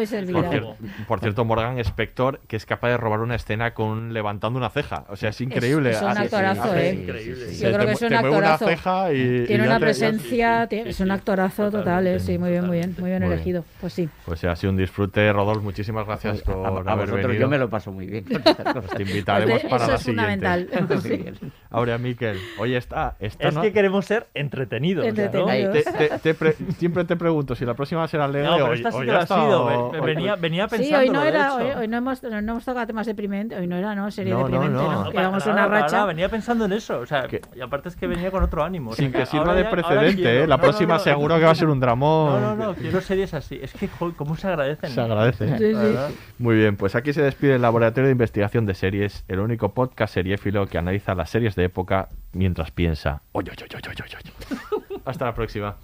por 1.06 1.20
cierto, 1.20 1.44
Morgan 1.44 1.78
Spector, 1.78 2.21
que 2.48 2.56
es 2.56 2.66
capaz 2.66 2.88
de 2.90 2.96
robar 2.96 3.20
una 3.20 3.34
escena 3.34 3.74
con 3.74 4.12
levantando 4.12 4.58
una 4.58 4.70
ceja. 4.70 5.04
O 5.08 5.16
sea, 5.16 5.30
es 5.30 5.40
increíble. 5.40 5.90
es 5.90 6.02
un 6.02 6.08
actorazo, 6.16 6.62
hace- 6.64 6.90
¿eh? 6.90 6.94
increíble. 6.94 7.46
Yo 7.46 7.52
Se 7.52 7.58
creo 7.66 7.72
te 7.72 7.78
que 7.78 7.84
mu- 7.86 7.90
es 7.92 8.02
un 8.02 8.08
mueve 8.10 8.28
una 8.30 8.36
actorazo. 8.54 8.66
ceja 8.66 9.12
y- 9.12 9.44
Tiene 9.46 9.64
y 9.64 9.66
una 9.66 9.76
te- 9.78 9.84
presencia, 9.84 10.66
tiene- 10.68 10.90
es 10.90 11.00
un 11.00 11.10
actorazo 11.10 11.70
total, 11.70 12.06
eh, 12.06 12.20
sí, 12.20 12.38
muy 12.38 12.50
bien, 12.50 12.66
muy 12.66 12.78
bien, 12.78 12.94
muy 12.98 13.10
bien 13.10 13.20
Muy 13.22 13.28
bien. 13.28 13.32
elegido. 13.32 13.64
Pues 13.80 13.92
sí. 13.92 14.08
Pues 14.24 14.42
ha 14.44 14.56
sido 14.56 14.70
un 14.72 14.76
disfrute, 14.76 15.32
Rodolfo. 15.32 15.62
Muchísimas 15.62 16.06
gracias 16.06 16.42
por 16.42 16.64
a 16.64 16.68
haber 16.68 16.84
vosotros 16.84 17.22
venido. 17.26 17.40
yo 17.40 17.48
me 17.48 17.58
lo 17.58 17.68
paso 17.70 17.92
muy 17.92 18.06
bien 18.06 18.24
cosas. 18.24 18.56
Te 18.96 19.02
invitaremos 19.02 19.60
Pues, 19.60 19.70
para 19.70 19.82
eso 19.84 19.90
la 19.92 19.96
es 19.96 20.02
siguiente. 20.02 20.68
fundamental. 20.68 21.52
Ahora, 21.70 21.98
Miquel, 21.98 22.38
oye, 22.58 22.76
está, 22.76 23.16
está 23.20 23.48
Es 23.48 23.54
¿no? 23.54 23.62
que 23.62 23.72
queremos 23.72 24.04
ser 24.04 24.26
entretenidos. 24.34 25.06
o 25.06 25.14
sea, 25.14 25.30
¿no? 25.32 25.46
Te- 25.46 25.82
te- 25.84 26.18
te 26.18 26.34
pre- 26.34 26.54
siempre 26.78 27.04
te 27.04 27.16
pregunto 27.16 27.54
si 27.54 27.64
la 27.64 27.74
próxima 27.74 28.06
será 28.08 28.24
alegre 28.26 28.46
No, 28.48 28.54
pero 28.56 28.66
o- 28.68 28.72
esta 28.74 28.90
sí 28.90 28.96
o 28.98 29.00
que 29.00 29.06
ya 29.06 29.12
lo 29.14 29.18
ha 29.20 29.26
sido. 29.26 29.66
o- 29.88 30.02
venía, 30.02 30.36
venía 30.36 30.68
Sí, 30.68 30.76
pensando. 30.76 30.98
hoy 30.98 31.08
no 31.10 31.22
era, 31.24 31.54
hoy, 31.54 31.66
hoy 31.78 31.88
no 31.88 31.96
hemos, 31.96 32.11
no 32.22 32.36
hemos 32.38 32.64
tocado 32.64 32.86
temas 32.86 33.06
deprimentes, 33.06 33.58
hoy 33.58 33.66
no 33.66 33.76
era, 33.76 33.94
¿no? 33.94 34.10
Serie 34.10 34.32
No, 34.32 34.40
deprimente, 34.40 34.72
no. 34.74 34.82
¿no? 34.92 35.04
No, 35.04 35.10
Llevamos 35.12 35.44
Para 35.44 35.54
una 35.54 35.66
racha. 35.68 36.04
venía 36.04 36.28
pensando 36.28 36.64
en 36.64 36.72
eso. 36.72 36.98
O 37.00 37.06
sea, 37.06 37.26
y 37.54 37.60
aparte 37.60 37.88
es 37.88 37.96
que 37.96 38.06
venía 38.06 38.30
con 38.30 38.42
otro 38.42 38.62
ánimo. 38.64 38.90
o 38.90 38.94
sea, 38.94 39.04
Sin 39.04 39.12
que 39.12 39.24
sirva 39.26 39.54
de 39.54 39.64
precedente. 39.64 40.42
¿eh? 40.42 40.46
La 40.46 40.58
próxima 40.58 40.94
no, 40.94 41.00
seguro 41.00 41.38
que 41.38 41.44
va 41.44 41.52
a 41.52 41.54
ser 41.54 41.68
un 41.68 41.80
dramón. 41.80 42.40
No, 42.42 42.56
no, 42.56 42.66
no, 42.66 42.74
quiero 42.74 43.00
series 43.00 43.32
así. 43.34 43.58
Es 43.62 43.72
que, 43.72 43.88
joder, 43.88 44.14
¿cómo 44.16 44.36
se 44.36 44.48
agradecen? 44.48 44.90
Se 44.90 45.00
agradece. 45.00 45.58
Sí, 45.58 45.74
sí. 45.74 46.14
Muy 46.38 46.56
bien, 46.56 46.76
pues 46.76 46.94
aquí 46.94 47.12
se 47.12 47.22
despide 47.22 47.54
el 47.54 47.62
Laboratorio 47.62 48.06
de 48.08 48.12
Investigación 48.12 48.66
de 48.66 48.74
Series, 48.74 49.24
el 49.28 49.38
único 49.40 49.72
podcast 49.74 50.14
seriéfilo 50.14 50.66
que 50.66 50.78
analiza 50.78 51.14
las 51.14 51.30
series 51.30 51.54
de 51.54 51.64
época 51.64 52.08
mientras 52.32 52.70
piensa. 52.70 53.22
Oy, 53.32 53.44
oy, 53.48 53.56
oy, 53.62 53.80
oy, 53.88 53.94
oy, 54.02 54.16
oy". 54.16 54.98
Hasta 55.04 55.24
la 55.26 55.34
próxima. 55.34 55.76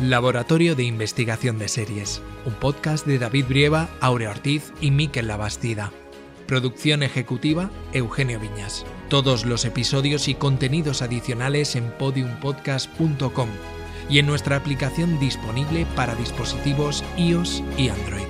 Laboratorio 0.00 0.74
de 0.76 0.84
Investigación 0.84 1.58
de 1.58 1.68
Series, 1.68 2.22
un 2.46 2.54
podcast 2.54 3.06
de 3.06 3.18
David 3.18 3.44
Brieva, 3.46 3.90
Aurea 4.00 4.30
Ortiz 4.30 4.72
y 4.80 4.90
Miquel 4.90 5.26
Labastida. 5.26 5.92
Producción 6.46 7.02
ejecutiva, 7.02 7.70
Eugenio 7.92 8.40
Viñas. 8.40 8.86
Todos 9.10 9.44
los 9.44 9.66
episodios 9.66 10.26
y 10.28 10.34
contenidos 10.34 11.02
adicionales 11.02 11.76
en 11.76 11.90
podiumpodcast.com 11.98 13.50
y 14.08 14.20
en 14.20 14.26
nuestra 14.26 14.56
aplicación 14.56 15.20
disponible 15.20 15.86
para 15.94 16.14
dispositivos 16.14 17.04
iOS 17.18 17.62
y 17.76 17.90
Android. 17.90 18.24